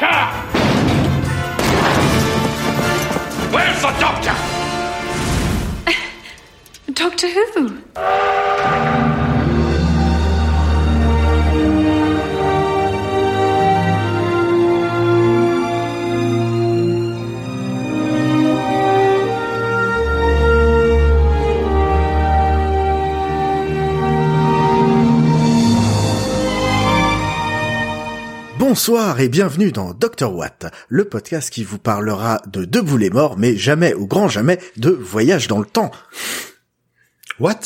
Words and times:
doctor? 0.00 0.56
Where's 3.52 3.80
the 3.80 3.92
doctor? 3.98 4.34
Doctor 6.92 7.28
Who? 7.28 8.45
Bonsoir 28.76 29.20
et 29.20 29.30
bienvenue 29.30 29.72
dans 29.72 29.94
Dr 29.94 30.30
Watt, 30.34 30.66
le 30.90 31.06
podcast 31.06 31.48
qui 31.48 31.64
vous 31.64 31.78
parlera 31.78 32.42
de 32.46 32.66
Debout 32.66 32.98
les 32.98 33.08
morts, 33.08 33.38
mais 33.38 33.56
jamais 33.56 33.94
ou 33.94 34.06
grand 34.06 34.28
jamais 34.28 34.58
de 34.76 34.90
voyage 34.90 35.48
dans 35.48 35.60
le 35.60 35.64
temps. 35.64 35.90
What 37.40 37.60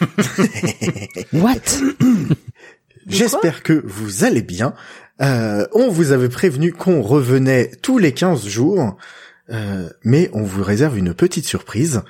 What 1.32 1.60
J'espère 3.06 3.62
que 3.62 3.80
vous 3.86 4.24
allez 4.24 4.42
bien. 4.42 4.74
Euh, 5.22 5.68
on 5.72 5.88
vous 5.88 6.10
avait 6.10 6.28
prévenu 6.28 6.72
qu'on 6.72 7.00
revenait 7.00 7.70
tous 7.80 7.98
les 7.98 8.10
15 8.10 8.48
jours, 8.48 8.96
euh, 9.50 9.88
mais 10.02 10.30
on 10.32 10.42
vous 10.42 10.64
réserve 10.64 10.98
une 10.98 11.14
petite 11.14 11.46
surprise, 11.46 12.02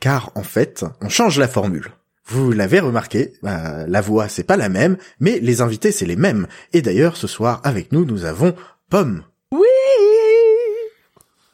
car 0.00 0.32
en 0.34 0.42
fait, 0.42 0.84
on 1.00 1.08
change 1.08 1.38
la 1.38 1.48
formule. 1.48 1.92
Vous 2.26 2.52
l'avez 2.52 2.80
remarqué, 2.80 3.32
euh, 3.44 3.84
la 3.88 4.00
voix 4.00 4.28
c'est 4.28 4.44
pas 4.44 4.56
la 4.56 4.68
même, 4.68 4.96
mais 5.20 5.38
les 5.40 5.60
invités 5.60 5.92
c'est 5.92 6.06
les 6.06 6.16
mêmes. 6.16 6.46
Et 6.72 6.80
d'ailleurs, 6.82 7.16
ce 7.16 7.26
soir 7.26 7.60
avec 7.64 7.92
nous, 7.92 8.04
nous 8.04 8.24
avons 8.24 8.54
Pomme. 8.90 9.24
Oui 9.50 9.66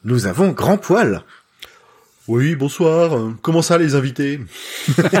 Nous 0.03 0.27
avons 0.27 0.49
Grand 0.49 0.77
Poil. 0.77 1.23
Oui, 2.27 2.55
bonsoir. 2.55 3.17
Comment 3.41 3.63
ça, 3.63 3.79
les 3.79 3.95
invités 3.95 4.39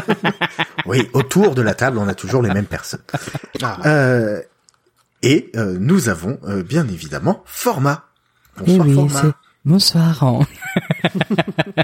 Oui, 0.85 1.09
autour 1.13 1.55
de 1.55 1.63
la 1.63 1.73
table, 1.73 1.97
on 1.97 2.07
a 2.07 2.13
toujours 2.13 2.43
les 2.43 2.53
mêmes 2.53 2.65
personnes. 2.67 3.01
Ah. 3.61 3.77
Euh, 3.87 4.41
et 5.21 5.51
euh, 5.57 5.75
nous 5.79 6.07
avons 6.07 6.39
euh, 6.47 6.63
bien 6.63 6.87
évidemment 6.87 7.43
Format. 7.45 8.05
Eh 8.61 8.77
Bonsoir 8.77 8.87
oui, 8.87 8.93
Format. 8.93 9.21
c'est... 9.21 9.31
Bonsoir. 9.65 10.23
hein. 10.23 10.39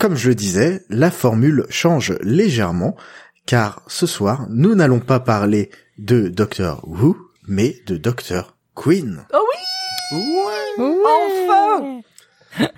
Comme 0.00 0.16
je 0.16 0.28
le 0.30 0.34
disais, 0.34 0.82
la 0.88 1.10
formule 1.10 1.66
change 1.68 2.14
légèrement, 2.22 2.96
car 3.46 3.82
ce 3.86 4.06
soir, 4.06 4.46
nous 4.48 4.74
n'allons 4.74 4.98
pas 5.00 5.20
parler 5.20 5.70
de 5.98 6.28
Doctor 6.28 6.80
Who, 6.88 7.16
mais 7.46 7.76
de 7.86 7.98
Doctor 7.98 8.56
Queen. 8.74 9.22
Enfin 10.10 12.00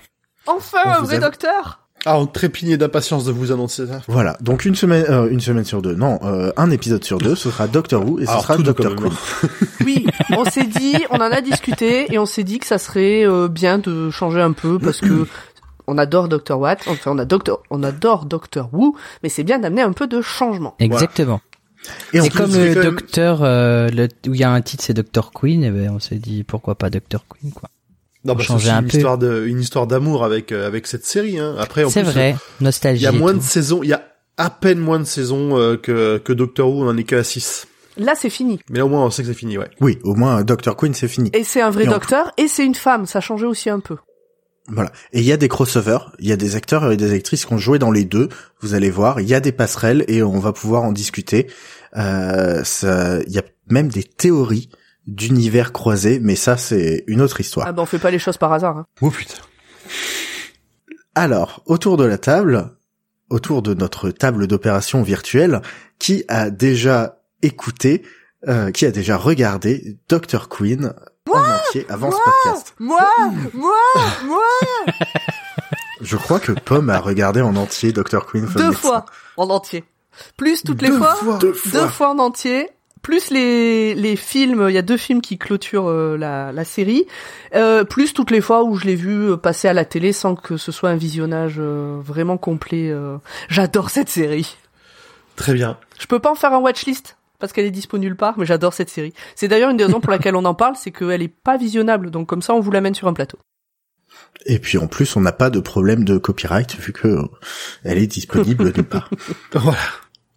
Enfin 0.47 0.79
On 0.85 0.89
un 0.91 0.99
vous 0.99 1.07
vrai 1.07 1.17
a- 1.17 1.21
docteur 1.21 1.87
Ah, 2.05 2.19
on 2.19 2.27
trépignait 2.27 2.77
d'impatience 2.77 3.25
de 3.25 3.31
vous 3.31 3.53
annoncer 3.53 3.87
ça. 3.87 4.01
Voilà, 4.09 4.37
donc 4.41 4.65
une 4.65 4.75
semaine, 4.75 5.05
euh, 5.09 5.29
une 5.31 5.41
semaine 5.41 5.65
sur 5.65 5.81
deux, 5.81 5.95
non, 5.95 6.19
euh, 6.25 6.51
un 6.57 6.73
épisode 6.73 7.05
sur 7.05 7.19
deux, 7.19 7.37
ce 7.37 7.49
sera 7.53 7.69
Doctor 7.69 8.05
Who 8.05 8.19
et 8.19 8.27
ce 8.27 8.31
Alors, 8.33 8.43
sera 8.43 8.57
Doctor 8.59 8.97
Queen. 8.97 9.13
Oui, 9.85 10.07
on 10.31 10.45
s'est 10.45 10.65
dit, 10.65 10.97
on 11.11 11.17
en 11.19 11.21
a 11.31 11.41
discuté 11.41 12.13
et 12.13 12.19
on 12.19 12.27
s'est 12.27 12.43
dit 12.45 12.59
que 12.59 12.67
ça 12.67 12.79
serait 12.79 13.25
euh, 13.25 13.47
bien 13.47 13.79
de 13.79 14.11
changer 14.11 14.41
un 14.41 14.53
peu 14.53 14.81
parce 14.81 15.01
que 15.01 15.29
on 15.87 15.99
adore 15.99 16.29
Dr 16.29 16.59
Watt, 16.59 16.81
enfin 16.87 17.13
on, 17.13 17.19
a 17.19 17.25
Doctor, 17.25 17.63
on 17.71 17.83
adore 17.83 18.25
Doctor 18.27 18.69
Who, 18.73 18.97
mais 19.23 19.29
c'est 19.29 19.45
bien 19.45 19.59
d'amener 19.59 19.83
un 19.83 19.93
peu 19.93 20.07
de 20.07 20.21
changement. 20.23 20.75
Exactement. 20.79 21.41
Et 22.13 22.21
en 22.21 22.25
C'est 22.25 22.31
plus, 22.31 22.39
comme 22.39 22.51
c'est 22.53 22.75
le 22.75 22.81
même- 22.83 22.95
docteur, 22.95 23.43
euh, 23.43 23.89
le, 23.89 24.05
où 24.29 24.35
il 24.35 24.41
y 24.41 24.45
a 24.45 24.51
un 24.53 24.61
titre, 24.61 24.85
c'est 24.85 24.95
Doctor 24.95 25.33
Queen, 25.33 25.65
et 25.65 25.71
ben 25.71 25.91
on 25.95 25.99
s'est 25.99 26.15
dit 26.17 26.45
pourquoi 26.45 26.77
pas 26.77 26.91
Doctor 26.91 27.25
Queen, 27.29 27.53
quoi. 27.53 27.69
Non, 28.25 28.35
bah, 28.35 28.39
c'est 28.41 28.47
changer 28.47 28.69
aussi 28.69 28.77
un 28.77 28.83
une 28.83 28.89
peu. 28.89 28.97
histoire 28.99 29.19
de, 29.19 29.45
une 29.49 29.61
histoire 29.61 29.87
d'amour 29.89 30.23
avec 30.25 30.53
euh, 30.53 30.65
avec 30.67 30.87
cette 30.87 31.05
série. 31.05 31.41
Hein. 31.41 31.57
Après, 31.59 31.83
en 31.83 31.91
C'est 31.91 32.03
plus, 32.05 32.13
vrai, 32.13 32.37
Il 32.61 32.65
nostalgie. 32.65 33.03
y 33.03 33.07
a 33.09 33.13
moins 33.13 33.33
tout. 33.33 33.39
de 33.39 33.43
saisons. 33.43 33.81
Il 33.83 33.89
y 33.89 33.93
a 33.95 34.03
à 34.37 34.49
peine 34.49 34.79
moins 34.79 35.01
de 35.01 35.05
saisons 35.05 35.59
euh, 35.59 35.77
que 35.77 36.19
que 36.19 36.33
Doctor 36.33 36.69
Who. 36.71 36.85
On 36.85 36.89
en 36.89 36.97
est 36.97 37.03
qu'à 37.03 37.25
6 37.25 37.67
Là 37.97 38.15
c'est 38.17 38.31
fini. 38.31 38.61
Mais 38.71 38.79
là, 38.79 38.87
au 38.87 38.89
moins, 38.89 39.05
on 39.05 39.11
sait 39.11 39.23
que 39.23 39.29
c'est 39.29 39.35
fini, 39.35 39.59
ouais. 39.59 39.69
oui, 39.81 39.99
au 40.05 40.15
moins 40.15 40.39
euh, 40.39 40.45
Doctor 40.45 40.77
Queen 40.77 40.95
c'est 40.95 41.09
fini. 41.09 41.31
Et 41.35 41.43
c'est 41.43 41.61
un 41.61 41.71
vrai 41.71 41.85
Et 41.85 41.89
en- 41.89 41.93
docteur 41.93 42.31
et 42.39 42.47
c'est 42.47 42.65
une 42.65 42.77
femme, 42.77 43.07
ça 43.07 43.21
changeait 43.21 43.45
aussi 43.47 43.69
un 43.71 43.81
peu. 43.81 43.97
Voilà. 44.69 44.93
Et 45.13 45.21
il 45.21 45.25
y 45.27 45.33
a 45.33 45.37
des 45.37 45.49
crossovers, 45.49 46.13
il 46.19 46.29
y 46.29 46.33
a 46.33 46.37
des 46.37 46.55
acteurs 46.57 46.91
et 46.93 46.97
des 46.97 47.13
actrices 47.13 47.45
qui 47.47 47.53
ont 47.53 47.59
joué 47.59 47.79
dans 47.79 47.91
les 47.91 48.05
deux. 48.05 48.29
Vous 48.61 48.75
allez 48.75 48.91
voir, 48.91 49.21
il 49.21 49.29
y 49.29 49.35
a 49.35 49.41
des 49.41 49.53
passerelles 49.53 50.05
et 50.09 50.23
on 50.23 50.39
va 50.39 50.53
pouvoir 50.53 50.83
en 50.85 50.93
discuter. 50.93 51.49
Euh, 51.97 52.63
ça- 52.65 53.21
il 53.27 53.33
y 53.33 53.39
a 53.39 53.43
même 53.69 53.89
des 53.89 54.05
théories 54.05 54.71
d'univers 55.07 55.73
croisés, 55.73 56.21
mais 56.23 56.37
ça 56.37 56.57
c'est 56.57 57.03
une 57.09 57.21
autre 57.21 57.41
histoire. 57.41 57.67
Ah 57.67 57.73
ben 57.73 57.83
on 57.83 57.87
fait 57.87 57.99
pas 57.99 58.11
les 58.13 58.21
choses 58.21 58.37
par 58.39 58.53
hasard. 58.53 58.79
Hein. 58.79 58.87
Oh 59.01 59.11
putain. 59.11 59.35
Alors, 61.15 61.63
autour 61.67 61.97
de 61.97 62.05
la 62.05 62.19
table, 62.19 62.71
autour 63.31 63.63
de 63.63 63.75
notre 63.75 64.11
table 64.11 64.47
d'opération 64.47 65.03
virtuelle, 65.03 65.61
qui 65.99 66.25
a 66.29 66.51
déjà 66.51 67.21
écouté, 67.43 68.03
euh, 68.49 68.71
qui 68.71 68.87
a 68.87 68.91
déjà 68.91 69.17
regardé 69.17 69.99
Dr. 70.09 70.49
Queen 70.49 70.95
en 71.31 71.39
entier 71.39 71.87
avant 71.89 72.11
ce 72.11 72.17
podcast 72.17 72.75
Moi, 72.79 73.01
moi, 73.55 73.75
moi, 74.25 74.43
Je 76.01 76.17
crois 76.17 76.41
que 76.41 76.53
Pomme 76.53 76.91
a 76.91 76.99
regardé 76.99 77.41
en 77.41 77.55
entier 77.57 77.93
Dr. 77.93 78.27
Queen. 78.27 78.47
Deux 78.47 78.65
Médecin. 78.65 78.73
fois 78.73 79.05
en 79.37 79.49
entier. 79.51 79.85
Plus 80.37 80.63
toutes 80.63 80.83
les 80.83 80.89
Deux 80.89 80.99
fois, 80.99 81.15
fois. 81.15 81.39
Deux 81.39 81.53
fois. 81.53 81.81
deux 81.81 81.89
fois 81.89 82.09
en 82.11 82.19
entier. 82.19 82.69
Plus 83.03 83.31
les 83.31 83.95
les 83.97 84.15
films, 84.15 84.67
il 84.69 84.75
y 84.75 84.79
a 84.79 84.83
deux 84.83 84.97
films 84.97 85.21
qui 85.23 85.37
clôturent 85.39 85.89
euh, 85.89 86.17
la 86.17 86.53
la 86.53 86.65
série. 86.65 87.07
Euh, 87.55 87.83
plus 87.83 88.13
toutes 88.15 88.31
les 88.31 88.41
fois 88.41 88.63
où 88.63 88.77
je 88.77 88.85
l'ai 88.85 88.95
vu 88.95 89.31
euh, 89.31 89.37
passer 89.37 89.67
à 89.69 89.73
la 89.73 89.85
télé 89.85 90.13
sans 90.13 90.37
que 90.37 90.57
ce 90.57 90.71
soit 90.71 90.91
un 90.91 90.97
visionnage 90.97 91.57
euh, 91.59 91.99
vraiment 92.01 92.37
complet. 92.37 92.91
euh. 92.91 93.17
J'adore 93.49 93.91
cette 93.91 94.09
série. 94.09 94.57
Très 95.35 95.55
bien. 95.55 95.79
Je 95.99 96.07
peux 96.07 96.19
pas 96.21 96.31
en 96.31 96.35
faire 96.37 96.53
un 96.53 96.59
watchlist? 96.59 97.17
Parce 97.43 97.53
qu'elle 97.53 97.65
est 97.67 97.73
dispo 97.73 97.99
nulle 97.99 98.15
part, 98.15 98.39
mais 98.39 98.47
j'adore 98.47 98.73
cette 98.73 98.89
série. 98.89 99.13
C'est 99.35 99.49
d'ailleurs 99.49 99.71
une 99.71 99.77
des 99.77 99.85
raisons 99.85 100.01
pour 100.01 100.13
laquelle 100.13 100.37
on 100.37 100.45
en 100.45 100.55
parle, 100.55 100.77
c'est 100.77 100.93
qu'elle 100.93 101.23
est 101.23 101.27
pas 101.43 101.57
visionnable, 101.57 102.13
donc 102.13 102.29
comme 102.29 102.41
ça 102.41 102.55
on 102.55 102.61
vous 102.61 102.71
l'amène 102.71 102.95
sur 102.95 103.09
un 103.09 103.13
plateau. 103.13 103.37
Et 104.47 104.61
puis 104.61 104.79
en 104.79 104.87
plus, 104.87 105.17
on 105.17 105.21
n'a 105.21 105.33
pas 105.33 105.51
de 105.51 105.59
problème 105.59 106.05
de 106.05 106.19
copyright 106.19 106.77
vu 106.77 106.93
que 106.93 107.09
euh, 107.09 107.23
elle 107.83 107.99
est 107.99 108.07
disponible 108.07 108.67
nulle 108.67 108.85
part. 108.85 109.11
Voilà. 109.55 109.77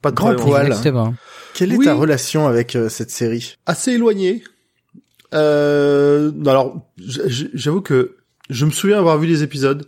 Pas 0.01 0.09
de 0.09 0.15
Grand 0.15 0.35
poil. 0.35 0.65
Exactement. 0.65 1.13
Quelle 1.53 1.73
est 1.73 1.77
Oui. 1.77 1.85
ta 1.85 1.93
relation 1.93 2.47
avec 2.47 2.75
euh, 2.75 2.89
cette 2.89 3.11
série? 3.11 3.57
Assez 3.67 3.91
éloigné. 3.91 4.43
Euh, 5.35 6.31
alors, 6.47 6.89
j'avoue 6.97 7.81
que 7.81 8.17
je 8.49 8.65
me 8.65 8.71
souviens 8.71 8.97
avoir 8.97 9.19
vu 9.19 9.27
les 9.27 9.43
épisodes. 9.43 9.87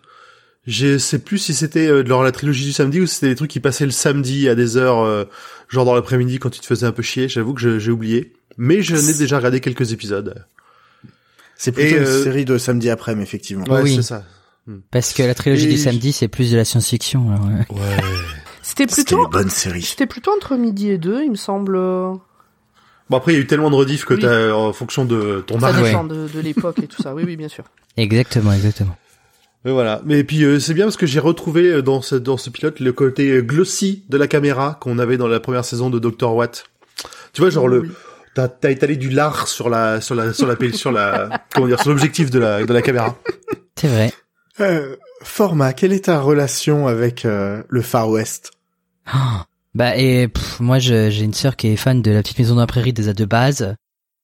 Je 0.67 0.97
sais 0.97 1.19
plus 1.19 1.37
si 1.37 1.53
c'était 1.53 1.87
euh, 1.87 2.03
lors 2.03 2.19
de 2.19 2.25
la 2.25 2.31
trilogie 2.33 2.65
du 2.65 2.73
samedi 2.73 2.99
ou 2.99 3.07
si 3.07 3.15
c'était 3.15 3.29
des 3.29 3.35
trucs 3.35 3.49
qui 3.49 3.59
passaient 3.61 3.85
le 3.85 3.91
samedi 3.91 4.49
à 4.49 4.55
des 4.55 4.75
heures, 4.77 4.99
euh, 4.99 5.23
genre 5.69 5.85
dans 5.85 5.95
l'après-midi 5.95 6.39
quand 6.39 6.49
tu 6.49 6.59
te 6.59 6.65
faisais 6.65 6.85
un 6.85 6.91
peu 6.91 7.01
chier. 7.03 7.29
J'avoue 7.29 7.53
que 7.53 7.61
je- 7.61 7.79
j'ai 7.79 7.91
oublié. 7.91 8.33
Mais 8.57 8.81
je 8.81 8.95
n'ai 8.95 9.13
déjà 9.13 9.37
regardé 9.37 9.59
quelques 9.61 9.93
épisodes. 9.93 10.45
C'est 11.55 11.71
plutôt 11.71 11.95
Et, 11.95 11.97
une 11.99 12.03
euh, 12.05 12.23
série 12.23 12.43
de 12.45 12.57
samedi 12.57 12.89
après, 12.89 13.13
effectivement. 13.19 13.65
Ouais, 13.65 13.81
Oui. 13.83 13.95
c'est 13.95 14.01
ça. 14.01 14.23
Parce 14.91 15.13
que 15.13 15.23
la 15.23 15.33
trilogie 15.33 15.67
Et 15.67 15.69
du 15.71 15.77
samedi, 15.77 16.11
c'est 16.11 16.27
plus 16.27 16.51
de 16.51 16.57
la 16.57 16.65
science-fiction. 16.65 17.27
ouais. 17.29 17.65
Ouais. 17.79 17.97
C'était 18.61 18.85
plutôt 18.85 19.23
une 19.23 19.31
bonne 19.31 19.49
série. 19.49 19.81
c'était 19.81 20.05
plutôt 20.07 20.31
entre 20.35 20.57
midi 20.57 20.89
et 20.89 20.97
deux, 20.97 21.23
il 21.23 21.31
me 21.31 21.35
semble. 21.37 21.77
Bon 21.77 23.15
après, 23.15 23.31
il 23.31 23.35
y 23.35 23.37
a 23.37 23.41
eu 23.41 23.47
tellement 23.47 23.69
de 23.69 23.75
rediff 23.75 24.03
que 24.03 24.15
Oui. 24.15 24.19
t'as, 24.19 24.51
en 24.51 24.73
fonction 24.73 25.05
de 25.05 25.41
ton 25.47 25.57
Ça 25.61 25.67
âge. 25.67 25.77
ouais. 25.81 25.89
dépend 25.91 26.03
de, 26.03 26.27
de 26.27 26.39
l'époque 26.41 26.79
et 26.83 26.87
tout 26.87 27.01
ça. 27.01 27.15
Oui, 27.15 27.23
oui, 27.25 27.37
bien 27.37 27.47
sûr. 27.47 27.63
Exactement, 27.95 28.51
exactement. 28.51 28.97
Mais 29.67 29.73
voilà. 29.73 29.99
Mais 30.05 30.23
puis 30.23 30.45
euh, 30.45 30.61
c'est 30.61 30.73
bien 30.73 30.85
parce 30.85 30.95
que 30.95 31.05
j'ai 31.05 31.19
retrouvé 31.19 31.63
euh, 31.69 31.81
dans 31.81 32.01
ce 32.01 32.15
dans 32.15 32.37
ce 32.37 32.49
pilote 32.49 32.79
le 32.79 32.93
côté 32.93 33.31
euh, 33.31 33.41
glossy 33.41 34.05
de 34.07 34.15
la 34.15 34.25
caméra 34.25 34.77
qu'on 34.79 34.97
avait 34.97 35.17
dans 35.17 35.27
la 35.27 35.41
première 35.41 35.65
saison 35.65 35.89
de 35.89 35.99
Dr 35.99 36.33
Watt. 36.33 36.63
Tu 37.33 37.41
vois, 37.41 37.49
genre 37.49 37.67
le 37.67 37.81
Oui. 37.81 37.89
t'as 38.33 38.47
t'as 38.47 38.71
étalé 38.71 38.95
du 38.95 39.09
lard 39.09 39.49
sur 39.49 39.67
la 39.69 39.99
sur 39.99 40.15
la 40.15 40.31
sur 40.31 40.47
la 40.47 40.55
sur 40.71 40.93
la 40.93 41.43
comment 41.53 41.67
dire 41.67 41.81
sur 41.81 41.89
l'objectif 41.89 42.29
de 42.31 42.39
la 42.39 42.63
de 42.63 42.73
la 42.73 42.81
caméra. 42.81 43.17
C'est 43.75 43.89
vrai. 43.89 44.13
Euh, 44.61 44.95
Format, 45.23 45.73
quelle 45.73 45.91
est 45.91 46.05
ta 46.05 46.21
relation 46.21 46.87
avec 46.87 47.25
euh, 47.25 47.61
le 47.67 47.81
Far 47.81 48.09
West? 48.09 48.51
Oh. 49.13 49.17
Bah 49.75 49.97
et 49.97 50.29
pff, 50.29 50.61
moi 50.61 50.79
j'ai 50.79 51.09
une 51.19 51.33
sœur 51.33 51.57
qui 51.57 51.67
est 51.67 51.75
fan 51.75 52.01
de 52.01 52.11
la 52.11 52.21
petite 52.21 52.39
maison 52.39 52.55
dans 52.55 52.61
la 52.61 52.67
prairie 52.67 52.93
des 52.93 53.09
A 53.09 53.13
de 53.13 53.25
base. 53.25 53.75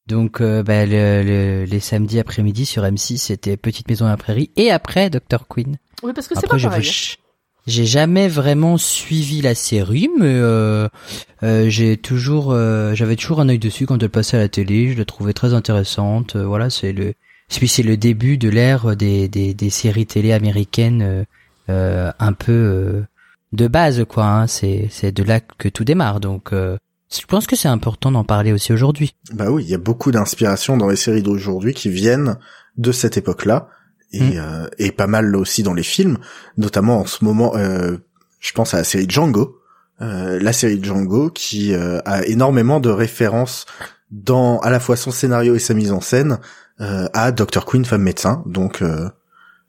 Donc 0.08 0.42
euh, 0.42 0.64
bah, 0.64 0.86
le- 0.86 1.24
le- 1.24 1.64
les 1.66 1.80
samedis 1.80 2.20
après-midi 2.20 2.66
sur 2.66 2.84
M6 2.84 3.18
c'était 3.18 3.56
petite 3.58 3.88
maison 3.88 4.06
dans 4.06 4.12
la 4.12 4.18
prairie 4.18 4.50
et 4.58 4.70
après 4.72 5.10
Dr 5.10 5.48
Queen. 5.50 5.78
Oui, 6.04 6.12
parce 6.14 6.28
que 6.28 6.36
c'est 6.40 6.48
pas 6.48 6.58
je 6.58 6.68
pareil. 6.68 6.84
ch- 6.84 7.20
j'ai 7.66 7.86
jamais 7.86 8.28
vraiment 8.28 8.78
suivi 8.78 9.42
la 9.42 9.56
série 9.56 10.10
mais 10.20 10.26
euh, 10.28 10.90
euh, 11.44 11.70
j'ai 11.70 11.96
toujours 11.96 12.52
euh, 12.52 12.94
j'avais 12.96 13.16
toujours 13.16 13.40
un 13.40 13.48
œil 13.48 13.60
dessus 13.60 13.86
quand 13.86 14.04
elle 14.04 14.10
passait 14.10 14.36
à 14.36 14.42
la 14.42 14.50
télé, 14.50 14.92
je 14.92 14.98
la 14.98 15.06
trouvais 15.06 15.32
très 15.34 15.54
intéressante. 15.54 16.36
Euh, 16.36 16.46
voilà, 16.46 16.70
c'est 16.70 16.92
le 16.92 17.14
puis 17.50 17.68
c'est 17.70 17.84
le 17.84 17.96
début 17.98 18.38
de 18.38 18.50
l'ère 18.50 18.96
des, 18.98 19.28
des 19.30 19.54
des 19.54 19.70
séries 19.70 20.06
télé 20.08 20.34
américaines 20.34 21.26
un 21.70 22.34
peu 22.34 22.52
euh, 22.52 23.02
de 23.54 23.68
base 23.68 24.04
quoi 24.10 24.26
hein. 24.26 24.48
c'est 24.48 24.88
c'est 24.90 25.12
de 25.12 25.24
là 25.24 25.40
que 25.40 25.70
tout 25.70 25.84
démarre 25.84 26.20
donc 26.20 26.52
euh, 26.52 26.78
Je 27.20 27.26
pense 27.28 27.48
que 27.48 27.56
c'est 27.56 27.68
important 27.68 28.12
d'en 28.12 28.24
parler 28.24 28.52
aussi 28.54 28.74
aujourd'hui. 28.74 29.16
Bah 29.34 29.50
oui, 29.52 29.64
il 29.64 29.70
y 29.70 29.74
a 29.76 29.78
beaucoup 29.80 30.12
d'inspiration 30.12 30.78
dans 30.78 30.88
les 30.90 30.96
séries 30.96 31.22
d'aujourd'hui 31.24 31.74
qui 31.74 31.90
viennent 31.90 32.38
de 32.78 32.92
cette 32.92 33.18
époque-là 33.18 33.68
et, 34.12 34.22
Mm. 34.22 34.32
euh, 34.38 34.68
et 34.78 34.92
pas 34.92 35.08
mal 35.08 35.36
aussi 35.36 35.64
dans 35.64 35.74
les 35.74 35.84
films, 35.84 36.18
notamment 36.58 37.00
en 37.00 37.06
ce 37.06 37.24
moment. 37.24 37.56
euh, 37.56 37.98
je 38.40 38.52
pense 38.52 38.74
à 38.74 38.78
la 38.78 38.84
série 38.84 39.06
Django, 39.08 39.58
euh, 40.02 40.40
la 40.42 40.54
série 40.54 40.84
Django 40.84 41.30
qui 41.30 41.74
euh, 41.74 42.00
a 42.06 42.26
énormément 42.26 42.80
de 42.80 42.90
références 42.90 43.66
dans 44.12 44.60
à 44.60 44.70
la 44.70 44.80
fois 44.80 44.96
son 44.96 45.12
scénario 45.12 45.56
et 45.56 45.60
sa 45.60 45.74
mise 45.74 45.92
en 45.92 46.02
scène 46.02 46.40
euh, 46.82 47.08
à 47.14 47.32
Dr 47.32 47.66
Queen, 47.66 47.86
femme 47.86 48.04
médecin. 48.04 48.44
Donc 48.46 48.82
euh, 48.82 49.10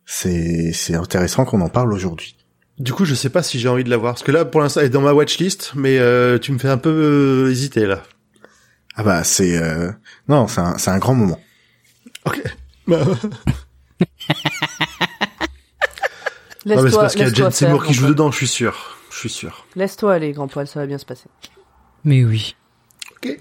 c'est 0.06 0.72
c'est 0.72 0.94
intéressant 0.94 1.44
qu'on 1.44 1.60
en 1.60 1.68
parle 1.68 1.92
aujourd'hui. 1.92 2.36
Du 2.78 2.92
coup, 2.92 3.04
je 3.04 3.14
sais 3.14 3.30
pas 3.30 3.42
si 3.42 3.60
j'ai 3.60 3.68
envie 3.68 3.84
de 3.84 3.90
la 3.90 3.96
voir 3.96 4.14
parce 4.14 4.24
que 4.24 4.32
là, 4.32 4.44
pour 4.44 4.60
l'instant, 4.60 4.80
elle 4.80 4.86
est 4.86 4.90
dans 4.90 5.00
ma 5.00 5.12
watchlist, 5.12 5.72
mais 5.76 5.98
euh, 5.98 6.38
tu 6.38 6.50
me 6.52 6.58
fais 6.58 6.68
un 6.68 6.78
peu 6.78 6.90
euh, 6.90 7.50
hésiter 7.50 7.86
là. 7.86 8.02
Ah 8.96 9.02
bah 9.02 9.24
c'est 9.24 9.56
euh, 9.56 9.90
non, 10.28 10.46
c'est 10.48 10.60
un 10.60 10.78
c'est 10.78 10.90
un 10.90 10.98
grand 10.98 11.14
moment. 11.14 11.40
Ok. 12.24 12.42
non, 12.86 12.98
mais 16.66 16.76
c'est 16.76 16.82
Laisse-toi, 16.82 17.00
parce 17.02 17.14
qu'il 17.14 17.22
y 17.22 17.30
a 17.30 17.32
Jane 17.32 17.52
Seymour 17.52 17.84
qui 17.84 17.94
joue 17.94 18.08
dedans, 18.08 18.30
je 18.30 18.38
suis 18.38 18.48
sûr. 18.48 18.96
Je 19.10 19.18
suis 19.18 19.28
sûr. 19.28 19.66
Laisse-toi 19.76 20.12
aller, 20.12 20.32
grand 20.32 20.48
poil, 20.48 20.66
ça 20.66 20.80
va 20.80 20.86
bien 20.86 20.98
se 20.98 21.04
passer. 21.04 21.26
Mais 22.04 22.24
oui. 22.24 22.56
Ok. 23.16 23.38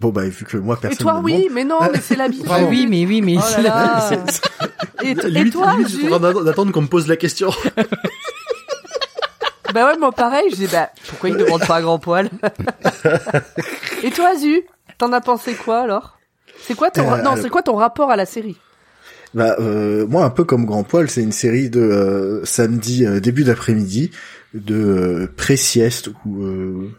Bon 0.00 0.10
bah 0.10 0.22
vu 0.28 0.44
que 0.44 0.56
moi 0.56 0.76
Et 0.78 0.82
personne. 0.82 0.98
toi, 0.98 1.14
me 1.14 1.20
oui, 1.24 1.32
demande, 1.32 1.52
mais 1.54 1.64
non, 1.64 1.78
mais 1.92 2.00
c'est 2.00 2.14
l'habitude. 2.16 2.46
Ah 2.48 2.60
oui, 2.68 2.86
mais 2.88 3.04
oui, 3.04 3.20
mais 3.20 3.36
Oh 3.36 3.62
là 3.62 3.62
là. 3.62 4.10
Et, 5.02 5.14
t- 5.14 5.26
et 5.26 5.30
Limite, 5.30 5.52
toi, 5.52 5.72
limite, 5.72 5.88
je 5.88 5.92
suis 5.92 6.00
Jules 6.04 6.14
en 6.14 6.18
train 6.20 6.42
d'attendre 6.44 6.72
qu'on 6.72 6.82
me 6.82 6.86
pose 6.88 7.06
la 7.08 7.16
question. 7.16 7.50
Bah 9.74 9.86
ouais, 9.86 9.98
moi 9.98 10.12
pareil, 10.12 10.46
je 10.50 10.56
dis 10.56 10.66
bah 10.66 10.88
pourquoi 11.08 11.28
il 11.28 11.36
demande 11.36 11.60
pas 11.66 11.76
un 11.76 11.82
grand 11.82 11.98
poil? 11.98 12.30
Et 14.02 14.10
toi, 14.10 14.34
Zu, 14.34 14.62
t'en 14.96 15.12
as 15.12 15.20
pensé 15.20 15.52
quoi 15.54 15.80
alors? 15.80 16.18
C'est 16.62 16.74
quoi 16.74 16.90
ton 16.90 17.02
Euh, 17.02 17.04
non, 17.18 17.32
alors- 17.32 17.38
c'est 17.38 17.50
quoi 17.50 17.62
ton 17.62 17.76
rapport 17.76 18.10
à 18.10 18.16
la 18.16 18.24
série? 18.24 18.56
Bah 19.34 19.56
euh, 19.60 20.06
moi 20.06 20.24
un 20.24 20.30
peu 20.30 20.44
comme 20.44 20.64
Grand 20.64 20.84
Poil, 20.84 21.10
c'est 21.10 21.20
une 21.22 21.32
série 21.32 21.68
de 21.68 21.80
euh, 21.80 22.42
samedi 22.46 23.04
euh, 23.04 23.20
début 23.20 23.44
d'après-midi 23.44 24.10
de 24.54 24.74
euh, 24.74 25.26
pré-sieste 25.36 26.10
ou 26.24 26.42
euh, 26.42 26.90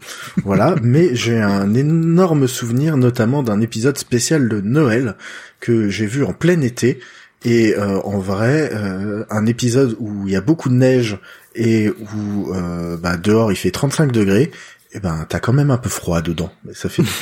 voilà, 0.44 0.76
mais 0.82 1.14
j'ai 1.14 1.38
un 1.38 1.74
énorme 1.74 2.46
souvenir 2.46 2.96
notamment 2.96 3.42
d'un 3.42 3.60
épisode 3.60 3.98
spécial 3.98 4.48
de 4.48 4.60
Noël 4.60 5.16
que 5.60 5.88
j'ai 5.88 6.06
vu 6.06 6.24
en 6.24 6.32
plein 6.32 6.60
été 6.60 7.00
et 7.44 7.74
euh, 7.74 8.00
en 8.02 8.18
vrai 8.18 8.70
euh, 8.72 9.24
un 9.30 9.46
épisode 9.46 9.96
où 9.98 10.26
il 10.26 10.32
y 10.32 10.36
a 10.36 10.40
beaucoup 10.40 10.68
de 10.68 10.74
neige 10.74 11.18
et 11.54 11.88
où 11.88 12.54
euh, 12.54 12.96
bah, 12.96 13.16
dehors 13.16 13.50
il 13.50 13.56
fait 13.56 13.70
35 13.70 14.12
degrés 14.12 14.50
et 14.92 15.00
ben 15.00 15.24
t'as 15.28 15.40
quand 15.40 15.52
même 15.52 15.70
un 15.70 15.78
peu 15.78 15.88
froid 15.88 16.20
dedans 16.20 16.52
mais 16.64 16.74
ça 16.74 16.88
fait 16.88 17.02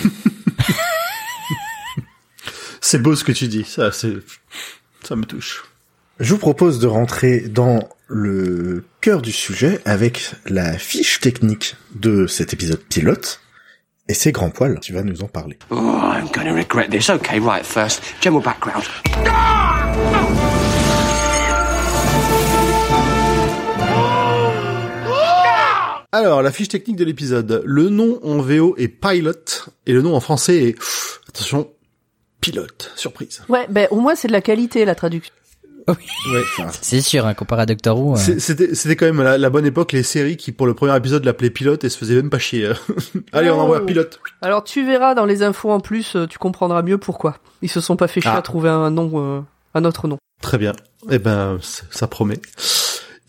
c'est 2.89 3.03
beau 3.03 3.15
ce 3.15 3.25
que 3.25 3.33
tu 3.33 3.49
dis. 3.49 3.65
Ça, 3.65 3.93
c'est, 3.93 4.15
ça 5.03 5.15
me 5.15 5.25
touche. 5.25 5.65
Je 6.21 6.35
vous 6.35 6.41
propose 6.41 6.81
de 6.81 6.89
rentrer 6.89 7.43
dans 7.43 7.79
le 8.09 8.85
cœur 9.01 9.23
du 9.23 9.31
sujet 9.31 9.81
avec 9.85 10.33
la 10.47 10.77
fiche 10.77 11.21
technique 11.21 11.77
de 11.95 12.27
cet 12.27 12.53
épisode 12.53 12.81
pilote. 12.81 13.41
Et 14.09 14.15
c'est 14.15 14.33
Grand 14.33 14.51
Poil 14.51 14.81
qui 14.81 14.91
va 14.91 15.05
nous 15.05 15.23
en 15.23 15.29
parler. 15.29 15.57
Oh, 15.71 15.77
I'm 15.77 16.27
going 16.35 16.47
to 16.47 16.55
regret 16.55 16.89
this. 16.89 17.09
Okay, 17.09 17.39
right, 17.39 17.65
first, 17.65 18.03
general 18.21 18.43
background. 18.43 18.83
Alors, 26.11 26.43
la 26.43 26.51
fiche 26.51 26.69
technique 26.69 26.97
de 26.97 27.05
l'épisode. 27.05 27.63
Le 27.65 27.91
nom 27.91 28.19
en 28.25 28.39
VO 28.39 28.75
est 28.77 28.89
Pilot 28.89 29.71
et 29.87 29.93
le 29.93 30.03
nom 30.03 30.17
en 30.17 30.21
français 30.21 30.65
est, 30.65 30.79
attention, 31.29 31.71
Pilote. 32.41 32.91
Surprise. 32.97 33.43
Ouais, 33.49 33.67
ben 33.69 33.87
au 33.93 34.01
moins 34.01 34.17
c'est 34.17 34.29
de 34.29 34.33
la 34.33 34.41
qualité 34.41 34.85
la 34.85 34.97
traduction. 34.97 35.33
Ouais. 35.89 36.43
c'est 36.81 37.01
sûr, 37.01 37.27
hein, 37.27 37.35
comparé 37.35 37.63
à 37.63 37.67
Doctor 37.67 37.99
Who. 37.99 38.15
euh, 38.15 38.17
C'est- 38.17 38.39
C'était, 38.41 38.75
c'était 38.75 38.97
quand 38.97 39.07
même 39.07 39.23
la, 39.23 39.39
la 39.39 39.51
bonne 39.51 39.67
époque, 39.67 39.93
les 39.93 40.03
séries 40.03 40.37
qui, 40.37 40.53
pour 40.53 40.67
le 40.67 40.75
premier 40.75 40.97
épisode, 40.97 41.25
l'appelaient 41.25 41.51
Pilote 41.51 41.85
et 41.85 41.89
se 41.89 41.99
faisaient 41.99 42.15
même 42.17 42.31
pas 42.31 42.39
chier. 42.39 42.71
Allez, 43.33 43.51
on 43.51 43.59
Oh. 43.59 43.63
envoie 43.63 43.85
Pilote. 43.87 44.21
Alors 44.43 44.65
tu 44.65 44.85
verras 44.87 45.15
dans 45.15 45.25
les 45.25 45.43
infos 45.43 45.71
en 45.71 45.81
plus, 45.81 46.17
euh, 46.17 46.27
tu 46.27 46.39
comprendras 46.39 46.83
mieux 46.83 46.99
pourquoi. 46.99 47.39
Ils 47.63 47.71
se 47.71 47.81
sont 47.81 47.97
pas 47.97 48.09
fait 48.09 48.21
chier 48.21 48.31
Ah. 48.35 48.39
à 48.39 48.43
trouver 48.43 48.69
un 48.69 48.91
nom, 48.91 49.11
euh, 49.15 49.41
un 49.75 49.85
autre 49.85 50.07
nom. 50.09 50.19
Très 50.43 50.59
bien. 50.59 50.73
Eh 51.11 51.19
ben, 51.19 51.59
ça 51.91 52.07
promet. 52.07 52.41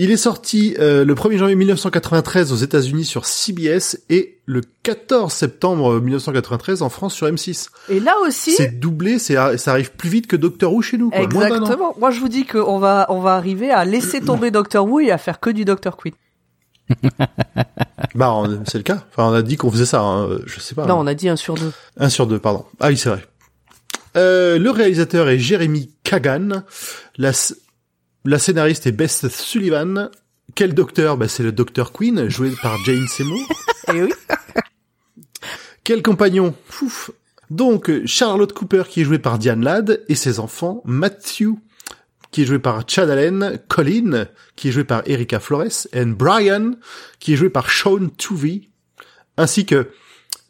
Il 0.01 0.11
est 0.11 0.17
sorti 0.17 0.75
euh, 0.79 1.03
le 1.03 1.13
1er 1.13 1.37
janvier 1.37 1.55
1993 1.55 2.53
aux 2.53 2.55
États-Unis 2.55 3.03
sur 3.03 3.25
CBS 3.25 3.99
et 4.09 4.39
le 4.45 4.61
14 4.83 5.31
septembre 5.31 5.99
1993 5.99 6.81
en 6.83 6.89
France 6.89 7.13
sur 7.13 7.27
M6. 7.27 7.67
Et 7.89 7.99
là 7.99 8.13
aussi, 8.25 8.53
C'est 8.53 8.79
doublé, 8.79 9.19
c'est 9.19 9.35
ça 9.57 9.71
arrive 9.71 9.91
plus 9.91 10.09
vite 10.09 10.27
que 10.27 10.37
Doctor 10.37 10.71
Who 10.73 10.81
chez 10.81 10.97
nous. 10.97 11.09
Quoi. 11.09 11.19
Exactement. 11.19 11.93
Moi 11.99 12.11
je 12.11 12.19
vous 12.21 12.29
dis 12.29 12.45
qu'on 12.45 12.79
va, 12.79 13.07
on 13.09 13.19
va 13.19 13.35
arriver 13.35 13.71
à 13.71 13.83
laisser 13.83 14.21
tomber 14.21 14.51
Doctor 14.51 14.85
Who 14.87 15.01
et 15.01 15.11
à 15.11 15.17
faire 15.17 15.39
que 15.41 15.49
du 15.49 15.65
Doctor 15.65 15.97
Queen. 15.97 16.13
Bah, 18.15 18.43
c'est 18.65 18.77
le 18.79 18.83
cas. 18.83 19.03
Enfin, 19.11 19.29
on 19.29 19.33
a 19.33 19.41
dit 19.41 19.57
qu'on 19.57 19.69
faisait 19.69 19.85
ça. 19.85 20.01
hein. 20.01 20.29
Je 20.45 20.59
sais 20.59 20.75
pas. 20.75 20.85
Non, 20.85 20.95
on 20.97 21.07
a 21.07 21.13
dit 21.13 21.29
un 21.29 21.35
sur 21.35 21.55
deux. 21.55 21.71
Un 21.97 22.09
sur 22.09 22.25
deux, 22.25 22.39
pardon. 22.39 22.65
Ah 22.79 22.87
oui, 22.87 22.97
c'est 22.97 23.09
vrai. 23.09 23.23
Euh, 24.17 24.57
le 24.57 24.71
réalisateur 24.71 25.29
est 25.29 25.37
Jeremy 25.37 25.91
Kagan. 26.03 26.63
La, 27.17 27.31
la 28.25 28.39
scénariste 28.39 28.87
est 28.87 28.91
Beth 28.91 29.27
Sullivan. 29.29 30.09
Quel 30.55 30.73
docteur? 30.73 31.17
Bah, 31.17 31.27
C'est 31.27 31.43
le 31.43 31.51
docteur 31.51 31.91
Queen, 31.91 32.27
joué 32.29 32.51
par 32.61 32.77
Jane 32.85 33.07
Seymour. 33.07 33.47
Et 33.93 34.03
oui. 34.03 34.13
Quel 35.83 36.01
compagnon? 36.01 36.53
Pouf. 36.67 37.11
Donc, 37.49 37.91
Charlotte 38.05 38.53
Cooper, 38.53 38.83
qui 38.87 39.01
est 39.01 39.03
jouée 39.03 39.19
par 39.19 39.39
Diane 39.39 39.63
Ladd, 39.63 40.03
et 40.07 40.15
ses 40.15 40.39
enfants, 40.39 40.83
Matthew, 40.85 41.55
qui 42.31 42.43
est 42.43 42.45
joué 42.45 42.59
par 42.59 42.83
Chad 42.87 43.09
Allen, 43.09 43.59
Colin, 43.67 44.27
qui 44.55 44.69
est 44.69 44.71
joué 44.71 44.83
par 44.83 45.01
Erika 45.07 45.39
Flores, 45.39 45.87
et 45.93 46.05
Brian, 46.05 46.73
qui 47.19 47.33
est 47.33 47.35
joué 47.35 47.49
par 47.49 47.71
Sean 47.71 48.09
Tuvey, 48.17 48.69
ainsi 49.37 49.65
que 49.65 49.89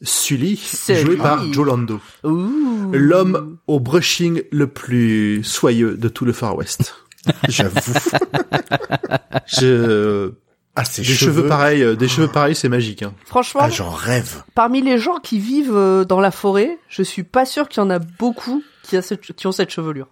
Sully, 0.01 0.57
Sully. 0.57 1.01
joué 1.01 1.15
par 1.15 1.51
Joe 1.53 1.67
Lando. 1.67 2.01
Ouh. 2.25 2.91
L'homme 2.91 3.57
au 3.67 3.79
brushing 3.79 4.43
le 4.51 4.67
plus 4.67 5.41
soyeux 5.43 5.95
de 5.95 6.09
tout 6.09 6.25
le 6.25 6.33
Far 6.33 6.57
West. 6.57 6.95
J'avoue. 7.49 7.79
Je... 9.47 10.31
Ah, 10.75 10.83
Des 10.95 11.03
cheveux, 11.03 11.47
pareils, 11.47 11.83
euh, 11.83 11.95
des 11.95 12.07
cheveux 12.07 12.29
pareils, 12.29 12.55
c'est 12.55 12.69
magique. 12.69 13.03
Hein. 13.03 13.13
Franchement, 13.25 13.61
Ah, 13.63 13.69
j'en 13.69 13.89
rêve. 13.89 14.43
parmi 14.55 14.81
les 14.81 14.97
gens 14.97 15.17
qui 15.17 15.37
vivent 15.37 15.75
euh, 15.75 16.05
dans 16.05 16.21
la 16.21 16.31
forêt, 16.31 16.77
je 16.87 17.03
suis 17.03 17.23
pas 17.23 17.45
sûr 17.45 17.67
qu'il 17.67 17.81
y 17.83 17.85
en 17.85 17.89
a 17.89 17.99
beaucoup 17.99 18.63
qui, 18.83 18.95
a 18.95 19.01
cette- 19.01 19.33
qui 19.33 19.45
ont 19.47 19.51
cette 19.51 19.71
chevelure. 19.71 20.07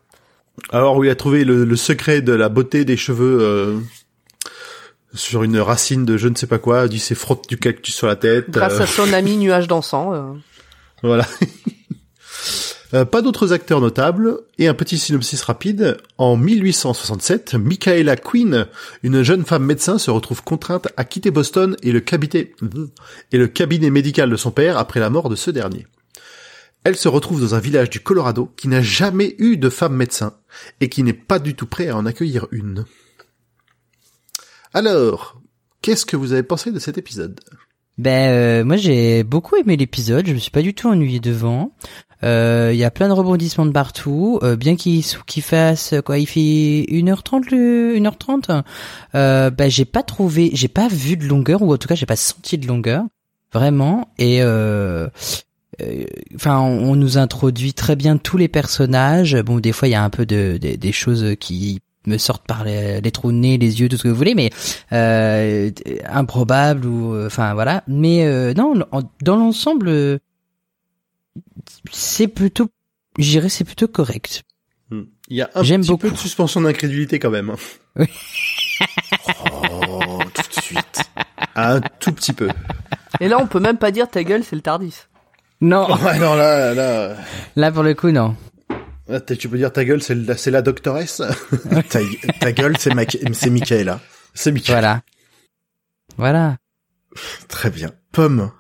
Alors 0.72 0.98
où 0.98 1.04
il 1.06 1.10
a 1.10 1.16
trouvé 1.16 1.46
le, 1.46 1.64
le 1.64 1.76
secret 1.78 2.22
de 2.22 2.34
la 2.34 2.50
beauté 2.50 2.84
des 2.84 2.98
cheveux 2.98 3.38
euh, 3.42 3.80
sur 5.14 5.44
une 5.44 5.58
racine 5.60 6.04
de 6.04 6.18
je 6.18 6.28
ne 6.28 6.36
sais 6.36 6.48
pas 6.48 6.58
quoi, 6.60 6.84
il 6.86 6.90
dit 6.90 7.00
c'est 7.00 7.16
frotte 7.16 7.48
du 7.48 7.58
cactus 7.58 7.96
sur 7.96 8.08
la 8.08 8.18
tête. 8.18 8.50
Grâce 8.50 8.74
euh, 8.74 8.84
à 8.84 8.88
son 8.88 9.14
ami 9.14 9.38
nuage 9.38 9.68
dansant. 9.68 10.14
euh. 10.14 10.34
Voilà. 11.02 11.26
Euh, 12.94 13.04
pas 13.04 13.22
d'autres 13.22 13.52
acteurs 13.52 13.82
notables 13.82 14.40
et 14.58 14.68
un 14.68 14.74
petit 14.74 14.98
synopsis 14.98 15.42
rapide. 15.42 15.98
En 16.18 16.38
1867, 16.38 17.56
Michaela 17.56 18.16
Quinn, 18.16 18.68
une 19.04 19.24
jeune 19.24 19.44
femme 19.44 19.66
médecin, 19.66 19.98
se 19.98 20.10
retrouve 20.10 20.42
contrainte 20.42 20.88
à 20.96 21.04
quitter 21.04 21.32
Boston 21.32 21.76
et 21.84 21.92
le 21.92 22.00
cabinet 22.00 22.54
et 23.32 23.38
le 23.38 23.48
cabinet 23.48 23.90
médical 23.90 24.30
de 24.30 24.38
son 24.38 24.52
père 24.52 24.78
après 24.78 25.02
la 25.02 25.10
mort 25.10 25.30
de 25.30 25.36
ce 25.36 25.52
dernier. 25.52 25.86
Elle 26.86 26.96
se 26.96 27.10
retrouve 27.10 27.42
dans 27.42 27.56
un 27.56 27.60
village 27.60 27.90
du 27.90 28.00
Colorado 28.00 28.54
qui 28.56 28.70
n'a 28.70 28.82
jamais 28.82 29.36
eu 29.40 29.58
de 29.58 29.70
femme 29.70 29.96
médecin 29.96 30.34
et 30.80 30.88
qui 30.88 31.04
n'est 31.04 31.12
pas 31.12 31.40
du 31.40 31.56
tout 31.56 31.68
prêt 31.68 31.90
à 31.90 31.98
en 31.98 32.06
accueillir 32.06 32.48
une. 32.52 32.86
Alors, 34.74 35.42
qu'est-ce 35.82 36.06
que 36.06 36.16
vous 36.16 36.32
avez 36.32 36.44
pensé 36.44 36.72
de 36.72 36.80
cet 36.80 36.98
épisode? 36.98 37.42
Ben 37.98 38.32
euh, 38.32 38.64
moi 38.64 38.76
j'ai 38.76 39.24
beaucoup 39.24 39.56
aimé 39.56 39.76
l'épisode, 39.76 40.28
je 40.28 40.34
me 40.34 40.38
suis 40.38 40.52
pas 40.52 40.62
du 40.62 40.76
tout 40.76 40.88
ennuyé 40.88 41.20
devant. 41.20 41.76
Euh, 42.24 42.72
Il 42.74 42.78
y 42.80 42.84
a 42.84 42.92
plein 42.92 43.08
de 43.08 43.14
rebondissements 43.14 43.66
de 43.66 43.72
partout, 43.72 44.40
euh, 44.44 44.56
bien 44.56 44.76
qu'il 44.76 45.04
qu'il 45.26 45.44
fasse 45.44 45.94
quoi, 46.06 46.18
il 46.18 46.26
fait 46.26 46.40
1h30 46.90 47.50
le 47.52 47.96
1h30. 47.98 48.64
Euh, 49.16 49.50
ben 49.52 49.70
j'ai 49.70 49.86
pas 49.86 50.04
trouvé, 50.04 50.50
j'ai 50.54 50.68
pas 50.68 50.88
vu 50.88 51.16
de 51.18 51.26
longueur 51.26 51.62
ou 51.62 51.74
en 51.74 51.78
tout 51.78 51.88
cas 51.88 51.96
j'ai 51.96 52.06
pas 52.06 52.16
senti 52.16 52.58
de 52.58 52.68
longueur 52.68 53.04
vraiment 53.54 54.10
et 54.18 54.42
euh, 54.42 55.08
euh, 55.82 56.06
Enfin, 56.36 56.60
on, 56.60 56.96
nous 56.96 57.18
introduit 57.18 57.74
très 57.74 57.96
bien 57.96 58.18
tous 58.18 58.38
les 58.38 58.48
personnages. 58.48 59.36
Bon, 59.44 59.60
des 59.60 59.72
fois, 59.72 59.88
il 59.88 59.92
y 59.92 59.96
a 59.96 60.04
un 60.04 60.10
peu 60.10 60.26
de, 60.26 60.58
de- 60.60 60.76
des 60.76 60.92
choses 60.92 61.36
qui 61.40 61.80
me 62.08 62.18
sortent 62.18 62.48
par 62.48 62.64
les, 62.64 63.00
les 63.02 63.12
trous 63.12 63.32
de 63.32 63.38
nez, 63.38 63.58
les 63.58 63.80
yeux, 63.82 63.90
tout 63.90 63.98
ce 63.98 64.04
que 64.04 64.08
vous 64.08 64.16
voulez, 64.16 64.34
mais 64.34 64.50
euh, 64.94 65.70
improbable 66.10 66.86
ou 66.88 67.14
euh, 67.14 67.28
enfin 67.28 67.54
voilà. 67.54 67.84
Mais 67.88 68.26
euh, 68.26 68.54
non, 68.54 68.74
dans 69.22 69.36
l'ensemble, 69.36 69.88
euh, 69.90 70.18
c'est 71.92 72.28
plutôt, 72.28 72.70
je 73.18 73.30
dirais, 73.30 73.50
c'est 73.50 73.64
plutôt 73.64 73.88
correct. 73.88 74.44
Hmm. 74.90 75.04
Il 75.28 75.38
y 75.38 75.42
a 75.42 75.50
un 75.56 75.64
petit 75.64 75.98
peu 75.98 76.10
de 76.12 76.16
suspension 76.18 76.62
d'incrédulité 76.62 77.20
quand 77.20 77.30
même. 77.30 77.50
hein. 77.98 78.06
Oh, 79.52 80.20
tout 80.34 80.42
de 80.56 80.62
suite. 80.62 81.02
Un 81.56 81.82
tout 81.82 82.12
petit 82.14 82.34
peu. 82.34 82.50
Et 83.20 83.28
là, 83.28 83.40
on 83.40 83.48
peut 83.48 83.60
même 83.60 83.78
pas 83.78 83.92
dire 83.92 84.10
ta 84.10 84.24
gueule, 84.24 84.44
c'est 84.44 84.56
le 84.56 84.62
Tardis. 84.62 84.96
Non, 85.62 85.88
Ouais, 86.04 86.20
non, 86.20 86.36
là, 86.36 86.74
là, 86.74 87.16
là 87.56 87.72
pour 87.72 87.84
le 87.84 87.96
coup 87.96 88.12
non. 88.12 88.36
là, 89.08 89.20
tu 89.22 89.50
peux 89.50 89.58
dire 89.58 89.74
ta 89.74 89.84
gueule, 89.84 90.02
c'est 90.04 90.14
la, 90.16 90.38
c'est 90.38 90.52
la 90.52 90.62
doctoresse. 90.62 91.22
ta, 91.90 92.00
ta 92.40 92.52
gueule, 92.52 92.78
c'est 92.78 92.94
Mac- 92.94 93.18
c'est 93.34 93.50
Michaela. 93.50 94.00
c'est 94.34 94.52
Mickey. 94.52 94.72
Voilà. 94.72 95.02
Voilà. 96.18 96.58
Très 97.48 97.70
bien. 97.72 97.92
Pomme. 98.12 98.52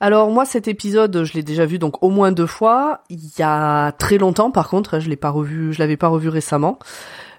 Alors 0.00 0.30
moi, 0.30 0.44
cet 0.44 0.68
épisode, 0.68 1.24
je 1.24 1.32
l'ai 1.32 1.42
déjà 1.42 1.64
vu 1.64 1.78
donc 1.78 2.02
au 2.02 2.10
moins 2.10 2.32
deux 2.32 2.46
fois. 2.46 3.00
Il 3.08 3.20
y 3.38 3.42
a 3.42 3.92
très 3.92 4.18
longtemps, 4.18 4.50
par 4.50 4.68
contre, 4.68 5.00
je 5.00 5.08
l'ai 5.08 5.16
pas 5.16 5.30
revu, 5.30 5.72
je 5.72 5.78
l'avais 5.78 5.96
pas 5.96 6.08
revu 6.08 6.28
récemment. 6.28 6.78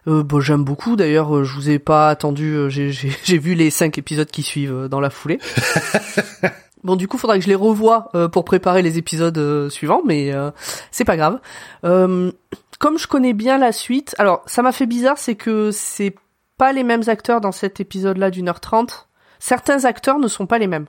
Euh, 0.07 0.23
bon, 0.23 0.39
j'aime 0.39 0.63
beaucoup. 0.63 0.95
D'ailleurs, 0.95 1.35
euh, 1.35 1.43
je 1.43 1.53
vous 1.53 1.69
ai 1.69 1.79
pas 1.79 2.09
attendu. 2.09 2.53
euh, 2.55 2.69
J'ai 2.69 2.89
vu 3.37 3.53
les 3.53 3.69
cinq 3.69 3.97
épisodes 3.97 4.29
qui 4.29 4.41
suivent 4.41 4.73
euh, 4.73 4.87
dans 4.87 4.99
la 4.99 5.09
foulée. 5.09 5.39
Bon, 6.83 6.95
du 6.95 7.07
coup, 7.07 7.17
faudra 7.17 7.37
que 7.37 7.43
je 7.43 7.49
les 7.49 7.55
revoie 7.55 8.09
euh, 8.15 8.29
pour 8.29 8.45
préparer 8.45 8.81
les 8.83 8.97
épisodes 8.99 9.37
euh, 9.39 9.67
suivants, 9.67 10.03
mais 10.05 10.31
euh, 10.31 10.51
c'est 10.91 11.03
pas 11.03 11.17
grave. 11.17 11.39
Euh, 11.83 12.31
comme 12.79 12.97
je 12.99 13.07
connais 13.07 13.33
bien 13.33 13.57
la 13.57 13.71
suite, 13.71 14.15
alors 14.19 14.43
ça 14.45 14.61
m'a 14.61 14.71
fait 14.71 14.85
bizarre, 14.85 15.17
c'est 15.17 15.35
que 15.35 15.71
c'est 15.71 16.15
pas 16.57 16.71
les 16.71 16.83
mêmes 16.83 17.01
acteurs 17.07 17.41
dans 17.41 17.51
cet 17.51 17.79
épisode-là 17.79 18.29
d'une 18.29 18.47
heure 18.47 18.59
trente. 18.61 19.09
Certains 19.39 19.83
acteurs 19.85 20.19
ne 20.19 20.27
sont 20.27 20.45
pas 20.45 20.59
les 20.59 20.67
mêmes 20.67 20.85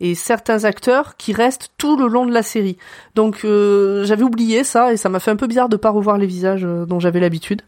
et 0.00 0.14
certains 0.14 0.64
acteurs 0.64 1.16
qui 1.16 1.32
restent 1.32 1.70
tout 1.78 1.96
le 1.96 2.06
long 2.06 2.26
de 2.26 2.32
la 2.32 2.42
série. 2.42 2.76
Donc 3.14 3.44
euh, 3.44 4.04
j'avais 4.04 4.22
oublié 4.22 4.64
ça 4.64 4.92
et 4.92 4.96
ça 4.96 5.08
m'a 5.08 5.20
fait 5.20 5.30
un 5.30 5.36
peu 5.36 5.46
bizarre 5.46 5.68
de 5.68 5.76
pas 5.76 5.90
revoir 5.90 6.18
les 6.18 6.26
visages 6.26 6.64
euh, 6.64 6.86
dont 6.86 7.00
j'avais 7.00 7.20
l'habitude 7.20 7.62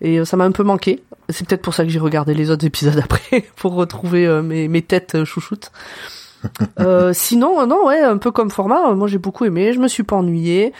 et 0.00 0.20
euh, 0.20 0.24
ça 0.24 0.36
m'a 0.36 0.44
un 0.44 0.52
peu 0.52 0.62
manqué. 0.62 1.02
C'est 1.28 1.46
peut-être 1.46 1.62
pour 1.62 1.74
ça 1.74 1.84
que 1.84 1.90
j'ai 1.90 1.98
regardé 1.98 2.34
les 2.34 2.50
autres 2.50 2.64
épisodes 2.64 2.98
après 3.02 3.44
pour 3.56 3.74
retrouver 3.74 4.26
euh, 4.26 4.42
mes, 4.42 4.68
mes 4.68 4.82
têtes 4.82 5.24
chouchoutes. 5.24 5.70
Euh, 6.78 7.12
sinon, 7.12 7.66
non, 7.66 7.86
ouais, 7.86 8.00
un 8.02 8.18
peu 8.18 8.30
comme 8.30 8.50
format, 8.50 8.94
moi 8.94 9.08
j'ai 9.08 9.18
beaucoup 9.18 9.46
aimé, 9.46 9.72
je 9.72 9.80
me 9.80 9.88
suis 9.88 10.04
pas 10.04 10.14
ennuyée. 10.14 10.72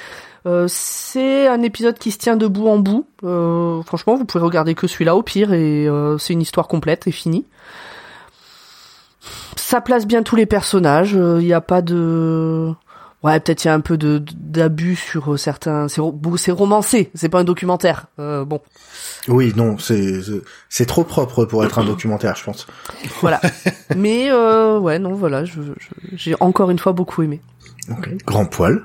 Euh, 0.47 0.67
c'est 0.69 1.49
un 1.49 1.63
épisode 1.63 1.99
qui 1.99 2.13
se 2.13 2.19
tient 2.19 2.37
de 2.37 2.47
bout 2.47 2.69
en 2.69 2.79
bout. 2.79 3.07
Euh, 3.25 3.83
franchement, 3.83 4.15
vous 4.15 4.25
pouvez 4.25 4.45
regarder 4.45 4.75
que 4.75 4.87
celui-là 4.87 5.17
au 5.17 5.23
pire 5.23 5.53
et 5.53 5.89
euh, 5.89 6.19
c'est 6.19 6.35
une 6.35 6.43
histoire 6.43 6.69
complète 6.69 7.07
et 7.09 7.11
finie. 7.11 7.45
Ça 9.57 9.81
place 9.81 10.07
bien 10.07 10.23
tous 10.23 10.37
les 10.37 10.47
personnages. 10.47 11.13
Il 11.13 11.39
n'y 11.47 11.53
a 11.53 11.61
pas 11.61 11.83
de 11.83 12.73
ouais 13.23 13.41
peut-être 13.41 13.65
il 13.65 13.69
y 13.69 13.71
a 13.71 13.75
un 13.75 13.81
peu 13.81 13.97
de 13.97 14.23
d'abus 14.35 14.95
sur 14.97 15.33
euh, 15.33 15.37
certains. 15.37 15.89
C'est 15.89 16.01
c'est 16.37 16.53
romancé. 16.53 17.11
C'est 17.15 17.29
pas 17.29 17.41
un 17.41 17.45
documentaire. 17.45 18.07
Euh, 18.21 18.45
bon, 18.45 18.61
Oui, 19.29 19.53
non, 19.57 19.79
c'est 19.79 20.21
c'est- 20.69 20.87
trop 20.87 21.03
propre 21.05 21.45
pour 21.45 21.65
être 21.65 21.79
un 21.79 21.85
documentaire, 21.85 22.37
je 22.37 22.45
pense. 22.45 22.67
voilà. 23.21 23.41
Mais 23.97 24.31
euh, 24.31 24.79
ouais, 24.79 24.99
non, 24.99 25.15
voilà. 25.15 25.45
je- 25.45 25.61
je- 25.63 26.17
J'ai 26.17 26.35
encore 26.41 26.71
une 26.71 26.79
fois 26.79 26.93
beaucoup 26.93 27.23
aimé. 27.23 27.41
Grand 28.27 28.47
poil. 28.47 28.83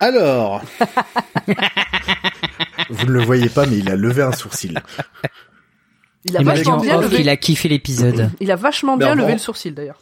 Alors, 0.00 0.62
Vous 2.90 3.06
ne 3.06 3.12
le 3.12 3.22
voyez 3.24 3.48
pas, 3.48 3.66
mais 3.66 3.78
il 3.78 3.88
a 3.90 3.96
levé 3.96 4.22
un 4.22 4.32
sourcil. 4.32 4.82
Il 6.24 6.36
a 6.36 6.42
vachement 6.42 6.78
bien 6.78 7.00
levé. 7.00 7.20
il 7.20 7.28
a 7.28 7.36
kiffé 7.36 7.68
l'épisode. 7.68 8.30
Il 8.40 8.50
a 8.50 8.56
vachement 8.56 8.96
bien 8.96 9.12
en- 9.12 9.14
levé 9.14 9.32
le 9.32 9.38
sourcil 9.38 9.74
d'ailleurs. 9.74 9.98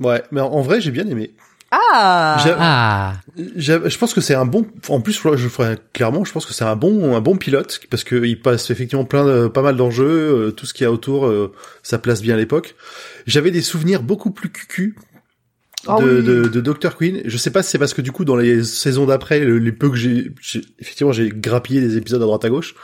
ouais, 0.00 0.22
mais 0.30 0.40
en, 0.40 0.60
vrai, 0.62 0.80
j'ai 0.80 0.90
bien 0.90 1.06
aimé. 1.08 1.32
Ah. 1.72 2.40
J'ai- 2.44 2.54
Ah. 2.58 3.14
Je 3.36 3.96
pense 3.98 4.12
que 4.12 4.20
c'est 4.20 4.34
un 4.34 4.44
bon. 4.44 4.66
En 4.88 5.00
plus, 5.00 5.12
je 5.36 5.48
ferais 5.48 5.78
clairement, 5.92 6.24
je 6.24 6.32
pense 6.32 6.44
que 6.46 6.52
c'est 6.52 6.64
un 6.64 6.74
bon, 6.76 7.14
un 7.14 7.20
bon 7.20 7.36
pilote 7.36 7.80
parce 7.90 8.02
que 8.02 8.24
il 8.24 8.40
passe 8.42 8.70
effectivement 8.70 9.04
plein, 9.04 9.24
de, 9.24 9.46
pas 9.48 9.62
mal 9.62 9.76
d'enjeux, 9.76 10.48
euh, 10.48 10.50
tout 10.50 10.66
ce 10.66 10.74
qu'il 10.74 10.82
y 10.84 10.86
a 10.86 10.90
autour, 10.92 11.26
euh, 11.26 11.52
ça 11.84 11.98
place 11.98 12.22
bien 12.22 12.34
à 12.34 12.38
l'époque. 12.38 12.74
J'avais 13.26 13.52
des 13.52 13.62
souvenirs 13.62 14.02
beaucoup 14.02 14.32
plus 14.32 14.50
cucu 14.50 14.96
Ah 15.86 15.96
de, 16.00 16.04
oui. 16.18 16.24
de, 16.24 16.48
de 16.48 16.60
Dr 16.60 16.96
Queen. 16.96 17.22
Je 17.24 17.36
sais 17.36 17.50
pas 17.52 17.62
si 17.62 17.70
c'est 17.70 17.78
parce 17.78 17.94
que 17.94 18.02
du 18.02 18.10
coup 18.10 18.24
dans 18.24 18.36
les 18.36 18.64
saisons 18.64 19.06
d'après, 19.06 19.38
le- 19.40 19.58
les 19.58 19.72
peu 19.72 19.90
que 19.90 19.96
j'ai, 19.96 20.32
j'ai- 20.40 20.62
effectivement, 20.80 21.12
j'ai 21.12 21.28
grappillé 21.28 21.80
des 21.80 21.96
épisodes 21.96 22.20
à 22.20 22.24
droite 22.24 22.44
à 22.44 22.50
gauche. 22.50 22.74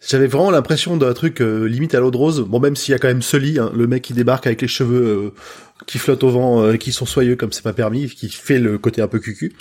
J'avais 0.00 0.26
vraiment 0.26 0.50
l'impression 0.50 0.96
d'un 0.96 1.12
truc 1.14 1.40
euh, 1.40 1.64
limite 1.64 1.94
à 1.94 2.00
l'eau 2.00 2.10
de 2.10 2.16
rose. 2.16 2.40
Bon, 2.40 2.60
même 2.60 2.76
s'il 2.76 2.92
y 2.92 2.94
a 2.94 2.98
quand 2.98 3.08
même 3.08 3.22
Sully, 3.22 3.58
hein, 3.58 3.70
le 3.74 3.86
mec 3.86 4.02
qui 4.02 4.12
débarque 4.12 4.46
avec 4.46 4.60
les 4.62 4.68
cheveux 4.68 5.04
euh, 5.04 5.34
qui 5.86 5.98
flottent 5.98 6.24
au 6.24 6.30
vent, 6.30 6.62
euh, 6.62 6.76
qui 6.76 6.92
sont 6.92 7.06
soyeux 7.06 7.36
comme 7.36 7.52
c'est 7.52 7.62
pas 7.62 7.72
permis, 7.72 8.08
qui 8.08 8.28
fait 8.28 8.58
le 8.58 8.78
côté 8.78 9.02
un 9.02 9.08
peu 9.08 9.18
cucu. 9.18 9.54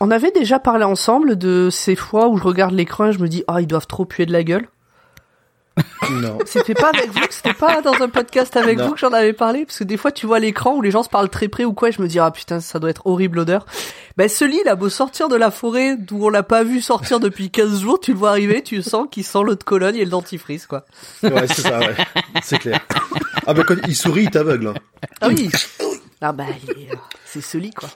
On 0.00 0.10
avait 0.10 0.32
déjà 0.32 0.58
parlé 0.58 0.84
ensemble 0.84 1.38
de 1.38 1.68
ces 1.70 1.96
fois 1.96 2.28
où 2.28 2.36
je 2.36 2.44
regarde 2.44 2.74
l'écran 2.74 3.06
et 3.06 3.12
je 3.12 3.20
me 3.20 3.28
dis 3.28 3.44
ah 3.48 3.60
ils 3.60 3.66
doivent 3.66 3.86
trop 3.86 4.04
puer 4.04 4.26
de 4.26 4.32
la 4.32 4.44
gueule. 4.44 4.68
Non. 6.10 6.38
C'était 6.46 6.74
pas 6.74 6.90
avec 6.94 7.10
vous, 7.10 7.20
c'était 7.30 7.52
pas 7.54 7.80
dans 7.82 7.94
un 8.00 8.08
podcast 8.08 8.56
avec 8.56 8.78
Non. 8.78 8.86
vous 8.88 8.92
que 8.94 9.00
j'en 9.00 9.12
avais 9.12 9.32
parlé, 9.32 9.64
parce 9.66 9.78
que 9.78 9.84
des 9.84 9.96
fois 9.96 10.12
tu 10.12 10.26
vois 10.26 10.38
l'écran 10.38 10.74
où 10.76 10.82
les 10.82 10.90
gens 10.92 11.02
se 11.02 11.08
parlent 11.08 11.28
très 11.28 11.48
près 11.48 11.64
ou 11.64 11.72
quoi, 11.72 11.88
et 11.88 11.92
je 11.92 12.00
me 12.00 12.06
dis 12.06 12.18
ah 12.20 12.30
putain 12.30 12.60
ça 12.60 12.78
doit 12.78 12.90
être 12.90 13.06
horrible 13.06 13.38
l'odeur. 13.38 13.66
Ben 14.16 14.28
ce 14.28 14.44
lit 14.44 14.60
il 14.64 14.68
a 14.68 14.76
beau 14.76 14.88
sortir 14.88 15.28
de 15.28 15.34
la 15.34 15.50
forêt 15.50 15.96
d'où 15.96 16.26
on 16.26 16.28
l'a 16.28 16.44
pas 16.44 16.62
vu 16.62 16.80
sortir 16.80 17.18
depuis 17.18 17.50
15 17.50 17.80
jours, 17.80 17.98
tu 17.98 18.12
le 18.12 18.18
vois 18.18 18.30
arriver, 18.30 18.62
tu 18.62 18.80
sens 18.82 19.08
qu'il 19.10 19.24
sent 19.24 19.38
l'eau 19.44 19.56
de 19.56 19.64
Cologne 19.64 19.96
et 19.96 20.04
le 20.04 20.10
dentifrice 20.10 20.66
quoi. 20.66 20.84
Ouais, 21.24 21.46
c'est 21.48 21.62
ça, 21.62 21.80
ouais. 21.80 21.96
C'est 22.42 22.58
clair. 22.58 22.80
Ah 23.46 23.54
bah 23.54 23.64
quand 23.66 23.74
il 23.88 23.96
sourit, 23.96 24.24
il 24.24 24.30
t'aveugle. 24.30 24.68
hein. 24.68 24.74
Ah 25.20 25.28
oui. 25.28 25.50
Ah 26.20 26.30
bah 26.32 26.44
il 26.62 26.70
est- 26.70 26.90
c'est 27.24 27.40
ce 27.40 27.58
lit 27.58 27.72
quoi. 27.72 27.88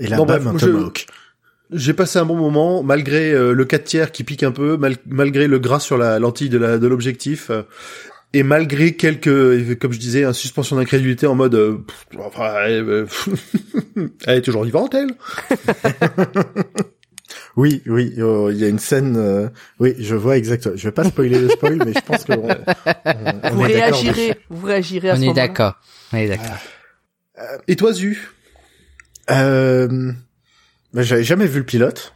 Et 0.00 0.06
la 0.06 0.16
Bon, 0.16 0.24
bam, 0.24 0.42
bref, 0.42 0.54
un 0.54 0.58
je- 0.58 0.66
tomahawk. 0.72 1.06
J'ai 1.74 1.92
passé 1.92 2.18
un 2.18 2.24
bon 2.24 2.36
moment, 2.36 2.82
malgré 2.82 3.32
euh, 3.32 3.52
le 3.52 3.64
4 3.64 3.84
tiers 3.84 4.12
qui 4.12 4.24
pique 4.24 4.42
un 4.42 4.52
peu, 4.52 4.76
mal- 4.76 4.96
malgré 5.06 5.46
le 5.48 5.58
gras 5.58 5.80
sur 5.80 5.98
la 5.98 6.18
lentille 6.18 6.48
de 6.48 6.58
la- 6.58 6.78
de 6.78 6.86
l'objectif, 6.86 7.50
euh, 7.50 7.62
et 8.32 8.42
malgré 8.42 8.94
quelques, 8.96 9.78
comme 9.78 9.92
je 9.92 9.98
disais, 9.98 10.24
une 10.24 10.32
suspension 10.32 10.76
d'incrédulité 10.76 11.26
en 11.26 11.34
mode, 11.34 11.54
euh, 11.54 11.78
pff, 11.86 12.20
enfin, 12.20 12.52
elle, 12.66 12.88
euh, 12.88 13.06
elle 14.26 14.38
est 14.38 14.42
toujours 14.42 14.64
vivante, 14.64 14.94
elle. 14.94 15.10
Oui, 17.56 17.82
oui, 17.86 18.14
euh, 18.18 18.50
il 18.52 18.58
y 18.60 18.64
a 18.64 18.68
une 18.68 18.80
scène. 18.80 19.16
euh, 19.16 19.48
oui, 19.78 19.94
je 20.00 20.16
vois 20.16 20.36
exactement. 20.36 20.74
Je 20.76 20.84
vais 20.88 20.92
pas 20.92 21.04
spoiler 21.04 21.38
le 21.38 21.48
spoil, 21.48 21.76
mais 21.84 21.92
je 21.92 22.00
pense 22.00 22.24
que 22.24 22.32
on, 22.32 22.48
on- 22.48 23.40
on 23.44 23.54
Vous 23.54 23.64
est 23.66 23.74
d'accord 23.74 24.00
réagirez, 24.00 24.36
vous 24.50 24.66
réagirez 24.66 25.10
à 25.10 25.12
On 25.12 25.16
ce 25.16 25.22
est 25.22 25.26
moment-là. 25.26 25.46
d'accord. 25.48 25.74
On 26.12 26.16
est 26.16 26.28
d'accord. 26.28 26.58
Et 27.68 27.76
toi, 27.76 27.92
Zu? 27.92 28.20
Euh, 29.30 30.12
bah, 30.94 31.02
j'avais 31.02 31.24
jamais 31.24 31.46
vu 31.46 31.58
le 31.58 31.66
pilote, 31.66 32.14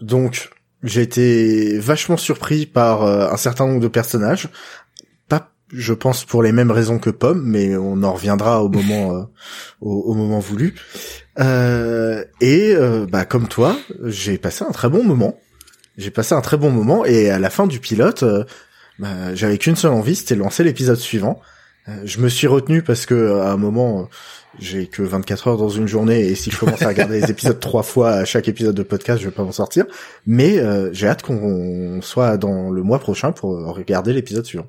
donc 0.00 0.50
j'ai 0.82 1.02
été 1.02 1.78
vachement 1.78 2.16
surpris 2.16 2.66
par 2.66 3.02
euh, 3.04 3.30
un 3.30 3.36
certain 3.36 3.66
nombre 3.66 3.80
de 3.80 3.88
personnages. 3.88 4.48
Pas, 5.28 5.52
je 5.72 5.94
pense, 5.94 6.24
pour 6.24 6.42
les 6.42 6.52
mêmes 6.52 6.70
raisons 6.72 6.98
que 6.98 7.10
Pomme, 7.10 7.42
mais 7.44 7.76
on 7.76 8.02
en 8.02 8.12
reviendra 8.12 8.62
au 8.62 8.68
moment, 8.68 9.16
euh, 9.16 9.22
au, 9.80 10.00
au 10.00 10.14
moment 10.14 10.40
voulu. 10.40 10.74
Euh, 11.38 12.24
et 12.40 12.74
bah 13.10 13.24
comme 13.24 13.46
toi, 13.46 13.76
j'ai 14.04 14.36
passé 14.36 14.64
un 14.68 14.72
très 14.72 14.88
bon 14.88 15.04
moment. 15.04 15.38
J'ai 15.96 16.10
passé 16.10 16.34
un 16.34 16.40
très 16.40 16.56
bon 16.56 16.70
moment 16.70 17.04
et 17.04 17.30
à 17.30 17.38
la 17.38 17.50
fin 17.50 17.66
du 17.66 17.80
pilote, 17.80 18.24
bah, 18.98 19.34
j'avais 19.34 19.58
qu'une 19.58 19.76
seule 19.76 19.92
envie, 19.92 20.16
c'était 20.16 20.34
de 20.34 20.40
lancer 20.40 20.64
l'épisode 20.64 20.98
suivant. 20.98 21.40
Euh, 21.88 21.92
je 22.04 22.20
me 22.20 22.28
suis 22.28 22.46
retenu 22.46 22.82
parce 22.82 23.06
que 23.06 23.40
à 23.40 23.52
un 23.52 23.56
moment, 23.56 24.00
euh, 24.00 24.02
j'ai 24.58 24.86
que 24.86 25.02
24 25.02 25.48
heures 25.48 25.56
dans 25.56 25.68
une 25.68 25.86
journée 25.86 26.20
et 26.20 26.34
si 26.34 26.50
je 26.50 26.58
commence 26.58 26.82
à 26.82 26.88
regarder 26.88 27.20
les 27.20 27.30
épisodes 27.30 27.60
trois 27.60 27.82
fois 27.82 28.10
à 28.10 28.24
chaque 28.24 28.48
épisode 28.48 28.74
de 28.74 28.82
podcast, 28.82 29.20
je 29.20 29.28
vais 29.28 29.34
pas 29.34 29.44
m'en 29.44 29.52
sortir. 29.52 29.84
Mais 30.26 30.58
euh, 30.58 30.92
j'ai 30.92 31.08
hâte 31.08 31.22
qu'on 31.22 32.00
soit 32.02 32.36
dans 32.36 32.70
le 32.70 32.82
mois 32.82 32.98
prochain 32.98 33.32
pour 33.32 33.50
regarder 33.74 34.12
l'épisode 34.12 34.44
suivant. 34.44 34.66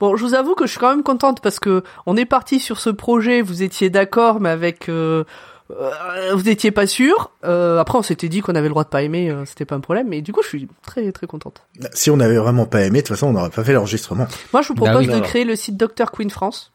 Bon, 0.00 0.16
je 0.16 0.24
vous 0.24 0.34
avoue 0.34 0.54
que 0.54 0.66
je 0.66 0.72
suis 0.72 0.80
quand 0.80 0.90
même 0.90 1.02
contente 1.02 1.40
parce 1.40 1.58
que 1.58 1.82
on 2.06 2.16
est 2.16 2.24
parti 2.24 2.60
sur 2.60 2.78
ce 2.78 2.90
projet, 2.90 3.42
vous 3.42 3.62
étiez 3.62 3.90
d'accord, 3.90 4.40
mais 4.40 4.48
avec 4.48 4.88
euh, 4.88 5.24
euh, 5.70 6.34
vous 6.34 6.48
étiez 6.48 6.70
pas 6.70 6.86
sûr. 6.86 7.30
Euh, 7.44 7.78
après, 7.78 7.98
on 7.98 8.02
s'était 8.02 8.28
dit 8.28 8.40
qu'on 8.40 8.54
avait 8.54 8.68
le 8.68 8.70
droit 8.70 8.84
de 8.84 8.88
pas 8.90 9.02
aimer, 9.02 9.30
euh, 9.30 9.44
c'était 9.46 9.64
pas 9.64 9.74
un 9.74 9.80
problème. 9.80 10.08
Mais 10.08 10.20
du 10.22 10.32
coup, 10.32 10.42
je 10.42 10.48
suis 10.48 10.68
très 10.82 11.10
très 11.12 11.26
contente. 11.26 11.62
Si 11.92 12.10
on 12.10 12.20
avait 12.20 12.36
vraiment 12.36 12.66
pas 12.66 12.82
aimé, 12.82 13.00
de 13.00 13.06
toute 13.06 13.16
façon, 13.16 13.28
on 13.28 13.32
n'aurait 13.32 13.50
pas 13.50 13.64
fait 13.64 13.72
l'enregistrement. 13.72 14.26
Moi, 14.52 14.62
je 14.62 14.68
vous 14.68 14.74
Bah 14.74 14.90
propose 14.90 15.06
oui. 15.06 15.12
de 15.12 15.18
Non. 15.18 15.22
créer 15.22 15.44
le 15.44 15.56
site 15.56 15.76
Dr 15.76 16.10
Queen 16.12 16.30
France. 16.30 16.72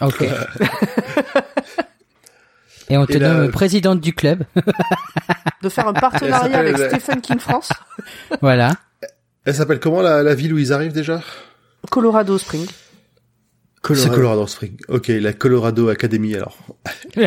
Ok. 0.00 0.22
Et 2.90 2.98
on 2.98 3.06
te 3.06 3.14
Et 3.14 3.18
là, 3.18 3.28
nomme 3.34 3.48
euh, 3.48 3.50
présidente 3.50 4.00
du 4.00 4.12
club. 4.14 4.44
de 5.62 5.68
faire 5.70 5.88
un 5.88 5.94
partenariat 5.94 6.58
avec 6.58 6.76
Stephen 6.76 7.20
King 7.22 7.38
France, 7.38 7.70
voilà. 8.42 8.72
Elle 9.46 9.54
s'appelle 9.54 9.80
comment 9.80 10.02
la, 10.02 10.22
la 10.22 10.34
ville 10.34 10.52
où 10.52 10.58
ils 10.58 10.72
arrivent 10.74 10.92
déjà? 10.92 11.22
Colorado 11.90 12.36
Spring. 13.84 13.96
C'est 13.98 14.10
Colorado 14.10 14.46
Spring. 14.46 14.76
Ok, 14.88 15.08
la 15.08 15.32
Colorado 15.32 15.88
Academy 15.88 16.34
alors. 16.34 16.56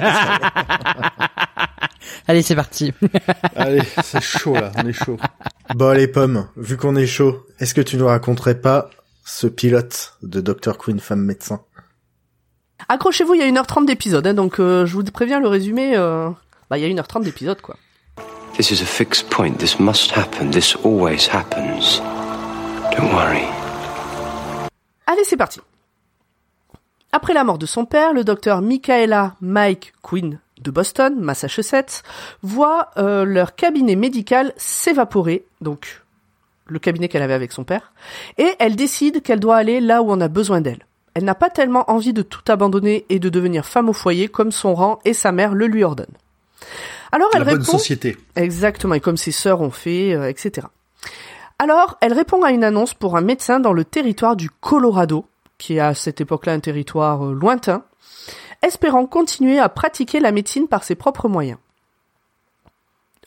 Allez, 2.27 2.41
c'est 2.41 2.55
parti. 2.55 2.93
Allez, 3.55 3.81
c'est 4.03 4.21
chaud 4.21 4.53
là, 4.55 4.71
on 4.77 4.87
est 4.87 4.93
chaud. 4.93 5.17
Bon 5.75 5.91
les 5.95 6.07
pommes, 6.07 6.47
vu 6.57 6.77
qu'on 6.77 6.95
est 6.95 7.07
chaud, 7.07 7.45
est-ce 7.59 7.73
que 7.73 7.81
tu 7.81 7.97
nous 7.97 8.07
raconterais 8.07 8.59
pas 8.59 8.89
ce 9.25 9.47
pilote 9.47 10.13
de 10.23 10.41
Dr 10.41 10.77
Queen 10.77 10.99
femme 10.99 11.21
médecin? 11.23 11.61
Accrochez-vous, 12.89 13.33
il 13.35 13.39
y 13.41 13.43
a 13.43 13.51
1h30 13.51 13.85
d'épisode, 13.85 14.25
hein, 14.27 14.33
donc 14.33 14.59
euh, 14.59 14.85
je 14.85 14.93
vous 14.93 15.03
préviens 15.03 15.39
le 15.39 15.47
résumé. 15.47 15.95
euh, 15.97 16.29
Bah, 16.69 16.77
il 16.77 16.85
y 16.87 16.99
a 16.99 17.01
1h30 17.01 17.23
d'épisode, 17.23 17.61
quoi. 17.61 17.75
This 18.57 18.71
is 18.71 18.81
a 18.81 18.85
fixed 18.85 19.29
point. 19.29 19.53
This 19.57 19.79
must 19.79 20.11
happen. 20.17 20.49
This 20.51 20.75
always 20.83 21.27
happens. 21.31 22.01
Don't 22.97 23.11
worry. 23.13 23.43
Allez, 25.05 25.23
c'est 25.25 25.37
parti. 25.37 25.59
Après 27.11 27.33
la 27.33 27.43
mort 27.43 27.57
de 27.57 27.65
son 27.65 27.85
père, 27.85 28.13
le 28.13 28.23
docteur 28.23 28.61
Michaela 28.61 29.35
Mike 29.41 29.93
Quinn 30.01 30.39
de 30.61 30.71
Boston, 30.71 31.15
Massachusetts, 31.19 32.03
voit 32.41 32.89
euh, 32.97 33.23
leur 33.23 33.55
cabinet 33.55 33.95
médical 33.95 34.53
s'évaporer, 34.57 35.45
donc 35.61 36.01
le 36.65 36.79
cabinet 36.79 37.07
qu'elle 37.07 37.21
avait 37.21 37.33
avec 37.33 37.51
son 37.51 37.63
père, 37.63 37.93
et 38.37 38.53
elle 38.59 38.75
décide 38.75 39.21
qu'elle 39.21 39.39
doit 39.39 39.55
aller 39.55 39.79
là 39.79 40.01
où 40.01 40.11
on 40.11 40.19
a 40.19 40.27
besoin 40.27 40.59
d'elle. 40.61 40.85
Elle 41.13 41.23
n'a 41.23 41.35
pas 41.35 41.49
tellement 41.49 41.89
envie 41.89 42.13
de 42.13 42.21
tout 42.21 42.41
abandonner 42.47 43.05
et 43.09 43.19
de 43.19 43.29
devenir 43.29 43.65
femme 43.65 43.89
au 43.89 43.93
foyer 43.93 44.27
comme 44.27 44.51
son 44.51 44.75
rang 44.75 44.99
et 45.05 45.13
sa 45.13 45.31
mère 45.31 45.53
le 45.53 45.67
lui 45.67 45.83
ordonnent. 45.83 46.05
Alors 47.11 47.29
elle 47.33 47.39
La 47.39 47.45
bonne 47.45 47.59
répond 47.61 47.77
société. 47.77 48.17
exactement 48.35 48.95
et 48.95 48.99
comme 48.99 49.17
ses 49.17 49.31
sœurs 49.31 49.61
ont 49.61 49.71
fait, 49.71 50.13
euh, 50.13 50.29
etc. 50.29 50.67
Alors 51.57 51.97
elle 52.01 52.13
répond 52.13 52.43
à 52.43 52.51
une 52.51 52.63
annonce 52.63 52.93
pour 52.93 53.15
un 53.15 53.21
médecin 53.21 53.59
dans 53.59 53.73
le 53.73 53.85
territoire 53.85 54.35
du 54.35 54.49
Colorado, 54.49 55.25
qui 55.57 55.77
est 55.77 55.79
à 55.79 55.93
cette 55.93 56.21
époque-là 56.21 56.53
un 56.53 56.59
territoire 56.59 57.25
euh, 57.25 57.33
lointain, 57.33 57.83
espérant 58.61 59.05
continuer 59.05 59.59
à 59.59 59.69
pratiquer 59.69 60.19
la 60.19 60.31
médecine 60.31 60.67
par 60.67 60.83
ses 60.83 60.95
propres 60.95 61.27
moyens. 61.27 61.59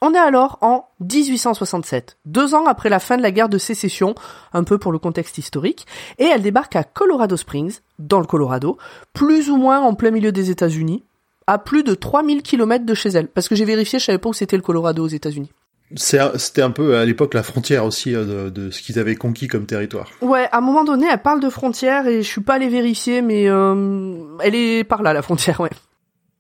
On 0.03 0.15
est 0.15 0.19
alors 0.19 0.57
en 0.63 0.89
1867, 1.01 2.17
deux 2.25 2.55
ans 2.55 2.65
après 2.65 2.89
la 2.89 3.01
fin 3.01 3.19
de 3.19 3.23
la 3.23 3.31
guerre 3.31 3.51
de 3.51 3.59
sécession, 3.59 4.15
un 4.55 4.65
peu 4.65 4.79
pour 4.79 4.93
le 4.93 4.99
contexte 4.99 5.37
historique, 5.37 5.87
et 6.19 6.25
elle 6.25 6.41
débarque 6.41 6.75
à 6.75 6.85
Colorado 6.85 7.37
Springs, 7.37 7.81
dans 7.99 8.21
le 8.21 8.25
Colorado, 8.27 8.79
plus 9.13 9.51
ou 9.51 9.59
moins 9.59 9.81
en 9.81 9.95
plein 9.95 10.11
milieu 10.11 10.33
des 10.33 10.51
États-Unis, 10.51 11.05
à 11.47 11.59
plus 11.59 11.83
de 11.83 11.93
3000 11.93 12.43
km 12.43 12.87
de 12.87 12.95
chez 12.95 13.11
elle. 13.11 13.29
Parce 13.29 13.47
que 13.49 13.55
j'ai 13.55 13.67
vérifié, 13.67 13.99
je 13.99 14.07
savais 14.07 14.19
pas 14.19 14.31
où 14.31 14.33
c'était 14.33 14.57
le 14.57 14.63
Colorado 14.63 15.05
aux 15.05 15.09
États-Unis. 15.09 15.51
C'était 15.97 16.63
un 16.63 16.71
peu 16.71 16.97
à 16.97 17.05
l'époque 17.05 17.35
la 17.35 17.43
frontière 17.43 17.85
aussi 17.85 18.15
euh, 18.15 18.49
de, 18.49 18.51
de 18.51 18.71
ce 18.71 18.81
qu'ils 18.81 18.99
avaient 18.99 19.17
conquis 19.17 19.49
comme 19.49 19.67
territoire. 19.67 20.09
Ouais, 20.23 20.47
à 20.53 20.59
un 20.59 20.61
moment 20.61 20.85
donné, 20.85 21.07
elle 21.11 21.21
parle 21.21 21.41
de 21.41 21.51
frontière 21.51 22.07
et 22.07 22.23
je 22.23 22.29
suis 22.29 22.41
pas 22.43 22.55
allé 22.55 22.69
vérifier, 22.69 23.23
mais 23.23 23.49
euh, 23.49 24.15
elle 24.43 24.55
est 24.55 24.85
par 24.85 25.03
là, 25.03 25.13
la 25.13 25.23
frontière, 25.23 25.61
ouais. 25.61 25.71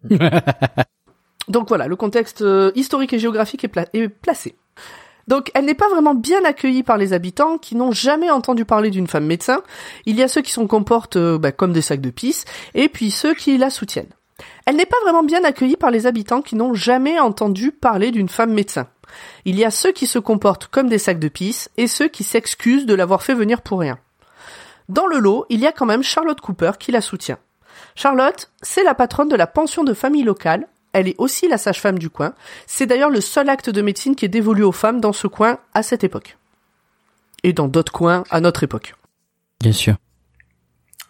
Donc 1.49 1.69
voilà, 1.69 1.88
le 1.88 1.97
contexte 1.97 2.42
euh, 2.42 2.71
historique 2.76 3.12
et 3.12 3.19
géographique 3.19 3.64
est, 3.64 3.69
pla- 3.69 3.87
est 3.92 4.09
placé. 4.09 4.54
Donc 5.26 5.50
elle 5.54 5.64
n'est 5.64 5.75
pas 5.75 5.88
vraiment 5.88 6.14
bien 6.14 6.45
accueillie 6.45 6.83
par 6.83 6.97
les 6.97 7.12
habitants 7.12 7.59
qui 7.59 7.76
n'ont 7.76 7.92
jamais 7.92 8.30
entendu 8.30 8.64
parler 8.64 8.90
d'une 8.90 9.07
femme 9.07 9.26
médecin. 9.26 9.62
Il 10.07 10.16
y 10.16 10.23
a 10.23 10.28
ceux 10.28 10.42
qui 10.42 10.52
se 10.52 10.61
comportent 10.61 11.16
euh, 11.16 11.38
bah, 11.38 11.52
comme 11.52 11.73
des 11.73 11.83
sacs 11.83 12.00
de 12.00 12.11
pisse, 12.11 12.45
et 12.75 12.88
puis 12.88 13.11
ceux 13.11 13.35
qui 13.35 13.59
la 13.59 13.71
soutiennent. 13.71 14.11
Elle 14.64 14.76
n'est 14.76 14.87
pas 14.87 14.97
vraiment 15.02 15.23
bien 15.23 15.42
accueillie 15.45 15.76
par 15.76 15.90
les 15.90 16.07
habitants 16.07 16.40
qui 16.40 16.54
n'ont 16.57 16.73
jamais 16.73 17.19
entendu 17.21 17.73
parler 17.73 18.11
d'une 18.11 18.28
femme 18.28 18.52
médecin. 18.52 18.87
Il 19.45 19.59
y 19.59 19.64
a 19.64 19.71
ceux 19.71 19.93
qui 19.93 20.07
se 20.07 20.19
comportent 20.19 20.67
comme 20.67 20.88
des 20.88 20.99
sacs 20.99 21.19
de 21.19 21.29
pisse 21.29 21.71
et 21.76 21.87
ceux 21.87 22.09
qui 22.09 22.25
s'excusent 22.25 22.87
de 22.87 22.95
l'avoir 22.95 23.23
fait 23.23 23.35
venir 23.35 23.62
pour 23.62 23.81
rien. 23.81 23.99
Dans 24.88 25.07
le 25.07 25.19
lot, 25.19 25.47
il 25.49 25.61
y 25.61 25.67
a 25.67 25.73
quand 25.73 25.87
même 25.87 26.02
Charlotte 26.02 26.40
Cooper 26.40 26.73
qui 26.79 26.93
la 26.93 27.00
soutient. 27.00 27.38
Charlotte, 27.95 28.50
c'est 28.62 28.83
la 28.83 28.95
patronne 28.95 29.29
de 29.29 29.37
la 29.37 29.47
pension 29.47 29.85
de 29.85 29.95
famille 29.95 30.25
locale. 30.25 30.67
Elle 30.93 31.09
est 31.09 31.14
aussi 31.19 31.49
la 31.49 31.59
sage-femme 31.59 31.99
du 31.99 32.11
coin. 32.11 32.35
C'est 32.67 32.87
d'ailleurs 32.87 33.11
le 33.11 33.21
seul 33.21 33.49
acte 33.49 33.71
de 33.71 33.83
médecine 33.83 34.17
qui 34.17 34.25
est 34.25 34.29
dévolu 34.29 34.62
aux 34.64 34.73
femmes 34.73 35.00
dans 35.00 35.12
ce 35.12 35.29
coin 35.29 35.59
à 35.75 35.83
cette 35.83 36.02
époque. 36.02 36.37
Et 37.45 37.52
dans 37.52 37.69
d'autres 37.69 37.93
coins 37.93 38.25
à 38.31 38.40
notre 38.40 38.64
époque. 38.64 38.95
Bien 39.61 39.73
sûr. 39.73 39.97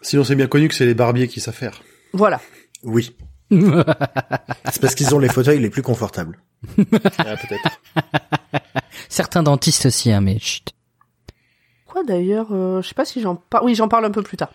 Sinon, 0.01 0.23
c'est 0.23 0.35
bien 0.35 0.47
connu 0.47 0.67
que 0.67 0.75
c'est 0.75 0.85
les 0.85 0.93
barbiers 0.93 1.27
qui 1.27 1.39
savent 1.39 1.55
faire. 1.55 1.81
Voilà. 2.13 2.39
Oui. 2.83 3.15
C'est 3.51 4.81
parce 4.81 4.95
qu'ils 4.95 5.13
ont 5.13 5.19
les 5.19 5.27
fauteuils 5.27 5.59
les 5.59 5.69
plus 5.69 5.81
confortables. 5.81 6.39
Ah, 7.17 7.35
peut-être. 7.37 7.81
Certains 9.09 9.43
dentistes 9.43 9.87
aussi, 9.87 10.11
hein, 10.11 10.21
mais 10.21 10.39
chut. 10.39 10.73
Quoi 11.87 12.03
d'ailleurs 12.03 12.47
euh, 12.51 12.81
Je 12.81 12.87
sais 12.87 12.95
pas 12.95 13.05
si 13.05 13.21
j'en 13.21 13.35
parle. 13.35 13.65
Oui, 13.65 13.75
j'en 13.75 13.87
parle 13.87 14.05
un 14.05 14.11
peu 14.11 14.21
plus 14.21 14.37
tard. 14.37 14.51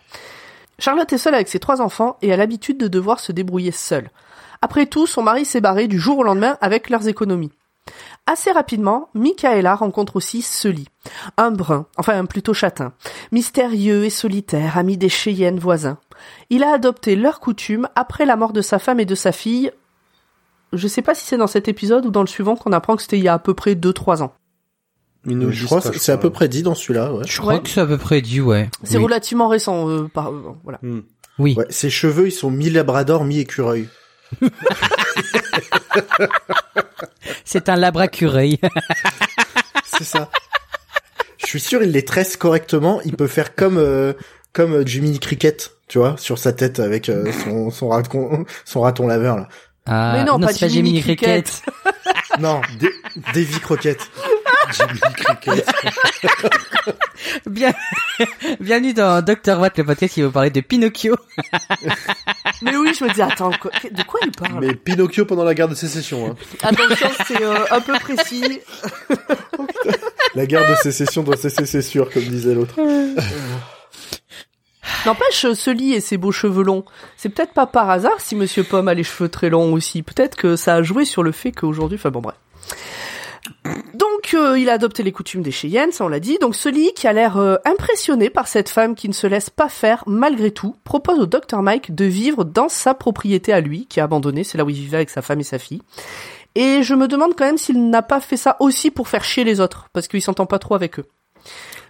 Charlotte 0.79 1.11
est 1.11 1.17
seule 1.17 1.35
avec 1.35 1.47
ses 1.47 1.59
trois 1.59 1.81
enfants 1.81 2.17
et 2.21 2.31
a 2.31 2.37
l'habitude 2.37 2.77
de 2.77 2.87
devoir 2.87 3.19
se 3.19 3.31
débrouiller 3.31 3.71
seule. 3.71 4.09
Après 4.61 4.85
tout, 4.85 5.07
son 5.07 5.23
mari 5.23 5.45
s'est 5.45 5.61
barré 5.61 5.87
du 5.87 5.99
jour 5.99 6.19
au 6.19 6.23
lendemain 6.23 6.57
avec 6.61 6.89
leurs 6.89 7.07
économies. 7.07 7.51
Assez 8.25 8.51
rapidement, 8.51 9.09
Michaela 9.13 9.75
rencontre 9.75 10.17
aussi 10.17 10.41
Sully, 10.41 10.87
un 11.37 11.51
brun, 11.51 11.85
enfin 11.97 12.19
un 12.19 12.25
plutôt 12.25 12.53
châtain, 12.53 12.91
mystérieux 13.31 14.03
et 14.03 14.09
solitaire, 14.09 14.77
ami 14.77 14.97
des 14.97 15.09
Cheyennes 15.09 15.59
voisins. 15.59 15.97
Il 16.49 16.63
a 16.63 16.73
adopté 16.73 17.15
leurs 17.15 17.39
coutumes 17.39 17.87
après 17.95 18.25
la 18.25 18.35
mort 18.35 18.51
de 18.51 18.61
sa 18.61 18.79
femme 18.79 18.99
et 18.99 19.05
de 19.05 19.15
sa 19.15 19.31
fille. 19.31 19.71
Je 20.73 20.87
sais 20.87 21.01
pas 21.01 21.15
si 21.15 21.25
c'est 21.25 21.37
dans 21.37 21.47
cet 21.47 21.67
épisode 21.67 22.05
ou 22.05 22.11
dans 22.11 22.21
le 22.21 22.27
suivant 22.27 22.55
qu'on 22.55 22.71
apprend 22.73 22.95
que 22.95 23.01
c'était 23.01 23.17
il 23.17 23.23
y 23.23 23.27
a 23.27 23.33
à 23.33 23.39
peu 23.39 23.53
près 23.53 23.73
2-3 23.75 24.21
ans. 24.23 24.33
Nous 25.25 25.51
je 25.51 25.65
crois 25.65 25.81
que 25.81 25.97
c'est 25.99 26.11
à 26.11 26.17
peu 26.17 26.29
crois. 26.29 26.37
près 26.39 26.47
dit 26.47 26.63
dans 26.63 26.75
celui-là, 26.75 27.11
ouais. 27.13 27.23
Je 27.27 27.37
crois 27.41 27.55
Ouais. 27.55 27.61
que 27.61 27.67
c'est 27.69 27.81
à 27.81 27.85
peu 27.85 27.97
près 27.97 28.21
dit, 28.21 28.39
ouais. 28.39 28.69
C'est 28.83 28.97
Oui. 28.97 29.03
relativement 29.03 29.47
récent, 29.49 29.89
euh, 29.89 30.07
par, 30.07 30.29
euh, 30.31 30.53
voilà. 30.63 30.79
Hmm. 30.81 31.01
Oui. 31.39 31.53
Ouais, 31.57 31.65
ses 31.69 31.89
cheveux, 31.89 32.27
ils 32.27 32.31
sont 32.31 32.49
mi-labrador, 32.49 33.25
mi-écureuil. 33.25 33.87
C'est 37.45 37.69
un 37.69 37.75
labracureuil. 37.75 38.59
C'est 39.85 40.03
ça. 40.03 40.29
Je 41.37 41.45
suis 41.47 41.59
sûr, 41.59 41.83
il 41.83 41.91
les 41.91 42.03
tresse 42.05 42.37
correctement. 42.37 43.01
Il 43.05 43.15
peut 43.15 43.27
faire 43.27 43.55
comme 43.55 43.77
euh, 43.77 44.13
comme 44.53 44.73
euh, 44.73 44.85
Jiminy 44.85 45.19
Cricket, 45.19 45.71
tu 45.87 45.97
vois, 45.99 46.15
sur 46.17 46.37
sa 46.37 46.51
tête 46.53 46.79
avec 46.79 47.09
euh, 47.09 47.31
son 47.43 47.69
son 47.71 47.89
raton 47.89 48.45
son 48.65 48.81
raton 48.81 49.07
laveur 49.07 49.37
là. 49.37 49.47
Ah, 49.87 50.13
Mais 50.17 50.23
non, 50.25 50.39
pas 50.39 50.51
c'est 50.53 50.59
pas 50.59 50.67
Jiminy 50.67 51.01
Jiminy 51.01 51.17
Cricket. 51.17 51.61
Non, 52.39 52.61
Dé- 52.79 52.91
Davy 53.33 53.59
Croquette. 53.59 54.11
Jimmy 54.71 54.99
Cricket. 55.15 55.65
Bien... 57.49 57.73
Bienvenue 58.59 58.93
dans 58.93 59.23
Dr. 59.23 59.59
Watt, 59.59 59.75
le 59.77 59.85
podcast 59.85 60.13
qui 60.13 60.21
va 60.21 60.27
vous 60.27 60.33
parler 60.33 60.49
de 60.51 60.61
Pinocchio. 60.61 61.15
Mais 62.61 62.75
oui, 62.75 62.93
je 62.97 63.03
me 63.05 63.11
dis, 63.13 63.21
attends, 63.21 63.49
quoi- 63.59 63.71
de 63.89 64.03
quoi 64.03 64.19
il 64.23 64.31
parle? 64.31 64.59
Mais 64.63 64.75
Pinocchio 64.75 65.25
pendant 65.25 65.43
la 65.45 65.53
guerre 65.55 65.69
de 65.69 65.73
sécession. 65.75 66.27
Hein. 66.31 66.35
Attention, 66.61 67.09
c'est 67.27 67.41
euh, 67.41 67.65
un 67.71 67.81
peu 67.81 67.93
précis. 67.93 68.59
La 70.35 70.45
guerre 70.45 70.69
de 70.69 70.75
sécession 70.75 71.23
doit 71.23 71.37
cesser, 71.37 71.65
c'est 71.65 71.81
sûr, 71.81 72.11
comme 72.11 72.23
disait 72.23 72.53
l'autre. 72.53 72.75
N'empêche, 75.05 75.51
ce 75.53 75.69
lit 75.69 75.93
et 75.93 76.01
ses 76.01 76.17
beaux 76.17 76.31
cheveux 76.31 76.63
longs, 76.63 76.85
c'est 77.15 77.29
peut-être 77.29 77.53
pas 77.53 77.65
par 77.65 77.89
hasard 77.89 78.19
si 78.19 78.35
Monsieur 78.35 78.63
Pomme 78.63 78.87
a 78.87 78.93
les 78.93 79.03
cheveux 79.03 79.29
très 79.29 79.49
longs 79.49 79.73
aussi. 79.73 80.03
Peut-être 80.03 80.35
que 80.35 80.55
ça 80.55 80.75
a 80.75 80.81
joué 80.81 81.05
sur 81.05 81.23
le 81.23 81.31
fait 81.31 81.51
qu'aujourd'hui, 81.51 81.97
enfin 81.97 82.09
bon 82.09 82.21
bref. 82.21 82.35
Donc, 83.93 84.33
euh, 84.33 84.59
il 84.59 84.69
a 84.69 84.73
adopté 84.73 85.03
les 85.03 85.11
coutumes 85.11 85.41
des 85.41 85.51
Cheyennes, 85.51 85.91
ça 85.91 86.05
on 86.05 86.07
l'a 86.07 86.19
dit. 86.19 86.37
Donc, 86.39 86.55
ce 86.55 86.69
lit 86.69 86.91
qui 86.95 87.07
a 87.07 87.13
l'air 87.13 87.37
euh, 87.37 87.55
impressionné 87.65 88.29
par 88.29 88.47
cette 88.47 88.69
femme 88.69 88.95
qui 88.95 89.07
ne 89.07 89.13
se 89.13 89.27
laisse 89.27 89.49
pas 89.49 89.69
faire 89.69 90.03
malgré 90.05 90.51
tout, 90.51 90.75
propose 90.83 91.19
au 91.19 91.25
Dr 91.25 91.61
Mike 91.61 91.95
de 91.95 92.05
vivre 92.05 92.43
dans 92.43 92.69
sa 92.69 92.93
propriété 92.93 93.53
à 93.53 93.61
lui, 93.61 93.85
qui 93.85 93.99
est 93.99 94.03
abandonnée. 94.03 94.43
C'est 94.43 94.57
là 94.57 94.65
où 94.65 94.69
il 94.69 94.75
vivait 94.75 94.97
avec 94.97 95.09
sa 95.09 95.21
femme 95.21 95.39
et 95.39 95.43
sa 95.43 95.59
fille. 95.59 95.81
Et 96.55 96.83
je 96.83 96.95
me 96.95 97.07
demande 97.07 97.35
quand 97.35 97.45
même 97.45 97.57
s'il 97.57 97.89
n'a 97.89 98.01
pas 98.01 98.19
fait 98.19 98.37
ça 98.37 98.57
aussi 98.59 98.91
pour 98.91 99.07
faire 99.07 99.23
chier 99.23 99.43
les 99.43 99.59
autres, 99.59 99.87
parce 99.93 100.07
qu'il 100.07 100.21
s'entend 100.21 100.45
pas 100.45 100.59
trop 100.59 100.75
avec 100.75 100.99
eux. 100.99 101.05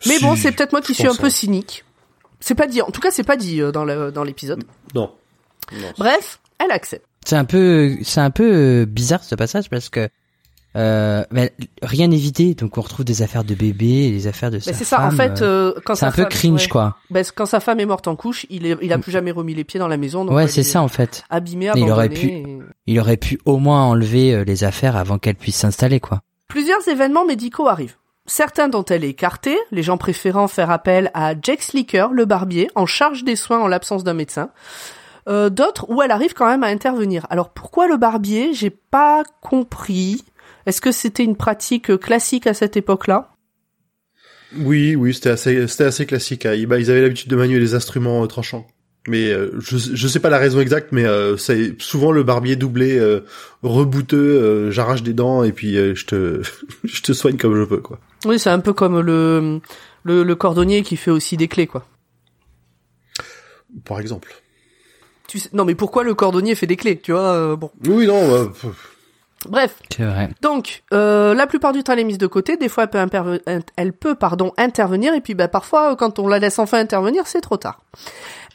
Mais 0.05 0.15
Si, 0.15 0.23
bon, 0.23 0.35
c'est 0.35 0.51
peut-être 0.51 0.73
moi 0.73 0.81
qui 0.81 0.93
suis 0.93 1.07
un 1.07 1.15
peu 1.15 1.27
hein. 1.27 1.29
cynique. 1.29 1.85
C'est 2.39 2.55
pas 2.55 2.67
dit. 2.67 2.81
En 2.81 2.91
tout 2.91 3.01
cas, 3.01 3.11
c'est 3.11 3.23
pas 3.23 3.37
dit 3.37 3.61
euh, 3.61 3.71
dans 3.71 3.83
le 3.85 4.11
dans 4.11 4.23
l'épisode. 4.23 4.63
Non. 4.95 5.11
Non. 5.73 5.87
Bref, 5.97 6.39
elle 6.63 6.71
accepte. 6.71 7.05
C'est 7.25 7.35
un 7.35 7.45
peu, 7.45 7.95
c'est 8.03 8.21
un 8.21 8.29
peu 8.31 8.49
euh, 8.53 8.85
bizarre 8.85 9.23
ce 9.23 9.35
passage 9.35 9.69
parce 9.69 9.89
que 9.89 10.07
euh, 10.75 11.23
ben, 11.31 11.49
rien 11.81 12.07
n'est 12.07 12.15
vidé, 12.17 12.53
donc 12.53 12.77
on 12.77 12.81
retrouve 12.81 13.03
des 13.03 13.21
affaires 13.23 13.43
de 13.43 13.55
bébé, 13.55 14.11
des 14.11 14.27
affaires 14.27 14.51
de 14.51 14.59
sa 14.59 14.71
Mais 14.71 14.77
c'est 14.77 14.83
ça. 14.83 15.03
En 15.05 15.11
fait, 15.11 15.41
euh, 15.41 15.73
quand 15.85 15.95
c'est 15.95 16.01
sa 16.01 16.07
un 16.07 16.11
peu 16.11 16.21
femme- 16.23 16.29
cringe 16.31 16.61
ouais. 16.63 16.67
quoi. 16.69 16.97
Ben, 17.09 17.25
quand 17.35 17.47
sa 17.47 17.59
femme 17.59 17.79
est 17.79 17.85
morte 17.85 18.07
en 18.07 18.15
couche, 18.15 18.45
il 18.49 18.65
est, 18.67 18.77
il 18.81 18.93
a 18.93 18.99
plus 18.99 19.11
jamais 19.11 19.31
remis 19.31 19.55
les 19.55 19.63
pieds 19.63 19.79
dans 19.79 19.87
la 19.87 19.97
maison. 19.97 20.23
donc 20.23 20.35
Ouais, 20.35 20.47
c'est 20.47 20.61
est 20.61 20.63
ça 20.63 20.81
en 20.81 20.87
fait. 20.87 21.23
Abîmé, 21.29 21.71
il 21.75 21.89
aurait 21.89 22.09
pu- 22.09 22.27
et- 22.27 22.59
Il 22.85 22.99
aurait 22.99 23.17
pu 23.17 23.39
au 23.45 23.57
moins 23.57 23.83
enlever 23.85 24.33
euh, 24.35 24.43
les 24.43 24.63
affaires 24.63 24.95
avant 24.95 25.17
qu'elle 25.17 25.35
puisse 25.35 25.55
s'installer 25.57 25.99
quoi. 25.99 26.21
Plusieurs 26.47 26.87
événements 26.87 27.25
médicaux 27.25 27.67
arrivent. 27.67 27.95
Certains 28.27 28.67
dont 28.67 28.83
elle 28.83 29.05
est 29.05 29.09
écartée, 29.09 29.57
les 29.71 29.83
gens 29.83 29.97
préférant 29.97 30.49
faire 30.49 30.69
appel 30.69 31.11
à 31.13 31.33
Jack 31.41 31.61
Slicker, 31.61 32.09
le 32.11 32.25
barbier, 32.25 32.69
en 32.75 32.85
charge 32.85 33.23
des 33.23 33.37
soins 33.37 33.59
en 33.59 33.67
l'absence 33.67 34.03
d'un 34.03 34.13
médecin. 34.13 34.49
Euh, 35.29 35.49
D'autres 35.49 35.89
où 35.89 36.01
elle 36.01 36.11
arrive 36.11 36.33
quand 36.33 36.47
même 36.47 36.63
à 36.63 36.67
intervenir. 36.67 37.25
Alors 37.29 37.49
pourquoi 37.49 37.87
le 37.87 37.95
barbier? 37.95 38.53
J'ai 38.53 38.69
pas 38.69 39.23
compris. 39.41 40.25
Est-ce 40.65 40.81
que 40.81 40.91
c'était 40.91 41.23
une 41.23 41.37
pratique 41.37 41.97
classique 41.97 42.47
à 42.47 42.53
cette 42.53 42.75
époque-là? 42.75 43.31
Oui, 44.57 44.95
oui, 44.95 45.13
c'était 45.13 45.29
assez, 45.29 45.67
c'était 45.67 45.85
assez 45.85 46.05
classique. 46.05 46.45
Ils, 46.45 46.67
bah, 46.67 46.79
ils 46.79 46.91
avaient 46.91 47.01
l'habitude 47.01 47.29
de 47.29 47.35
manier 47.37 47.59
les 47.59 47.75
instruments 47.75 48.23
euh, 48.23 48.27
tranchants. 48.27 48.67
Mais 49.07 49.31
euh, 49.31 49.51
je, 49.59 49.77
je 49.77 50.07
sais 50.07 50.19
pas 50.19 50.29
la 50.29 50.37
raison 50.37 50.59
exacte, 50.59 50.89
mais 50.91 51.05
euh, 51.05 51.37
c'est 51.37 51.81
souvent 51.81 52.11
le 52.11 52.23
barbier 52.23 52.57
doublé, 52.57 52.99
euh, 52.99 53.21
rebouteux, 53.63 54.69
j'arrache 54.69 55.01
des 55.01 55.13
dents 55.13 55.43
et 55.43 55.53
puis 55.53 55.75
je 55.75 56.05
te, 56.05 56.41
je 56.83 57.01
te 57.01 57.13
soigne 57.13 57.37
comme 57.37 57.55
je 57.55 57.63
peux, 57.63 57.77
quoi. 57.77 57.99
Oui, 58.27 58.39
c'est 58.39 58.49
un 58.49 58.59
peu 58.59 58.73
comme 58.73 58.99
le, 58.99 59.59
le, 60.03 60.23
le 60.23 60.35
cordonnier 60.35 60.83
qui 60.83 60.97
fait 60.97 61.11
aussi 61.11 61.37
des 61.37 61.47
clés, 61.47 61.67
quoi. 61.67 61.85
Par 63.85 63.99
exemple. 63.99 64.33
Tu 65.27 65.39
sais, 65.39 65.49
non, 65.53 65.65
mais 65.65 65.75
pourquoi 65.75 66.03
le 66.03 66.13
cordonnier 66.13 66.55
fait 66.55 66.67
des 66.67 66.77
clés, 66.77 66.99
tu 66.99 67.11
vois 67.11 67.33
euh, 67.33 67.55
Bon. 67.55 67.71
Oui, 67.85 68.07
non. 68.07 68.15
euh, 68.33 68.45
pff, 68.45 68.65
Bref, 69.47 69.75
C'est 69.95 70.03
vrai. 70.03 70.29
donc 70.41 70.83
euh, 70.93 71.33
la 71.35 71.45
plupart 71.45 71.71
du 71.71 71.83
temps 71.83 71.93
elle 71.93 71.99
est 71.99 72.03
mise 72.03 72.17
de 72.17 72.25
côté, 72.27 72.57
des 72.57 72.67
fois 72.69 72.87
elle 72.91 73.09
peut, 73.09 73.39
elle 73.75 73.93
peut 73.93 74.15
pardon, 74.15 74.51
intervenir 74.57 75.13
et 75.13 75.21
puis 75.21 75.35
bah, 75.35 75.47
parfois 75.47 75.91
euh, 75.91 75.95
quand 75.95 76.17
on 76.17 76.27
la 76.27 76.39
laisse 76.39 76.57
enfin 76.57 76.79
intervenir 76.79 77.27
c'est 77.27 77.39
trop 77.41 77.55
tard. 77.55 77.81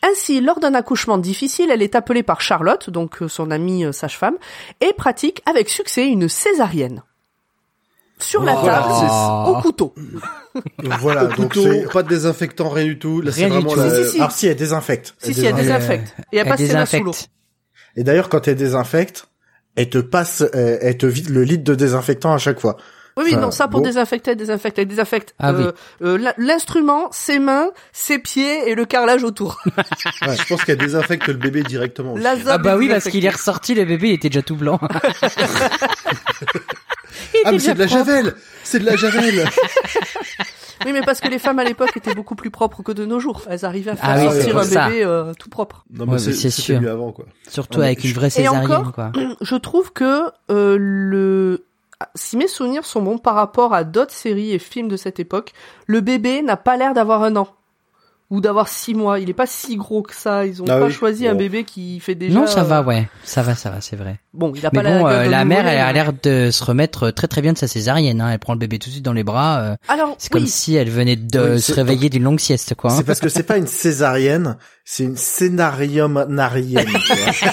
Ainsi, 0.02 0.40
lors 0.40 0.58
d'un 0.58 0.74
accouchement 0.74 1.18
difficile, 1.18 1.70
elle 1.70 1.82
est 1.82 1.94
appelée 1.94 2.24
par 2.24 2.40
Charlotte, 2.40 2.90
donc 2.90 3.18
son 3.28 3.52
amie 3.52 3.84
sage-femme, 3.92 4.36
et 4.80 4.92
pratique 4.92 5.40
avec 5.48 5.68
succès 5.68 6.08
une 6.08 6.28
césarienne. 6.28 7.04
Sur 8.22 8.42
la 8.44 8.54
table, 8.54 8.86
Oh. 8.90 9.44
au 9.56 9.60
couteau. 9.60 9.94
Voilà, 10.82 11.24
Au 11.38 11.42
donc 11.42 11.54
c'est... 11.54 11.90
pas 11.92 12.02
de 12.02 12.08
désinfectant, 12.08 12.68
rien 12.68 12.84
du 12.84 12.98
tout. 12.98 13.20
Là, 13.20 13.32
c'est 13.32 13.46
Rien 13.46 13.58
du 13.58 13.64
vraiment 13.66 13.72
tout. 13.74 13.78
la... 13.80 13.90
Si, 13.90 14.04
si, 14.04 14.10
si. 14.10 14.16
Alors 14.18 14.32
si, 14.32 14.46
elle 14.46 14.56
désinfecte. 14.56 15.14
Si, 15.18 15.34
si, 15.34 15.44
elle 15.44 15.54
désinfecte. 15.54 16.14
Et 16.32 16.36
elle 16.36 16.42
Elle 16.46 16.48
passe 16.48 16.60
ses 16.60 16.72
mains 16.74 16.86
sous 16.86 17.02
l'eau. 17.04 17.12
Et 17.96 18.04
d'ailleurs, 18.04 18.28
quand 18.28 18.46
elle 18.48 18.56
désinfecte, 18.56 19.26
elle 19.76 19.88
te 19.90 19.98
passe, 19.98 20.42
euh, 20.54 20.78
elle 20.80 20.96
te 20.98 21.06
vide 21.06 21.28
le 21.30 21.42
litre 21.44 21.64
de 21.64 21.74
désinfectant 21.74 22.32
à 22.32 22.38
chaque 22.38 22.60
fois. 22.60 22.76
Oui, 23.18 23.24
oui, 23.26 23.32
Enfin, 23.32 23.42
non, 23.42 23.50
ça 23.50 23.68
pour 23.68 23.80
bon. 23.80 23.84
désinfecter, 23.86 24.30
elle 24.30 24.38
désinfecte, 24.38 24.78
elle 24.78 24.86
désinfecte 24.88 25.34
Ah 25.38 25.50
euh, 25.52 25.72
euh, 26.02 26.16
l'in- 26.16 26.32
l'instrument, 26.38 27.08
ses 27.12 27.38
mains, 27.38 27.68
ses 27.92 28.18
pieds 28.18 28.70
et 28.70 28.74
le 28.74 28.86
carrelage 28.86 29.22
autour. 29.22 29.58
Ouais, 30.26 30.36
je 30.36 30.46
pense 30.48 30.64
qu'elle 30.64 30.78
désinfecte 30.78 31.26
le 31.26 31.34
bébé 31.34 31.62
directement. 31.62 32.14
Ah 32.48 32.56
bah 32.58 32.76
oui, 32.78 32.88
parce 32.88 33.08
qu'il 33.10 33.26
est 33.26 33.30
ressorti, 33.30 33.74
le 33.74 33.84
bébé, 33.84 34.08
il 34.10 34.14
était 34.14 34.30
déjà 34.30 34.40
tout 34.42 34.56
blanc. 34.56 34.78
Ah, 37.44 37.52
mais 37.52 37.58
c'est 37.58 37.74
de 37.74 37.78
la 37.78 37.86
propre. 37.86 38.04
javel 38.04 38.34
C'est 38.64 38.78
de 38.78 38.86
la 38.86 38.96
javel 38.96 39.48
Oui, 40.84 40.92
mais 40.92 41.02
parce 41.02 41.20
que 41.20 41.28
les 41.28 41.38
femmes 41.38 41.58
à 41.58 41.64
l'époque 41.64 41.96
étaient 41.96 42.14
beaucoup 42.14 42.34
plus 42.34 42.50
propres 42.50 42.82
que 42.82 42.92
de 42.92 43.04
nos 43.04 43.20
jours. 43.20 43.42
Elles 43.48 43.64
arrivaient 43.64 43.92
à 43.92 43.96
faire 43.96 44.08
Ah 44.08 44.18
oui, 44.18 44.24
sortir 44.24 44.58
un 44.58 44.88
bébé 44.88 45.04
euh, 45.04 45.32
tout 45.34 45.48
propre. 45.48 45.84
Non, 45.90 46.06
mais 46.06 46.18
c'est 46.18 46.50
sûr. 46.50 46.80
mieux 46.80 46.90
avant, 46.90 47.12
quoi. 47.12 47.26
Surtout 47.48 47.80
avec 47.80 48.02
une 48.04 48.12
vraie 48.12 48.26
Et 48.28 48.30
césarienne, 48.30 48.64
encore, 48.64 48.92
quoi. 48.92 49.12
Je 49.40 49.54
trouve 49.56 49.92
que 49.92 50.24
euh, 50.50 50.76
le 50.78 51.64
si 52.16 52.36
mes 52.36 52.48
souvenirs 52.48 52.84
sont 52.84 53.00
bons 53.00 53.18
par 53.18 53.36
rapport 53.36 53.74
à 53.74 53.84
d'autres 53.84 54.12
séries 54.12 54.52
et 54.52 54.58
films 54.58 54.88
de 54.88 54.96
cette 54.96 55.20
époque, 55.20 55.52
le 55.86 56.00
bébé 56.00 56.42
n'a 56.42 56.56
pas 56.56 56.76
l'air 56.76 56.94
d'avoir 56.94 57.22
un 57.22 57.36
an 57.36 57.48
ou 58.32 58.40
d'avoir 58.40 58.66
six 58.66 58.94
mois. 58.94 59.20
Il 59.20 59.28
est 59.28 59.34
pas 59.34 59.46
si 59.46 59.76
gros 59.76 60.00
que 60.02 60.14
ça. 60.14 60.46
Ils 60.46 60.62
ont 60.62 60.64
Ah 60.68 60.78
pas 60.78 60.86
oui. 60.86 60.92
choisi 60.92 61.28
un 61.28 61.34
bébé 61.34 61.64
qui 61.64 62.00
fait 62.00 62.14
déjà. 62.14 62.34
Non, 62.34 62.46
ça 62.46 62.60
euh, 62.60 62.64
va, 62.64 62.80
ouais. 62.82 63.06
Ça 63.24 63.42
va, 63.42 63.54
ça 63.54 63.68
va, 63.68 63.82
c'est 63.82 63.94
vrai. 63.94 64.18
Bon, 64.32 64.52
il 64.56 64.64
a 64.64 64.70
Mais 64.72 64.82
pas 64.82 64.90
bon, 64.98 65.04
la, 65.06 65.12
euh, 65.20 65.28
la 65.28 65.44
mère, 65.44 65.66
elle 65.68 65.78
a 65.78 65.92
l'air 65.92 66.12
de 66.14 66.50
se 66.50 66.64
remettre 66.64 67.10
très 67.10 67.28
très 67.28 67.42
bien 67.42 67.52
de 67.52 67.58
sa 67.58 67.68
césarienne. 67.68 68.22
Hein. 68.22 68.30
Elle 68.32 68.38
prend 68.38 68.54
le 68.54 68.58
bébé 68.58 68.78
tout 68.78 68.88
de 68.88 68.92
suite 68.94 69.04
dans 69.04 69.12
les 69.12 69.22
bras. 69.22 69.60
euh, 69.60 69.76
Alors, 69.88 70.14
c'est 70.16 70.32
comme 70.32 70.44
oui. 70.44 70.48
si 70.48 70.74
elle 70.76 70.88
venait 70.88 71.16
de 71.16 71.52
Oui, 71.56 71.60
se 71.60 71.74
réveiller 71.74 72.08
d'une 72.08 72.22
longue 72.22 72.40
sieste, 72.40 72.74
quoi. 72.74 72.90
hein. 72.90 72.94
C'est 72.96 73.04
parce 73.04 73.20
que 73.20 73.28
c'est 73.28 73.42
pas 73.42 73.58
une 73.58 73.66
césarienne, 73.66 74.56
c'est 74.86 75.04
une 75.04 75.16
scénarium-narienne. 75.18 76.86
tu 76.86 77.12
vois. 77.14 77.52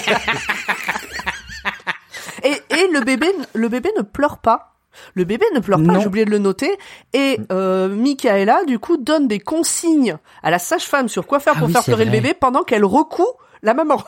Et, 2.42 2.52
et 2.74 2.88
le 2.92 3.04
bébé, 3.04 3.26
le 3.54 3.68
bébé 3.68 3.90
ne 3.98 4.02
pleure 4.02 4.38
pas. 4.38 4.69
Le 5.14 5.24
bébé 5.24 5.44
ne 5.54 5.60
pleure 5.60 5.82
pas, 5.82 5.98
j'ai 6.00 6.06
oublié 6.06 6.24
de 6.24 6.30
le 6.30 6.38
noter. 6.38 6.70
Et 7.12 7.38
euh, 7.52 7.88
Michaela, 7.88 8.64
du 8.64 8.78
coup, 8.78 8.96
donne 8.96 9.28
des 9.28 9.38
consignes 9.40 10.16
à 10.42 10.50
la 10.50 10.58
sage-femme 10.58 11.08
sur 11.08 11.26
quoi 11.26 11.40
faire 11.40 11.54
Ah 11.56 11.58
pour 11.60 11.68
oui, 11.68 11.72
faire 11.72 11.84
pleurer 11.84 12.04
le 12.04 12.10
bébé 12.10 12.34
pendant 12.34 12.62
qu'elle 12.62 12.84
recoue 12.84 13.26
la 13.62 13.74
maman. 13.74 14.02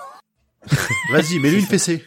Vas-y, 1.12 1.38
mets-lui 1.38 1.60
une 1.60 1.66
fessée. 1.66 2.04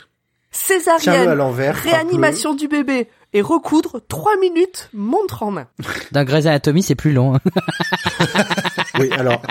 Tiens-le 0.52 0.90
à 0.90 1.00
Césarienne, 1.00 1.34
l'envers. 1.34 1.76
réanimation 1.76 2.54
du 2.54 2.70
bébé 2.70 3.10
et 3.34 3.42
recoudre, 3.42 4.00
trois 4.08 4.38
minutes, 4.38 4.90
montre 4.94 5.44
en 5.44 5.52
main. 5.52 5.68
Dans 6.14 6.24
Grey's 6.24 6.46
Anatomy, 6.46 6.82
c'est 6.82 6.96
plus 6.96 7.12
long. 7.12 7.36
hein. 7.36 7.40
Oui, 8.98 9.10
alors, 9.12 9.42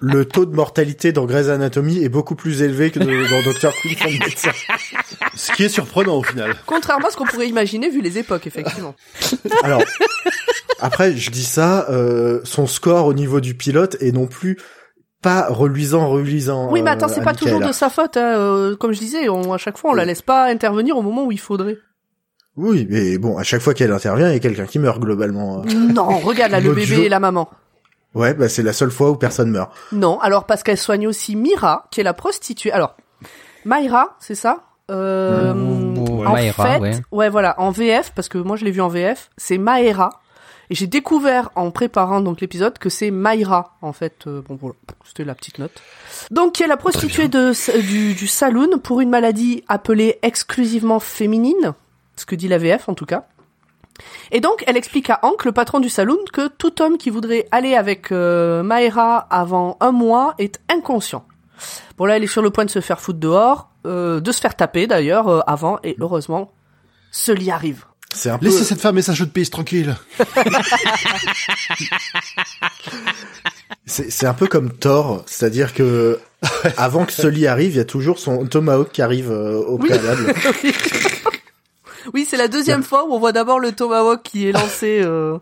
le 0.00 0.24
taux 0.24 0.46
de 0.46 0.54
mortalité 0.54 1.12
dans 1.12 1.24
Grey's 1.26 1.48
Anatomy 1.48 2.02
est 2.04 2.08
beaucoup 2.08 2.34
plus 2.34 2.62
élevé 2.62 2.90
que 2.90 2.98
de- 3.00 3.04
dans 3.06 3.70
from 3.70 4.10
médecin. 4.12 4.50
Ce 5.34 5.52
qui 5.52 5.64
est 5.64 5.68
surprenant 5.68 6.16
au 6.16 6.22
final. 6.22 6.54
Contrairement 6.66 7.08
à 7.08 7.10
ce 7.10 7.16
qu'on 7.16 7.26
pourrait 7.26 7.48
imaginer 7.48 7.90
vu 7.90 8.00
les 8.00 8.18
époques, 8.18 8.46
effectivement. 8.46 8.94
Alors, 9.62 9.82
après, 10.80 11.16
je 11.16 11.30
dis 11.30 11.44
ça, 11.44 11.86
euh, 11.90 12.40
son 12.44 12.66
score 12.66 13.06
au 13.06 13.14
niveau 13.14 13.40
du 13.40 13.54
pilote 13.54 13.96
est 14.00 14.12
non 14.12 14.26
plus 14.26 14.58
pas 15.20 15.48
reluisant, 15.48 16.08
reluisant. 16.08 16.70
Oui, 16.70 16.82
mais 16.82 16.90
euh, 16.90 16.92
attends, 16.92 17.08
c'est 17.08 17.20
à 17.20 17.24
pas 17.24 17.34
toujours 17.34 17.60
de 17.60 17.72
sa 17.72 17.90
faute. 17.90 18.16
Hein. 18.16 18.36
euh, 18.38 18.76
comme 18.76 18.92
je 18.92 19.00
disais, 19.00 19.28
on, 19.28 19.52
à 19.52 19.58
chaque 19.58 19.76
fois, 19.78 19.90
on 19.90 19.94
la 19.94 20.04
laisse 20.04 20.22
pas 20.22 20.46
intervenir 20.46 20.96
au 20.96 21.02
moment 21.02 21.24
où 21.26 21.32
il 21.32 21.40
faudrait. 21.40 21.76
Oui, 22.56 22.86
mais 22.90 23.18
bon, 23.18 23.36
à 23.36 23.42
chaque 23.42 23.60
fois 23.60 23.74
qu'elle 23.74 23.92
intervient, 23.92 24.28
il 24.28 24.32
y 24.32 24.36
a 24.36 24.40
quelqu'un 24.40 24.66
qui 24.66 24.78
meurt 24.78 25.00
globalement. 25.00 25.64
Non, 25.64 26.18
regarde 26.18 26.52
là, 26.52 26.60
le 26.60 26.72
bébé 26.72 27.02
et 27.04 27.08
la 27.08 27.20
maman. 27.20 27.48
Ouais, 28.14 28.34
bah 28.34 28.48
c'est 28.48 28.62
la 28.62 28.72
seule 28.72 28.90
fois 28.90 29.10
où 29.10 29.16
personne 29.16 29.50
meurt. 29.50 29.70
Non, 29.92 30.18
alors 30.20 30.44
parce 30.44 30.62
qu'elle 30.62 30.78
soigne 30.78 31.06
aussi 31.06 31.36
Mira, 31.36 31.86
qui 31.90 32.00
est 32.00 32.04
la 32.04 32.14
prostituée. 32.14 32.72
Alors, 32.72 32.96
Myra, 33.64 34.16
c'est 34.20 34.34
ça? 34.34 34.64
Euh, 34.90 35.52
Mmh, 35.54 36.26
En 36.26 36.34
fait, 36.36 37.02
ouais. 37.12 37.28
voilà, 37.28 37.54
en 37.60 37.70
VF, 37.70 38.12
parce 38.14 38.28
que 38.28 38.38
moi 38.38 38.56
je 38.56 38.64
l'ai 38.64 38.70
vu 38.70 38.80
en 38.80 38.88
VF, 38.88 39.30
c'est 39.36 39.58
Maera. 39.58 40.10
Et 40.70 40.74
j'ai 40.74 40.86
découvert 40.86 41.50
en 41.54 41.70
préparant 41.70 42.20
donc 42.20 42.40
l'épisode 42.42 42.78
que 42.78 42.90
c'est 42.90 43.10
Mayra, 43.10 43.76
en 43.80 43.92
fait. 43.94 44.26
euh, 44.26 44.42
bon 44.46 44.56
voilà, 44.60 44.74
c'était 45.04 45.24
la 45.24 45.34
petite 45.34 45.58
note. 45.58 45.72
Donc 46.30 46.54
qui 46.54 46.62
est 46.62 46.66
la 46.66 46.76
prostituée 46.76 47.28
de, 47.28 47.52
du, 47.80 48.14
du 48.14 48.26
saloon 48.26 48.78
pour 48.78 49.00
une 49.00 49.08
maladie 49.10 49.64
appelée 49.68 50.18
exclusivement 50.22 51.00
féminine, 51.00 51.72
ce 52.16 52.26
que 52.26 52.34
dit 52.34 52.48
la 52.48 52.58
VF 52.58 52.88
en 52.88 52.94
tout 52.94 53.06
cas. 53.06 53.26
Et 54.30 54.40
donc, 54.40 54.64
elle 54.66 54.76
explique 54.76 55.10
à 55.10 55.20
Hank, 55.22 55.44
le 55.44 55.52
patron 55.52 55.80
du 55.80 55.88
saloon, 55.88 56.18
que 56.32 56.48
tout 56.48 56.82
homme 56.82 56.98
qui 56.98 57.10
voudrait 57.10 57.46
aller 57.50 57.74
avec 57.74 58.12
euh, 58.12 58.62
Maera 58.62 59.18
avant 59.30 59.76
un 59.80 59.92
mois 59.92 60.34
est 60.38 60.60
inconscient. 60.68 61.26
Bon 61.96 62.04
là, 62.04 62.16
elle 62.16 62.24
est 62.24 62.28
sur 62.28 62.42
le 62.42 62.50
point 62.50 62.64
de 62.64 62.70
se 62.70 62.80
faire 62.80 63.00
foutre 63.00 63.18
dehors, 63.18 63.70
euh, 63.86 64.20
de 64.20 64.32
se 64.32 64.40
faire 64.40 64.54
taper 64.54 64.86
d'ailleurs 64.86 65.28
euh, 65.28 65.40
avant, 65.46 65.78
et 65.82 65.96
heureusement, 66.00 66.52
ce 67.10 67.32
lit 67.32 67.50
arrive. 67.50 67.84
C'est 68.14 68.30
un 68.30 68.38
peu. 68.38 68.46
Laissez 68.46 68.64
cette 68.64 68.80
femme 68.80 68.96
et 68.98 69.02
sa 69.02 69.12
jeu 69.12 69.26
de 69.26 69.30
piste 69.30 69.52
tranquille. 69.52 69.94
C'est 73.84 74.26
un 74.26 74.34
peu 74.34 74.46
comme 74.46 74.72
Thor, 74.72 75.22
c'est-à-dire 75.26 75.74
que 75.74 76.18
avant 76.76 77.04
que 77.04 77.12
Sully 77.12 77.46
arrive, 77.46 77.72
il 77.72 77.78
y 77.78 77.80
a 77.80 77.84
toujours 77.84 78.18
son 78.18 78.46
Tomahawk 78.46 78.92
qui 78.92 79.02
arrive 79.02 79.30
euh, 79.30 79.58
au 79.58 79.78
préalable. 79.78 80.34
Oui, 80.62 80.72
c'est 82.26 82.36
la 82.36 82.48
deuxième 82.48 82.82
fois 82.82 83.04
où 83.06 83.12
on 83.12 83.18
voit 83.18 83.32
d'abord 83.32 83.58
le 83.60 83.72
Tomahawk 83.72 84.22
qui 84.22 84.48
est 84.48 84.52
lancé, 84.52 85.00
euh, 85.02 85.38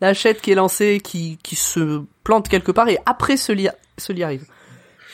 la 0.00 0.08
hachette 0.08 0.40
qui 0.40 0.52
est 0.52 0.54
lancée, 0.54 1.00
qui, 1.02 1.38
qui 1.42 1.56
se 1.56 2.02
plante 2.24 2.48
quelque 2.48 2.72
part, 2.72 2.88
et 2.88 2.98
après 3.06 3.36
ce 3.36 3.52
lit, 3.52 3.68
ce 3.98 4.12
lit 4.12 4.22
arrive. 4.24 4.44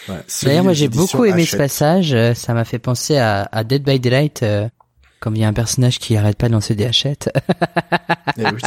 Ouais, 0.08 0.16
D'ailleurs, 0.42 0.64
moi, 0.64 0.72
j'ai 0.72 0.88
beaucoup 0.88 1.24
aimé 1.24 1.44
ce 1.46 1.56
passage. 1.56 2.12
euh, 2.12 2.34
Ça 2.34 2.54
m'a 2.54 2.64
fait 2.64 2.78
penser 2.80 3.16
à, 3.18 3.48
à 3.52 3.62
Dead 3.64 3.84
by 3.84 4.00
Daylight, 4.00 4.42
euh, 4.42 4.68
comme 5.20 5.36
il 5.36 5.42
y 5.42 5.44
a 5.44 5.48
un 5.48 5.52
personnage 5.52 5.98
qui 6.00 6.16
arrête 6.16 6.36
pas 6.36 6.48
de 6.48 6.52
lancer 6.52 6.74
des 6.74 6.84
hachettes. 6.86 7.30
Eh 8.38 8.44
oui. 8.46 8.60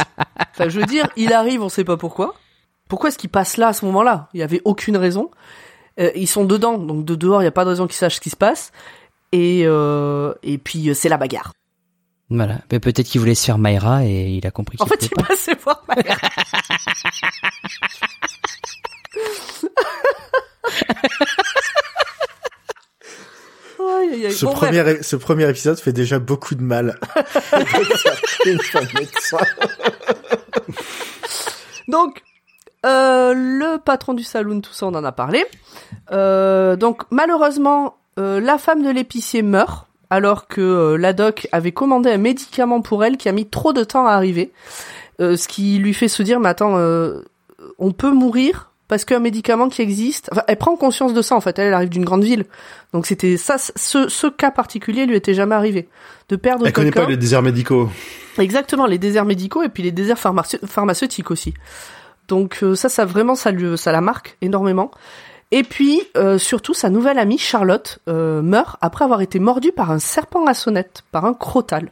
Enfin, 0.52 0.68
je 0.68 0.78
veux 0.78 0.86
dire, 0.86 1.08
il 1.16 1.32
arrive, 1.32 1.60
on 1.60 1.68
sait 1.68 1.82
pas 1.84 1.96
pourquoi. 1.96 2.36
Pourquoi 2.88 3.08
est-ce 3.08 3.18
qu'il 3.18 3.30
passe 3.30 3.56
là 3.56 3.68
à 3.68 3.72
ce 3.72 3.84
moment-là? 3.86 4.28
Il 4.32 4.38
y 4.38 4.44
avait 4.44 4.62
aucune 4.64 4.96
raison. 4.96 5.30
Euh, 5.98 6.10
ils 6.14 6.28
sont 6.28 6.44
dedans, 6.44 6.78
donc 6.78 7.04
de 7.04 7.14
dehors, 7.16 7.42
il 7.42 7.44
y 7.46 7.48
a 7.48 7.52
pas 7.52 7.64
de 7.64 7.70
raison 7.70 7.86
qu'ils 7.88 7.96
sachent 7.96 8.14
ce 8.16 8.20
qui 8.20 8.30
se 8.30 8.36
passe. 8.36 8.70
Et 9.32 9.62
euh, 9.66 10.32
et 10.44 10.56
puis 10.58 10.88
euh, 10.88 10.94
c'est 10.94 11.08
la 11.08 11.16
bagarre. 11.16 11.52
Voilà. 12.30 12.58
Mais 12.72 12.80
peut-être 12.80 13.06
qu'il 13.06 13.20
voulait 13.20 13.34
se 13.34 13.44
faire 13.44 13.58
Mayra 13.58 14.04
et 14.04 14.30
il 14.30 14.46
a 14.46 14.50
compris 14.50 14.76
qu'il 14.76 14.84
En 14.84 14.86
fait, 14.86 14.96
pouvait 14.96 15.10
il 15.12 15.22
pas. 15.22 15.28
passait 15.28 15.54
voir 15.62 15.84
Mayra. 15.88 16.16
Aïe, 23.78 24.08
aïe, 24.14 24.26
aïe. 24.26 24.32
Ce 24.32 24.44
Bon, 24.46 24.52
premier, 24.52 25.02
ce 25.02 25.16
premier 25.16 25.48
épisode 25.48 25.78
fait 25.78 25.92
déjà 25.92 26.18
beaucoup 26.18 26.54
de 26.54 26.62
mal. 26.62 26.98
Donc, 31.88 32.22
euh, 32.84 33.32
le 33.34 33.78
patron 33.78 34.14
du 34.14 34.24
saloon, 34.24 34.60
tout 34.60 34.72
ça, 34.72 34.86
on 34.86 34.94
en 34.94 35.04
a 35.04 35.12
parlé. 35.12 35.44
Euh, 36.10 36.76
donc, 36.76 37.02
malheureusement, 37.10 37.96
euh, 38.18 38.40
la 38.40 38.58
femme 38.58 38.82
de 38.82 38.90
l'épicier 38.90 39.42
meurt, 39.42 39.86
alors 40.10 40.48
que 40.48 40.60
euh, 40.60 40.96
la 40.96 41.12
doc 41.12 41.48
avait 41.52 41.72
commandé 41.72 42.10
un 42.10 42.18
médicament 42.18 42.80
pour 42.80 43.04
elle 43.04 43.16
qui 43.16 43.28
a 43.28 43.32
mis 43.32 43.46
trop 43.46 43.72
de 43.72 43.84
temps 43.84 44.06
à 44.06 44.12
arriver. 44.12 44.52
Euh, 45.20 45.36
ce 45.36 45.48
qui 45.48 45.78
lui 45.78 45.94
fait 45.94 46.08
se 46.08 46.22
dire, 46.22 46.40
mais 46.40 46.48
attends, 46.48 46.76
euh, 46.76 47.22
on 47.78 47.92
peut 47.92 48.12
mourir 48.12 48.70
parce 48.88 49.04
qu'un 49.04 49.18
médicament 49.18 49.68
qui 49.68 49.82
existe... 49.82 50.28
Enfin, 50.30 50.42
elle 50.46 50.58
prend 50.58 50.76
conscience 50.76 51.12
de 51.12 51.22
ça, 51.22 51.34
en 51.34 51.40
fait. 51.40 51.58
Elle, 51.58 51.68
elle 51.68 51.74
arrive 51.74 51.88
d'une 51.88 52.04
grande 52.04 52.22
ville. 52.22 52.44
Donc, 52.92 53.06
c'était 53.06 53.36
ça, 53.36 53.56
ce, 53.58 54.08
ce 54.08 54.26
cas 54.28 54.50
particulier 54.52 55.06
lui 55.06 55.16
était 55.16 55.34
jamais 55.34 55.56
arrivé. 55.56 55.88
De 56.28 56.36
perdre 56.36 56.66
Elle 56.66 56.72
connaît 56.72 56.92
pas 56.92 57.06
les 57.06 57.16
déserts 57.16 57.42
médicaux. 57.42 57.88
Exactement, 58.38 58.86
les 58.86 58.98
déserts 58.98 59.24
médicaux 59.24 59.62
et 59.62 59.68
puis 59.68 59.82
les 59.82 59.90
déserts 59.90 60.18
pharmace- 60.18 60.64
pharmaceutiques 60.66 61.30
aussi. 61.30 61.54
Donc 62.28 62.58
euh, 62.62 62.74
ça, 62.74 62.88
ça 62.88 63.04
vraiment, 63.04 63.34
ça, 63.34 63.50
lui, 63.50 63.78
ça 63.78 63.90
la 63.92 64.00
marque 64.00 64.36
énormément. 64.42 64.90
Et 65.52 65.62
puis, 65.62 66.02
euh, 66.16 66.38
surtout, 66.38 66.74
sa 66.74 66.90
nouvelle 66.90 67.18
amie, 67.18 67.38
Charlotte, 67.38 68.00
euh, 68.08 68.42
meurt 68.42 68.76
après 68.80 69.04
avoir 69.04 69.20
été 69.20 69.38
mordue 69.38 69.72
par 69.72 69.90
un 69.90 69.98
serpent 69.98 70.44
à 70.46 70.54
sonnette, 70.54 71.02
par 71.12 71.24
un 71.24 71.34
crotal. 71.34 71.90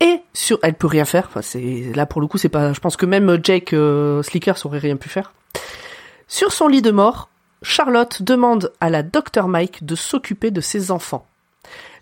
Et 0.00 0.20
sur, 0.32 0.58
elle 0.62 0.74
peut 0.74 0.86
rien 0.86 1.04
faire. 1.04 1.26
Enfin, 1.28 1.42
c'est 1.42 1.92
là 1.94 2.06
pour 2.06 2.20
le 2.20 2.26
coup, 2.26 2.38
c'est 2.38 2.48
pas. 2.48 2.72
Je 2.72 2.80
pense 2.80 2.96
que 2.96 3.06
même 3.06 3.38
Jake 3.42 3.72
euh, 3.74 4.22
Slicker 4.22 4.54
aurait 4.64 4.78
rien 4.78 4.96
pu 4.96 5.08
faire. 5.08 5.32
Sur 6.26 6.52
son 6.52 6.68
lit 6.68 6.82
de 6.82 6.90
mort, 6.90 7.28
Charlotte 7.62 8.22
demande 8.22 8.72
à 8.80 8.88
la 8.88 9.02
Dr 9.02 9.48
Mike 9.48 9.84
de 9.84 9.94
s'occuper 9.94 10.50
de 10.50 10.60
ses 10.60 10.90
enfants. 10.90 11.26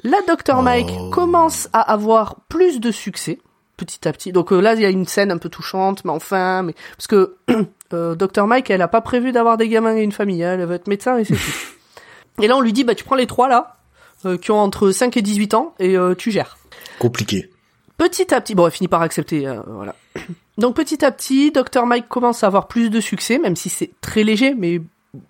La 0.05 0.19
Dr 0.29 0.62
Mike 0.62 0.91
Oh. 0.97 1.11
commence 1.11 1.69
à 1.73 1.81
avoir 1.81 2.37
plus 2.49 2.79
de 2.79 2.93
succès 2.93 3.41
petit 3.79 4.07
à 4.07 4.12
petit. 4.12 4.33
Donc 4.33 4.53
euh, 4.53 4.61
là, 4.61 4.75
il 4.75 4.83
y 4.83 4.85
a 4.85 4.91
une 4.91 5.07
scène 5.07 5.31
un 5.31 5.38
peu 5.38 5.49
touchante, 5.49 6.05
mais 6.05 6.11
enfin, 6.11 6.62
mais 6.62 6.75
parce 6.97 7.07
que 7.07 7.37
euh, 7.95 8.14
Dr 8.14 8.47
Mike, 8.47 8.69
elle 8.69 8.83
a 8.83 8.88
pas 8.88 9.01
prévu 9.01 9.33
d'avoir 9.33 9.57
des 9.57 9.69
gamins 9.69 9.97
et 9.97 10.03
une 10.03 10.12
famille. 10.12 10.45
hein. 10.45 10.59
Elle 10.59 10.67
veut 10.67 10.75
être 10.75 10.88
médecin 10.88 11.17
et 11.17 11.25
c'est 11.25 11.35
tout. 11.35 11.41
Et 12.41 12.47
là, 12.47 12.57
on 12.57 12.61
lui 12.61 12.73
dit, 12.73 12.85
bah 12.85 12.95
tu 12.95 13.03
prends 13.03 13.17
les 13.17 13.27
trois 13.27 13.49
là, 13.49 13.79
euh, 14.25 14.37
qui 14.37 14.53
ont 14.53 14.61
entre 14.61 14.93
5 14.93 15.17
et 15.17 15.23
18 15.23 15.55
ans, 15.55 15.75
et 15.81 15.97
euh, 15.97 16.14
tu 16.14 16.31
gères. 16.31 16.57
Compliqué. 17.01 17.51
Petit 17.97 18.33
à 18.33 18.41
petit, 18.41 18.55
bon, 18.55 18.64
elle 18.67 18.71
finit 18.73 18.87
par 18.87 19.03
accepter, 19.03 19.49
euh, 19.49 19.61
voilà. 19.67 19.97
Donc 20.59 20.77
petit 20.77 21.05
à 21.05 21.11
petit, 21.11 21.51
Dr 21.51 21.85
Mike 21.85 22.09
commence 22.09 22.45
à 22.45 22.47
avoir 22.47 22.69
plus 22.69 22.91
de 22.91 23.01
succès, 23.01 23.38
même 23.38 23.57
si 23.57 23.69
c'est 23.71 23.91
très 24.01 24.23
léger, 24.23 24.55
mais 24.55 24.81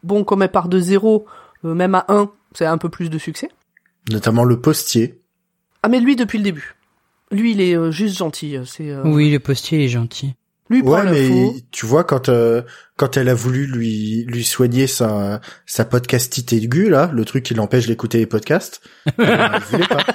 bon, 0.02 0.22
comme 0.22 0.42
elle 0.42 0.50
part 0.50 0.68
de 0.68 0.78
zéro, 0.78 1.24
euh, 1.64 1.72
même 1.72 1.94
à 1.94 2.04
1, 2.08 2.30
c'est 2.54 2.66
un 2.66 2.76
peu 2.76 2.90
plus 2.90 3.08
de 3.08 3.16
succès. 3.16 3.48
Notamment 4.10 4.44
le 4.44 4.60
postier. 4.60 5.18
Ah 5.82 5.88
mais 5.88 6.00
lui 6.00 6.14
depuis 6.14 6.36
le 6.36 6.44
début. 6.44 6.74
Lui 7.30 7.52
il 7.52 7.60
est 7.60 7.76
euh, 7.76 7.90
juste 7.90 8.16
gentil. 8.18 8.56
euh, 8.56 8.64
C'est 8.64 8.90
euh, 8.90 9.02
Oui, 9.04 9.30
le 9.30 9.38
postier 9.38 9.84
est 9.84 9.88
gentil. 9.88 10.34
lui 10.70 10.80
Ouais, 10.82 11.04
mais 11.04 11.50
tu 11.70 11.86
vois 11.86 12.04
quand 12.04 12.28
euh, 12.28 12.62
quand 12.96 13.16
elle 13.16 13.28
a 13.28 13.34
voulu 13.34 13.66
lui 13.66 14.24
lui 14.26 14.44
soigner 14.44 14.86
sa 14.86 15.40
sa 15.66 15.84
podcastite 15.84 16.52
aiguë 16.52 16.88
là, 16.88 17.10
le 17.12 17.24
truc 17.24 17.44
qui 17.44 17.54
l'empêche 17.54 17.86
d'écouter 17.86 18.18
les 18.18 18.26
podcasts, 18.26 18.80
euh, 19.20 19.48
elle 19.54 19.60
voulait 19.62 19.86
pas. 19.86 20.04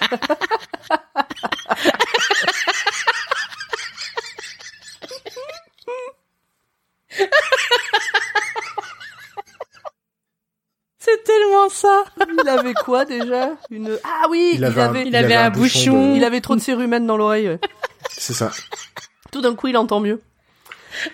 C'est 11.00 11.23
tellement 11.40 11.70
ça. 11.70 12.04
Il 12.44 12.48
avait 12.50 12.74
quoi 12.74 13.06
déjà? 13.06 13.52
Une 13.70 13.98
Ah 14.04 14.28
oui, 14.30 14.54
Il 14.56 14.64
avait, 14.64 14.82
un, 14.82 14.94
il 14.96 15.16
avait 15.16 15.36
un 15.36 15.50
bouchon. 15.50 16.12
de- 16.12 16.18
il 16.18 16.24
avait 16.24 16.42
trop 16.42 16.56
de 16.56 16.62
cérumen 16.62 17.06
dans 17.06 17.18
l'oreille. 17.18 17.58
C'est 18.12 18.34
ça. 18.34 18.52
Tout 19.32 19.42
d'un 19.42 19.56
coup, 19.56 19.68
il 19.68 19.78
entend 19.78 20.00
mieux. 20.00 20.22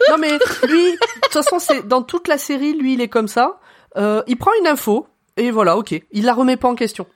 Non 0.09 0.17
mais 0.17 0.29
lui, 0.67 0.91
de 0.91 0.97
toute 1.23 1.31
façon, 1.33 1.57
c'est 1.59 1.87
dans 1.87 2.01
toute 2.01 2.27
la 2.27 2.37
série, 2.37 2.73
lui, 2.73 2.93
il 2.95 3.01
est 3.01 3.07
comme 3.07 3.29
ça. 3.29 3.59
Euh, 3.97 4.21
il 4.27 4.35
prend 4.37 4.51
une 4.59 4.67
info 4.67 5.07
et 5.37 5.51
voilà, 5.51 5.77
ok. 5.77 5.95
Il 6.11 6.25
la 6.25 6.33
remet 6.33 6.57
pas 6.57 6.67
en 6.67 6.75
question. 6.75 7.07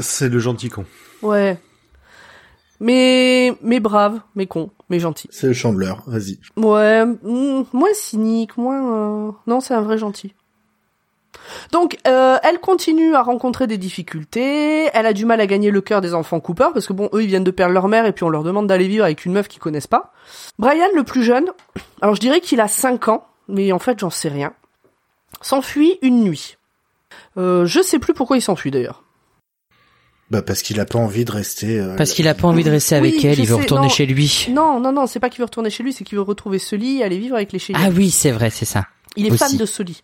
C'est 0.00 0.28
le 0.28 0.38
gentil 0.40 0.68
con. 0.68 0.84
Ouais. 1.22 1.58
Mais 2.80 3.52
mais 3.62 3.78
brave, 3.78 4.20
mais 4.34 4.46
con, 4.46 4.70
mais 4.88 4.98
gentil. 4.98 5.28
C'est 5.30 5.46
le 5.48 5.52
chandeleur. 5.52 6.02
Vas-y. 6.06 6.40
Ouais, 6.56 7.04
mm, 7.04 7.64
moins 7.72 7.92
cynique, 7.94 8.56
moins... 8.56 9.28
euh, 9.28 9.32
Non, 9.46 9.60
c'est 9.60 9.74
un 9.74 9.82
vrai 9.82 9.98
gentil. 9.98 10.34
Donc, 11.72 11.96
euh, 12.06 12.36
elle 12.42 12.58
continue 12.60 13.14
à 13.14 13.22
rencontrer 13.22 13.66
des 13.66 13.78
difficultés. 13.78 14.88
Elle 14.92 15.06
a 15.06 15.12
du 15.12 15.24
mal 15.24 15.40
à 15.40 15.46
gagner 15.46 15.70
le 15.70 15.80
cœur 15.80 16.00
des 16.00 16.14
enfants 16.14 16.40
Cooper 16.40 16.68
parce 16.72 16.86
que 16.86 16.92
bon, 16.92 17.08
eux, 17.12 17.22
ils 17.22 17.28
viennent 17.28 17.44
de 17.44 17.50
perdre 17.50 17.72
leur 17.74 17.88
mère 17.88 18.06
et 18.06 18.12
puis 18.12 18.24
on 18.24 18.28
leur 18.28 18.42
demande 18.42 18.66
d'aller 18.66 18.88
vivre 18.88 19.04
avec 19.04 19.24
une 19.24 19.32
meuf 19.32 19.48
qu'ils 19.48 19.60
connaissent 19.60 19.86
pas. 19.86 20.12
Brian, 20.58 20.86
le 20.94 21.04
plus 21.04 21.22
jeune, 21.24 21.46
alors 22.02 22.14
je 22.14 22.20
dirais 22.20 22.40
qu'il 22.40 22.60
a 22.60 22.68
5 22.68 23.08
ans, 23.08 23.26
mais 23.48 23.72
en 23.72 23.78
fait, 23.78 23.98
j'en 23.98 24.10
sais 24.10 24.28
rien. 24.28 24.52
S'enfuit 25.40 25.98
une 26.02 26.22
nuit. 26.22 26.56
Euh, 27.36 27.64
je 27.66 27.80
sais 27.80 27.98
plus 27.98 28.14
pourquoi 28.14 28.36
il 28.36 28.42
s'enfuit 28.42 28.70
d'ailleurs. 28.70 29.04
Bah 30.30 30.42
parce 30.42 30.62
qu'il 30.62 30.78
a 30.78 30.84
pas 30.84 30.98
envie 30.98 31.24
de 31.24 31.32
rester. 31.32 31.80
euh, 31.80 31.96
Parce 31.96 32.12
qu'il 32.12 32.28
a 32.28 32.34
pas 32.34 32.46
envie 32.46 32.62
de 32.62 32.70
rester 32.70 33.00
Oui, 33.00 33.08
avec 33.08 33.24
elle, 33.24 33.38
il 33.40 33.46
veut 33.46 33.56
sais, 33.56 33.62
retourner 33.62 33.86
non. 33.86 33.92
chez 33.92 34.06
lui. 34.06 34.46
Non, 34.50 34.78
non, 34.78 34.92
non, 34.92 35.06
c'est 35.08 35.18
pas 35.18 35.28
qu'il 35.28 35.38
veut 35.38 35.44
retourner 35.46 35.70
chez 35.70 35.82
lui, 35.82 35.92
c'est 35.92 36.04
qu'il 36.04 36.16
veut 36.16 36.22
retrouver 36.22 36.60
Sully 36.60 36.98
et 36.98 37.04
aller 37.04 37.18
vivre 37.18 37.34
avec 37.34 37.52
les 37.52 37.58
Cheyennes. 37.58 37.82
Ah 37.84 37.90
oui, 37.92 38.10
c'est 38.10 38.30
vrai, 38.30 38.50
c'est 38.50 38.64
ça. 38.64 38.84
Il 39.16 39.26
est 39.26 39.30
Aussi. 39.32 39.38
fan 39.38 39.56
de 39.56 39.66
Sully. 39.66 40.02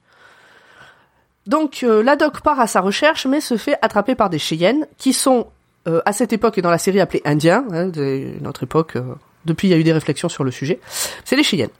Donc 1.46 1.82
euh, 1.82 2.02
la 2.02 2.16
doc 2.16 2.40
part 2.40 2.58
à 2.60 2.66
sa 2.66 2.80
recherche, 2.80 3.26
mais 3.26 3.40
se 3.40 3.56
fait 3.56 3.76
attraper 3.82 4.14
par 4.14 4.30
des 4.30 4.38
Cheyennes 4.38 4.86
qui 4.98 5.12
sont 5.12 5.46
euh, 5.86 6.00
à 6.04 6.12
cette 6.12 6.32
époque 6.32 6.58
et 6.58 6.62
dans 6.62 6.70
la 6.70 6.78
série 6.78 7.00
appelés 7.00 7.22
Indiens. 7.24 7.64
Hein, 7.72 7.86
de 7.86 8.34
notre 8.40 8.64
époque, 8.64 8.96
euh, 8.96 9.02
depuis 9.44 9.68
il 9.68 9.70
y 9.70 9.74
a 9.74 9.76
eu 9.76 9.84
des 9.84 9.92
réflexions 9.92 10.28
sur 10.28 10.42
le 10.44 10.50
sujet. 10.50 10.80
C'est 11.24 11.36
les 11.36 11.44
Cheyennes. 11.44 11.70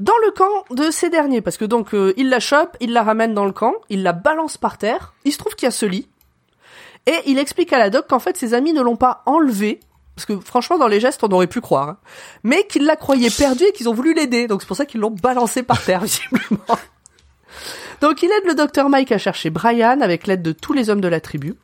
Dans 0.00 0.16
le 0.24 0.32
camp 0.32 0.64
de 0.74 0.90
ces 0.90 1.10
derniers, 1.10 1.40
parce 1.42 1.56
que 1.56 1.64
donc 1.64 1.94
euh, 1.94 2.12
il 2.16 2.28
la 2.28 2.40
chope, 2.40 2.76
il 2.80 2.92
la 2.92 3.02
ramène 3.04 3.34
dans 3.34 3.44
le 3.44 3.52
camp, 3.52 3.74
il 3.88 4.02
la 4.02 4.12
balance 4.12 4.56
par 4.56 4.78
terre. 4.78 5.14
Il 5.24 5.32
se 5.32 5.38
trouve 5.38 5.54
qu'il 5.54 5.66
y 5.66 5.68
a 5.68 5.70
Sully 5.70 6.08
et 7.06 7.14
il 7.26 7.38
explique 7.38 7.72
à 7.72 7.78
la 7.78 7.90
doc 7.90 8.06
qu'en 8.08 8.18
fait 8.18 8.36
ses 8.36 8.54
amis 8.54 8.72
ne 8.72 8.82
l'ont 8.82 8.96
pas 8.96 9.22
enlevé. 9.26 9.78
Parce 10.14 10.26
que 10.26 10.38
franchement, 10.40 10.76
dans 10.76 10.88
les 10.88 11.00
gestes, 11.00 11.24
on 11.24 11.28
aurait 11.28 11.46
pu 11.46 11.60
croire. 11.62 11.88
hein. 11.88 11.96
Mais 12.42 12.66
qu'ils 12.66 12.84
la 12.84 12.96
croyaient 12.96 13.30
perdue 13.30 13.64
et 13.64 13.72
qu'ils 13.72 13.88
ont 13.88 13.94
voulu 13.94 14.12
l'aider. 14.12 14.46
Donc 14.46 14.60
c'est 14.60 14.68
pour 14.68 14.76
ça 14.76 14.84
qu'ils 14.84 15.00
l'ont 15.00 15.10
balancé 15.10 15.62
par 15.62 15.82
terre, 15.82 16.00
visiblement. 16.02 16.58
Donc 18.02 18.20
il 18.24 18.30
aide 18.30 18.46
le 18.46 18.56
docteur 18.56 18.88
Mike 18.88 19.12
à 19.12 19.18
chercher 19.18 19.50
Brian 19.50 20.00
avec 20.00 20.26
l'aide 20.26 20.42
de 20.42 20.50
tous 20.50 20.72
les 20.72 20.90
hommes 20.90 21.00
de 21.00 21.06
la 21.06 21.20
tribu. 21.20 21.54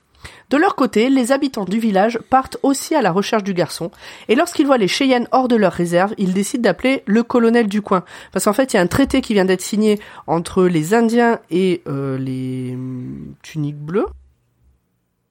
De 0.51 0.57
leur 0.57 0.77
côté, 0.77 1.11
les 1.11 1.33
habitants 1.33 1.65
du 1.65 1.81
village 1.81 2.21
partent 2.31 2.57
aussi 2.63 2.95
à 2.95 3.03
la 3.03 3.11
recherche 3.11 3.43
du 3.43 3.55
garçon, 3.55 3.91
et 4.29 4.37
lorsqu'ils 4.37 4.67
voient 4.67 4.79
les 4.79 4.89
Cheyennes 4.89 5.27
hors 5.33 5.49
de 5.49 5.57
leur 5.57 5.73
réserve, 5.73 6.15
ils 6.17 6.33
décident 6.33 6.63
d'appeler 6.63 7.03
le 7.07 7.25
colonel 7.25 7.67
du 7.67 7.83
coin. 7.83 8.05
Parce 8.33 8.45
qu'en 8.45 8.53
fait, 8.53 8.73
il 8.73 8.77
y 8.77 8.79
a 8.79 8.83
un 8.83 8.87
traité 8.87 9.21
qui 9.21 9.35
vient 9.35 9.45
d'être 9.45 9.61
signé 9.61 10.01
entre 10.27 10.65
les 10.65 10.95
Indiens 10.95 11.41
et 11.51 11.83
euh, 11.89 12.17
les 12.19 12.71
hum, 12.73 13.35
tuniques 13.43 13.79
bleues, 13.79 14.07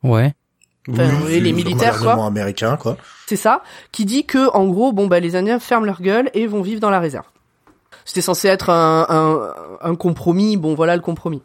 Ouais. 0.04 0.34
Enfin, 0.90 1.10
oui, 1.26 1.34
et 1.34 1.40
les 1.40 1.52
le 1.52 1.56
militaires, 1.56 2.00
quoi. 2.00 2.26
américain 2.26 2.78
quoi. 2.78 2.98
c'est 3.28 3.36
ça, 3.36 3.64
qui 3.92 4.06
dit 4.06 4.26
que, 4.26 4.50
en 4.56 4.68
gros, 4.68 4.94
bon, 4.94 5.08
bah, 5.08 5.20
les 5.20 5.36
Indiens 5.36 5.60
ferment 5.60 5.86
leur 5.86 6.02
gueule 6.02 6.30
et 6.34 6.48
vont 6.48 6.62
vivre 6.62 6.80
dans 6.80 6.90
la 6.90 7.00
réserve. 7.00 7.26
C'était 8.08 8.22
censé 8.22 8.48
être 8.48 8.70
un, 8.70 9.54
un, 9.82 9.96
compromis, 9.96 10.56
bon, 10.56 10.76
voilà 10.76 10.96
le 10.96 11.02
compromis. 11.02 11.42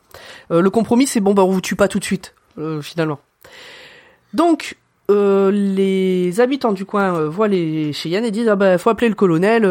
Euh, 0.53 0.61
le 0.61 0.71
compromis, 0.71 1.09
c'est 1.09 1.19
bon, 1.19 1.35
bah, 1.35 1.43
on 1.43 1.51
vous 1.51 1.61
tue 1.61 1.75
pas 1.75 1.89
tout 1.89 1.99
de 1.99 2.05
suite, 2.05 2.37
euh, 2.57 2.81
finalement. 2.81 3.19
Donc, 4.33 4.77
euh, 5.11 5.51
les 5.51 6.41
habitants 6.41 6.71
du 6.71 6.85
coin 6.85 7.27
voient 7.27 7.49
les 7.49 7.93
Cheyennes 7.93 8.25
et 8.25 8.31
disent, 8.31 8.47
ah 8.47 8.55
bah, 8.55 8.79
faut 8.79 8.91
appeler 8.91 9.09
le 9.09 9.17
colonel, 9.17 9.65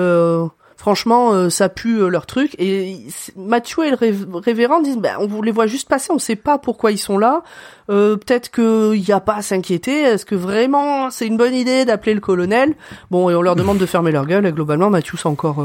franchement, 0.82 1.32
euh, 1.34 1.52
ça 1.52 1.70
pue 1.70 2.02
euh, 2.02 2.08
leur 2.10 2.26
truc. 2.26 2.56
Et 2.58 2.98
Mathieu 3.36 3.86
et 3.86 3.92
le 3.92 3.96
rév- 3.96 4.36
révérend 4.44 4.82
disent, 4.82 4.98
bah, 4.98 5.20
on 5.20 5.42
les 5.44 5.52
voit 5.52 5.68
juste 5.68 5.88
passer, 5.88 6.12
on 6.12 6.18
sait 6.18 6.36
pas 6.36 6.58
pourquoi 6.58 6.92
ils 6.92 6.98
sont 6.98 7.20
là. 7.20 7.44
Euh, 7.92 8.18
peut-être 8.18 8.50
qu'il 8.50 9.00
n'y 9.00 9.12
a 9.12 9.20
pas 9.20 9.36
à 9.36 9.42
s'inquiéter. 9.44 10.02
Est-ce 10.02 10.26
que 10.26 10.34
vraiment 10.34 11.12
c'est 11.12 11.28
une 11.28 11.38
bonne 11.38 11.54
idée 11.54 11.86
d'appeler 11.86 12.16
le 12.16 12.20
colonel? 12.20 12.74
Bon, 13.12 13.30
et 13.30 13.36
on 13.36 13.44
leur 13.44 13.56
demande 13.56 13.78
de 13.78 13.86
fermer 13.86 14.12
leur 14.12 14.26
gueule. 14.26 14.48
Et 14.48 14.52
globalement, 14.52 14.90
Mathieu, 14.90 15.18
c'est 15.18 15.30
encore, 15.30 15.64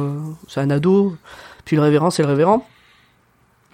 c'est 0.49 0.61
un 0.61 0.69
ado. 0.69 1.17
Puis 1.65 1.77
le 1.77 1.83
révérend, 1.83 2.11
c'est 2.11 2.23
le 2.23 2.29
révérend. 2.29 2.67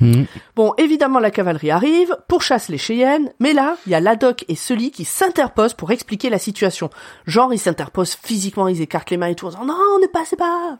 Mhm. 0.03 0.27
Bon, 0.57 0.75
évidemment, 0.79 1.19
la 1.21 1.31
cavalerie 1.31 1.71
arrive, 1.71 2.17
pourchasse 2.29 2.69
les 2.69 2.79
Cheyennes, 2.79 3.33
mais 3.41 3.53
là, 3.53 3.77
il 3.87 3.93
y 3.93 3.95
a 3.95 4.01
Ladoc 4.01 4.45
et 4.49 4.57
Sully 4.57 4.91
qui 4.91 5.05
s'interposent 5.05 5.75
pour 5.75 5.93
expliquer 5.93 6.29
la 6.29 6.39
situation. 6.39 6.91
Genre, 7.27 7.53
ils 7.55 7.59
s'interposent 7.59 8.17
physiquement, 8.21 8.69
ils 8.69 8.81
écartent 8.81 9.11
les 9.11 9.17
mains 9.17 9.29
et 9.29 9.35
tout, 9.35 9.47
en 9.47 9.51
disant 9.51 9.65
non, 9.65 9.99
ne 10.01 10.07
passez 10.09 10.37
pas. 10.37 10.79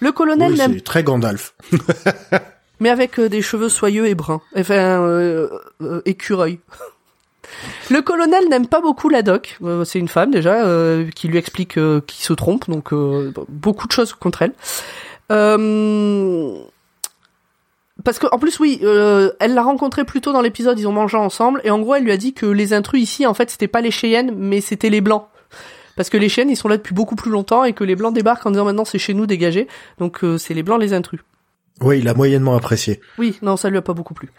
Le 0.00 0.12
colonel 0.12 0.52
Oui, 0.52 0.58
n'aime 0.58 0.74
c'est 0.74 0.84
très 0.84 1.04
Gandalf. 1.04 1.54
mais 2.80 2.90
avec 2.90 3.18
euh, 3.18 3.28
des 3.28 3.42
cheveux 3.42 3.68
soyeux 3.68 4.06
et 4.06 4.14
bruns. 4.14 4.40
Enfin, 4.56 4.74
euh, 5.02 5.48
euh, 5.80 6.02
écureuil. 6.04 6.58
Le 7.90 8.02
colonel 8.02 8.48
n'aime 8.50 8.66
pas 8.66 8.80
beaucoup 8.80 9.08
la 9.08 9.22
doc. 9.22 9.56
Euh, 9.62 9.84
c'est 9.84 9.98
une 9.98 10.08
femme 10.08 10.30
déjà 10.30 10.66
euh, 10.66 11.08
qui 11.14 11.28
lui 11.28 11.38
explique 11.38 11.78
euh, 11.78 12.00
qu'il 12.06 12.22
se 12.22 12.34
trompe, 12.34 12.68
donc 12.68 12.92
euh, 12.92 13.32
beaucoup 13.48 13.86
de 13.86 13.92
choses 13.92 14.12
contre 14.12 14.42
elle. 14.42 14.52
Euh, 15.32 16.58
parce 18.04 18.18
que 18.18 18.26
en 18.32 18.38
plus 18.38 18.58
oui, 18.60 18.80
euh, 18.82 19.32
elle 19.40 19.54
l'a 19.54 19.62
rencontré 19.62 20.04
plus 20.04 20.20
tôt 20.20 20.32
dans 20.32 20.42
l'épisode, 20.42 20.78
ils 20.78 20.86
ont 20.86 20.92
mangé 20.92 21.16
ensemble 21.16 21.60
et 21.64 21.70
en 21.70 21.80
gros 21.80 21.94
elle 21.94 22.04
lui 22.04 22.12
a 22.12 22.16
dit 22.16 22.32
que 22.32 22.46
les 22.46 22.72
intrus 22.72 23.02
ici 23.02 23.26
en 23.26 23.34
fait 23.34 23.50
c'était 23.50 23.68
pas 23.68 23.80
les 23.80 23.90
Cheyennes 23.90 24.32
mais 24.36 24.60
c'était 24.60 24.90
les 24.90 25.00
blancs. 25.00 25.26
Parce 25.96 26.10
que 26.10 26.16
les 26.16 26.28
Cheyennes 26.28 26.50
ils 26.50 26.56
sont 26.56 26.68
là 26.68 26.76
depuis 26.76 26.94
beaucoup 26.94 27.16
plus 27.16 27.30
longtemps 27.30 27.64
et 27.64 27.72
que 27.72 27.84
les 27.84 27.96
blancs 27.96 28.14
débarquent 28.14 28.46
en 28.46 28.50
disant 28.50 28.64
maintenant 28.64 28.84
c'est 28.84 28.98
chez 28.98 29.14
nous 29.14 29.26
dégagez. 29.26 29.66
Donc 29.98 30.22
euh, 30.22 30.38
c'est 30.38 30.54
les 30.54 30.62
blancs 30.62 30.80
les 30.80 30.92
intrus. 30.92 31.20
Oui, 31.80 32.00
il 32.00 32.08
a 32.08 32.14
moyennement 32.14 32.56
apprécié. 32.56 33.00
Oui, 33.18 33.38
non, 33.42 33.56
ça 33.56 33.70
lui 33.70 33.78
a 33.78 33.82
pas 33.82 33.92
beaucoup 33.92 34.14
plu. 34.14 34.30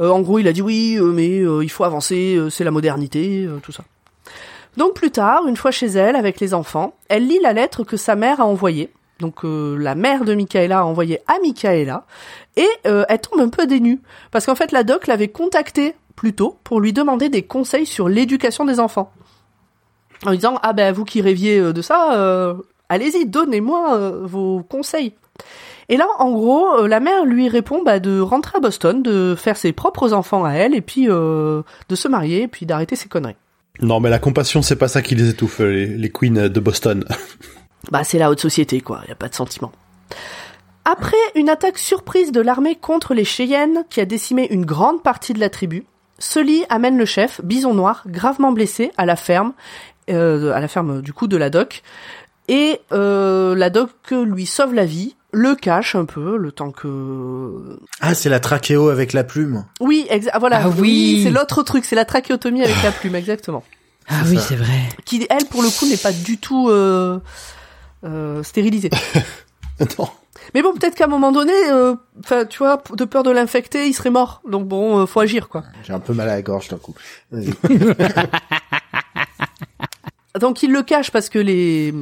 Euh, 0.00 0.10
en 0.10 0.20
gros, 0.20 0.38
il 0.38 0.48
a 0.48 0.52
dit 0.52 0.62
oui, 0.62 0.96
euh, 0.98 1.12
mais 1.12 1.40
euh, 1.40 1.62
il 1.62 1.68
faut 1.68 1.84
avancer, 1.84 2.36
euh, 2.36 2.50
c'est 2.50 2.64
la 2.64 2.70
modernité, 2.70 3.44
euh, 3.44 3.58
tout 3.62 3.72
ça. 3.72 3.84
Donc 4.76 4.94
plus 4.94 5.10
tard, 5.10 5.46
une 5.46 5.56
fois 5.56 5.70
chez 5.70 5.86
elle, 5.86 6.16
avec 6.16 6.40
les 6.40 6.54
enfants, 6.54 6.94
elle 7.08 7.26
lit 7.26 7.40
la 7.42 7.52
lettre 7.52 7.84
que 7.84 7.96
sa 7.96 8.14
mère 8.16 8.40
a 8.40 8.46
envoyée. 8.46 8.90
Donc 9.20 9.44
euh, 9.44 9.76
la 9.76 9.94
mère 9.94 10.24
de 10.24 10.34
Michaela 10.34 10.80
a 10.80 10.84
envoyé 10.84 11.20
à 11.26 11.38
Michaela, 11.42 12.04
et 12.56 12.68
euh, 12.86 13.04
elle 13.08 13.20
tombe 13.20 13.40
un 13.40 13.48
peu 13.48 13.66
dénue. 13.66 14.00
Parce 14.30 14.46
qu'en 14.46 14.54
fait, 14.54 14.72
la 14.72 14.84
doc 14.84 15.06
l'avait 15.06 15.28
contactée 15.28 15.94
plus 16.18 16.34
tôt 16.34 16.58
pour 16.64 16.80
lui 16.80 16.92
demander 16.92 17.28
des 17.28 17.42
conseils 17.42 17.86
sur 17.86 18.08
l'éducation 18.08 18.64
des 18.64 18.80
enfants. 18.80 19.12
En 20.26 20.30
lui 20.30 20.38
disant, 20.38 20.58
ah 20.62 20.72
ben 20.72 20.92
vous 20.92 21.04
qui 21.04 21.20
rêviez 21.20 21.58
euh, 21.58 21.72
de 21.72 21.80
ça, 21.80 22.16
euh, 22.16 22.54
allez-y, 22.88 23.26
donnez-moi 23.26 23.96
euh, 23.96 24.20
vos 24.24 24.62
conseils. 24.62 25.14
Et 25.88 25.96
là, 25.96 26.06
en 26.18 26.32
gros, 26.32 26.80
euh, 26.80 26.88
la 26.88 26.98
mère 26.98 27.24
lui 27.24 27.48
répond 27.48 27.82
bah, 27.84 28.00
de 28.00 28.18
rentrer 28.18 28.56
à 28.56 28.60
Boston, 28.60 29.02
de 29.02 29.34
faire 29.36 29.56
ses 29.56 29.72
propres 29.72 30.12
enfants 30.12 30.44
à 30.44 30.52
elle, 30.52 30.74
et 30.74 30.80
puis 30.80 31.06
de 31.06 31.64
se 31.94 32.08
marier, 32.08 32.42
et 32.42 32.48
puis 32.48 32.66
d'arrêter 32.66 32.96
ses 32.96 33.08
conneries. 33.08 33.36
Non, 33.80 34.00
mais 34.00 34.10
la 34.10 34.18
compassion, 34.18 34.60
c'est 34.60 34.76
pas 34.76 34.88
ça 34.88 35.02
qui 35.02 35.14
les 35.14 35.28
étouffe, 35.30 35.60
les 35.60 36.10
queens 36.12 36.48
de 36.48 36.60
Boston. 36.60 37.04
Bah, 37.90 38.04
c'est 38.04 38.18
la 38.18 38.30
haute 38.30 38.40
société, 38.40 38.80
quoi. 38.80 39.02
Y 39.08 39.12
a 39.12 39.14
pas 39.14 39.28
de 39.28 39.34
sentiment. 39.34 39.72
Après 40.84 41.16
une 41.34 41.48
attaque 41.48 41.78
surprise 41.78 42.32
de 42.32 42.40
l'armée 42.40 42.74
contre 42.74 43.14
les 43.14 43.24
Cheyennes, 43.24 43.84
qui 43.90 44.00
a 44.00 44.04
décimé 44.04 44.46
une 44.50 44.64
grande 44.64 45.02
partie 45.02 45.32
de 45.34 45.40
la 45.40 45.50
tribu, 45.50 45.84
Sully 46.18 46.64
amène 46.70 46.96
le 46.98 47.04
chef, 47.04 47.40
Bison 47.44 47.74
Noir, 47.74 48.02
gravement 48.06 48.52
blessé, 48.52 48.90
à 48.96 49.04
la 49.06 49.14
ferme, 49.16 49.52
euh, 50.10 50.52
à 50.52 50.60
la 50.60 50.68
ferme 50.68 51.02
du 51.02 51.12
coup 51.12 51.26
de 51.28 51.36
la 51.36 51.50
doc. 51.50 51.82
Et 52.48 52.80
euh, 52.92 53.54
la 53.54 53.68
doc 53.68 53.90
lui 54.10 54.46
sauve 54.46 54.72
la 54.72 54.86
vie, 54.86 55.14
le 55.32 55.54
cache 55.54 55.94
un 55.94 56.06
peu, 56.06 56.38
le 56.38 56.50
temps 56.50 56.70
que... 56.70 57.78
Ah, 58.00 58.14
c'est 58.14 58.30
la 58.30 58.40
trachéo 58.40 58.88
avec 58.88 59.12
la 59.12 59.22
plume. 59.24 59.66
Oui, 59.80 60.06
exa- 60.10 60.30
ah, 60.32 60.38
voilà. 60.38 60.62
Ah 60.64 60.68
oui. 60.70 61.20
c'est 61.22 61.30
l'autre 61.30 61.62
truc, 61.62 61.84
c'est 61.84 61.96
la 61.96 62.06
trachéotomie 62.06 62.62
avec 62.64 62.82
la 62.82 62.90
plume, 62.92 63.14
exactement. 63.14 63.62
Ah 64.08 64.22
oui, 64.26 64.38
c'est 64.40 64.56
vrai. 64.56 64.88
Qui, 65.04 65.26
elle, 65.28 65.44
pour 65.44 65.62
le 65.62 65.68
coup, 65.68 65.86
n'est 65.86 65.98
pas 65.98 66.12
du 66.12 66.38
tout 66.38 66.70
euh, 66.70 67.18
euh, 68.04 68.42
stérilisée. 68.42 68.90
Non. 69.98 70.08
Mais 70.54 70.62
bon, 70.62 70.72
peut-être 70.72 70.96
qu'à 70.96 71.04
un 71.04 71.08
moment 71.08 71.30
donné, 71.30 71.52
euh, 71.70 71.94
enfin, 72.18 72.46
tu 72.46 72.58
vois, 72.58 72.82
de 72.94 73.04
peur 73.04 73.22
de 73.22 73.30
l'infecter, 73.30 73.86
il 73.86 73.92
serait 73.92 74.10
mort. 74.10 74.42
Donc 74.48 74.66
bon, 74.66 74.98
euh, 74.98 75.06
faut 75.06 75.20
agir, 75.20 75.48
quoi. 75.48 75.62
J'ai 75.84 75.92
un 75.92 76.00
peu 76.00 76.12
mal 76.12 76.28
à 76.28 76.34
la 76.34 76.42
gorge 76.42 76.66
d'un 76.66 76.78
coup. 76.78 76.94
Donc 80.40 80.64
il 80.64 80.72
le 80.72 80.82
cache 80.82 81.12
parce 81.12 81.28
que 81.28 81.38
les, 81.38 81.94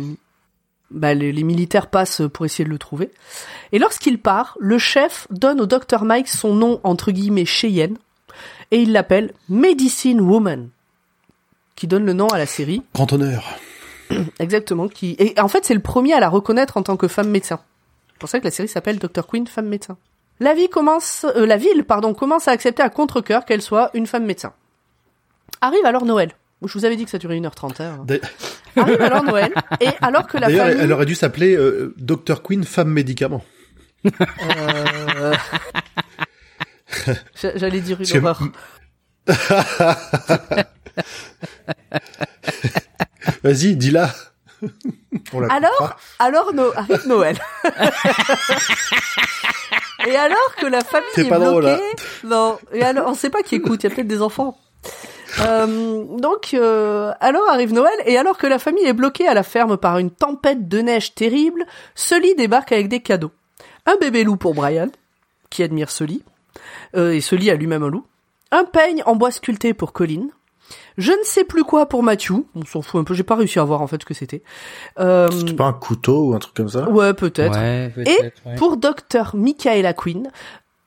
bah, 0.91 1.13
les, 1.13 1.33
les 1.33 1.43
militaires 1.43 1.89
passent 1.89 2.23
pour 2.33 2.47
essayer 2.47 2.65
de 2.65 2.71
le 2.71 2.79
trouver. 2.79 3.11
Et 3.73 3.79
lorsqu'il 3.79 4.19
part, 4.19 4.57
le 4.59 4.79
chef 4.79 5.27
donne 5.31 5.61
au 5.61 5.67
docteur 5.67 6.05
Mike 6.05 6.29
son 6.29 6.55
nom 6.55 6.81
entre 6.83 7.13
guillemets 7.13 7.45
Cheyenne 7.45 7.99
et 8.71 8.83
il 8.83 8.93
l'appelle 8.93 9.33
Medicine 9.49 10.21
Woman, 10.21 10.69
qui 11.77 11.87
donne 11.87 12.05
le 12.05 12.13
nom 12.13 12.29
à 12.29 12.39
la 12.39 12.47
série. 12.47 12.83
Grand 12.95 13.13
honneur. 13.13 13.45
Exactement. 14.39 14.89
Qui 14.89 15.17
et 15.19 15.39
en 15.41 15.49
fait 15.49 15.65
c'est 15.65 15.75
le 15.75 15.81
premier 15.81 16.13
à 16.15 16.21
la 16.21 16.29
reconnaître 16.29 16.77
en 16.77 16.83
tant 16.83 16.97
que 16.97 17.09
femme 17.09 17.29
médecin. 17.31 17.61
C'est 18.13 18.19
pour 18.19 18.29
ça 18.29 18.39
que 18.41 18.45
la 18.45 18.51
série 18.51 18.69
s'appelle 18.69 18.99
Dr 18.99 19.27
Queen, 19.27 19.47
femme 19.47 19.67
médecin. 19.69 19.97
La 20.41 20.55
vie 20.55 20.69
commence, 20.69 21.25
euh, 21.37 21.47
la 21.47 21.57
ville 21.57 21.85
pardon 21.85 22.13
commence 22.15 22.47
à 22.49 22.51
accepter 22.53 22.83
à 22.83 22.91
contre 22.91 23.21
cœur 23.21 23.45
qu'elle 23.45 23.63
soit 23.63 23.91
une 23.95 24.07
femme 24.07 24.25
médecin. 24.27 24.53
Arrive 25.61 25.85
alors 25.87 26.05
Noël. 26.05 26.33
Je 26.65 26.73
vous 26.79 26.85
avais 26.85 26.97
dit 26.97 27.05
que 27.05 27.11
ça 27.11 27.19
durait 27.19 27.39
1h30. 27.39 27.83
Hein. 27.83 28.05
Arrive 28.77 29.01
alors 29.01 29.23
Noël 29.25 29.53
et 29.81 29.89
alors 30.01 30.27
que 30.27 30.37
la 30.39 30.47
D'ailleurs, 30.49 30.67
famille 30.67 30.83
elle 30.83 30.93
aurait 30.93 31.07
dû 31.07 31.15
s'appeler 31.15 31.55
euh, 31.57 31.95
Dr 31.99 32.43
Queen 32.43 32.65
femme 32.65 32.89
médicament. 32.89 33.45
Euh, 34.07 35.35
j'a- 37.41 37.57
J'allais 37.57 37.81
dire 37.81 37.99
une 38.01 38.19
horreur. 38.27 38.43
Vas-y, 43.47 43.77
dis-la. 43.77 44.11
Alors, 45.51 45.97
alors 46.19 46.53
no- 46.55 46.73
arrive 46.75 47.07
Noël. 47.07 47.39
et 50.07 50.17
alors 50.17 50.55
que 50.59 50.67
la 50.67 50.83
famille 50.83 51.09
C'est 51.15 51.27
est 51.27 51.29
pas 51.29 51.39
drôle, 51.39 51.65
bloquée, 51.65 51.83
hein. 51.83 51.97
non. 52.25 52.59
Et 52.73 52.83
alors, 52.83 53.09
on 53.09 53.15
sait 53.15 53.31
pas 53.31 53.43
qui 53.43 53.55
écoute. 53.57 53.83
Il 53.85 53.91
y 53.91 53.93
a 53.93 53.95
peut-être 53.95 54.09
des 54.09 54.23
enfants. 54.23 54.59
Euh, 55.41 56.05
donc, 56.19 56.55
euh, 56.55 57.13
alors 57.21 57.49
arrive 57.51 57.73
Noël 57.75 57.93
et 58.07 58.17
alors 58.17 58.39
que 58.39 58.47
la 58.47 58.59
famille 58.59 58.87
est 58.87 58.93
bloquée 58.95 59.29
à 59.29 59.35
la 59.35 59.43
ferme 59.43 59.77
par 59.77 59.99
une 59.99 60.11
tempête 60.11 60.69
de 60.69 60.81
neige 60.81 61.15
terrible, 61.15 61.65
Sully 61.95 62.35
débarque 62.35 62.73
avec 62.73 62.89
des 62.89 63.01
cadeaux. 63.01 63.33
Un 63.85 63.97
bébé 64.01 64.25
loup 64.25 64.37
pour 64.37 64.55
Brian, 64.55 64.89
qui 65.51 65.63
admire 65.63 65.91
Sully, 65.91 66.23
euh, 66.97 67.13
et 67.13 67.21
Sully 67.21 67.51
a 67.51 67.55
lui-même 67.55 67.83
un 67.83 67.91
loup. 67.91 68.07
Un 68.53 68.65
peigne 68.65 69.03
en 69.07 69.17
bois 69.17 69.31
sculpté 69.31 69.75
pour 69.75 69.93
Colin. 69.93 70.29
Je 70.99 71.13
ne 71.13 71.23
sais 71.25 71.45
plus 71.45 71.63
quoi 71.65 71.87
pour 71.89 72.03
Matthew. 72.03 72.33
On 72.55 72.65
s'en 72.65 72.81
fout 72.83 73.01
un 73.01 73.05
peu. 73.05 73.15
J'ai 73.15 73.23
pas 73.23 73.37
réussi 73.37 73.59
à 73.59 73.65
voir 73.65 73.83
en 73.83 73.87
fait 73.87 74.01
ce 74.01 74.07
que 74.07 74.15
c'était. 74.15 74.43
Euh, 74.99 75.29
C'est 75.31 75.55
pas 75.57 75.67
un 75.67 75.73
couteau 75.73 76.29
ou 76.31 76.35
un 76.35 76.39
truc 76.39 76.55
comme 76.55 76.69
ça? 76.69 76.89
Ouais, 76.91 77.13
peut-être. 77.15 77.59
Ouais, 77.59 77.87
Et 77.89 77.91
peut-être, 78.05 78.41
ouais. 78.47 78.55
pour 78.57 78.77
Dr 78.79 79.35
Michaela 79.35 79.93
Quinn, 79.93 80.29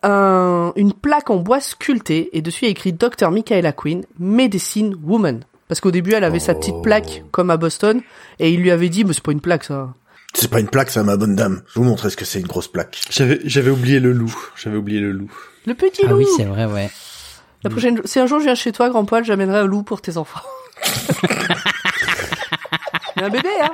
un- 0.04 0.72
une 0.76 0.94
plaque 0.94 1.30
en 1.30 1.38
bois 1.38 1.60
sculpté 1.60 2.30
et 2.34 2.42
dessus 2.42 2.66
il 2.66 2.68
y 2.68 2.70
a 2.70 2.72
écrit 2.72 2.94
Dr 2.94 3.32
Michaela 3.32 3.72
Quinn, 3.72 4.04
Medicine 4.18 4.96
Woman. 5.04 5.42
Parce 5.68 5.82
qu'au 5.82 5.92
début 5.92 6.14
elle 6.14 6.24
avait 6.24 6.40
sa 6.40 6.56
petite 6.56 6.76
Oh. 6.78 6.82
plaque 6.82 7.24
comme 7.32 7.50
à 7.52 7.58
Boston 7.58 8.02
et 8.40 8.52
il 8.52 8.62
lui 8.62 8.72
avait 8.72 8.90
dit 8.90 9.04
mais 9.04 9.14
c'est 9.14 9.24
pas 9.24 9.32
une 9.32 9.42
plaque 9.42 9.64
ça. 9.66 9.94
C'est 10.34 10.50
pas 10.50 10.60
une 10.60 10.70
plaque, 10.70 10.92
ça, 10.92 11.02
ma 11.04 11.18
bonne 11.18 11.36
dame. 11.36 11.64
Je 11.74 11.80
vous 11.80 11.86
montrer 11.86 12.12
ce 12.12 12.16
que 12.18 12.24
c'est 12.24 12.40
une 12.40 12.46
grosse 12.48 12.68
plaque. 12.68 13.02
J'avais, 13.10 13.40
j'avais 13.46 13.72
oublié 13.72 14.00
le 14.00 14.12
loup. 14.12 14.36
J'avais 14.56 14.78
oublié 14.78 15.00
le 15.00 15.12
loup. 15.12 15.32
Le 15.66 15.74
petit 15.74 16.04
Ah 16.06 16.12
loup. 16.12 16.18
oui, 16.18 16.26
c'est 16.38 16.44
vrai, 16.46 16.66
ouais. 16.66 16.90
La 17.64 17.70
prochaine, 17.70 18.02
si 18.06 18.20
un 18.20 18.26
jour 18.28 18.40
je 18.40 18.46
viens 18.46 18.56
chez 18.56 18.72
toi, 18.72 18.90
grand 18.90 19.04
poil, 19.06 19.24
j'amènerai 19.26 19.60
un 19.60 19.66
loup 19.66 19.84
pour 19.84 20.02
tes 20.02 20.16
enfants. 20.18 20.42
Mais 23.18 23.24
un 23.24 23.30
bébé, 23.30 23.50
hein. 23.62 23.70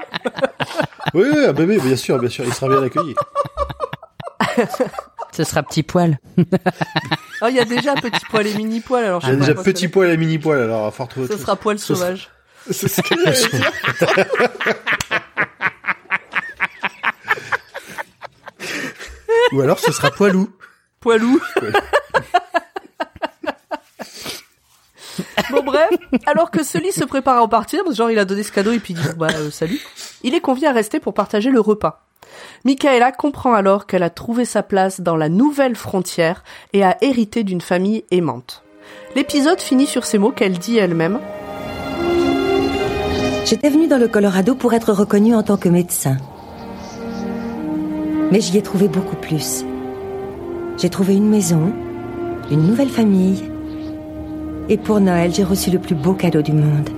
Oui, 1.13 1.26
oui, 1.32 1.45
un 1.45 1.54
bébé, 1.54 1.78
bien 1.80 1.95
sûr, 1.95 2.17
bien 2.17 2.30
sûr, 2.30 2.43
il 2.45 2.54
sera 2.54 2.67
bien 2.67 2.82
accueilli. 2.84 3.13
Ce 5.32 5.43
sera 5.43 5.62
petit 5.63 5.84
poil. 5.84 6.17
Oh, 7.41 7.45
il 7.50 7.56
y 7.56 7.60
a 7.60 7.65
déjà 7.65 7.93
petit 7.95 8.26
poil 8.30 8.48
et 8.48 8.56
mini 8.56 8.80
poil, 8.80 9.04
alors 9.06 9.21
je 9.21 9.28
J'ai 9.28 9.34
sais 9.34 9.38
pas 9.38 9.45
déjà 9.45 9.54
quoi 9.54 9.63
petit 9.63 9.88
poil 9.88 10.10
et 10.10 10.17
mini 10.17 10.39
poil, 10.39 10.62
alors 10.63 10.88
à 10.88 10.91
fort 10.91 11.08
trouver 11.08 11.28
va. 11.28 11.34
autre 11.36 11.38
Ce 11.38 11.38
chose. 11.38 11.45
sera 11.45 11.56
poil 11.56 11.78
Ce 11.80 11.86
sera- 11.93 12.00
sauvage. 12.00 12.30
C'est 12.71 12.88
ce 12.88 13.02
que 13.02 13.15
j'allais 13.24 13.48
dire. 13.50 13.71
Ou 19.52 19.62
alors 19.62 19.80
ce 19.80 19.91
sera 19.91 20.12
poilou. 20.12 20.50
Poilou. 21.00 21.39
Bon 25.51 25.63
bref, 25.63 25.89
alors 26.25 26.51
que 26.51 26.63
Sully 26.63 26.91
se 26.91 27.06
prépare 27.06 27.41
à 27.41 27.47
partir, 27.47 27.82
genre 27.91 28.12
il 28.12 28.19
a 28.19 28.25
donné 28.25 28.43
ce 28.43 28.51
cadeau 28.51 28.71
et 28.71 28.80
puis 28.80 28.93
il 28.93 29.01
dit 29.01 29.08
bah 29.17 29.28
euh, 29.36 29.51
salut, 29.51 29.80
il 30.23 30.34
est 30.34 30.41
convié 30.41 30.67
à 30.67 30.71
rester 30.71 30.99
pour 30.99 31.13
partager 31.13 31.49
le 31.49 31.60
repas. 31.60 32.06
Michaela 32.63 33.12
comprend 33.12 33.54
alors 33.54 33.86
qu'elle 33.86 34.04
a 34.04 34.10
trouvé 34.10 34.45
sa 34.45 34.63
place 34.63 35.01
dans 35.01 35.15
la 35.15 35.30
nouvelle 35.30 35.75
frontière 35.75 36.43
et 36.73 36.84
a 36.84 36.97
hérité 37.01 37.43
d'une 37.43 37.62
famille 37.62 38.04
aimante. 38.12 38.63
L'épisode 39.15 39.62
finit 39.62 39.88
sur 39.88 40.06
ces 40.06 40.17
mots 40.17 40.32
qu'elle 40.32 40.58
dit 40.58 40.78
elle-même. 40.78 41.19
J'étais 43.45 43.69
venue 43.69 43.88
dans 43.88 43.99
le 43.99 44.08
Colorado 44.08 44.56
pour 44.56 44.73
être 44.73 44.91
reconnue 44.91 45.36
en 45.36 45.43
tant 45.43 45.58
que 45.58 45.69
médecin. 45.69 46.17
Mais 48.32 48.41
j'y 48.41 48.58
ai 48.58 48.63
trouvé 48.63 48.88
beaucoup 48.88 49.15
plus. 49.15 49.63
J'ai 50.78 50.89
trouvé 50.89 51.15
une 51.15 51.30
maison, 51.30 51.71
une 52.51 52.67
nouvelle 52.67 52.89
famille. 52.89 53.43
Et 54.69 54.78
pour 54.78 54.99
Noël, 54.99 55.34
j'ai 55.34 55.43
reçu 55.43 55.69
le 55.71 55.80
plus 55.80 55.95
beau 55.95 56.13
cadeau 56.13 56.41
du 56.41 56.51
monde. 56.54 56.89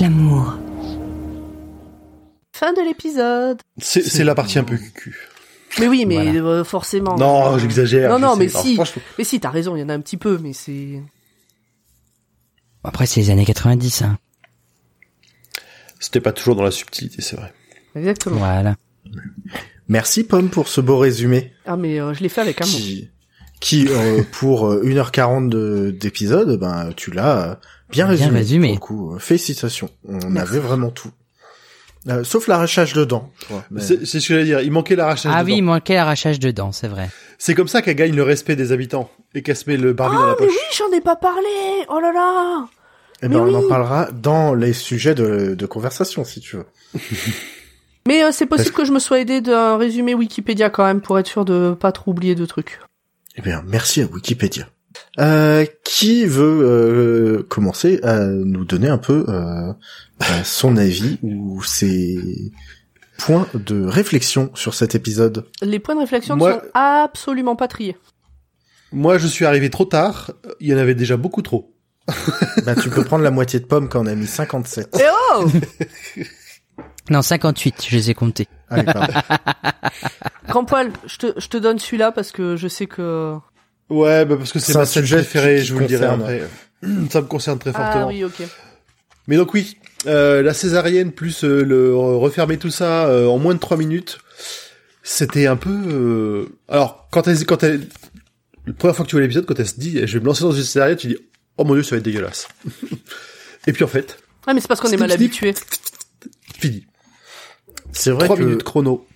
L'amour. 0.00 0.56
Fin 2.54 2.72
de 2.72 2.80
l'épisode. 2.84 3.60
C'est, 3.78 4.02
c'est 4.02 4.24
la 4.24 4.34
partie 4.34 4.58
un 4.58 4.64
peu 4.64 4.76
cucu. 4.76 5.16
Mais 5.80 5.88
oui, 5.88 6.06
mais 6.06 6.14
Voilà. 6.16 6.40
euh, 6.40 6.64
forcément. 6.64 7.16
Non, 7.16 7.58
j'exagère. 7.58 8.10
Non, 8.10 8.18
non, 8.18 8.36
mais 8.36 8.48
si. 8.48 8.78
Mais 9.18 9.24
si, 9.24 9.40
t'as 9.40 9.50
raison, 9.50 9.76
il 9.76 9.80
y 9.80 9.82
en 9.82 9.88
a 9.88 9.94
un 9.94 10.00
petit 10.00 10.16
peu, 10.16 10.38
mais 10.38 10.52
c'est... 10.52 11.02
Après, 12.84 13.06
c'est 13.06 13.20
les 13.20 13.30
années 13.30 13.44
90, 13.44 14.02
hein. 14.02 14.18
C'était 16.00 16.20
pas 16.20 16.32
toujours 16.32 16.54
dans 16.54 16.62
la 16.62 16.70
subtilité, 16.70 17.20
c'est 17.20 17.36
vrai. 17.36 17.52
Exactement. 17.96 18.36
Voilà. 18.38 18.76
Merci 19.88 20.22
Pomme 20.24 20.48
pour 20.48 20.68
ce 20.68 20.80
beau 20.80 20.96
résumé 20.98 21.52
Ah, 21.66 21.76
mais 21.76 22.00
euh, 22.00 22.14
je 22.14 22.20
l'ai 22.22 22.28
fait 22.28 22.40
avec 22.40 22.60
amour. 22.60 22.72
qui, 22.74 23.10
qui 23.60 23.88
euh, 23.88 24.22
pour 24.32 24.68
euh, 24.68 24.82
1h40 24.84 25.48
de- 25.48 25.90
d'épisode, 25.90 26.58
ben 26.58 26.90
tu 26.96 27.10
l'as 27.10 27.50
euh, 27.50 27.54
bien 27.90 28.06
Bien 28.12 28.28
résumé. 28.30 28.72
le 28.72 28.78
coup, 28.78 29.14
Euh, 29.14 29.18
félicitations. 29.18 29.90
On 30.06 30.14
Merci. 30.28 30.38
avait 30.56 30.58
vraiment 30.60 30.90
tout. 30.90 31.10
Euh, 32.08 32.22
sauf 32.24 32.46
l'arrachage 32.46 32.92
de 32.94 33.04
dents. 33.04 33.30
Mais- 33.70 33.80
C'est, 33.82 34.04
ce 34.06 34.12
que 34.14 34.20
j'allais 34.34 34.44
dire. 34.44 34.60
Il 34.60 34.70
manquait 34.70 34.96
l'arrachage 34.96 35.32
Ah 35.34 35.42
de 35.42 35.46
oui, 35.50 35.56
il 35.58 35.62
manquait 35.62 35.94
l'arrachage 35.96 36.38
de 36.38 36.50
dents, 36.50 36.72
c'est 36.72 36.88
vrai. 36.88 37.10
C'est 37.38 37.54
comme 37.54 37.68
ça 37.68 37.82
qu'elle 37.82 37.96
gagne 37.96 38.14
le 38.14 38.22
respect 38.22 38.56
des 38.56 38.72
habitants 38.72 39.10
et 39.34 39.42
qu'elle 39.42 39.56
se 39.56 39.68
met 39.68 39.76
le 39.76 39.92
barbie 39.92 40.16
dans 40.16 40.22
Ah, 40.22 40.26
la 40.28 40.32
mais 40.40 40.46
poche. 40.46 40.54
oui, 40.54 40.76
j'en 40.76 40.96
ai 40.96 41.00
pas 41.00 41.16
parlé 41.16 41.48
Oh 41.90 41.98
là 42.00 42.12
là 42.12 42.66
Eh 43.22 43.28
mais 43.28 43.34
ben, 43.34 43.40
on 43.40 43.54
en 43.54 43.68
parlera 43.68 44.08
dans 44.12 44.54
les 44.54 44.72
sujets 44.72 45.14
de, 45.14 45.54
de 45.54 45.66
conversation, 45.66 46.24
si 46.24 46.40
tu 46.40 46.56
veux. 46.56 46.66
Mais 48.06 48.22
euh, 48.24 48.30
c'est 48.32 48.46
possible 48.46 48.72
que 48.74 48.84
je 48.86 48.92
me 48.92 49.00
sois 49.00 49.20
aidé 49.20 49.40
d'un 49.42 49.76
résumé 49.76 50.14
Wikipédia 50.14 50.70
quand 50.70 50.84
même, 50.86 51.00
pour 51.02 51.18
être 51.18 51.26
sûr 51.26 51.44
de 51.44 51.74
pas 51.78 51.92
trop 51.92 52.12
oublier 52.12 52.34
de 52.34 52.46
trucs. 52.46 52.78
Eh 53.38 53.40
bien, 53.40 53.62
merci 53.66 54.02
à 54.02 54.06
Wikipédia. 54.06 54.68
Euh, 55.20 55.64
qui 55.84 56.26
veut 56.26 56.60
euh, 56.62 57.42
commencer 57.48 58.00
à 58.02 58.24
nous 58.26 58.64
donner 58.64 58.88
un 58.88 58.98
peu 58.98 59.24
euh, 59.28 59.72
euh, 59.72 60.42
son 60.44 60.76
avis 60.76 61.18
ou 61.22 61.62
ses 61.62 62.18
points 63.16 63.46
de 63.54 63.84
réflexion 63.84 64.50
sur 64.54 64.74
cet 64.74 64.96
épisode? 64.96 65.46
Les 65.62 65.78
points 65.78 65.94
de 65.94 66.00
réflexion 66.00 66.34
ne 66.34 66.40
Moi- 66.40 66.54
sont 66.54 66.66
absolument 66.74 67.54
pas 67.54 67.68
triés. 67.68 67.96
Moi, 68.90 69.18
je 69.18 69.28
suis 69.28 69.44
arrivé 69.44 69.70
trop 69.70 69.84
tard. 69.84 70.32
Il 70.58 70.66
y 70.68 70.74
en 70.74 70.78
avait 70.78 70.94
déjà 70.96 71.16
beaucoup 71.16 71.42
trop. 71.42 71.72
Bah, 72.64 72.74
tu 72.74 72.90
peux 72.90 73.04
prendre 73.04 73.22
la 73.22 73.30
moitié 73.30 73.60
de 73.60 73.64
pommes 73.66 73.88
quand 73.88 74.02
on 74.02 74.06
a 74.06 74.14
mis 74.16 74.26
57. 74.26 74.96
Eh 74.98 75.04
oh 75.36 75.46
Non, 77.10 77.22
58, 77.22 77.86
je 77.88 77.96
les 77.96 78.10
ai 78.10 78.14
comptés. 78.14 78.48
Allez, 78.70 78.84
pardon. 78.84 79.12
Grand 80.48 80.64
poil, 80.64 80.90
je 81.06 81.16
te, 81.18 81.40
je 81.40 81.48
te 81.48 81.56
donne 81.56 81.78
celui-là 81.78 82.12
parce 82.12 82.32
que 82.32 82.56
je 82.56 82.68
sais 82.68 82.86
que... 82.86 83.34
Ouais, 83.90 84.24
bah 84.26 84.36
parce 84.36 84.52
que 84.52 84.58
c'est 84.58 84.74
ma 84.74 84.80
un 84.80 84.84
scène 84.84 85.02
sujet 85.04 85.16
préférée, 85.16 85.62
je 85.62 85.72
vous 85.72 85.80
le 85.80 85.86
dirai 85.86 86.06
après. 86.06 86.42
Ça 87.10 87.20
me 87.22 87.26
concerne 87.26 87.58
très 87.58 87.70
Ah 87.74 87.84
fortement. 87.92 88.08
oui, 88.08 88.24
ok. 88.24 88.42
Mais 89.26 89.36
donc 89.36 89.52
oui, 89.54 89.76
euh, 90.06 90.42
la 90.42 90.54
césarienne 90.54 91.12
plus 91.12 91.44
euh, 91.44 91.62
le 91.62 91.94
refermer 91.94 92.56
tout 92.58 92.70
ça 92.70 93.06
euh, 93.06 93.26
en 93.26 93.38
moins 93.38 93.54
de 93.54 93.58
trois 93.60 93.76
minutes, 93.76 94.18
c'était 95.02 95.46
un 95.46 95.56
peu. 95.56 95.70
euh, 95.70 96.46
Alors 96.68 97.08
quand 97.10 97.26
elle, 97.28 97.44
quand 97.44 97.62
elle, 97.62 97.86
la 98.66 98.72
première 98.74 98.96
fois 98.96 99.04
que 99.04 99.10
tu 99.10 99.16
vois 99.16 99.22
l'épisode, 99.22 99.44
quand 99.46 99.58
elle 99.58 99.66
se 99.68 99.78
dit, 99.80 100.06
je 100.06 100.14
vais 100.14 100.20
me 100.20 100.26
lancer 100.26 100.44
dans 100.44 100.52
une 100.52 100.62
scénario, 100.62 100.94
tu 100.96 101.08
dis, 101.08 101.16
oh 101.58 101.64
mon 101.64 101.74
dieu, 101.74 101.82
ça 101.82 101.90
va 101.90 101.96
être 101.98 102.04
dégueulasse. 102.04 102.48
Et 103.66 103.72
puis 103.72 103.84
en 103.84 103.88
fait, 103.88 104.18
Ah, 104.46 104.54
mais 104.54 104.60
c'est 104.60 104.68
parce 104.68 104.80
qu'on 104.80 104.90
est 104.90 104.96
mal 104.96 105.12
habitué. 105.12 105.54
fini. 106.58 106.86
C'est 107.92 108.10
vrai 108.10 108.24
Trois 108.26 108.36
que 108.36 108.42
minutes 108.42 108.62
chrono. 108.62 109.06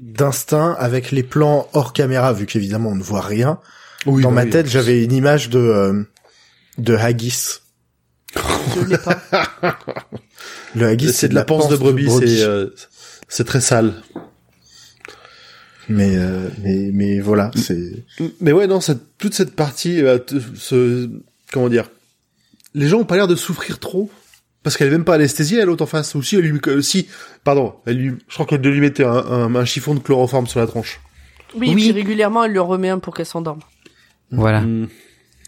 d'instinct, 0.00 0.72
avec 0.78 1.10
les 1.10 1.22
plans 1.22 1.68
hors 1.72 1.92
caméra, 1.92 2.32
vu 2.32 2.46
qu'évidemment 2.46 2.90
on 2.90 2.96
ne 2.96 3.02
voit 3.02 3.20
rien, 3.20 3.58
Oui, 4.06 4.22
dans 4.22 4.30
bah 4.30 4.36
ma 4.36 4.44
oui. 4.44 4.50
tête 4.50 4.66
j'avais 4.66 5.04
une 5.04 5.12
image 5.12 5.50
de 5.50 5.58
euh, 5.58 6.02
de 6.78 6.94
haggis. 6.94 7.58
Je 8.34 8.96
pas. 8.96 9.20
Le 10.74 10.86
haggis 10.86 11.12
C'est 11.12 11.28
de 11.28 11.34
la 11.34 11.44
panse 11.44 11.68
de 11.68 11.76
brebis, 11.76 12.08
c'est 12.10 12.42
euh, 12.42 12.68
c'est 13.28 13.44
très 13.44 13.60
sale. 13.60 13.94
Mais 15.88 16.16
euh, 16.16 16.48
mais 16.62 16.90
mais 16.92 17.18
voilà, 17.20 17.50
c'est 17.56 18.04
Mais 18.40 18.52
ouais, 18.52 18.68
non, 18.68 18.80
cette, 18.80 19.18
toute 19.18 19.34
cette 19.34 19.56
partie, 19.56 20.00
euh, 20.02 20.18
ce, 20.56 21.10
comment 21.52 21.68
dire, 21.68 21.90
les 22.74 22.86
gens 22.86 23.00
ont 23.00 23.04
pas 23.04 23.16
l'air 23.16 23.26
de 23.26 23.34
souffrir 23.34 23.80
trop 23.80 24.08
parce 24.62 24.76
qu'elle 24.76 24.88
est 24.88 24.92
même 24.92 25.04
pas 25.04 25.14
anesthésiée, 25.14 25.58
elle 25.58 25.66
l'autre 25.66 25.82
en 25.84 25.86
face. 25.86 26.14
Ou 26.14 26.22
si, 26.22 26.36
elle 26.36 26.42
lui, 26.42 26.60
euh, 26.66 26.82
si, 26.82 27.08
pardon, 27.44 27.74
elle 27.86 27.96
lui, 27.96 28.18
je 28.28 28.34
crois 28.34 28.46
qu'elle 28.46 28.60
lui 28.60 28.80
mettait 28.80 29.04
un, 29.04 29.12
un, 29.12 29.54
un 29.54 29.64
chiffon 29.64 29.94
de 29.94 30.00
chloroforme 30.00 30.46
sur 30.46 30.60
la 30.60 30.66
tronche. 30.66 31.00
Oui, 31.56 31.70
et 31.72 31.74
puis 31.74 31.92
régulièrement, 31.92 32.44
elle 32.44 32.52
lui 32.52 32.58
en 32.58 32.66
remet 32.66 32.88
un 32.90 32.98
pour 32.98 33.14
qu'elle 33.14 33.26
s'endorme. 33.26 33.60
Voilà. 34.30 34.60
Mm. 34.60 34.88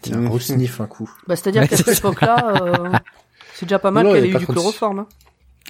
tiens, 0.01 0.29
resniff 0.29 0.81
un 0.81 0.87
coup. 0.87 1.09
Bah, 1.27 1.35
c'est-à-dire 1.35 1.61
Ouais, 1.61 1.67
qu'à 1.67 1.77
cette 1.77 1.97
époque-là, 1.99 2.61
euh, 2.61 2.97
c'est 3.55 3.65
déjà 3.65 3.79
pas 3.79 3.91
mal 3.91 4.05
qu'elle 4.07 4.25
ait 4.25 4.29
eu 4.29 4.35
du 4.35 4.45
chloroforme. 4.47 4.99
Hein. 4.99 5.07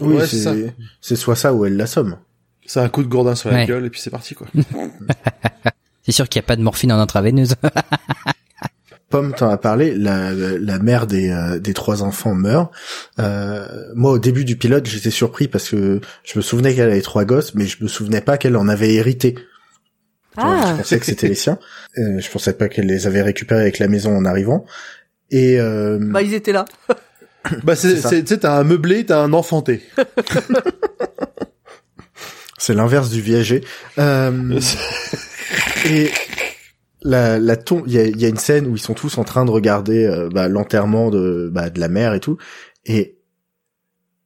Oui, 0.02 0.16
Ouais, 0.16 0.26
c'est 0.26 0.38
ça. 0.38 0.54
c'est 0.56 0.74
c'est 1.02 1.16
soit 1.16 1.36
ça 1.36 1.54
ou 1.54 1.66
elle 1.66 1.78
l'assomme. 1.78 2.18
C'est 2.66 2.80
un 2.80 2.90
coup 2.90 3.04
de 3.04 3.08
gourdin 3.10 3.36
sur 3.36 3.50
la 3.52 3.58
Ouais. 3.58 3.66
gueule 3.68 3.86
et 3.86 3.90
puis 3.92 4.00
c'est 4.02 4.10
parti 4.10 4.34
quoi. 4.36 4.48
C'est 6.06 6.12
sûr 6.12 6.28
qu'il 6.28 6.40
n'y 6.42 6.46
a 6.46 6.48
pas 6.48 6.56
de 6.58 6.62
morphine 6.62 6.92
en 6.92 7.00
intraveineuse. 7.00 7.56
Pomme 9.14 9.32
t'en 9.36 9.52
a 9.52 9.60
parlé, 9.60 9.94
la, 9.94 10.32
la 10.34 10.80
mère 10.80 11.06
des, 11.06 11.30
euh, 11.30 11.60
des 11.60 11.76
trois 11.76 12.02
enfants 12.02 12.34
meurt. 12.34 12.72
Euh, 13.20 13.68
moi, 13.94 14.10
au 14.10 14.18
début 14.18 14.44
du 14.44 14.56
pilote, 14.56 14.88
j'étais 14.88 15.12
surpris 15.12 15.48
parce 15.48 15.70
que 15.70 16.02
je 16.24 16.40
me 16.40 16.42
souvenais 16.42 16.74
qu'elle 16.74 16.90
avait 16.90 17.00
trois 17.04 17.24
gosses, 17.24 17.54
mais 17.54 17.68
je 17.68 17.84
me 17.84 17.88
souvenais 17.88 18.22
pas 18.22 18.40
qu'elle 18.40 18.58
en 18.58 18.68
avait 18.68 18.92
hérité. 18.96 19.36
Genre, 20.36 20.58
Je 20.64 20.68
Ah, 20.68 20.74
pensais 20.80 21.00
que 21.00 21.06
c'était 21.06 21.28
les 21.28 21.36
siens. 21.36 21.60
Euh, 22.00 22.20
je 22.20 22.28
pensais 22.32 22.54
pas 22.54 22.70
qu'elle 22.70 22.88
les 22.88 23.06
avait 23.06 23.22
récupérés 23.22 23.62
avec 23.62 23.78
la 23.78 23.88
maison 23.88 24.18
en 24.18 24.26
arrivant. 24.26 24.66
Et 25.30 25.60
euh, 25.60 26.00
bah, 26.02 26.24
ils 26.24 26.34
étaient 26.34 26.52
là. 26.52 26.66
Bah 27.64 27.76
c'est, 27.76 27.98
C'est 27.98 28.02
ça. 28.02 28.10
c'est, 28.10 28.22
tu 28.24 28.30
sais, 28.30 28.38
t'as 28.40 28.58
un 28.58 28.64
meublé, 28.64 29.06
t'as 29.06 29.20
un 29.20 29.32
enfanté. 29.34 29.84
c'est 32.58 32.74
l'inverse 32.74 33.12
du 33.12 33.22
viager. 33.22 33.64
Euh, 34.00 34.60
et 35.86 36.10
la, 37.04 37.40
la 37.40 37.56
tombe, 37.58 37.84
il 37.88 37.94
y 37.94 38.00
a, 38.00 38.08
y 38.08 38.26
a 38.26 38.30
une 38.30 38.38
scène 38.38 38.68
où 38.68 38.76
ils 38.76 38.82
sont 38.82 38.94
tous 38.94 39.18
en 39.18 39.24
train 39.24 39.46
de 39.46 39.52
regarder 39.52 40.06
euh, 40.06 40.30
bah, 40.30 40.48
l'enterrement 40.48 41.10
de, 41.10 41.50
bah, 41.52 41.70
de 41.70 41.80
la 41.80 41.90
mère 41.90 42.14
et 42.14 42.20
tout. 42.20 42.38
Et 42.86 43.20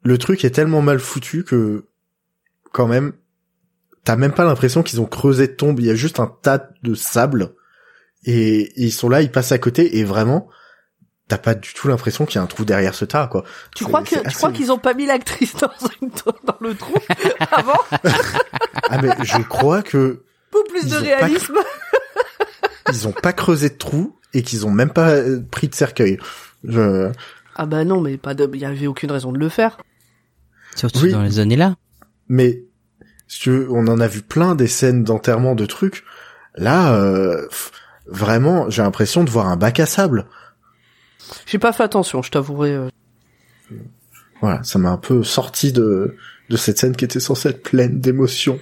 le 0.03 0.17
truc 0.17 0.45
est 0.45 0.51
tellement 0.51 0.81
mal 0.81 0.99
foutu 0.99 1.43
que 1.43 1.85
quand 2.71 2.87
même, 2.87 3.13
t'as 4.03 4.15
même 4.15 4.33
pas 4.33 4.45
l'impression 4.45 4.83
qu'ils 4.83 5.01
ont 5.01 5.05
creusé 5.05 5.47
de 5.47 5.53
tombe. 5.53 5.79
Il 5.79 5.85
y 5.85 5.89
a 5.89 5.95
juste 5.95 6.19
un 6.19 6.33
tas 6.41 6.69
de 6.83 6.93
sable 6.93 7.55
et, 8.23 8.59
et 8.59 8.83
ils 8.83 8.91
sont 8.91 9.09
là, 9.09 9.21
ils 9.21 9.31
passent 9.31 9.51
à 9.51 9.57
côté 9.57 9.97
et 9.97 10.03
vraiment, 10.03 10.47
t'as 11.27 11.37
pas 11.37 11.55
du 11.55 11.73
tout 11.73 11.87
l'impression 11.87 12.25
qu'il 12.25 12.35
y 12.35 12.39
a 12.39 12.43
un 12.43 12.47
trou 12.47 12.63
derrière 12.63 12.93
ce 12.93 13.05
tas, 13.05 13.27
quoi. 13.27 13.43
Tu 13.75 13.83
crois 13.83 14.03
que, 14.03 14.27
tu 14.27 14.35
crois 14.35 14.51
qu'ils 14.51 14.71
ont 14.71 14.77
pas 14.77 14.93
mis 14.93 15.05
l'actrice 15.05 15.55
dans, 15.59 15.71
une, 16.01 16.09
dans 16.43 16.57
le 16.61 16.75
trou 16.75 16.95
avant 17.51 17.79
Ah 18.89 19.01
mais 19.01 19.09
je 19.23 19.41
crois 19.41 19.81
que 19.81 20.23
Pour 20.51 20.63
plus 20.65 20.85
de 20.85 20.95
pas 20.95 21.01
réalisme. 21.01 21.57
Ils 22.89 23.07
ont 23.07 23.11
pas 23.11 23.33
creusé 23.33 23.69
de 23.69 23.75
trou 23.75 24.15
et 24.33 24.41
qu'ils 24.43 24.65
ont 24.65 24.71
même 24.71 24.91
pas 24.91 25.11
euh, 25.11 25.41
pris 25.51 25.67
de 25.67 25.75
cercueil. 25.75 26.17
Je... 26.63 27.11
Ah 27.55 27.65
bah 27.65 27.83
non, 27.85 28.01
mais 28.01 28.17
pas 28.17 28.33
de, 28.33 28.49
il 28.53 28.59
y 28.59 28.65
avait 28.65 28.87
aucune 28.87 29.11
raison 29.11 29.31
de 29.31 29.37
le 29.39 29.49
faire. 29.49 29.77
Surtout 30.75 30.99
Oui. 31.01 31.11
dans 31.11 31.23
les 31.23 31.39
années-là. 31.39 31.75
Mais 32.29 32.63
si 33.27 33.39
tu 33.39 33.49
veux, 33.51 33.67
on 33.71 33.87
en 33.87 33.99
a 33.99 34.07
vu 34.07 34.21
plein 34.21 34.53
des 34.55 34.67
scènes 34.67 35.03
d'enterrement 35.03 35.55
de 35.55 35.65
trucs. 35.65 36.03
Là, 36.55 36.93
euh, 36.95 37.47
vraiment, 38.05 38.69
j'ai 38.69 38.81
l'impression 38.83 39.23
de 39.23 39.29
voir 39.29 39.47
un 39.47 39.55
bac 39.57 39.79
à 39.79 39.85
sable. 39.85 40.27
J'ai 41.45 41.59
pas 41.59 41.73
fait 41.73 41.83
attention, 41.83 42.21
je 42.21 42.31
t'avouerai. 42.31 42.73
euh. 42.73 42.89
Voilà, 44.41 44.63
ça 44.63 44.77
m'a 44.79 44.89
un 44.91 44.97
peu 44.97 45.23
sorti 45.23 45.71
de 45.71 46.15
de 46.49 46.55
cette 46.55 46.77
scène 46.77 46.95
qui 46.95 47.03
était 47.03 47.19
censée 47.19 47.49
être 47.49 47.61
pleine 47.63 47.99
d'émotions. 47.99 48.59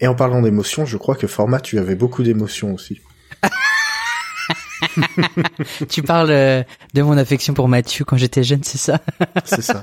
Et 0.00 0.06
en 0.06 0.14
parlant 0.14 0.42
d'émotions, 0.42 0.84
je 0.84 0.96
crois 0.96 1.16
que 1.16 1.26
format, 1.26 1.60
tu 1.60 1.78
avais 1.78 1.94
beaucoup 1.94 2.22
d'émotions 2.22 2.74
aussi. 2.74 3.00
tu 5.88 6.02
parles 6.02 6.30
euh, 6.30 6.62
de 6.94 7.02
mon 7.02 7.16
affection 7.16 7.54
pour 7.54 7.68
Mathieu 7.68 8.04
quand 8.04 8.16
j'étais 8.16 8.42
jeune, 8.42 8.62
c'est 8.62 8.78
ça? 8.78 9.00
C'est 9.44 9.62
ça. 9.62 9.82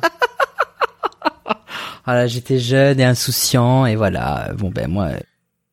Voilà, 2.05 2.27
j'étais 2.27 2.59
jeune 2.59 2.99
et 2.99 3.05
insouciant 3.05 3.85
et 3.85 3.95
voilà. 3.95 4.51
Bon 4.57 4.69
ben 4.69 4.89
moi, 4.89 5.11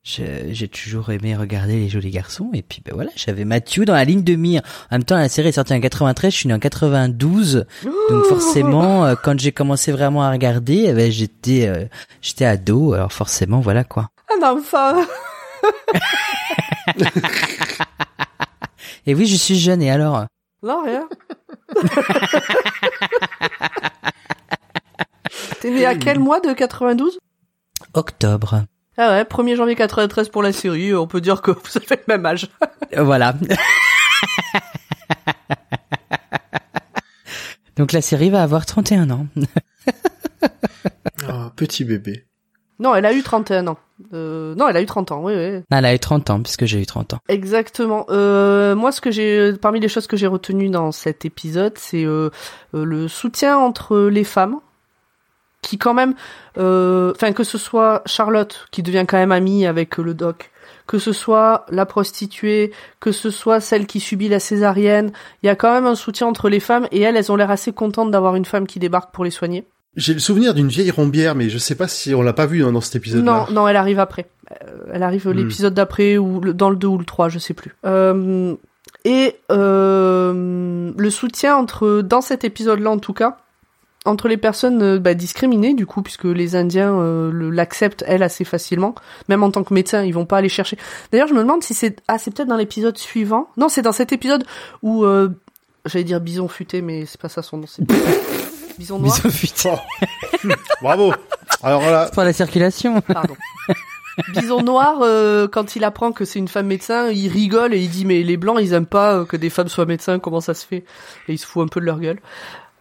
j'ai 0.05 0.68
toujours 0.68 1.11
aimé 1.11 1.36
regarder 1.36 1.74
les 1.74 1.88
jolis 1.88 2.11
garçons 2.11 2.51
et 2.55 2.62
puis 2.62 2.82
ben 2.84 2.95
voilà, 2.95 3.11
j'avais 3.16 3.45
Mathieu 3.45 3.84
dans 3.84 3.95
la 3.95 4.05
ligne 4.05 4.22
de 4.22 4.36
mire. 4.36 4.62
En 4.91 4.97
même 4.97 5.05
temps, 5.05 5.16
la 5.16 5.28
série 5.28 5.49
est 5.49 5.53
sortie 5.53 5.74
en 5.74 5.80
93, 5.80 6.32
je 6.32 6.36
suis 6.36 6.49
né 6.49 6.55
en 6.55 6.61
92, 6.61 7.66
donc 8.09 8.24
forcément, 8.26 9.05
euh, 9.05 9.14
quand 9.20 9.38
j'ai 9.38 9.53
commencé 9.53 9.91
vraiment 9.91 10.22
à 10.22 10.30
regarder, 10.30 10.86
eh 10.88 10.93
ben, 10.93 11.11
j'étais 11.11 11.66
euh, 11.66 11.86
j'étais 12.22 12.45
ado, 12.45 12.93
alors 12.93 13.12
forcément 13.12 13.61
voilà 13.61 13.82
quoi. 13.82 14.11
Un 14.43 14.57
enfant. 14.57 15.05
Et 19.07 19.14
oui, 19.14 19.26
je 19.26 19.36
suis 19.36 19.59
jeune 19.59 19.82
et 19.82 19.91
alors? 19.91 20.24
Non, 20.62 20.82
rien. 20.84 21.09
T'es 25.61 25.70
né 25.70 25.86
à 25.86 25.95
quel 25.95 26.18
mois 26.18 26.41
de 26.41 26.53
92 26.53 27.18
Octobre. 27.95 28.64
Ah 28.97 29.11
ouais, 29.11 29.22
1er 29.24 29.57
janvier 29.57 29.74
93 29.76 30.28
pour 30.28 30.43
la 30.43 30.53
série, 30.53 30.95
on 30.95 31.07
peut 31.07 31.20
dire 31.20 31.41
que 31.43 31.51
vous 31.53 31.76
avez 31.76 31.97
le 31.97 32.03
même 32.09 32.24
âge. 32.26 32.49
Euh, 32.97 33.03
Voilà. 33.03 33.34
Donc 37.76 37.93
la 37.93 38.03
série 38.03 38.30
va 38.30 38.43
avoir 38.43 38.66
31 38.66 39.11
ans. 39.11 39.26
Oh, 41.28 41.51
petit 41.57 41.84
bébé. 41.84 42.26
Non, 42.81 42.95
elle 42.95 43.05
a 43.07 43.12
eu 43.12 43.22
31 43.22 43.68
ans. 43.68 43.76
Euh, 44.14 44.55
non, 44.55 44.66
elle 44.66 44.76
a 44.78 44.81
eu 44.81 44.87
30 44.87 45.12
ans, 45.12 45.20
oui, 45.22 45.35
oui. 45.35 45.62
Elle 45.70 45.85
a 45.85 45.95
eu 45.95 45.99
30 45.99 46.31
ans 46.31 46.41
puisque 46.41 46.64
j'ai 46.64 46.81
eu 46.81 46.87
30 46.87 47.14
ans. 47.14 47.18
Exactement. 47.28 48.07
Euh, 48.09 48.74
moi, 48.74 48.91
ce 48.91 49.03
que 49.03 49.11
j'ai, 49.11 49.53
parmi 49.53 49.81
les 49.81 49.89
choses 49.89 50.07
que 50.07 50.16
j'ai 50.16 50.26
retenues 50.26 50.70
dans 50.70 50.91
cet 50.91 51.26
épisode, 51.26 51.74
c'est 51.76 52.05
euh, 52.05 52.31
le 52.72 53.07
soutien 53.07 53.59
entre 53.59 53.99
les 54.09 54.24
femmes, 54.24 54.57
qui 55.62 55.76
quand 55.76 55.93
même, 55.93 56.14
euh, 56.57 57.12
enfin 57.14 57.33
que 57.33 57.45
ce 57.45 57.59
soit 57.59 58.03
Charlotte 58.07 58.66
qui 58.70 58.83
devient 58.83 59.05
quand 59.07 59.18
même 59.18 59.33
amie 59.33 59.66
avec 59.66 59.99
le 59.99 60.14
doc, 60.14 60.51
que 60.87 60.99
ce 60.99 61.12
soit 61.12 61.66
la 61.68 61.85
prostituée, 61.85 62.72
que 62.99 63.12
ce 63.12 63.31
soit 63.31 63.61
celle 63.61 63.87
qui 63.87 64.01
subit 64.01 64.28
la 64.28 64.41
césarienne, 64.41 65.12
il 65.43 65.47
y 65.47 65.51
a 65.51 65.55
quand 65.55 65.72
même 65.72 65.87
un 65.87 65.95
soutien 65.95 66.26
entre 66.26 66.49
les 66.49 66.61
femmes 66.61 66.89
et 66.93 67.03
elles, 67.03 67.16
elles 67.16 67.31
ont 67.31 67.37
l'air 67.37 67.51
assez 67.51 67.72
contentes 67.72 68.11
d'avoir 68.11 68.37
une 68.37 68.47
femme 68.47 68.66
qui 68.66 68.78
débarque 68.78 69.12
pour 69.12 69.24
les 69.24 69.31
soigner. 69.31 69.66
J'ai 69.97 70.14
le 70.14 70.20
souvenir 70.20 70.55
d'une 70.55 70.68
vieille 70.68 70.91
rombière, 70.91 71.34
mais 71.34 71.49
je 71.51 71.59
sais 71.59 71.74
pas 71.74 71.88
si 71.88 72.14
on 72.14 72.22
l'a 72.22 72.32
pas 72.32 72.47
vu 72.47 72.64
hein, 72.64 72.72
dans 72.72 72.80
cet 72.80 72.97
épisode-là. 72.97 73.47
Non, 73.49 73.53
non, 73.55 73.68
elle 73.68 73.76
arrive 73.76 73.99
après. 73.99 74.26
Euh, 74.53 74.66
elle 74.93 75.03
arrive 75.03 75.26
Hmm. 75.28 75.32
l'épisode 75.32 75.74
d'après 75.74 76.16
ou 76.16 76.41
le- 76.41 76.55
dans 76.55 76.70
le 76.70 76.76
2 76.76 76.86
ou 76.88 76.99
le 76.99 77.05
3, 77.05 77.28
je 77.28 77.38
sais 77.38 77.55
plus. 77.55 77.74
Euh, 77.84 78.55
et 79.05 79.36
euh, 79.51 80.93
le 80.97 81.11
soutien 81.11 81.57
entre 81.57 82.03
dans 82.03 82.20
cet 82.20 82.45
épisode-là 82.45 82.91
en 82.91 82.99
tout 82.99 83.12
cas 83.12 83.38
entre 84.07 84.28
les 84.28 84.36
personnes 84.36 84.82
euh, 84.82 84.99
bah, 84.99 85.14
discriminées 85.14 85.74
du 85.74 85.86
coup 85.86 86.03
puisque 86.03 86.24
les 86.24 86.57
Indiens 86.57 86.95
euh, 86.99 87.51
l'acceptent 87.53 88.05
elle 88.07 88.22
assez 88.22 88.45
facilement 88.45 88.95
même 89.28 89.43
en 89.43 89.51
tant 89.51 89.62
que 89.64 89.72
médecin 89.74 90.03
ils 90.05 90.12
vont 90.14 90.24
pas 90.26 90.38
aller 90.38 90.49
chercher 90.49 90.76
d'ailleurs 91.12 91.28
je 91.28 91.34
me 91.34 91.41
demande 91.41 91.62
si 91.62 91.74
c'est 91.74 92.01
ah 92.09 92.18
c'est 92.18 92.30
peut-être 92.34 92.49
dans 92.49 92.57
l'épisode 92.57 92.97
suivant 92.99 93.49
non 93.57 93.68
c'est 93.68 93.82
dans 93.82 93.93
cet 93.93 94.12
épisode 94.12 94.45
où 94.82 95.05
euh, 95.05 95.28
j'allais 95.86 96.05
dire 96.05 96.20
bison 96.20 96.49
futé 96.49 96.80
mais 96.82 97.05
c'est 97.07 97.20
pas 97.20 97.28
ça 97.28 97.43
son 97.43 97.59
nom 97.59 97.66
c'est 97.66 97.82
bison 98.79 98.99
noir 98.99 99.16
Bisous, 99.25 99.37
putain. 99.39 99.79
Bravo. 100.83 101.12
Alors 101.62 101.83
là, 101.83 102.09
Pour 102.12 102.23
la 102.23 102.33
circulation. 102.33 103.01
Pardon. 103.01 103.35
Bison 104.35 104.62
Noir, 104.62 104.99
euh, 105.03 105.49
quand 105.49 105.77
il 105.77 105.85
apprend 105.85 106.12
que 106.12 106.25
c'est 106.25 106.39
une 106.39 106.49
femme 106.49 106.66
médecin, 106.66 107.09
il 107.11 107.29
rigole 107.29 107.73
et 107.73 107.79
il 107.79 107.89
dit 107.89 108.05
mais 108.05 108.23
les 108.23 108.37
blancs 108.37 108.59
ils 108.61 108.73
aiment 108.75 108.85
pas 108.87 109.14
euh, 109.14 109.25
que 109.25 109.37
des 109.37 109.49
femmes 109.51 109.68
soient 109.68 109.87
médecins, 109.87 110.18
comment 110.18 110.41
ça 110.41 110.53
se 110.53 110.66
fait? 110.66 110.85
Et 111.29 111.33
il 111.35 111.39
se 111.39 111.47
fout 111.47 111.62
un 111.64 111.68
peu 111.68 111.81
de 111.81 111.87
leur 111.87 111.99
gueule. 112.01 112.21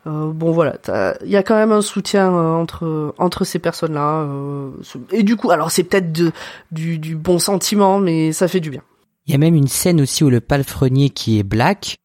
Euh, 0.08 0.32
bon 0.34 0.52
voilà, 0.52 0.76
il 1.24 1.30
y 1.30 1.36
a 1.38 1.44
quand 1.44 1.56
même 1.56 1.72
un 1.72 1.82
soutien 1.82 2.34
euh, 2.34 2.54
entre 2.54 3.14
entre 3.20 3.44
ces 3.46 3.60
personnes-là. 3.60 4.22
euh, 4.24 4.72
et 5.12 5.24
du 5.24 5.36
coup, 5.36 5.52
alors 5.52 5.72
c'est 5.72 5.84
peut-être 5.84 6.12
de- 6.12 6.32
du, 6.72 7.00
du 7.00 7.16
bon 7.16 7.38
sentiment, 7.40 8.00
mais 8.00 8.32
ça 8.34 8.48
fait 8.48 8.60
du 8.62 8.70
bien. 8.70 8.82
Il 9.28 9.32
y 9.32 9.36
a 9.36 9.38
même 9.38 9.56
une 9.56 9.68
scène 9.68 10.02
aussi 10.02 10.24
où 10.24 10.30
le 10.30 10.42
palefrenier 10.42 11.10
qui 11.10 11.38
est 11.40 11.44
black 11.44 11.98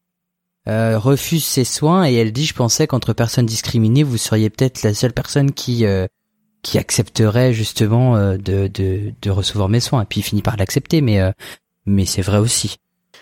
euh, 0.67 0.97
refuse 0.97 1.43
ses 1.45 1.63
soins 1.63 2.05
et 2.07 2.13
elle 2.15 2.31
dit 2.31 2.45
je 2.45 2.53
pensais 2.53 2.87
qu'entre 2.87 3.13
personnes 3.13 3.45
discriminées 3.45 4.03
vous 4.03 4.17
seriez 4.17 4.49
peut-être 4.49 4.83
la 4.83 4.93
seule 4.93 5.13
personne 5.13 5.51
qui 5.51 5.85
euh, 5.85 6.07
qui 6.63 6.77
accepterait 6.79 7.53
justement 7.53 8.15
euh, 8.17 8.37
de, 8.37 8.67
de 8.67 9.11
de 9.21 9.29
recevoir 9.29 9.69
mes 9.69 9.79
soins 9.79 10.01
et 10.01 10.05
puis 10.05 10.21
il 10.21 10.23
finit 10.23 10.41
par 10.41 10.57
l'accepter 10.57 11.01
mais 11.01 11.19
euh, 11.21 11.31
mais 11.85 12.05
c'est 12.05 12.23
vrai 12.23 12.37
aussi. 12.39 12.77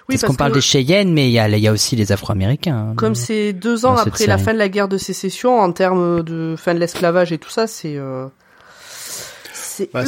Oui, 0.09 0.15
parce 0.15 0.23
qu'on 0.23 0.35
parle 0.35 0.51
que 0.51 0.57
des 0.57 0.61
Cheyennes, 0.61 1.13
mais 1.13 1.29
il 1.29 1.31
y 1.31 1.39
a, 1.39 1.47
il 1.47 1.59
y 1.63 1.67
a 1.67 1.71
aussi 1.71 1.95
les 1.95 2.11
Afro-Américains. 2.11 2.89
hein. 2.91 2.93
comme 2.95 3.15
c'est 3.15 3.53
deux 3.53 3.85
ans 3.85 3.95
après 3.95 4.25
la 4.27 4.37
fin 4.37 4.53
de 4.53 4.57
la 4.57 4.67
guerre 4.67 4.89
de 4.89 4.97
sécession, 4.97 5.59
en 5.59 5.71
termes 5.71 6.23
de 6.23 6.55
fin 6.57 6.73
de 6.73 6.79
l'esclavage 6.79 7.31
et 7.31 7.37
tout 7.37 7.49
ça, 7.49 7.67
c'est 7.67 7.95
euh, 7.97 8.27
c'est 9.53 9.91
Bah, 9.93 10.03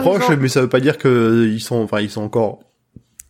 proche, 0.00 0.28
mais 0.38 0.48
ça 0.48 0.60
veut 0.60 0.68
pas 0.68 0.80
dire 0.80 0.98
que 0.98 1.48
ils 1.52 1.60
sont, 1.60 1.76
enfin, 1.82 2.00
ils 2.00 2.10
sont 2.10 2.22
encore 2.22 2.60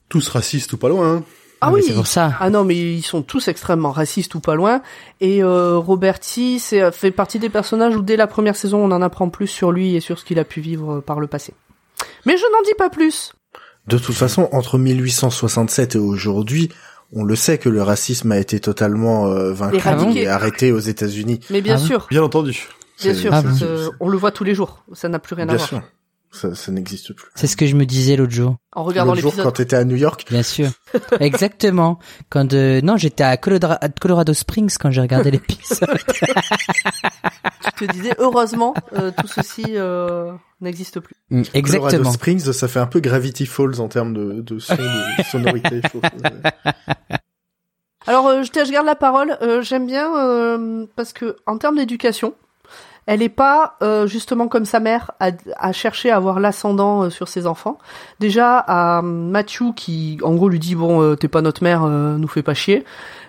tous 0.08 0.28
racistes 0.28 0.72
ou 0.74 0.76
pas 0.76 0.88
loin. 0.88 1.16
hein. 1.16 1.24
Ah 1.62 1.68
mais 1.68 1.76
oui. 1.76 1.82
c'est 1.86 1.92
pour 1.94 2.06
ça. 2.06 2.32
Ah 2.40 2.48
non, 2.50 2.64
mais 2.64 2.76
ils 2.76 3.02
sont 3.02 3.22
tous 3.22 3.48
extrêmement 3.48 3.90
racistes 3.92 4.34
ou 4.34 4.40
pas 4.40 4.54
loin. 4.54 4.80
Et 5.20 5.42
euh, 5.42 5.76
Roberti, 5.76 6.58
c'est 6.58 6.80
euh, 6.82 6.90
fait 6.92 7.10
partie 7.10 7.38
des 7.38 7.50
personnages 7.50 7.94
où 7.96 8.02
dès 8.02 8.16
la 8.16 8.26
première 8.26 8.56
saison, 8.56 8.78
on 8.84 8.90
en 8.92 9.02
apprend 9.02 9.28
plus 9.28 9.46
sur 9.46 9.70
lui 9.72 9.94
et 9.96 10.00
sur 10.00 10.18
ce 10.18 10.24
qu'il 10.24 10.38
a 10.38 10.44
pu 10.44 10.60
vivre 10.60 10.96
euh, 10.96 11.00
par 11.00 11.20
le 11.20 11.26
passé. 11.26 11.52
Mais 12.24 12.36
je 12.38 12.42
n'en 12.44 12.62
dis 12.64 12.74
pas 12.78 12.88
plus. 12.88 13.32
De 13.86 13.98
toute 13.98 14.14
façon, 14.14 14.48
entre 14.52 14.78
1867 14.78 15.96
et 15.96 15.98
aujourd'hui, 15.98 16.70
on 17.12 17.24
le 17.24 17.34
sait 17.36 17.58
que 17.58 17.68
le 17.68 17.82
racisme 17.82 18.30
a 18.32 18.38
été 18.38 18.60
totalement 18.60 19.26
euh, 19.26 19.52
vaincu 19.52 19.76
Éradiqué. 19.76 20.22
et 20.22 20.28
arrêté 20.28 20.72
aux 20.72 20.78
États-Unis. 20.78 21.40
Mais 21.50 21.60
bien 21.60 21.74
Ah 21.74 21.78
sûr, 21.78 22.06
Bien 22.10 22.22
entendu. 22.22 22.68
bien 23.02 23.14
sûr, 23.14 23.30
Ah 23.34 23.42
c'est- 23.42 23.64
euh, 23.64 23.88
on 24.00 24.08
le 24.08 24.16
voit 24.16 24.30
tous 24.30 24.44
les 24.44 24.54
jours. 24.54 24.84
Ça 24.92 25.08
n'a 25.08 25.18
plus 25.18 25.34
rien 25.34 25.44
à 25.48 25.48
Bien 25.48 25.56
voir. 25.56 25.68
sûr, 25.68 25.82
ça, 26.32 26.54
ça 26.54 26.70
n'existe 26.72 27.12
plus. 27.12 27.28
C'est 27.34 27.46
ce 27.46 27.56
que 27.56 27.66
je 27.66 27.74
me 27.74 27.84
disais 27.84 28.16
l'autre 28.16 28.32
jour. 28.32 28.56
En 28.72 28.84
regardant 28.84 29.14
L'autre 29.14 29.34
jour, 29.34 29.44
quand 29.44 29.50
t'étais 29.52 29.76
à 29.76 29.84
New 29.84 29.96
York, 29.96 30.26
Bien 30.30 30.42
sûr. 30.44 30.70
Exactement. 31.20 31.98
Quand 32.28 32.52
euh, 32.54 32.80
non, 32.82 32.96
j'étais 32.96 33.24
à 33.24 33.36
Colorado, 33.36 33.76
Colorado 34.00 34.32
Springs 34.32 34.76
quand 34.78 34.90
j'ai 34.90 35.00
regardé 35.00 35.30
l'épisode. 35.32 35.88
Tu 37.78 37.86
te 37.86 37.92
disais, 37.92 38.12
heureusement, 38.18 38.74
euh, 38.94 39.10
tout 39.16 39.26
ceci 39.26 39.64
euh, 39.68 40.32
n'existe 40.60 41.00
plus. 41.00 41.14
Mm, 41.30 41.42
Colorado 41.42 41.58
Exactement. 41.58 42.12
Springs, 42.12 42.52
ça 42.52 42.68
fait 42.68 42.78
un 42.80 42.86
peu 42.86 43.00
Gravity 43.00 43.46
Falls 43.46 43.80
en 43.80 43.88
termes 43.88 44.12
de, 44.12 44.40
de 44.42 44.58
son, 44.58 44.74
de 44.74 45.22
sonorité. 45.30 45.80
je 45.82 45.88
trouve. 45.88 46.02
Alors, 48.06 48.26
euh, 48.28 48.42
je, 48.42 48.50
te- 48.50 48.64
je 48.64 48.72
garde 48.72 48.86
la 48.86 48.96
parole. 48.96 49.36
Euh, 49.42 49.62
J'aime 49.62 49.86
bien 49.86 50.14
euh, 50.16 50.86
parce 50.96 51.12
que 51.12 51.36
en 51.46 51.58
termes 51.58 51.76
d'éducation, 51.76 52.34
elle 53.12 53.22
est 53.22 53.28
pas 53.28 53.76
euh, 53.82 54.06
justement 54.06 54.46
comme 54.46 54.64
sa 54.64 54.78
mère 54.78 55.10
à, 55.18 55.30
à 55.58 55.72
chercher 55.72 56.10
à 56.12 56.16
avoir 56.16 56.38
l'ascendant 56.38 57.02
euh, 57.02 57.10
sur 57.10 57.26
ses 57.26 57.46
enfants. 57.48 57.76
Déjà 58.20 58.56
à 58.58 59.02
Matthew 59.02 59.74
qui, 59.74 60.18
en 60.22 60.34
gros, 60.36 60.48
lui 60.48 60.60
dit 60.60 60.76
bon, 60.76 61.02
euh, 61.02 61.16
t'es 61.16 61.26
pas 61.26 61.42
notre 61.42 61.64
mère, 61.64 61.82
euh, 61.82 62.16
nous 62.18 62.28
fais 62.28 62.44
pas 62.44 62.54
chier. 62.54 62.84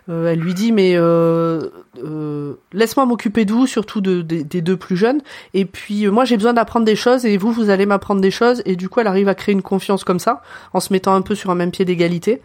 Euh, 0.10 0.32
elle 0.32 0.40
lui 0.40 0.54
dit 0.54 0.72
mais 0.72 0.94
euh, 0.96 1.70
euh, 2.04 2.54
laisse-moi 2.74 3.06
m'occuper 3.08 3.46
de 3.46 3.54
vous, 3.54 3.66
surtout 3.66 4.02
de, 4.02 4.22
des- 4.22 4.62
deux 4.62 4.78
plus 4.78 4.98
jeunes. 4.98 5.22
Et 5.56 5.66
puis 5.66 6.06
euh, 6.06 6.12
moi 6.12 6.26
j'ai 6.26 6.38
besoin 6.38 6.54
d'apprendre 6.54 6.86
des 6.86 6.96
choses 6.96 7.26
et 7.26 7.38
vous 7.38 7.52
vous 7.52 7.70
allez 7.72 7.86
m'apprendre 7.88 8.22
des 8.22 8.32
choses. 8.32 8.62
Et 8.66 8.76
du 8.76 8.88
coup 8.88 9.00
elle 9.00 9.08
arrive 9.08 9.30
à 9.30 9.36
créer 9.36 9.54
une 9.54 9.62
confiance 9.64 10.04
comme 10.04 10.20
ça 10.20 10.42
en 10.74 10.80
se 10.80 10.94
mettant 10.94 11.16
un 11.16 11.22
peu 11.24 11.34
sur 11.34 11.50
un 11.50 11.56
même 11.56 11.72
pied 11.72 11.86
d'égalité. 11.86 12.42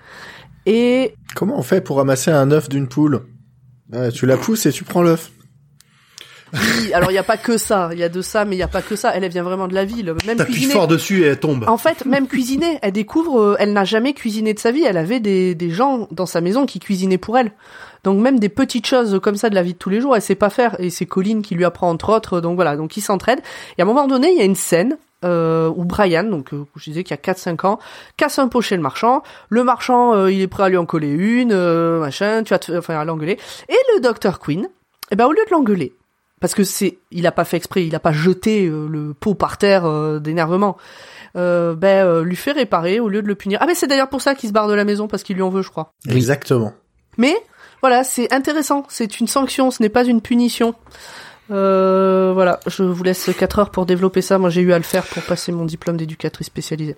Et 0.64 1.14
Comment 1.34 1.58
on 1.58 1.62
fait 1.62 1.80
pour 1.82 1.96
ramasser 1.98 2.30
un 2.30 2.50
œuf 2.50 2.68
d'une 2.70 2.88
poule? 2.88 3.22
Euh, 3.94 4.10
Tu 4.10 4.24
la 4.26 4.36
pousses 4.38 4.64
et 4.66 4.72
tu 4.72 4.84
prends 4.84 5.02
l'œuf. 5.02 5.30
Oui, 6.52 6.92
alors 6.92 7.10
il 7.10 7.14
y 7.14 7.18
a 7.18 7.22
pas 7.22 7.36
que 7.36 7.58
ça, 7.58 7.90
il 7.92 7.98
y 7.98 8.04
a 8.04 8.08
de 8.08 8.22
ça, 8.22 8.44
mais 8.44 8.56
il 8.56 8.58
y 8.58 8.62
a 8.62 8.68
pas 8.68 8.82
que 8.82 8.96
ça. 8.96 9.12
Elle, 9.14 9.24
elle 9.24 9.30
vient 9.30 9.42
vraiment 9.42 9.68
de 9.68 9.74
la 9.74 9.84
ville, 9.84 10.14
même 10.26 10.38
cuisiner. 10.38 10.72
fort 10.72 10.86
dessus 10.86 11.22
et 11.22 11.26
elle 11.26 11.40
tombe. 11.40 11.64
En 11.68 11.78
fait, 11.78 12.04
même 12.04 12.28
cuisiner, 12.28 12.78
elle 12.82 12.92
découvre, 12.92 13.40
euh, 13.40 13.56
elle 13.58 13.72
n'a 13.72 13.84
jamais 13.84 14.12
cuisiné 14.14 14.54
de 14.54 14.58
sa 14.58 14.70
vie. 14.70 14.84
Elle 14.84 14.96
avait 14.96 15.20
des, 15.20 15.54
des 15.54 15.70
gens 15.70 16.08
dans 16.10 16.26
sa 16.26 16.40
maison 16.40 16.66
qui 16.66 16.78
cuisinaient 16.78 17.18
pour 17.18 17.36
elle. 17.36 17.52
Donc 18.04 18.20
même 18.20 18.38
des 18.38 18.48
petites 18.48 18.86
choses 18.86 19.18
comme 19.20 19.34
ça 19.34 19.50
de 19.50 19.56
la 19.56 19.64
vie 19.64 19.72
de 19.72 19.78
tous 19.78 19.90
les 19.90 20.00
jours, 20.00 20.14
elle 20.14 20.22
sait 20.22 20.36
pas 20.36 20.50
faire. 20.50 20.76
Et 20.78 20.90
c'est 20.90 21.06
Colline 21.06 21.42
qui 21.42 21.56
lui 21.56 21.64
apprend 21.64 21.90
entre 21.90 22.14
autres. 22.14 22.40
Donc 22.40 22.54
voilà, 22.54 22.76
donc 22.76 22.96
ils 22.96 23.00
s'entraident. 23.00 23.42
Et 23.76 23.82
à 23.82 23.84
un 23.84 23.88
moment 23.88 24.06
donné, 24.06 24.30
il 24.30 24.38
y 24.38 24.42
a 24.42 24.44
une 24.44 24.54
scène 24.54 24.96
euh, 25.24 25.72
où 25.74 25.84
Brian, 25.84 26.22
donc 26.22 26.52
euh, 26.52 26.66
je 26.76 26.84
disais 26.84 27.02
qu'il 27.02 27.16
y 27.16 27.18
a 27.28 27.32
4-5 27.32 27.66
ans, 27.66 27.78
casse 28.16 28.38
un 28.38 28.46
pot 28.46 28.60
chez 28.60 28.76
le 28.76 28.82
marchand. 28.82 29.22
Le 29.48 29.64
marchand, 29.64 30.14
euh, 30.14 30.30
il 30.30 30.40
est 30.40 30.46
prêt 30.46 30.62
à 30.62 30.68
lui 30.68 30.76
en 30.76 30.86
coller 30.86 31.10
une, 31.10 31.52
machin. 31.98 32.44
Tu 32.44 32.50
vas 32.50 32.60
te, 32.60 32.70
enfin 32.78 32.96
à 32.96 33.04
l'engueuler. 33.04 33.38
Et 33.68 33.76
le 33.94 34.00
docteur 34.00 34.38
Queen, 34.38 34.68
eh 35.10 35.16
ben 35.16 35.26
au 35.26 35.32
lieu 35.32 35.44
de 35.44 35.50
l'engueuler, 35.50 35.92
parce 36.40 36.54
que 36.54 36.64
c'est, 36.64 36.98
il 37.10 37.26
a 37.26 37.32
pas 37.32 37.44
fait 37.44 37.56
exprès, 37.56 37.86
il 37.86 37.94
a 37.94 38.00
pas 38.00 38.12
jeté 38.12 38.66
euh, 38.66 38.86
le 38.88 39.14
pot 39.14 39.34
par 39.34 39.58
terre 39.58 39.86
euh, 39.86 40.18
d'énervement. 40.18 40.76
Euh, 41.36 41.74
ben 41.74 42.06
euh, 42.06 42.24
lui 42.24 42.36
fait 42.36 42.52
réparer 42.52 42.98
au 42.98 43.08
lieu 43.08 43.20
de 43.20 43.28
le 43.28 43.34
punir. 43.34 43.58
Ah 43.60 43.66
mais 43.66 43.74
c'est 43.74 43.86
d'ailleurs 43.86 44.08
pour 44.08 44.22
ça 44.22 44.34
qu'il 44.34 44.48
se 44.48 44.54
barre 44.54 44.68
de 44.68 44.74
la 44.74 44.84
maison 44.84 45.06
parce 45.06 45.22
qu'il 45.22 45.36
lui 45.36 45.42
en 45.42 45.50
veut, 45.50 45.62
je 45.62 45.70
crois. 45.70 45.92
Exactement. 46.08 46.72
Mais 47.18 47.34
voilà, 47.82 48.04
c'est 48.04 48.32
intéressant. 48.32 48.84
C'est 48.88 49.20
une 49.20 49.26
sanction, 49.26 49.70
ce 49.70 49.82
n'est 49.82 49.90
pas 49.90 50.04
une 50.04 50.22
punition. 50.22 50.74
Euh, 51.50 52.32
voilà, 52.32 52.60
je 52.66 52.82
vous 52.82 53.04
laisse 53.04 53.30
4 53.38 53.58
heures 53.58 53.70
pour 53.70 53.84
développer 53.84 54.22
ça. 54.22 54.38
Moi, 54.38 54.48
j'ai 54.48 54.62
eu 54.62 54.72
à 54.72 54.78
le 54.78 54.84
faire 54.84 55.04
pour 55.04 55.22
passer 55.22 55.52
mon 55.52 55.66
diplôme 55.66 55.98
d'éducatrice 55.98 56.46
spécialisée. 56.46 56.96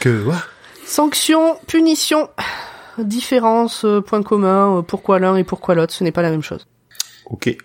Que, 0.00 0.24
ouais. 0.24 0.34
Sanction, 0.86 1.56
punition, 1.66 2.30
différence, 2.98 3.84
point 4.06 4.22
commun, 4.22 4.82
pourquoi 4.86 5.18
l'un 5.18 5.36
et 5.36 5.44
pourquoi 5.44 5.74
l'autre, 5.74 5.92
ce 5.92 6.02
n'est 6.02 6.12
pas 6.12 6.22
la 6.22 6.30
même 6.30 6.42
chose. 6.42 6.66
Ok. 7.26 7.56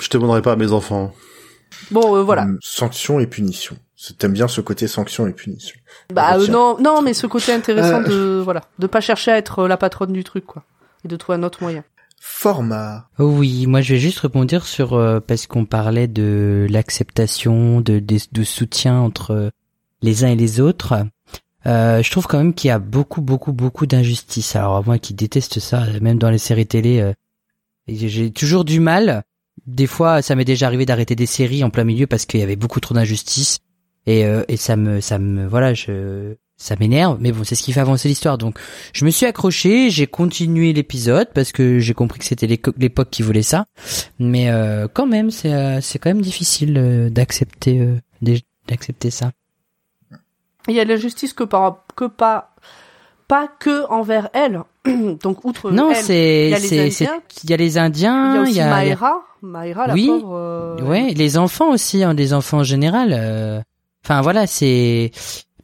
Je 0.00 0.08
te 0.08 0.16
demanderai 0.16 0.42
pas 0.42 0.52
à 0.52 0.56
mes 0.56 0.72
enfants. 0.72 1.12
Bon, 1.90 2.16
euh, 2.16 2.22
voilà. 2.22 2.42
Hum, 2.42 2.58
Sanction 2.62 3.20
et 3.20 3.26
punition. 3.26 3.76
T'aimes 4.18 4.32
bien 4.32 4.48
ce 4.48 4.60
côté 4.60 4.86
sanction 4.86 5.26
et 5.26 5.32
punition. 5.32 5.76
Bah 6.12 6.36
euh, 6.36 6.44
Tiens. 6.44 6.52
non, 6.52 6.76
non, 6.80 7.00
mais 7.02 7.14
ce 7.14 7.26
côté 7.26 7.52
intéressant 7.52 8.02
Euh. 8.02 8.08
de 8.08 8.40
voilà, 8.42 8.62
de 8.78 8.86
pas 8.86 9.00
chercher 9.00 9.30
à 9.30 9.38
être 9.38 9.60
euh, 9.60 9.68
la 9.68 9.76
patronne 9.78 10.12
du 10.12 10.24
truc 10.24 10.44
quoi, 10.44 10.62
et 11.04 11.08
de 11.08 11.16
trouver 11.16 11.38
un 11.38 11.42
autre 11.42 11.62
moyen. 11.62 11.84
Format. 12.20 13.08
Oui, 13.18 13.66
moi 13.66 13.80
je 13.80 13.94
vais 13.94 14.00
juste 14.00 14.18
répondre 14.20 14.62
sur 14.64 14.94
euh, 14.94 15.20
parce 15.20 15.46
qu'on 15.46 15.64
parlait 15.64 16.06
de 16.08 16.66
l'acceptation, 16.70 17.80
de, 17.80 17.98
de 17.98 18.18
de 18.30 18.44
soutien 18.44 18.98
entre 18.98 19.30
euh, 19.30 19.50
les 20.02 20.24
uns 20.24 20.28
et 20.28 20.36
les 20.36 20.60
autres. 20.60 20.94
Euh, 21.66 22.02
je 22.02 22.10
trouve 22.10 22.26
quand 22.26 22.38
même 22.38 22.52
qu'il 22.54 22.68
y 22.68 22.72
a 22.72 22.78
beaucoup, 22.78 23.22
beaucoup, 23.22 23.52
beaucoup 23.52 23.86
d'injustice. 23.86 24.54
Alors 24.56 24.84
moi 24.84 24.98
qui 24.98 25.14
déteste 25.14 25.60
ça, 25.60 25.82
même 26.02 26.18
dans 26.18 26.30
les 26.30 26.38
séries 26.38 26.66
télé, 26.66 27.00
euh, 27.00 27.12
j'ai 27.88 28.08
j'ai 28.08 28.30
toujours 28.30 28.64
du 28.66 28.80
mal. 28.80 29.22
Des 29.66 29.86
fois, 29.86 30.22
ça 30.22 30.34
m'est 30.34 30.44
déjà 30.44 30.66
arrivé 30.66 30.86
d'arrêter 30.86 31.14
des 31.14 31.26
séries 31.26 31.64
en 31.64 31.70
plein 31.70 31.84
milieu 31.84 32.06
parce 32.06 32.26
qu'il 32.26 32.40
y 32.40 32.42
avait 32.42 32.56
beaucoup 32.56 32.80
trop 32.80 32.94
d'injustice 32.94 33.60
et 34.06 34.24
euh, 34.24 34.44
et 34.48 34.56
ça 34.56 34.76
me 34.76 35.00
ça 35.00 35.18
me 35.18 35.46
voilà 35.46 35.74
je 35.74 36.36
ça 36.56 36.76
m'énerve. 36.78 37.18
Mais 37.20 37.32
bon, 37.32 37.44
c'est 37.44 37.54
ce 37.54 37.62
qui 37.62 37.72
fait 37.72 37.80
avancer 37.80 38.08
l'histoire. 38.08 38.38
Donc 38.38 38.58
je 38.92 39.04
me 39.04 39.10
suis 39.10 39.26
accroché, 39.26 39.90
j'ai 39.90 40.06
continué 40.06 40.72
l'épisode 40.72 41.28
parce 41.34 41.52
que 41.52 41.78
j'ai 41.78 41.94
compris 41.94 42.18
que 42.18 42.24
c'était 42.24 42.46
l'époque 42.46 43.10
qui 43.10 43.22
voulait 43.22 43.42
ça. 43.42 43.66
Mais 44.18 44.50
euh, 44.50 44.88
quand 44.92 45.06
même, 45.06 45.30
c'est 45.30 45.52
euh, 45.52 45.80
c'est 45.80 45.98
quand 45.98 46.10
même 46.10 46.22
difficile 46.22 46.76
euh, 46.76 47.10
d'accepter 47.10 47.80
euh, 47.80 48.38
d'accepter 48.68 49.10
ça. 49.10 49.32
Il 50.68 50.74
y 50.74 50.80
a 50.80 50.84
de 50.84 50.90
la 50.90 50.96
justice 50.96 51.32
que 51.32 51.44
par 51.44 51.84
que 51.96 52.06
pas 52.06 52.54
pas 53.28 53.48
que 53.48 53.86
envers 53.90 54.28
elle. 54.32 54.62
Donc 55.22 55.44
outre 55.44 55.70
non, 55.70 55.92
c'est 55.94 56.46
il 56.46 56.50
y 56.50 56.54
a 56.54 57.56
les 57.56 57.78
Indiens. 57.78 58.44
il 58.44 58.52
y 58.52 58.60
a 58.60 58.68
Maïra, 58.68 59.14
Maïra 59.42 59.86
la 59.86 59.94
Oui, 59.94 60.06
pauvre. 60.06 60.36
euh, 60.36 60.82
ouais, 60.82 61.14
les 61.14 61.38
enfants 61.38 61.70
aussi, 61.70 62.02
hein, 62.04 62.12
les 62.14 62.32
enfants 62.34 62.58
en 62.58 62.64
général. 62.64 63.10
euh, 63.12 63.60
Enfin 64.04 64.20
voilà, 64.20 64.46
c'est 64.46 65.10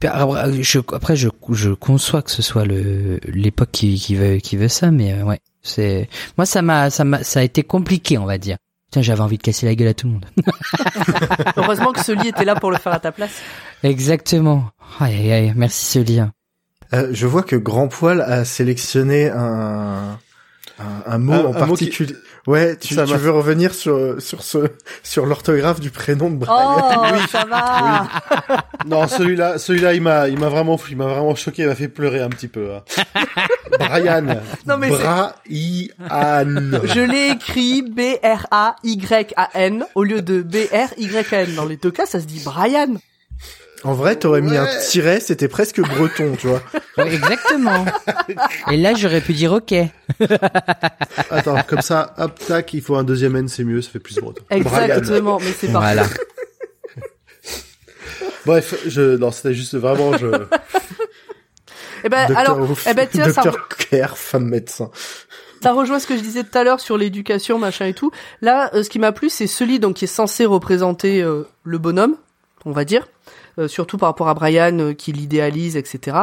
je, 0.03 0.79
après 0.95 1.15
je 1.17 1.29
je 1.51 1.71
conçois 1.71 2.23
que 2.23 2.31
ce 2.31 2.41
soit 2.41 2.65
le 2.65 3.21
l'époque 3.29 3.69
qui 3.73 3.97
qui 3.97 4.15
veut 4.15 4.37
qui 4.39 4.57
veut 4.57 4.69
ça, 4.69 4.91
mais 4.91 5.13
euh, 5.13 5.25
ouais, 5.25 5.41
c'est 5.63 6.09
moi 6.39 6.47
ça 6.47 6.63
m'a 6.63 6.89
ça 6.89 7.05
m'a 7.05 7.23
ça 7.23 7.41
a 7.41 7.43
été 7.43 7.63
compliqué, 7.63 8.17
on 8.17 8.25
va 8.25 8.39
dire. 8.39 8.57
Putain, 8.87 9.03
j'avais 9.03 9.21
envie 9.21 9.37
de 9.37 9.43
casser 9.43 9.67
la 9.67 9.75
gueule 9.75 9.89
à 9.89 9.95
tout 9.95 10.07
le 10.09 10.15
monde. 10.15 10.25
Heureusement 11.57 11.93
que 11.93 12.03
Sully 12.03 12.29
était 12.29 12.45
là 12.45 12.55
pour 12.57 12.71
le 12.71 12.79
faire 12.79 12.93
à 12.95 12.99
ta 12.99 13.13
place. 13.13 13.31
Exactement. 13.85 14.65
Aïe, 14.99 15.15
aïe, 15.17 15.33
aïe, 15.33 15.53
merci 15.55 15.85
ce 15.87 15.99
lien. 16.01 16.33
Euh, 16.93 17.09
je 17.13 17.27
vois 17.27 17.43
que 17.43 17.57
Grand 17.57 17.89
Poil 17.89 18.21
a 18.21 18.45
sélectionné 18.45 19.31
un 19.31 20.19
un, 20.79 21.13
un 21.13 21.19
mot 21.19 21.33
Un- 21.35 21.45
en 21.45 21.53
qui- 21.53 21.59
particulier. 21.59 22.17
Ouais, 22.47 22.75
tu, 22.77 22.95
veux 22.95 23.31
revenir 23.31 23.75
sur 23.75 24.17
sur 24.21 24.43
ce 24.43 24.71
sur 25.03 25.27
l'orthographe 25.27 25.79
du 25.79 25.91
prénom 25.91 26.31
de 26.31 26.37
Brian 26.37 26.77
Oh, 26.79 27.17
ça 27.31 27.45
va. 27.45 28.09
Non, 28.87 29.07
celui-là, 29.07 29.59
celui-là, 29.59 29.93
il 29.93 30.01
m'a, 30.01 30.27
il 30.29 30.39
m'a 30.39 30.49
vraiment, 30.49 30.81
il 30.91 30.97
m'a 30.97 31.05
vraiment 31.05 31.35
choqué, 31.35 31.63
il 31.65 31.69
m'a 31.69 31.75
fait 31.75 31.89
pleurer 31.89 32.23
un 32.23 32.31
petit 32.31 32.49
peu. 32.49 32.71
hein. 32.75 32.83
Brian. 33.79 34.25
Non, 34.67 34.79
mais 34.79 34.89
c'est- 34.89 34.97
Brian. 34.97 35.31
Je 36.85 37.01
l'ai 37.01 37.31
écrit 37.33 37.83
B 37.83 38.01
R 38.25 38.47
A 38.51 38.77
Y 38.83 39.35
A 39.37 39.51
N 39.55 39.85
au 39.95 40.03
lieu 40.03 40.23
de 40.23 40.41
B 40.41 40.57
R 40.73 40.95
Y 40.97 41.33
N. 41.33 41.55
Dans 41.55 41.67
les 41.67 41.77
deux 41.77 41.91
cas, 41.91 42.07
ça 42.07 42.21
se 42.21 42.25
dit 42.27 42.41
Brian. 42.45 42.95
En 43.83 43.95
vrai, 43.95 44.17
t'aurais 44.17 44.43
mis 44.43 44.57
un 44.57 44.67
tiret, 44.89 45.21
c'était 45.21 45.49
presque 45.49 45.81
breton, 45.81 46.37
tu 46.39 46.49
vois. 46.49 46.63
Exactement. 46.99 47.87
Et 48.71 48.77
là, 48.77 48.93
j'aurais 48.95 49.23
pu 49.23 49.33
dire 49.33 49.53
OK. 49.53 49.73
Attends, 51.31 51.63
comme 51.67 51.81
ça, 51.81 52.15
hop, 52.19 52.39
tac, 52.47 52.75
il 52.75 52.83
faut 52.83 52.97
un 52.97 53.05
deuxième 53.05 53.37
N, 53.37 53.49
c'est 53.49 53.65
mieux, 53.65 53.81
ça 53.81 53.91
fait 53.91 53.99
plus 53.99 54.17
breton. 54.19 54.43
Brian. 54.51 54.61
Exactement, 54.85 55.39
mais 55.41 55.53
c'est 55.59 55.73
parfait. 55.73 55.95
Voilà. 55.95 56.07
Bref, 58.47 58.75
je, 58.87 59.17
non, 59.17 59.31
c'était 59.31 59.55
juste 59.55 59.75
vraiment, 59.77 60.17
je, 60.17 60.27
Eh 62.05 62.09
ben, 62.09 62.27
Docteur 62.27 62.39
alors, 62.39 62.71
Ouf- 62.71 62.87
eh 62.91 62.95
ben, 62.95 63.09
tiens, 63.11 63.31
ça, 63.33 63.43
Docteur 63.43 63.69
Kerr, 63.69 64.17
femme 64.17 64.47
médecin. 64.49 64.91
ça 65.63 65.73
rejoint 65.73 65.99
ce 65.99 66.07
que 66.07 66.17
je 66.17 66.23
disais 66.23 66.43
tout 66.45 66.57
à 66.57 66.65
l'heure 66.65 66.81
sur 66.81 66.97
l'éducation, 66.97 67.59
machin 67.59 67.87
et 67.87 67.95
tout. 67.95 68.11
Là, 68.41 68.71
euh, 68.75 68.83
ce 68.83 68.89
qui 68.91 68.99
m'a 68.99 69.13
plu, 69.13 69.29
c'est 69.29 69.47
celui 69.47 69.79
donc 69.79 69.97
qui 69.97 70.05
est 70.05 70.09
censé 70.09 70.47
représenter 70.47 71.23
euh, 71.23 71.47
le 71.65 71.79
bonhomme, 71.79 72.17
on 72.65 72.73
va 72.73 72.85
dire, 72.87 73.07
euh, 73.61 73.69
surtout 73.69 73.99
par 73.99 74.09
rapport 74.09 74.29
à 74.29 74.35
Brian 74.35 74.79
euh, 74.79 74.93
qui 74.93 75.13
l'idéalise, 75.13 75.77
etc. 75.77 76.17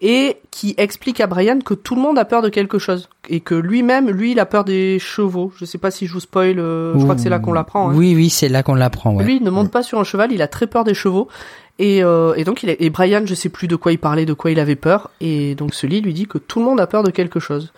Et 0.00 0.36
qui 0.50 0.74
explique 0.76 1.20
à 1.20 1.26
Brian 1.26 1.58
que 1.58 1.74
tout 1.74 1.96
le 1.96 2.02
monde 2.02 2.18
a 2.18 2.24
peur 2.24 2.42
de 2.42 2.48
quelque 2.48 2.78
chose 2.78 3.08
et 3.28 3.40
que 3.40 3.54
lui-même, 3.54 4.10
lui, 4.10 4.32
il 4.32 4.40
a 4.40 4.46
peur 4.46 4.64
des 4.64 4.98
chevaux. 4.98 5.52
Je 5.56 5.64
sais 5.64 5.78
pas 5.78 5.90
si 5.90 6.06
je 6.06 6.12
vous 6.12 6.20
spoil, 6.20 6.58
euh, 6.58 6.96
je 6.98 7.02
crois 7.02 7.14
que 7.14 7.20
c'est 7.20 7.28
là 7.28 7.38
qu'on 7.38 7.52
l'apprend. 7.52 7.90
Hein. 7.90 7.94
Oui, 7.94 8.14
oui, 8.14 8.30
c'est 8.30 8.48
là 8.48 8.62
qu'on 8.62 8.74
l'apprend. 8.74 9.14
Ouais. 9.14 9.24
Lui, 9.24 9.36
il 9.36 9.42
ne 9.42 9.50
monte 9.50 9.70
pas 9.70 9.82
sur 9.82 9.98
un 9.98 10.04
cheval, 10.04 10.32
il 10.32 10.42
a 10.42 10.48
très 10.48 10.66
peur 10.66 10.84
des 10.84 10.94
chevaux. 10.94 11.28
Et, 11.78 12.04
euh, 12.04 12.34
et 12.34 12.44
donc, 12.44 12.62
il 12.62 12.70
est, 12.70 12.76
et 12.80 12.90
Brian, 12.90 13.22
je 13.24 13.34
sais 13.34 13.48
plus 13.48 13.66
de 13.66 13.76
quoi 13.76 13.92
il 13.92 13.98
parlait, 13.98 14.26
de 14.26 14.32
quoi 14.32 14.50
il 14.50 14.60
avait 14.60 14.76
peur. 14.76 15.10
Et 15.20 15.54
donc, 15.54 15.74
ce 15.74 15.86
lit 15.86 16.00
lui 16.00 16.14
dit 16.14 16.26
que 16.26 16.38
tout 16.38 16.60
le 16.60 16.64
monde 16.64 16.80
a 16.80 16.86
peur 16.86 17.02
de 17.02 17.10
quelque 17.10 17.40
chose. 17.40 17.72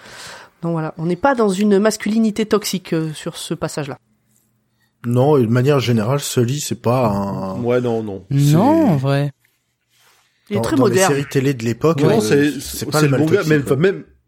Donc 0.62 0.72
voilà, 0.72 0.94
on 0.98 1.06
n'est 1.06 1.16
pas 1.16 1.34
dans 1.34 1.48
une 1.48 1.78
masculinité 1.78 2.46
toxique 2.46 2.92
euh, 2.92 3.12
sur 3.12 3.36
ce 3.36 3.54
passage-là. 3.54 3.98
Non, 5.06 5.36
et 5.38 5.42
de 5.46 5.50
manière 5.50 5.80
générale, 5.80 6.20
Sully, 6.20 6.60
c'est 6.60 6.82
pas 6.82 7.06
un... 7.08 7.62
Ouais, 7.62 7.80
non, 7.80 8.02
non. 8.02 8.24
Non, 8.30 8.88
en 8.90 8.96
vrai. 8.96 9.32
Il 10.50 10.54
est 10.54 10.56
dans, 10.56 10.62
très 10.62 10.76
dans 10.76 10.82
moderne. 10.82 11.12
les 11.12 11.16
séries 11.20 11.28
télé 11.30 11.54
de 11.54 11.64
l'époque, 11.64 12.02
Non, 12.02 12.18
euh, 12.18 12.20
c'est 12.20 12.60
c'est 12.60 12.86
pas 12.90 13.00
c'est 13.00 13.08
le 13.08 13.16
bon 13.16 13.26
gars, 13.26 13.42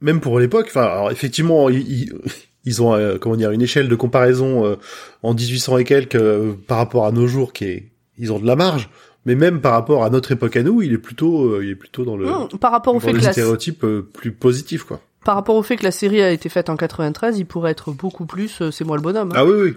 même, 0.00 0.20
pour 0.20 0.38
l'époque. 0.38 0.66
Enfin, 0.68 0.84
alors 0.84 1.10
effectivement, 1.10 1.68
ils, 1.68 2.82
ont 2.82 2.94
euh, 2.94 3.18
comment 3.18 3.36
dire 3.36 3.50
une 3.50 3.62
échelle 3.62 3.88
de 3.88 3.94
comparaison 3.94 4.64
euh, 4.64 4.76
en 5.22 5.34
1800 5.34 5.78
et 5.78 5.84
quelques 5.84 6.14
euh, 6.14 6.54
par 6.66 6.78
rapport 6.78 7.06
à 7.06 7.12
nos 7.12 7.26
jours 7.26 7.52
qui 7.52 7.64
est 7.64 7.92
ils 8.18 8.32
ont 8.32 8.38
de 8.38 8.46
la 8.46 8.56
marge. 8.56 8.88
Mais 9.26 9.34
même 9.34 9.60
par 9.60 9.72
rapport 9.72 10.04
à 10.04 10.10
notre 10.10 10.32
époque 10.32 10.56
à 10.56 10.62
nous, 10.62 10.82
il 10.82 10.92
est 10.92 10.98
plutôt 10.98 11.44
euh, 11.46 11.64
il 11.64 11.70
est 11.70 11.74
plutôt 11.76 12.04
dans 12.04 12.16
le 12.16 12.26
par 12.58 12.72
rapport 12.72 12.94
au 12.94 13.00
fait 13.00 13.12
le 13.12 13.18
que 13.18 13.24
la, 13.24 13.32
stéréotype 13.32 13.84
euh, 13.84 14.08
plus 14.12 14.32
positif 14.32 14.84
quoi. 14.84 15.00
par 15.24 15.34
rapport 15.34 15.56
au 15.56 15.62
fait 15.62 15.76
que 15.76 15.84
la 15.84 15.90
série 15.90 16.22
a 16.22 16.30
été 16.30 16.48
faite 16.48 16.70
en 16.70 16.76
93, 16.76 17.38
il 17.38 17.44
pourrait 17.44 17.72
être 17.72 17.92
beaucoup 17.92 18.26
plus. 18.26 18.62
euh, 18.62 18.70
c'est 18.70 18.84
moi 18.84 18.96
le 18.96 19.02
bonhomme. 19.02 19.30
hein. 19.32 19.36
Ah 19.36 19.44
oui 19.44 19.52
oui. 19.60 19.76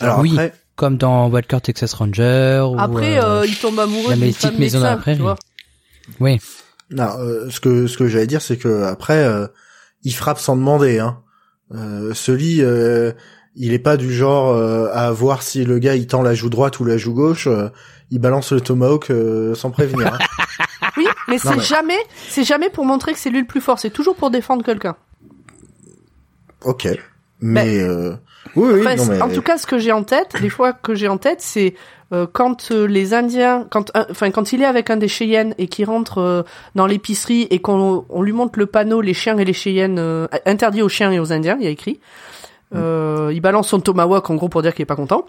Alors 0.00 0.20
oui, 0.20 0.32
après, 0.32 0.52
comme 0.76 0.96
dans 0.98 1.28
Walker 1.28 1.58
Texas 1.62 1.92
Ranger. 1.94 2.64
ou, 2.70 2.76
Après, 2.78 3.18
euh, 3.18 3.40
euh, 3.40 3.46
il 3.46 3.56
tombe 3.58 3.78
amoureux 3.78 4.14
d'une 4.14 4.32
femme 4.32 4.56
maison 4.58 4.78
médecin, 4.80 4.96
prairie. 4.98 5.16
tu 5.16 5.22
vois. 5.22 5.36
Oui. 6.20 6.38
non, 6.90 7.08
euh, 7.18 7.50
ce 7.50 7.60
que 7.60 7.86
ce 7.86 7.96
que 7.96 8.08
j'allais 8.08 8.26
dire, 8.26 8.42
c'est 8.42 8.56
que 8.56 8.84
après, 8.84 9.24
euh, 9.24 9.46
il 10.02 10.12
frappe 10.12 10.38
sans 10.38 10.56
demander. 10.56 10.98
Hein. 10.98 11.18
Euh, 11.74 12.14
Sully, 12.14 12.62
euh, 12.62 13.12
il 13.56 13.72
est 13.72 13.78
pas 13.80 13.96
du 13.96 14.12
genre 14.14 14.50
euh, 14.54 14.88
à 14.92 15.10
voir 15.10 15.42
si 15.42 15.64
le 15.64 15.78
gars 15.78 15.94
il 15.96 16.06
tend 16.06 16.22
la 16.22 16.34
joue 16.34 16.50
droite 16.50 16.78
ou 16.80 16.84
la 16.84 16.96
joue 16.96 17.14
gauche. 17.14 17.46
euh, 17.48 17.70
il 18.12 18.20
balance 18.20 18.52
le 18.52 18.60
tomahawk 18.60 19.10
euh, 19.10 19.54
sans 19.56 19.70
prévenir. 19.70 20.12
hein. 20.14 20.18
Oui, 20.96 21.06
mais 21.28 21.36
c'est 21.38 21.56
mais- 21.56 21.60
jamais, 21.62 21.98
c'est 22.28 22.44
jamais 22.44 22.70
pour 22.70 22.86
montrer 22.86 23.12
que 23.12 23.18
c'est 23.18 23.28
lui 23.28 23.40
le 23.40 23.46
plus 23.46 23.60
fort. 23.60 23.78
C'est 23.78 23.90
toujours 23.90 24.14
pour 24.16 24.30
défendre 24.30 24.64
quelqu'un. 24.64 24.96
ok, 26.64 26.88
mais 27.40 27.80
euh, 27.80 28.14
oui, 28.54 28.74
oui, 28.74 28.80
Enfin, 28.80 28.96
non, 28.96 29.06
mais 29.06 29.22
En 29.22 29.28
tout 29.28 29.42
cas, 29.42 29.58
ce 29.58 29.66
que 29.66 29.78
j'ai 29.78 29.92
en 29.92 30.02
tête, 30.02 30.38
les 30.40 30.48
fois 30.48 30.72
que 30.72 30.94
j'ai 30.94 31.08
en 31.08 31.18
tête, 31.18 31.40
c'est 31.40 31.74
euh, 32.12 32.26
quand 32.30 32.70
euh, 32.70 32.86
les 32.86 33.14
Indiens, 33.14 33.66
quand, 33.70 33.90
enfin, 33.94 34.30
quand 34.30 34.52
il 34.52 34.62
est 34.62 34.66
avec 34.66 34.90
un 34.90 34.96
des 34.96 35.08
Cheyennes 35.08 35.54
et 35.58 35.66
qu'il 35.66 35.86
rentre 35.86 36.18
euh, 36.18 36.42
dans 36.74 36.86
l'épicerie 36.86 37.48
et 37.50 37.58
qu'on 37.58 38.04
on 38.08 38.22
lui 38.22 38.32
montre 38.32 38.58
le 38.58 38.66
panneau 38.66 39.00
les 39.00 39.14
chiens 39.14 39.36
et 39.38 39.44
les 39.44 39.52
Cheyennes 39.52 39.98
euh, 39.98 40.28
interdits 40.44 40.82
aux 40.82 40.88
chiens 40.88 41.10
et 41.10 41.18
aux 41.18 41.32
Indiens, 41.32 41.56
il 41.58 41.64
y 41.64 41.68
a 41.68 41.70
écrit. 41.70 42.00
Euh, 42.74 43.32
Il 43.34 43.40
balance 43.40 43.68
son 43.68 43.80
tomahawk 43.80 44.28
en 44.30 44.34
gros 44.36 44.48
pour 44.48 44.62
dire 44.62 44.74
qu'il 44.74 44.82
est 44.82 44.86
pas 44.86 44.96
content. 44.96 45.26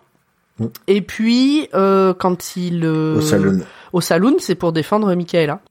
Mm. 0.59 0.65
Et 0.88 1.01
puis 1.01 1.70
euh, 1.74 2.13
quand 2.13 2.55
il 2.55 2.86
euh, 2.86 3.18
au 3.18 3.22
salon. 3.22 3.59
au 3.93 4.01
saloon, 4.01 4.36
c'est 4.39 4.55
pour 4.55 4.72
défendre 4.72 5.13
Michaela. 5.15 5.61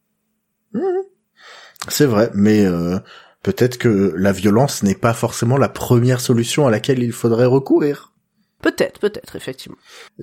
C'est 1.88 2.06
vrai, 2.06 2.30
mais 2.34 2.64
euh, 2.64 2.98
peut-être 3.46 3.78
que 3.78 4.12
la 4.16 4.32
violence 4.32 4.82
n'est 4.82 4.96
pas 4.96 5.12
forcément 5.14 5.56
la 5.56 5.68
première 5.68 6.18
solution 6.20 6.66
à 6.66 6.70
laquelle 6.72 7.00
il 7.00 7.12
faudrait 7.12 7.44
recourir. 7.46 8.12
Peut-être, 8.60 8.98
peut-être, 8.98 9.36
effectivement. 9.36 9.76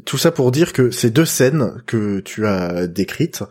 Tout 0.05 0.17
ça 0.17 0.31
pour 0.31 0.51
dire 0.51 0.73
que 0.73 0.91
ces 0.91 1.09
deux 1.09 1.23
scènes 1.23 1.81
que 1.87 2.19
tu 2.19 2.45
as 2.45 2.85
décrites, 2.87 3.41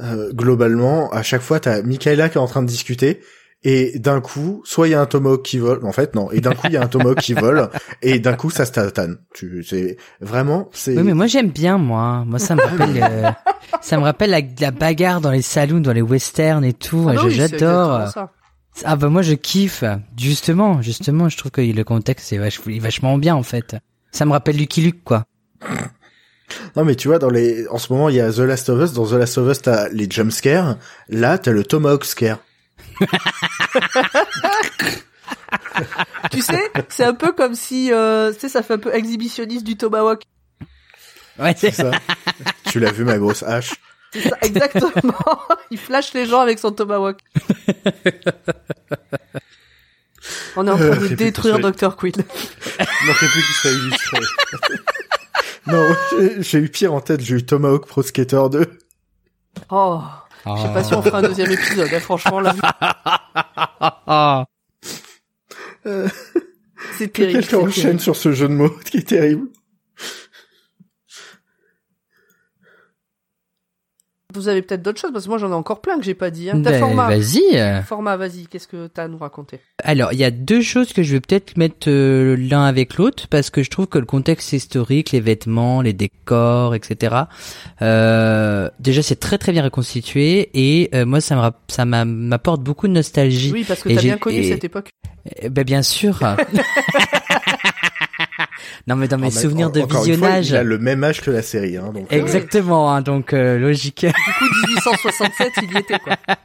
euh, 0.00 0.32
globalement, 0.32 1.10
à 1.12 1.22
chaque 1.22 1.42
fois, 1.42 1.60
t'as 1.60 1.80
Michaela 1.82 2.28
qui 2.28 2.38
est 2.38 2.40
en 2.40 2.48
train 2.48 2.62
de 2.62 2.66
discuter, 2.66 3.20
et 3.62 3.98
d'un 4.00 4.20
coup, 4.20 4.62
soit 4.64 4.88
il 4.88 4.90
y 4.90 4.94
a 4.94 5.00
un 5.00 5.06
tomahawk 5.06 5.44
qui 5.44 5.58
vole, 5.58 5.84
en 5.86 5.92
fait, 5.92 6.16
non, 6.16 6.28
et 6.32 6.40
d'un 6.40 6.54
coup, 6.54 6.66
il 6.66 6.72
y 6.72 6.76
a 6.76 6.82
un 6.82 6.88
tomahawk 6.88 7.20
qui 7.20 7.34
vole, 7.34 7.68
et 8.02 8.18
d'un 8.18 8.34
coup, 8.34 8.50
ça 8.50 8.64
se 8.64 8.72
tatane. 8.72 9.18
Tu, 9.32 9.62
c'est, 9.62 9.96
vraiment, 10.20 10.68
c'est... 10.72 10.96
Oui, 10.96 11.04
mais 11.04 11.14
moi 11.14 11.28
j'aime 11.28 11.50
bien 11.50 11.78
moi. 11.78 12.24
Moi 12.26 12.40
ça 12.40 12.56
me 12.56 12.62
rappelle, 12.66 13.00
euh, 13.08 13.30
ça 13.80 13.96
me 13.98 14.02
rappelle 14.02 14.30
la, 14.30 14.40
la 14.60 14.70
bagarre 14.72 15.20
dans 15.20 15.30
les 15.30 15.42
saloons, 15.42 15.80
dans 15.80 15.92
les 15.92 16.02
westerns 16.02 16.64
et 16.64 16.72
tout. 16.72 17.06
Ah 17.08 17.14
Je- 17.16 17.26
oui, 17.26 17.34
c'est 17.38 17.58
J'adore. 17.58 18.08
Ah 18.84 18.96
bah 18.96 19.08
moi 19.08 19.22
je 19.22 19.34
kiffe. 19.34 19.84
Justement, 20.18 20.80
justement, 20.82 21.28
je 21.28 21.36
trouve 21.36 21.50
que 21.50 21.60
le 21.60 21.84
contexte 21.84 22.32
est 22.32 22.38
vach- 22.38 22.60
est 22.74 22.78
vachement 22.78 23.18
bien 23.18 23.34
en 23.34 23.42
fait. 23.42 23.76
Ça 24.12 24.24
me 24.24 24.32
rappelle 24.32 24.56
Lucky 24.56 24.82
Luke 24.82 25.04
quoi. 25.04 25.24
Non, 26.74 26.84
mais 26.84 26.96
tu 26.96 27.06
vois, 27.06 27.20
dans 27.20 27.30
les, 27.30 27.68
en 27.68 27.78
ce 27.78 27.92
moment, 27.92 28.08
il 28.08 28.16
y 28.16 28.20
a 28.20 28.32
The 28.32 28.38
Last 28.38 28.68
of 28.70 28.82
Us, 28.82 28.92
dans 28.92 29.06
The 29.06 29.12
Last 29.12 29.38
of 29.38 29.48
Us, 29.48 29.62
t'as 29.62 29.88
les 29.90 30.10
jumpscares, 30.10 30.78
là, 31.08 31.38
t'as 31.38 31.52
le 31.52 31.62
tomahawk 31.62 32.04
scare. 32.04 32.38
Tu 36.30 36.42
sais, 36.42 36.70
c'est 36.88 37.04
un 37.04 37.14
peu 37.14 37.32
comme 37.32 37.54
si, 37.54 37.92
euh, 37.92 38.32
tu 38.32 38.40
sais, 38.40 38.48
ça 38.48 38.62
fait 38.62 38.74
un 38.74 38.78
peu 38.78 38.94
exhibitionniste 38.94 39.64
du 39.64 39.76
tomahawk. 39.76 40.22
Ouais, 41.38 41.54
C'est 41.56 41.70
ça. 41.70 41.90
tu 42.70 42.80
l'as 42.80 42.92
vu, 42.92 43.04
ma 43.04 43.18
grosse 43.18 43.42
hache. 43.42 43.72
C'est 44.12 44.28
ça, 44.28 44.36
exactement. 44.42 45.14
Il 45.70 45.78
flash 45.78 46.12
les 46.14 46.26
gens 46.26 46.40
avec 46.40 46.58
son 46.58 46.72
tomahawk. 46.72 47.18
On 50.56 50.66
est 50.66 50.70
en 50.70 50.76
train 50.76 50.84
Euh, 50.86 51.08
de 51.08 51.14
détruire 51.14 51.58
Dr. 51.60 51.96
Quill. 51.96 52.14
Il 52.16 53.06
manquait 53.06 53.26
plus 53.26 53.42
qu'il 53.42 53.54
soit 53.54 53.70
illustré. 53.70 54.18
Non, 55.66 55.86
j'ai- 56.40 56.58
eu 56.58 56.68
pire 56.68 56.92
en 56.92 57.00
tête, 57.00 57.20
j'ai 57.20 57.36
eu 57.36 57.46
Tomahawk 57.46 57.86
Pro 57.86 58.02
Skater 58.02 58.42
2. 58.50 58.78
Oh, 59.70 60.00
je 60.46 60.62
sais 60.62 60.72
pas 60.72 60.82
si 60.84 60.94
on 60.94 61.02
fera 61.02 61.18
un 61.18 61.22
deuxième 61.22 61.50
épisode, 61.52 61.88
hein, 61.92 62.00
franchement, 62.00 62.40
là, 62.40 62.54
c'est 66.98 67.12
terrible. 67.12 67.40
Quelqu'un 67.40 67.58
enchaîne 67.58 67.98
sur 67.98 68.16
ce 68.16 68.32
jeu 68.32 68.48
de 68.48 68.54
mots 68.54 68.70
qui 68.84 68.98
est 68.98 69.08
terrible. 69.08 69.48
Vous 74.34 74.48
avez 74.48 74.62
peut-être 74.62 74.82
d'autres 74.82 75.00
choses, 75.00 75.12
parce 75.12 75.24
que 75.24 75.28
moi 75.30 75.38
j'en 75.38 75.50
ai 75.50 75.54
encore 75.54 75.80
plein 75.80 75.96
que 75.98 76.04
j'ai 76.04 76.14
pas 76.14 76.30
dit. 76.30 76.50
Hein. 76.50 76.60
T'as 76.62 76.70
Ben, 76.72 76.80
format. 76.80 77.08
vas-y. 77.08 77.82
Format, 77.84 78.16
vas-y, 78.16 78.46
qu'est-ce 78.46 78.68
que 78.68 78.86
t'as 78.86 79.04
à 79.04 79.08
nous 79.08 79.18
raconter 79.18 79.58
Alors, 79.82 80.12
il 80.12 80.18
y 80.18 80.24
a 80.24 80.30
deux 80.30 80.62
choses 80.62 80.92
que 80.92 81.02
je 81.02 81.12
vais 81.12 81.20
peut-être 81.20 81.56
mettre 81.56 81.88
euh, 81.88 82.36
l'un 82.38 82.64
avec 82.64 82.96
l'autre 82.96 83.26
parce 83.28 83.50
que 83.50 83.62
je 83.62 83.70
trouve 83.70 83.86
que 83.86 83.98
le 83.98 84.06
contexte 84.06 84.52
historique, 84.52 85.10
les 85.12 85.20
vêtements, 85.20 85.82
les 85.82 85.92
décors, 85.92 86.74
etc. 86.74 87.16
Euh, 87.82 88.68
déjà, 88.78 89.02
c'est 89.02 89.18
très 89.18 89.38
très 89.38 89.52
bien 89.52 89.62
reconstitué 89.62 90.50
et 90.54 90.90
euh, 90.94 91.04
moi, 91.06 91.20
ça 91.20 91.36
me 91.36 91.50
ça 91.68 91.84
m'a- 91.84 92.04
m'apporte 92.04 92.62
beaucoup 92.62 92.88
de 92.88 92.92
nostalgie. 92.92 93.50
Oui, 93.52 93.64
parce 93.66 93.82
que 93.82 93.88
t'as 93.88 94.00
bien 94.00 94.18
connu 94.18 94.36
et- 94.38 94.48
cette 94.48 94.64
époque. 94.64 94.90
Eh 95.42 95.48
ben 95.50 95.64
bien 95.64 95.82
sûr. 95.82 96.18
non 98.86 98.96
mais 98.96 99.08
dans 99.08 99.18
mes 99.18 99.30
souvenirs 99.30 99.68
en- 99.68 99.70
de 99.70 99.80
une 99.80 99.88
fois, 99.88 100.00
visionnage. 100.02 100.48
il 100.50 100.56
a 100.56 100.62
le 100.62 100.78
même 100.78 101.02
âge 101.04 101.20
que 101.20 101.30
la 101.30 101.42
série, 101.42 101.76
hein, 101.76 101.90
donc. 101.94 102.12
euh, 102.12 102.16
Exactement, 102.16 102.92
hein, 102.92 103.02
donc 103.02 103.32
euh, 103.32 103.58
logique. 103.58 104.06
Du 104.06 104.12
coup, 104.12 104.44
1867, 104.68 105.52
il 105.62 105.74
y 105.74 105.78
était, 105.78 105.98
quoi. 105.98 106.16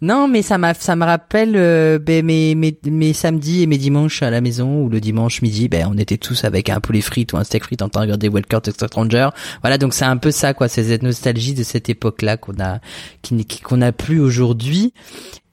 Non, 0.00 0.26
mais 0.26 0.42
ça 0.42 0.58
m'a, 0.58 0.74
ça 0.74 0.96
me 0.96 1.04
rappelle 1.04 1.52
euh, 1.54 1.98
ben, 2.00 2.24
mes, 2.24 2.56
mes, 2.56 2.76
mes 2.86 3.12
samedis 3.12 3.62
et 3.62 3.66
mes 3.68 3.78
dimanches 3.78 4.22
à 4.24 4.30
la 4.30 4.40
maison, 4.40 4.82
où 4.82 4.88
le 4.88 5.00
dimanche 5.00 5.42
midi, 5.42 5.68
ben, 5.68 5.86
on 5.88 5.96
était 5.96 6.16
tous 6.16 6.42
avec 6.44 6.70
un 6.70 6.80
poulet 6.80 7.00
frites 7.00 7.32
ou 7.32 7.36
un 7.36 7.44
steak 7.44 7.62
frites 7.62 7.82
en 7.82 7.88
train 7.88 8.00
de 8.00 8.06
regarder 8.06 8.28
Welcome 8.28 8.62
Texas 8.62 8.90
Ranger. 8.92 9.28
Voilà, 9.60 9.78
donc 9.78 9.94
c'est 9.94 10.04
un 10.04 10.16
peu 10.16 10.32
ça, 10.32 10.54
quoi. 10.54 10.66
C'est 10.66 10.82
cette 10.82 11.04
nostalgie 11.04 11.54
de 11.54 11.62
cette 11.62 11.88
époque-là 11.88 12.36
qu'on 12.36 12.58
a, 12.60 12.80
qui, 13.22 13.44
qui- 13.44 13.60
qu'on 13.60 13.80
a 13.80 13.92
plus 13.92 14.18
aujourd'hui. 14.18 14.92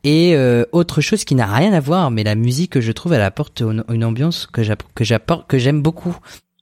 Et 0.04 0.34
euh, 0.36 0.64
autre 0.72 1.02
chose 1.02 1.26
qui 1.26 1.36
n'a 1.36 1.46
rien 1.46 1.74
à 1.74 1.80
voir, 1.80 2.10
mais 2.12 2.24
la 2.24 2.36
musique, 2.36 2.80
je 2.80 2.92
trouve, 2.92 3.14
elle 3.14 3.22
apporte 3.22 3.62
une, 3.62 4.04
ambiance 4.04 4.48
que 4.48 4.64
j'app- 4.64 4.84
que 4.96 5.04
j'apporte, 5.04 5.48
que 5.48 5.58
j'aime 5.58 5.82
beaucoup. 5.82 6.16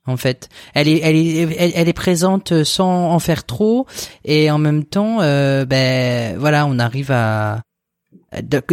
En 0.06 0.16
fait, 0.16 0.48
elle 0.74 0.88
est, 0.88 1.00
elle 1.02 1.16
est, 1.16 1.36
elle, 1.58 1.72
elle 1.74 1.88
est 1.88 1.92
présente 1.92 2.64
sans 2.64 3.12
en 3.12 3.18
faire 3.18 3.44
trop, 3.44 3.86
et 4.24 4.50
en 4.50 4.58
même 4.58 4.84
temps, 4.84 5.18
euh, 5.20 5.64
ben 5.66 6.36
voilà, 6.38 6.66
on 6.66 6.78
arrive 6.78 7.12
à 7.12 7.60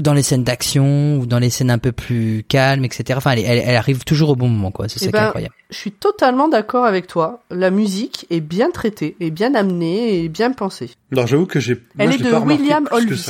dans 0.02 0.14
les 0.14 0.22
scènes 0.24 0.44
d'action 0.44 1.18
ou 1.18 1.26
dans 1.26 1.40
les 1.40 1.50
scènes 1.50 1.72
un 1.72 1.78
peu 1.78 1.92
plus 1.94 2.44
calmes, 2.48 2.84
etc. 2.84 3.14
Enfin, 3.18 3.32
elle, 3.32 3.40
elle, 3.40 3.64
elle 3.66 3.76
arrive 3.76 4.04
toujours 4.04 4.30
au 4.30 4.36
bon 4.36 4.50
moment, 4.50 4.72
quoi. 4.72 4.90
C'est 4.90 4.98
Eh 5.02 5.06
ça 5.06 5.06
qui 5.06 5.12
ben, 5.14 5.20
est 5.20 5.26
incroyable. 5.28 5.56
Je 5.70 5.78
suis 5.78 5.92
totalement 5.92 6.50
d'accord 6.50 6.86
avec 6.86 7.08
toi. 7.08 7.42
La 7.50 7.70
musique 7.72 8.26
est 8.30 8.42
bien 8.42 8.70
traitée, 8.72 9.16
est 9.22 9.30
bien 9.32 9.56
amenée 9.56 10.24
et 10.24 10.30
bien 10.30 10.52
pensée. 10.52 10.90
Non, 11.12 11.26
j'avoue 11.26 11.46
que 11.46 11.60
j'ai. 11.62 11.82
Elle 11.98 12.10
moi, 12.10 12.18
est 12.18 12.24
de 12.24 12.34
William 12.34 12.86
que 12.86 12.96
Olvis. 12.96 13.28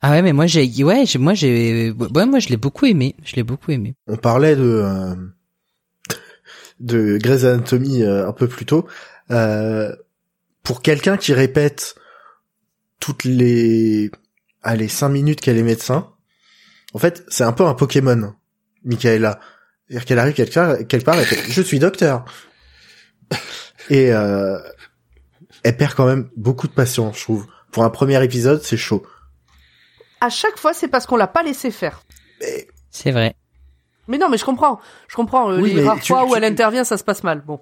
Ah 0.00 0.10
ouais, 0.12 0.22
mais 0.22 0.32
moi 0.32 0.46
j'ai, 0.46 0.70
ouais, 0.84 1.04
moi 1.18 1.34
j'ai, 1.34 1.90
ouais, 1.90 2.26
moi 2.26 2.38
je 2.38 2.48
l'ai 2.48 2.56
beaucoup 2.56 2.86
aimé. 2.86 3.16
Je 3.24 3.36
l'ai 3.36 3.42
beaucoup 3.42 3.70
aimé. 3.72 3.94
On 4.06 4.16
parlait 4.16 4.54
de 4.54 4.62
euh, 4.62 5.14
de 6.80 7.18
Grey's 7.18 7.44
Anatomy 7.44 8.02
euh, 8.02 8.28
un 8.28 8.32
peu 8.32 8.48
plus 8.48 8.66
tôt. 8.66 8.86
Euh, 9.30 9.94
pour 10.62 10.82
quelqu'un 10.82 11.16
qui 11.16 11.32
répète 11.32 11.94
toutes 13.00 13.24
les 13.24 14.10
allez 14.62 14.88
cinq 14.88 15.08
minutes 15.10 15.40
qu'elle 15.40 15.58
est 15.58 15.62
médecin, 15.62 16.10
en 16.94 16.98
fait, 16.98 17.24
c'est 17.28 17.44
un 17.44 17.52
peu 17.52 17.64
un 17.64 17.74
Pokémon, 17.74 18.34
Michaela. 18.84 19.40
C'est-à-dire 19.88 20.04
qu'elle 20.04 20.18
arrive 20.18 20.34
quelque 20.34 20.54
part, 20.54 20.78
quelque 20.86 21.04
part, 21.04 21.18
elle 21.18 21.26
fait, 21.26 21.50
je 21.50 21.62
suis 21.62 21.78
docteur. 21.78 22.24
Et 23.90 24.12
euh, 24.12 24.58
elle 25.62 25.76
perd 25.76 25.94
quand 25.94 26.06
même 26.06 26.28
beaucoup 26.36 26.68
de 26.68 26.72
patience, 26.72 27.18
je 27.18 27.22
trouve. 27.22 27.46
Pour 27.72 27.84
un 27.84 27.90
premier 27.90 28.22
épisode, 28.22 28.62
c'est 28.62 28.76
chaud. 28.76 29.04
À 30.20 30.30
chaque 30.30 30.58
fois, 30.58 30.72
c'est 30.74 30.88
parce 30.88 31.06
qu'on 31.06 31.16
l'a 31.16 31.26
pas 31.28 31.42
laissé 31.42 31.70
faire. 31.70 32.02
C'est 32.90 33.10
vrai. 33.12 33.36
Mais 34.08 34.18
non, 34.18 34.28
mais 34.28 34.38
je 34.38 34.44
comprends. 34.44 34.80
Je 35.08 35.16
comprends. 35.16 35.50
euh, 35.50 35.60
Oui, 35.60 35.70
les 35.74 35.82
mais 35.82 35.88
rares 35.88 36.00
tu- 36.00 36.12
fois 36.12 36.24
où 36.24 36.30
tu- 36.30 36.36
elle 36.36 36.44
intervient, 36.44 36.84
ça 36.84 36.96
se 36.96 37.04
passe 37.04 37.22
mal. 37.24 37.42
Bon. 37.46 37.60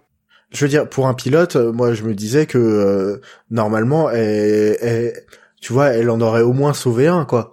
Je 0.51 0.65
veux 0.65 0.69
dire, 0.69 0.89
pour 0.89 1.09
un 1.09 1.15
pilote, 1.15 1.57
euh, 1.57 1.73
moi, 1.73 1.93
je 1.93 2.05
me 2.05 2.15
disais 2.15 2.47
que 2.47 2.57
euh, 2.59 3.21
normalement, 3.51 4.09
elle, 4.11 4.77
elle- 4.81 5.25
tu 5.61 5.73
vois, 5.73 5.89
elle 5.89 6.09
en 6.09 6.21
aurait 6.21 6.43
au 6.43 6.53
moins 6.53 6.73
sauvé 6.73 7.09
un, 7.09 7.25
quoi. 7.25 7.53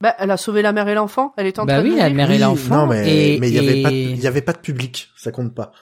Bah, 0.00 0.14
elle 0.18 0.30
a 0.30 0.36
sauvé 0.36 0.62
la 0.62 0.72
mère 0.72 0.88
et 0.88 0.94
l'enfant. 0.94 1.34
Elle 1.36 1.46
est 1.46 1.58
en 1.58 1.66
Bah 1.66 1.74
train 1.74 1.82
oui, 1.82 1.92
de 1.94 1.98
la 1.98 2.08
mère 2.10 2.30
et 2.30 2.38
l'enfant. 2.38 2.74
Non, 2.76 2.86
mais 2.86 3.34
et, 3.34 3.40
mais 3.40 3.48
il 3.48 3.54
y 3.54 3.58
avait 3.58 3.80
et- 3.80 3.82
pas, 3.82 3.90
de- 3.90 3.94
il 3.94 4.20
y 4.20 4.26
avait 4.26 4.40
pas 4.42 4.52
de 4.52 4.58
public, 4.58 5.10
ça 5.16 5.30
compte 5.32 5.54
pas. 5.54 5.72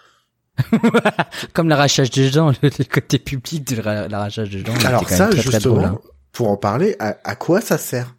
Comme 1.52 1.68
l'arrachage 1.68 2.10
des 2.10 2.30
dents, 2.30 2.50
le, 2.50 2.56
le 2.78 2.84
côté 2.84 3.18
public 3.18 3.64
de 3.76 3.82
la- 3.82 4.08
l'arrachage 4.08 4.50
des 4.50 4.62
dents. 4.62 4.72
il 4.80 4.86
Alors 4.86 5.08
ça, 5.08 5.30
justement, 5.30 5.84
hein. 5.84 5.98
Pour 6.32 6.50
en 6.50 6.56
parler, 6.56 6.96
à, 6.98 7.16
à 7.24 7.34
quoi 7.36 7.60
ça 7.60 7.78
sert? 7.78 8.14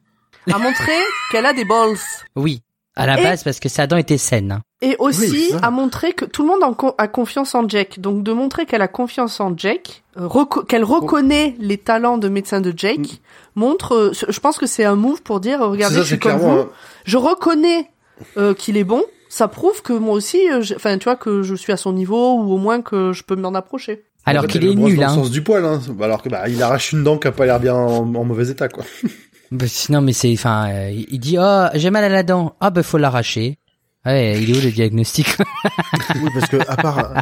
À 0.51 0.57
montrer 0.57 0.97
qu'elle 1.31 1.45
a 1.45 1.53
des 1.53 1.65
balls. 1.65 1.97
Oui. 2.35 2.61
À 2.95 3.05
la 3.05 3.19
Et- 3.19 3.23
base, 3.23 3.43
parce 3.43 3.59
que 3.59 3.69
sa 3.69 3.87
dent 3.87 3.97
était 3.97 4.17
saine. 4.17 4.51
hein. 4.51 4.61
Et 4.81 4.95
aussi 4.99 5.29
Oui, 5.31 5.51
à 5.61 5.71
montrer 5.71 6.13
que 6.13 6.23
tout 6.25 6.41
le 6.41 6.47
monde 6.49 6.63
en 6.63 6.95
a 6.97 7.07
confiance 7.09 7.53
en 7.53 7.67
Jake. 7.67 7.99
Donc 7.99 8.23
de 8.23 8.31
montrer 8.31 8.65
qu'elle 8.65 8.81
a 8.81 8.87
confiance 8.87 9.39
en 9.41 9.55
Jake, 9.55 10.03
euh, 10.17 10.25
reco- 10.25 10.65
qu'elle 10.65 10.83
reconnaît 10.85 11.55
les 11.59 11.77
talents 11.77 12.17
de 12.17 12.29
médecin 12.29 12.61
de 12.61 12.73
Jake, 12.75 12.99
Mm. 12.99 13.59
montre. 13.59 13.93
euh, 13.95 14.11
je 14.29 14.39
pense 14.39 14.57
que 14.57 14.65
c'est 14.65 14.85
un 14.85 14.95
move 14.95 15.21
pour 15.21 15.39
dire 15.41 15.61
euh, 15.61 15.67
regardez, 15.67 15.95
ça, 15.97 16.01
je 16.01 16.07
suis 16.07 16.19
comme 16.19 16.37
vous. 16.37 16.47
un- 16.49 16.69
Je 17.05 17.17
reconnais 17.17 17.89
euh, 18.37 18.53
qu'il 18.53 18.77
est 18.77 18.83
bon. 18.85 19.03
Ça 19.29 19.47
prouve 19.49 19.81
que 19.81 19.93
moi 19.93 20.13
aussi, 20.15 20.39
j'ai- 20.61 20.75
enfin 20.75 20.97
tu 20.97 21.03
vois 21.05 21.15
que 21.17 21.43
je 21.43 21.55
suis 21.55 21.71
à 21.73 21.77
son 21.77 21.91
niveau 21.93 22.35
ou 22.35 22.53
au 22.53 22.57
moins 22.57 22.81
que 22.81 23.11
je 23.13 23.23
peux 23.23 23.35
m'en 23.35 23.53
approcher. 23.53 24.05
Alors 24.29 24.47
qu'il 24.47 24.65
est 24.65 24.75
nul, 24.75 24.95
dans 24.97 25.03
hein. 25.03 25.07
le 25.15 25.21
sens 25.23 25.31
du 25.31 25.41
poil, 25.41 25.65
hein. 25.65 25.79
Alors 26.01 26.21
que 26.21 26.29
bah 26.29 26.47
il 26.47 26.61
arrache 26.63 26.91
une 26.93 27.03
dent 27.03 27.17
qui 27.17 27.27
a 27.27 27.31
pas 27.31 27.45
l'air 27.45 27.59
bien 27.59 27.73
en, 27.75 28.13
en 28.15 28.23
mauvais 28.23 28.49
état, 28.49 28.67
quoi. 28.69 28.83
Bah, 29.51 29.65
sinon, 29.67 30.01
mais 30.01 30.13
c'est, 30.13 30.31
enfin, 30.31 30.69
euh, 30.69 30.91
il 30.91 31.19
dit, 31.19 31.37
oh, 31.39 31.65
j'ai 31.73 31.89
mal 31.89 32.03
à 32.03 32.09
la 32.09 32.21
dent. 32.21 32.55
Ah, 32.61 32.69
bah, 32.69 32.83
faut 32.83 32.99
l'arracher. 32.99 33.57
Ouais, 34.05 34.39
il 34.39 34.51
est 34.51 34.55
où 34.55 34.61
le 34.61 34.69
diagnostic? 34.71 35.37
Oui, 36.15 36.29
parce 36.35 36.47
que 36.49 36.57
à 36.69 36.75
part 36.77 36.99
euh, 36.99 37.19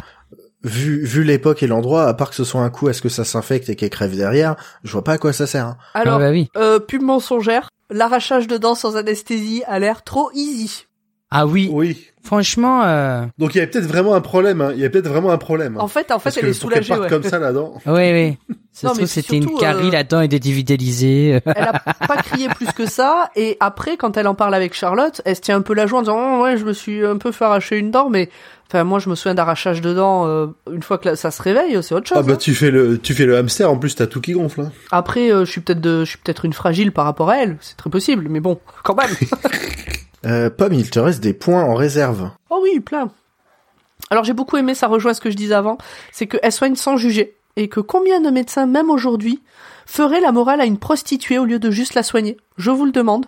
vu 0.62 1.02
vu 1.06 1.24
l'époque 1.24 1.62
et 1.62 1.66
l'endroit, 1.66 2.04
à 2.06 2.12
part 2.12 2.28
que 2.28 2.36
ce 2.36 2.44
soit 2.44 2.60
un 2.60 2.68
coup, 2.68 2.90
est-ce 2.90 3.00
que 3.00 3.08
ça 3.08 3.24
s'infecte 3.24 3.70
et 3.70 3.76
qu'elle 3.76 3.88
crève 3.90 4.14
derrière, 4.14 4.56
je 4.84 4.92
vois 4.92 5.04
pas 5.04 5.12
à 5.14 5.18
quoi 5.18 5.32
ça 5.32 5.46
sert. 5.46 5.64
hein. 5.66 5.76
Alors, 5.94 6.16
ah, 6.16 6.18
bah 6.18 6.30
oui. 6.30 6.50
euh, 6.58 6.78
pub 6.78 7.00
mensongère, 7.00 7.70
l'arrachage 7.90 8.46
de 8.46 8.58
dents 8.58 8.74
sans 8.74 8.96
anesthésie 8.96 9.62
a 9.66 9.78
l'air 9.78 10.02
trop 10.04 10.30
easy. 10.34 10.84
Ah 11.30 11.46
oui. 11.46 11.68
Oui. 11.70 12.04
Franchement, 12.22 12.82
euh, 12.84 13.24
Donc 13.38 13.54
il 13.54 13.58
y 13.58 13.60
avait 13.62 13.70
peut-être 13.70 13.86
vraiment 13.86 14.14
un 14.14 14.20
problème, 14.20 14.60
hein. 14.60 14.70
Il 14.74 14.78
y 14.78 14.82
avait 14.82 14.90
peut-être 14.90 15.08
vraiment 15.08 15.30
un 15.30 15.38
problème. 15.38 15.76
hein. 15.76 15.80
En 15.80 15.88
fait, 15.88 16.10
en 16.10 16.18
fait, 16.18 16.24
Parce 16.24 16.36
elle 16.38 16.44
que 16.44 16.48
est 16.48 16.52
soulagée. 16.52 16.94
Ouais. 16.94 17.08
comme 17.08 17.22
ça 17.22 17.38
là-dedans. 17.38 17.74
ouais, 17.86 17.92
ouais. 18.12 18.38
Ça 18.72 18.92
c'était 19.06 19.38
une 19.38 19.56
carie, 19.58 19.88
euh, 19.88 19.92
la 19.92 20.04
dent 20.04 20.20
est 20.20 20.28
dévitalisée. 20.28 21.40
Elle 21.46 21.62
a 21.64 21.80
pas 22.06 22.16
crié 22.22 22.48
plus 22.48 22.70
que 22.72 22.86
ça, 22.86 23.28
et 23.34 23.56
après, 23.58 23.96
quand 23.96 24.16
elle 24.16 24.28
en 24.28 24.36
parle 24.36 24.54
avec 24.54 24.72
Charlotte, 24.72 25.20
elle 25.24 25.34
se 25.34 25.40
tient 25.40 25.56
un 25.56 25.62
peu 25.62 25.74
la 25.74 25.86
joie 25.88 25.98
en 25.98 26.02
disant 26.02 26.38
oh, 26.38 26.42
ouais, 26.44 26.56
je 26.58 26.64
me 26.64 26.72
suis 26.72 27.04
un 27.04 27.16
peu 27.16 27.32
fait 27.32 27.44
arracher 27.44 27.76
une 27.76 27.90
dent, 27.90 28.08
mais 28.08 28.30
enfin 28.68 28.84
moi 28.84 29.00
je 29.00 29.08
me 29.10 29.16
souviens 29.16 29.34
d'arrachage 29.34 29.80
de 29.80 29.92
dents 29.94 30.28
euh, 30.28 30.46
une 30.72 30.82
fois 30.84 30.98
que 30.98 31.16
ça 31.16 31.32
se 31.32 31.42
réveille, 31.42 31.76
c'est 31.82 31.92
autre 31.94 32.06
chose. 32.06 32.18
Ah 32.20 32.22
bah 32.22 32.34
hein. 32.34 32.36
tu 32.36 32.54
fais 32.54 32.70
le 32.70 32.98
tu 32.98 33.14
fais 33.14 33.24
le 33.24 33.36
hamster 33.36 33.68
en 33.68 33.78
plus 33.78 33.96
t'as 33.96 34.06
tout 34.06 34.20
qui 34.20 34.32
gonfle. 34.32 34.60
Hein. 34.60 34.72
Après, 34.92 35.32
euh, 35.32 35.44
je 35.44 35.50
suis 35.50 35.60
peut-être 35.60 35.80
de, 35.80 36.04
je 36.04 36.10
suis 36.10 36.18
peut-être 36.18 36.44
une 36.44 36.52
fragile 36.52 36.92
par 36.92 37.04
rapport 37.04 37.30
à 37.30 37.38
elle, 37.38 37.56
c'est 37.60 37.76
très 37.76 37.90
possible, 37.90 38.26
mais 38.30 38.38
bon, 38.40 38.60
quand 38.84 38.94
même. 38.94 39.10
Euh, 40.26 40.50
Pomme, 40.50 40.72
il 40.74 40.90
te 40.90 40.98
reste 40.98 41.20
des 41.22 41.32
points 41.34 41.62
en 41.62 41.74
réserve. 41.74 42.30
oh 42.50 42.60
oui, 42.62 42.80
plein. 42.80 43.10
Alors 44.10 44.24
j'ai 44.24 44.32
beaucoup 44.32 44.56
aimé, 44.56 44.74
ça 44.74 44.86
rejoint 44.88 45.14
ce 45.14 45.20
que 45.20 45.30
je 45.30 45.36
disais 45.36 45.54
avant, 45.54 45.78
c'est 46.12 46.26
qu'elle 46.26 46.52
soigne 46.52 46.76
sans 46.76 46.96
juger, 46.96 47.36
et 47.56 47.68
que 47.68 47.80
combien 47.80 48.20
de 48.20 48.30
médecins, 48.30 48.66
même 48.66 48.90
aujourd'hui, 48.90 49.42
feraient 49.86 50.20
la 50.20 50.32
morale 50.32 50.60
à 50.60 50.64
une 50.64 50.78
prostituée 50.78 51.38
au 51.38 51.44
lieu 51.44 51.58
de 51.58 51.70
juste 51.70 51.94
la 51.94 52.02
soigner? 52.02 52.36
Je 52.56 52.70
vous 52.70 52.84
le 52.84 52.92
demande. 52.92 53.26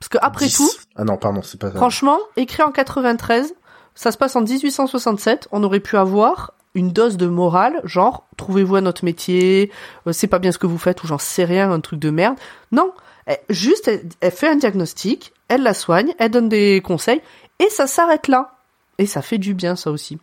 Parce 0.00 0.08
que 0.08 0.18
après 0.20 0.46
10. 0.46 0.56
tout, 0.56 0.70
Ah 0.96 1.04
non, 1.04 1.16
pardon, 1.16 1.42
c'est 1.42 1.58
pas 1.60 1.70
ça. 1.70 1.76
Franchement, 1.76 2.18
écrit 2.36 2.62
en 2.62 2.70
93, 2.70 3.54
ça 3.94 4.12
se 4.12 4.18
passe 4.18 4.36
en 4.36 4.42
1867, 4.42 5.48
on 5.52 5.62
aurait 5.64 5.80
pu 5.80 5.96
avoir 5.96 6.52
une 6.74 6.92
dose 6.92 7.16
de 7.16 7.26
morale, 7.26 7.80
genre, 7.84 8.24
trouvez-vous 8.36 8.76
un 8.76 8.86
autre 8.86 9.04
métier, 9.04 9.72
euh, 10.06 10.12
c'est 10.12 10.26
pas 10.28 10.38
bien 10.38 10.52
ce 10.52 10.58
que 10.58 10.66
vous 10.68 10.78
faites, 10.78 11.02
ou 11.02 11.06
j'en 11.08 11.18
sais 11.18 11.44
rien, 11.44 11.70
un 11.72 11.80
truc 11.80 11.98
de 11.98 12.10
merde. 12.10 12.36
Non, 12.70 12.92
elle- 13.26 13.40
juste, 13.48 13.88
elle, 13.88 14.08
elle 14.20 14.30
fait 14.30 14.48
un 14.48 14.54
diagnostic, 14.56 15.32
elle 15.48 15.62
la 15.62 15.74
soigne, 15.74 16.14
elle 16.18 16.30
donne 16.30 16.48
des 16.48 16.80
conseils, 16.82 17.20
et 17.58 17.68
ça 17.70 17.86
s'arrête 17.86 18.28
là. 18.28 18.52
Et 18.98 19.06
ça 19.06 19.22
fait 19.22 19.38
du 19.38 19.54
bien, 19.54 19.76
ça 19.76 19.90
aussi. 19.90 20.18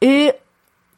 Et 0.00 0.32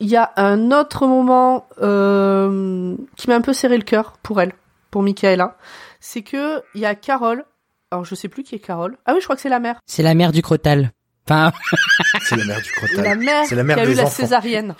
il 0.00 0.08
y 0.08 0.16
a 0.16 0.32
un 0.36 0.70
autre 0.72 1.06
moment 1.06 1.66
euh, 1.80 2.96
qui 3.16 3.28
m'a 3.28 3.36
un 3.36 3.40
peu 3.40 3.52
serré 3.52 3.76
le 3.76 3.84
cœur 3.84 4.14
pour 4.22 4.40
elle, 4.40 4.52
pour 4.90 5.02
Michaela. 5.02 5.56
C'est 6.00 6.22
que 6.22 6.62
il 6.74 6.80
y 6.80 6.86
a 6.86 6.94
Carole. 6.94 7.44
Alors 7.90 8.04
je 8.04 8.14
sais 8.14 8.28
plus 8.28 8.42
qui 8.42 8.54
est 8.54 8.60
Carole. 8.60 8.96
Ah 9.06 9.12
oui, 9.14 9.20
je 9.20 9.24
crois 9.24 9.36
que 9.36 9.42
c'est 9.42 9.48
la 9.48 9.60
mère. 9.60 9.76
C'est 9.86 10.02
la 10.02 10.14
mère 10.14 10.32
du 10.32 10.42
Crotal. 10.42 10.92
Enfin, 11.28 11.52
C'est 12.22 12.36
la 12.36 12.44
mère 12.44 12.60
du 12.60 12.72
crotal. 12.72 13.04
La 13.04 13.14
mère, 13.14 13.44
la 13.52 13.62
mère 13.62 13.76
qui 13.76 13.82
a 13.82 13.84
eu 13.88 13.94
la 13.94 14.06
césarienne. 14.06 14.74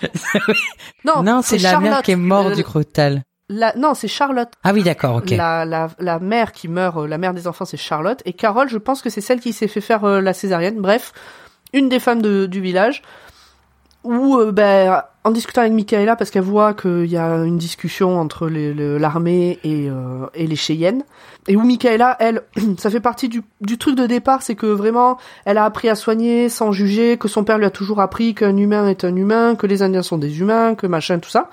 non, 1.05 1.23
non, 1.23 1.41
c'est 1.41 1.59
la 1.59 1.79
mère 1.79 2.01
qui 2.01 2.11
est 2.11 2.15
morte 2.17 2.49
Euh, 2.51 2.55
du 2.55 2.63
Crotal. 2.63 3.23
La- 3.51 3.75
non, 3.75 3.93
c'est 3.93 4.07
Charlotte. 4.07 4.49
Ah 4.63 4.71
oui, 4.73 4.81
d'accord, 4.81 5.17
ok. 5.17 5.29
La, 5.31 5.65
la, 5.65 5.89
la 5.99 6.17
mère 6.19 6.51
qui 6.53 6.67
meurt, 6.67 6.97
euh, 6.97 7.07
la 7.07 7.17
mère 7.19 7.33
des 7.35 7.47
enfants, 7.47 7.65
c'est 7.65 7.77
Charlotte. 7.77 8.21
Et 8.25 8.33
Carole, 8.33 8.69
je 8.69 8.77
pense 8.79 9.01
que 9.03 9.09
c'est 9.11 9.21
celle 9.21 9.39
qui 9.39 9.53
s'est 9.53 9.67
fait 9.67 9.81
faire 9.81 10.03
euh, 10.05 10.21
la 10.21 10.33
césarienne. 10.33 10.79
Bref, 10.81 11.11
une 11.73 11.87
des 11.89 11.99
femmes 11.99 12.21
de- 12.21 12.45
du 12.47 12.61
village. 12.61 13.01
Où, 14.03 14.35
euh, 14.39 14.51
ben, 14.51 15.03
en 15.23 15.29
discutant 15.29 15.61
avec 15.61 15.73
Michaela, 15.73 16.15
parce 16.15 16.31
qu'elle 16.31 16.41
voit 16.41 16.73
qu'il 16.73 17.05
y 17.05 17.17
a 17.17 17.35
une 17.43 17.59
discussion 17.59 18.19
entre 18.19 18.47
l'armée 18.49 19.59
et, 19.63 19.87
euh, 19.91 20.25
et 20.33 20.47
les 20.47 20.55
Cheyennes, 20.55 21.03
et 21.47 21.55
où 21.55 21.61
Michaela, 21.61 22.17
elle, 22.19 22.41
ça 22.79 22.89
fait 22.89 22.99
partie 22.99 23.29
du, 23.29 23.43
du 23.61 23.77
truc 23.77 23.95
de 23.95 24.07
départ, 24.07 24.41
c'est 24.41 24.55
que 24.55 24.65
vraiment, 24.65 25.19
elle 25.45 25.59
a 25.59 25.65
appris 25.65 25.87
à 25.87 25.93
soigner 25.93 26.49
sans 26.49 26.71
juger, 26.71 27.17
que 27.19 27.27
son 27.27 27.43
père 27.43 27.59
lui 27.59 27.65
a 27.65 27.69
toujours 27.69 27.99
appris 28.01 28.33
qu'un 28.33 28.57
humain 28.57 28.87
est 28.89 29.03
un 29.05 29.15
humain, 29.15 29.53
que 29.53 29.67
les 29.67 29.83
Indiens 29.83 30.01
sont 30.01 30.17
des 30.17 30.39
humains, 30.39 30.73
que 30.73 30.87
machin, 30.87 31.19
tout 31.19 31.29
ça. 31.29 31.51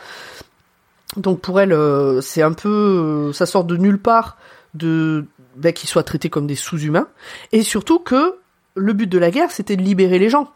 Donc 1.19 1.41
pour 1.41 1.61
elle, 1.61 1.73
euh, 1.73 2.21
c'est 2.21 2.43
un 2.43 2.53
peu, 2.53 2.69
euh, 2.69 3.33
ça 3.33 3.47
sort 3.47 3.65
de 3.65 3.77
nulle 3.77 3.99
part 3.99 4.37
de 4.75 5.25
ben, 5.57 5.73
qu'ils 5.73 5.89
soient 5.89 6.05
traités 6.05 6.31
comme 6.31 6.47
des 6.47 6.55
sous-humains, 6.55 7.09
et 7.53 7.63
surtout 7.63 7.99
que 7.99 8.37
le 8.75 8.93
but 8.93 9.09
de 9.09 9.19
la 9.19 9.31
guerre, 9.31 9.51
c'était 9.51 9.77
de 9.77 9.83
libérer 9.83 10.19
les 10.19 10.31
gens. 10.31 10.51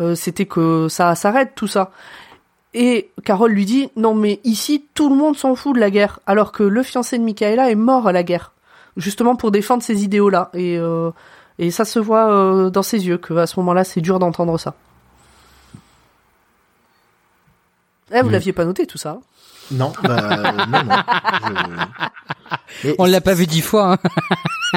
Euh, 0.00 0.14
c'était 0.16 0.46
que 0.46 0.88
ça 0.88 1.14
s'arrête 1.14 1.52
tout 1.54 1.68
ça. 1.68 1.92
Et 2.74 3.10
Carole 3.24 3.52
lui 3.52 3.64
dit 3.64 3.90
non 3.94 4.14
mais 4.16 4.40
ici 4.42 4.84
tout 4.94 5.08
le 5.08 5.14
monde 5.14 5.36
s'en 5.36 5.54
fout 5.54 5.74
de 5.76 5.80
la 5.80 5.90
guerre, 5.90 6.18
alors 6.26 6.50
que 6.50 6.64
le 6.64 6.82
fiancé 6.82 7.16
de 7.18 7.22
Michaela 7.22 7.70
est 7.70 7.76
mort 7.76 8.08
à 8.08 8.12
la 8.12 8.24
guerre, 8.24 8.50
justement 8.96 9.36
pour 9.36 9.52
défendre 9.52 9.82
ces 9.84 10.02
idéaux-là. 10.02 10.50
Et 10.54 10.76
euh, 10.78 11.10
et 11.60 11.70
ça 11.70 11.84
se 11.84 12.00
voit 12.00 12.68
dans 12.70 12.82
ses 12.82 13.06
yeux 13.06 13.18
que 13.18 13.32
à 13.34 13.46
ce 13.46 13.60
moment-là 13.60 13.84
c'est 13.84 14.00
dur 14.00 14.18
d'entendre 14.18 14.58
ça. 14.58 14.74
Eh, 18.12 18.20
vous 18.20 18.28
Mm. 18.28 18.32
l'aviez 18.32 18.52
pas 18.52 18.64
noté 18.64 18.86
tout 18.86 18.98
ça 18.98 19.18
Non, 19.70 19.92
bah, 20.02 20.18
euh, 20.20 20.52
non, 20.66 20.84
non. 20.84 20.96
Je- 22.82 22.88
Mais 22.88 22.94
On 22.98 23.04
l'a 23.06 23.20
pas 23.20 23.34
vu 23.34 23.46
dix 23.46 23.62
fois. 23.62 23.92
Hein. 23.94 23.98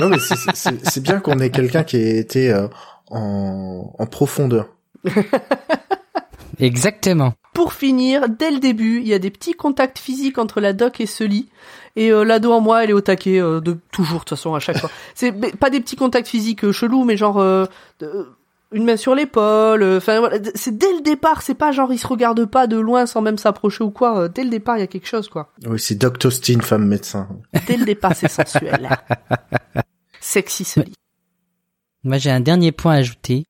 Non, 0.01 0.09
mais 0.09 0.19
c'est- 0.19 0.35
c'est- 0.35 0.55
c'est 0.55 0.89
c'est 0.89 1.01
bien 1.03 1.19
qu'on 1.19 1.39
ait 1.39 1.49
quelqu'un 1.49 1.83
qui 1.83 1.97
ait 1.97 2.17
été 2.17 2.51
euh, 2.51 2.67
en, 3.09 3.93
en 3.97 4.05
profondeur. 4.05 4.67
Exactement. 6.59 7.33
Pour 7.53 7.73
finir, 7.73 8.29
dès 8.29 8.51
le 8.51 8.59
début, 8.59 8.99
il 9.01 9.07
y 9.07 9.13
a 9.13 9.19
des 9.19 9.29
petits 9.31 9.53
contacts 9.53 9.99
physiques 9.99 10.37
entre 10.37 10.59
la 10.61 10.73
doc 10.73 10.99
et 11.01 11.05
Sully. 11.05 11.49
Et 11.95 12.11
euh, 12.11 12.23
l'ado 12.23 12.51
en 12.51 12.61
moi, 12.61 12.83
elle 12.83 12.91
est 12.91 12.93
au 12.93 13.01
taquet 13.01 13.39
euh, 13.39 13.59
de 13.59 13.77
toujours, 13.91 14.19
de 14.19 14.25
toute 14.25 14.29
façon, 14.37 14.53
à 14.55 14.59
chaque 14.59 14.77
fois. 14.77 14.89
C'est 15.15 15.31
mais 15.31 15.51
pas 15.51 15.69
des 15.71 15.79
petits 15.79 15.95
contacts 15.95 16.27
physiques 16.27 16.63
euh, 16.63 16.71
chelous, 16.71 17.03
mais 17.03 17.17
genre 17.17 17.39
euh, 17.39 17.65
de- 17.99 18.27
une 18.71 18.83
main 18.85 18.97
sur 18.97 19.15
l'épaule. 19.15 19.81
euh, 19.83 19.97
Enfin 19.97 20.19
voilà, 20.19 20.37
c'est 20.55 20.77
dès 20.77 20.91
le 20.93 21.01
départ. 21.01 21.41
C'est 21.41 21.55
pas 21.55 21.71
genre 21.71 21.91
ils 21.93 21.97
se 21.97 22.07
regardent 22.07 22.45
pas 22.45 22.67
de 22.67 22.77
loin 22.77 23.05
sans 23.05 23.21
même 23.21 23.37
s'approcher 23.37 23.83
ou 23.83 23.91
quoi. 23.91 24.19
euh, 24.19 24.27
dès 24.27 24.43
le 24.43 24.49
départ, 24.49 24.77
il 24.77 24.81
y 24.81 24.83
a 24.83 24.87
quelque 24.87 25.07
chose 25.07 25.29
quoi. 25.29 25.51
Oui, 25.65 25.79
c'est 25.79 25.95
Doc 25.95 26.19
Tostin, 26.19 26.59
femme 26.61 26.85
médecin. 26.87 27.27
Dès 27.67 27.77
le 27.77 27.85
départ, 27.85 28.15
c'est 28.15 28.27
sensuel. 28.29 28.89
Sexy 30.19 30.63
Sully. 30.63 30.93
Moi, 32.03 32.17
j'ai 32.17 32.31
un 32.31 32.39
dernier 32.41 32.71
point 32.71 32.93
à 32.93 32.97
ajouter. 32.97 33.45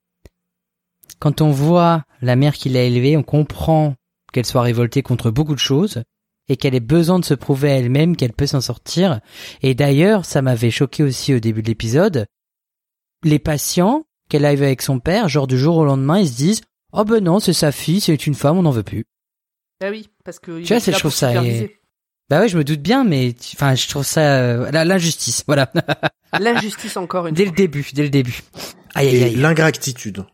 Quand 1.19 1.41
on 1.41 1.51
voit 1.51 2.03
la 2.21 2.35
mère 2.35 2.53
qui 2.53 2.69
l'a 2.69 2.83
élevée, 2.83 3.17
on 3.17 3.23
comprend 3.23 3.95
qu'elle 4.33 4.45
soit 4.45 4.61
révoltée 4.61 5.01
contre 5.01 5.31
beaucoup 5.31 5.53
de 5.55 5.59
choses 5.59 6.03
et 6.49 6.55
qu'elle 6.57 6.75
ait 6.75 6.79
besoin 6.79 7.19
de 7.19 7.25
se 7.25 7.33
prouver 7.33 7.71
à 7.71 7.77
elle-même 7.77 8.15
qu'elle 8.15 8.33
peut 8.33 8.45
s'en 8.47 8.61
sortir. 8.61 9.19
Et 9.63 9.73
d'ailleurs, 9.73 10.25
ça 10.25 10.41
m'avait 10.41 10.71
choqué 10.71 11.03
aussi 11.03 11.33
au 11.33 11.39
début 11.39 11.61
de 11.61 11.67
l'épisode. 11.67 12.25
Les 13.23 13.39
patients 13.39 14.05
qu'elle 14.29 14.45
arrive 14.45 14.63
avec 14.63 14.81
son 14.81 14.99
père, 14.99 15.27
genre 15.29 15.47
du 15.47 15.57
jour 15.57 15.77
au 15.77 15.85
lendemain, 15.85 16.19
ils 16.19 16.27
se 16.29 16.35
disent 16.35 16.61
Oh 16.93 17.03
ben 17.03 17.23
non, 17.23 17.39
c'est 17.39 17.53
sa 17.53 17.71
fille, 17.71 18.01
c'est 18.01 18.27
une 18.27 18.35
femme, 18.35 18.57
on 18.57 18.63
n'en 18.63 18.71
veut 18.71 18.83
plus. 18.83 19.05
Ah 19.83 19.89
oui, 19.89 20.09
parce 20.23 20.39
que. 20.39 20.61
Tu 20.61 20.73
vois, 20.73 20.79
je 20.79 20.97
trouve 20.97 21.13
ça-. 21.13 21.33
Bah 22.29 22.41
ouais, 22.41 22.49
je 22.49 22.57
me 22.57 22.63
doute 22.65 22.81
bien, 22.81 23.05
mais 23.05 23.33
enfin, 23.53 23.75
je 23.75 23.87
trouve 23.87 24.03
ça 24.03 24.39
euh, 24.39 24.71
l'injustice. 24.71 25.43
Voilà, 25.47 25.71
L'injustice 26.39 26.97
encore 26.97 27.27
une 27.27 27.33
dès 27.35 27.43
fois. 27.45 27.51
le 27.51 27.55
début, 27.57 27.87
dès 27.93 28.03
le 28.03 28.09
début. 28.09 28.41
Aïe 28.95 29.07
aïe 29.09 29.23
aïe. 29.23 29.35
l'ingratitude. 29.35 30.25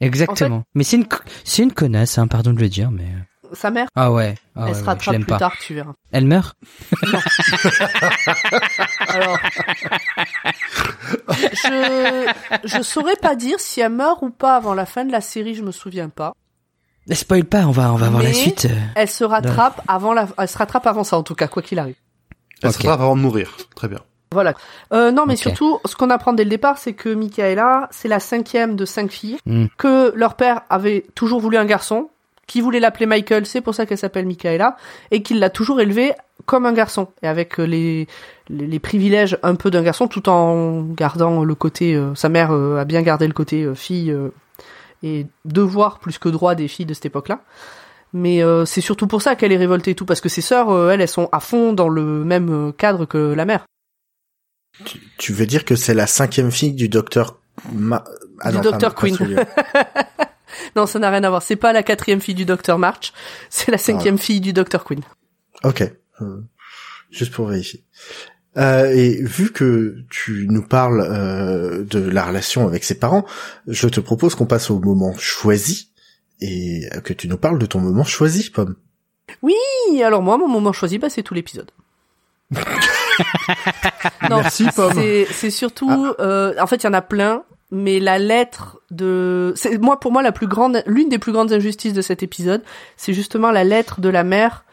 Exactement. 0.00 0.64
mais 0.74 0.84
c'est 0.84 0.96
une, 0.96 1.06
c'est 1.44 1.62
une 1.62 1.72
connasse, 1.72 2.18
hein, 2.18 2.28
pardon 2.28 2.52
de 2.52 2.60
le 2.60 2.68
dire, 2.68 2.90
mais. 2.90 3.06
Sa 3.54 3.70
mère, 3.70 3.88
Ah 3.94 4.10
ouais. 4.12 4.34
Ah 4.56 4.64
elle 4.66 4.74
ouais, 4.74 4.78
se 4.80 4.84
rattrape 4.84 5.14
plus 5.16 5.24
pas. 5.24 5.38
tard, 5.38 5.54
tu 5.60 5.74
verras. 5.74 5.92
Elle 6.12 6.26
meurt? 6.26 6.56
Alors, 9.08 9.38
je 11.52 12.32
je 12.64 12.82
saurais 12.82 13.16
pas 13.16 13.34
dire 13.36 13.60
si 13.60 13.80
elle 13.80 13.92
meurt 13.92 14.22
ou 14.22 14.30
pas 14.30 14.56
avant 14.56 14.74
la 14.74 14.86
fin 14.86 15.04
de 15.04 15.12
la 15.12 15.20
série, 15.20 15.54
je 15.54 15.62
me 15.62 15.72
souviens 15.72 16.08
pas. 16.08 16.34
Ne 17.06 17.14
spoil 17.14 17.44
pas, 17.44 17.66
on 17.66 17.70
va, 17.70 17.92
on 17.92 17.96
va 17.96 18.08
voir 18.08 18.22
la 18.22 18.32
suite. 18.32 18.64
euh. 18.66 18.78
Elle 18.94 19.10
se 19.10 19.24
rattrape 19.24 19.82
avant 19.88 20.14
la, 20.14 20.26
elle 20.38 20.48
se 20.48 20.56
rattrape 20.56 20.86
avant 20.86 21.04
ça 21.04 21.18
en 21.18 21.22
tout 21.22 21.34
cas, 21.34 21.48
quoi 21.48 21.62
qu'il 21.62 21.78
arrive. 21.78 21.96
Elle 22.62 22.70
Ok. 22.70 22.74
se 22.76 22.78
rattrape 22.78 23.00
avant 23.00 23.16
de 23.16 23.20
mourir. 23.20 23.56
Très 23.76 23.88
bien. 23.88 23.98
Voilà. 24.32 24.54
Euh, 24.92 25.12
non, 25.12 25.26
mais 25.26 25.36
surtout, 25.36 25.78
ce 25.84 25.94
qu'on 25.94 26.10
apprend 26.10 26.32
dès 26.32 26.42
le 26.44 26.50
départ, 26.50 26.78
c'est 26.78 26.94
que 26.94 27.08
Michaela, 27.10 27.88
c'est 27.92 28.08
la 28.08 28.18
cinquième 28.20 28.74
de 28.74 28.84
cinq 28.84 29.10
filles, 29.12 29.38
Hmm. 29.46 29.66
que 29.76 30.12
leur 30.16 30.34
père 30.34 30.62
avait 30.70 31.06
toujours 31.14 31.40
voulu 31.40 31.56
un 31.56 31.66
garçon, 31.66 32.08
qui 32.46 32.60
voulait 32.60 32.80
l'appeler 32.80 33.06
Michael, 33.06 33.46
c'est 33.46 33.60
pour 33.60 33.74
ça 33.74 33.86
qu'elle 33.86 33.98
s'appelle 33.98 34.26
Michaela, 34.26 34.76
et 35.10 35.22
qu'il 35.22 35.38
l'a 35.38 35.50
toujours 35.50 35.80
élevée 35.80 36.12
comme 36.46 36.66
un 36.66 36.72
garçon, 36.72 37.08
et 37.22 37.28
avec 37.28 37.58
euh, 37.58 37.64
les, 37.64 38.06
les, 38.48 38.66
les 38.66 38.78
privilèges 38.78 39.38
un 39.42 39.54
peu 39.54 39.70
d'un 39.70 39.82
garçon, 39.82 40.08
tout 40.08 40.28
en 40.28 40.82
gardant 40.82 41.44
le 41.44 41.54
côté, 41.54 41.94
euh, 41.94 42.14
sa 42.14 42.28
mère 42.28 42.52
euh, 42.52 42.78
a 42.78 42.84
bien 42.84 43.02
gardé 43.02 43.26
le 43.26 43.32
côté 43.32 43.62
euh, 43.62 43.74
fille 43.74 44.10
euh, 44.10 44.28
et 45.02 45.26
devoir 45.44 45.98
plus 46.00 46.18
que 46.18 46.28
droit 46.28 46.54
des 46.54 46.68
filles 46.68 46.86
de 46.86 46.94
cette 46.94 47.06
époque-là. 47.06 47.40
Mais 48.12 48.42
euh, 48.42 48.64
c'est 48.64 48.80
surtout 48.80 49.06
pour 49.06 49.22
ça 49.22 49.36
qu'elle 49.36 49.52
est 49.52 49.56
révoltée 49.56 49.92
et 49.92 49.94
tout, 49.94 50.06
parce 50.06 50.20
que 50.20 50.28
ses 50.28 50.40
sœurs, 50.40 50.90
elles, 50.90 51.00
elles 51.00 51.08
sont 51.08 51.28
à 51.32 51.40
fond 51.40 51.72
dans 51.72 51.88
le 51.88 52.24
même 52.24 52.72
cadre 52.76 53.06
que 53.06 53.18
la 53.18 53.44
mère. 53.44 53.64
Tu 55.18 55.32
veux 55.32 55.46
dire 55.46 55.64
que 55.64 55.76
c'est 55.76 55.94
la 55.94 56.06
cinquième 56.06 56.50
fille 56.50 56.72
du 56.72 56.88
docteur 56.88 57.38
Ma... 57.72 58.04
Ah 58.40 58.50
Du 58.50 58.58
non, 58.58 58.78
pas 58.78 58.90
Queen. 58.90 59.16
Non, 60.76 60.86
ça 60.86 60.98
n'a 60.98 61.10
rien 61.10 61.24
à 61.24 61.30
voir. 61.30 61.42
C'est 61.42 61.56
pas 61.56 61.72
la 61.72 61.82
quatrième 61.82 62.20
fille 62.20 62.34
du 62.34 62.44
Dr 62.44 62.78
March, 62.78 63.12
c'est 63.50 63.70
la 63.70 63.78
cinquième 63.78 64.18
fille 64.18 64.40
du 64.40 64.52
Dr 64.52 64.84
Queen. 64.84 65.02
Ok. 65.62 65.82
Euh, 66.20 66.40
juste 67.10 67.32
pour 67.32 67.46
vérifier. 67.46 67.84
Euh, 68.56 68.92
et 68.92 69.20
vu 69.22 69.50
que 69.50 69.96
tu 70.10 70.46
nous 70.48 70.62
parles 70.62 71.00
euh, 71.00 71.84
de 71.84 71.98
la 71.98 72.24
relation 72.24 72.66
avec 72.66 72.84
ses 72.84 72.94
parents, 72.94 73.24
je 73.66 73.88
te 73.88 74.00
propose 74.00 74.34
qu'on 74.34 74.46
passe 74.46 74.70
au 74.70 74.78
moment 74.78 75.14
choisi 75.18 75.90
et 76.40 76.88
que 77.02 77.12
tu 77.12 77.28
nous 77.28 77.36
parles 77.36 77.58
de 77.58 77.66
ton 77.66 77.80
moment 77.80 78.04
choisi, 78.04 78.50
Pomme. 78.50 78.76
Oui, 79.42 79.54
alors 80.04 80.22
moi, 80.22 80.36
mon 80.36 80.48
moment 80.48 80.72
choisi, 80.72 80.98
bah, 80.98 81.08
c'est 81.08 81.22
tout 81.22 81.34
l'épisode. 81.34 81.70
non, 84.28 84.36
Merci, 84.36 84.66
Pomme. 84.74 84.92
c'est 84.94 85.26
c'est 85.30 85.50
surtout, 85.50 86.14
euh, 86.20 86.54
en 86.60 86.66
fait, 86.66 86.76
il 86.76 86.84
y 86.84 86.88
en 86.88 86.92
a 86.92 87.02
plein, 87.02 87.44
mais 87.74 88.00
la 88.00 88.18
lettre 88.18 88.78
de, 88.90 89.52
c'est 89.56 89.76
moi 89.78 89.98
pour 90.00 90.12
moi 90.12 90.22
la 90.22 90.32
plus 90.32 90.46
grande, 90.46 90.82
l'une 90.86 91.08
des 91.08 91.18
plus 91.18 91.32
grandes 91.32 91.52
injustices 91.52 91.92
de 91.92 92.00
cet 92.02 92.22
épisode, 92.22 92.62
c'est 92.96 93.12
justement 93.12 93.50
la 93.50 93.64
lettre 93.64 94.00
de 94.00 94.08
la 94.08 94.24
mère 94.24 94.64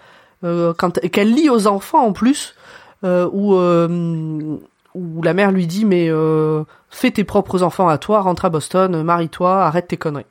euh, 0.44 0.74
quand 0.78 1.00
qu'elle 1.12 1.34
lit 1.34 1.50
aux 1.50 1.68
enfants 1.68 2.06
en 2.06 2.14
plus, 2.14 2.56
euh, 3.04 3.28
où 3.34 3.56
euh, 3.56 4.58
où 4.94 5.22
la 5.24 5.34
mère 5.34 5.52
lui 5.52 5.68
dit 5.68 5.86
mais 5.86 6.08
euh, 6.10 6.64
fais 6.90 7.12
tes 7.12 7.24
propres 7.24 7.64
enfants 7.64 7.88
à 7.90 7.98
toi, 7.98 8.22
rentre 8.22 8.46
à 8.46 8.50
Boston, 8.50 9.04
marie-toi, 9.04 9.64
arrête 9.66 9.88
tes 9.88 9.98
conneries. 9.98 10.26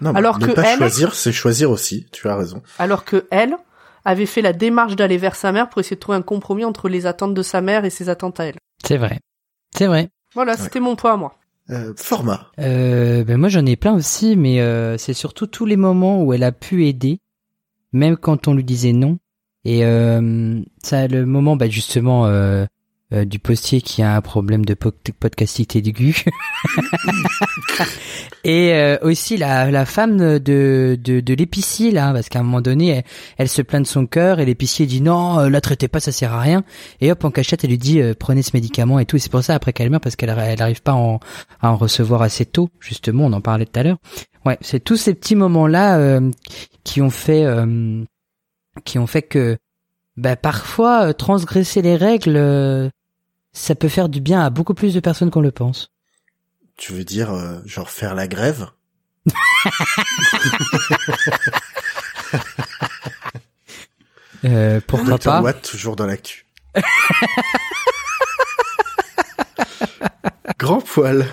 Non, 0.00 0.12
mais 0.12 0.18
Alors 0.18 0.38
ne 0.38 0.46
que 0.46 0.52
pas 0.52 0.62
elle- 0.64 0.78
choisir, 0.78 1.14
c'est 1.14 1.32
choisir 1.32 1.70
aussi. 1.70 2.06
Tu 2.12 2.28
as 2.28 2.36
raison. 2.36 2.62
alors 2.78 3.04
que 3.04 3.26
elle 3.30 3.56
avait 4.04 4.26
fait 4.26 4.42
la 4.42 4.52
démarche 4.52 4.94
d'aller 4.94 5.16
vers 5.18 5.34
sa 5.34 5.50
mère 5.52 5.68
pour 5.68 5.80
essayer 5.80 5.96
de 5.96 6.00
trouver 6.00 6.18
un 6.18 6.22
compromis 6.22 6.64
entre 6.64 6.88
les 6.88 7.06
attentes 7.06 7.34
de 7.34 7.42
sa 7.42 7.60
mère 7.60 7.84
et 7.84 7.90
ses 7.90 8.08
attentes 8.08 8.38
à 8.40 8.44
elle. 8.44 8.56
C'est 8.84 8.98
vrai. 8.98 9.18
C'est 9.76 9.86
vrai. 9.86 10.10
Voilà, 10.34 10.56
c'était 10.56 10.80
mon 10.80 10.94
point 10.96 11.14
à 11.14 11.16
moi. 11.16 11.34
Euh, 11.70 11.92
format. 11.96 12.52
Euh, 12.60 13.24
ben 13.24 13.38
moi 13.38 13.48
j'en 13.48 13.66
ai 13.66 13.74
plein 13.76 13.94
aussi, 13.94 14.36
mais 14.36 14.60
euh, 14.60 14.96
c'est 14.98 15.14
surtout 15.14 15.46
tous 15.46 15.66
les 15.66 15.76
moments 15.76 16.22
où 16.22 16.32
elle 16.32 16.44
a 16.44 16.52
pu 16.52 16.86
aider, 16.86 17.18
même 17.92 18.16
quand 18.16 18.46
on 18.46 18.54
lui 18.54 18.64
disait 18.64 18.92
non. 18.92 19.18
Et 19.64 19.84
euh, 19.84 20.60
ça, 20.80 21.08
le 21.08 21.26
moment, 21.26 21.56
bah 21.56 21.68
justement, 21.68 22.26
euh, 23.12 23.16
euh, 23.20 23.24
du 23.24 23.38
postier 23.38 23.80
qui 23.80 24.02
a 24.02 24.16
un 24.16 24.20
problème 24.20 24.64
de 24.64 24.74
po- 24.74 24.92
podcastité 25.20 25.78
aigu. 25.78 26.24
Et 28.44 28.72
euh, 28.74 28.96
aussi 29.02 29.36
la, 29.36 29.70
la 29.70 29.84
femme 29.86 30.18
de, 30.18 30.38
de, 30.38 31.20
de 31.20 31.34
l'épicier 31.34 31.90
là, 31.90 32.12
parce 32.12 32.28
qu'à 32.28 32.38
un 32.38 32.42
moment 32.44 32.60
donné, 32.60 32.88
elle, 32.88 33.04
elle 33.38 33.48
se 33.48 33.62
plaint 33.62 33.82
de 33.82 33.88
son 33.88 34.06
cœur 34.06 34.38
et 34.38 34.44
l'épicier 34.44 34.86
dit 34.86 35.00
non, 35.00 35.40
euh, 35.40 35.48
la 35.48 35.60
traitez 35.60 35.88
pas, 35.88 35.98
ça 36.00 36.12
sert 36.12 36.32
à 36.32 36.40
rien. 36.40 36.62
Et 37.00 37.10
hop, 37.10 37.24
en 37.24 37.30
cachette, 37.30 37.64
elle 37.64 37.70
lui 37.70 37.78
dit 37.78 38.00
euh, 38.00 38.14
prenez 38.18 38.42
ce 38.42 38.50
médicament 38.54 38.98
et 39.00 39.04
tout. 39.06 39.16
Et 39.16 39.18
c'est 39.18 39.30
pour 39.32 39.42
ça 39.42 39.54
après 39.54 39.72
qu'elle 39.72 39.90
meurt 39.90 40.02
parce 40.02 40.14
qu'elle 40.16 40.30
elle 40.30 40.62
arrive 40.62 40.82
pas 40.82 40.92
à 40.92 40.96
en, 40.96 41.18
à 41.60 41.70
en 41.72 41.76
recevoir 41.76 42.22
assez 42.22 42.46
tôt. 42.46 42.70
Justement, 42.80 43.26
on 43.26 43.32
en 43.32 43.40
parlait 43.40 43.66
tout 43.66 43.80
à 43.80 43.82
l'heure. 43.82 43.98
Ouais, 44.44 44.58
c'est 44.60 44.80
tous 44.82 44.96
ces 44.96 45.14
petits 45.14 45.34
moments 45.34 45.66
là 45.66 46.20
qui 46.84 47.02
ont 47.02 47.10
fait 47.10 47.44
euh, 47.44 48.04
qui 48.84 48.98
ont 49.00 49.08
fait 49.08 49.22
que 49.22 49.56
bah, 50.16 50.36
parfois 50.36 51.08
euh, 51.08 51.12
transgresser 51.12 51.82
les 51.82 51.96
règles, 51.96 52.36
euh, 52.36 52.88
ça 53.56 53.74
peut 53.74 53.88
faire 53.88 54.08
du 54.10 54.20
bien 54.20 54.42
à 54.42 54.50
beaucoup 54.50 54.74
plus 54.74 54.92
de 54.94 55.00
personnes 55.00 55.30
qu'on 55.30 55.40
le 55.40 55.50
pense. 55.50 55.90
Tu 56.76 56.92
veux 56.92 57.04
dire, 57.04 57.32
euh, 57.32 57.58
genre 57.64 57.88
faire 57.90 58.14
la 58.14 58.28
grève 58.28 58.68
Euh, 64.44 64.80
pourquoi 64.86 65.18
pas 65.18 65.40
Watt, 65.40 65.62
toujours 65.62 65.96
dans 65.96 66.06
l'actu. 66.06 66.46
Grand 70.58 70.80
poil. 70.80 71.26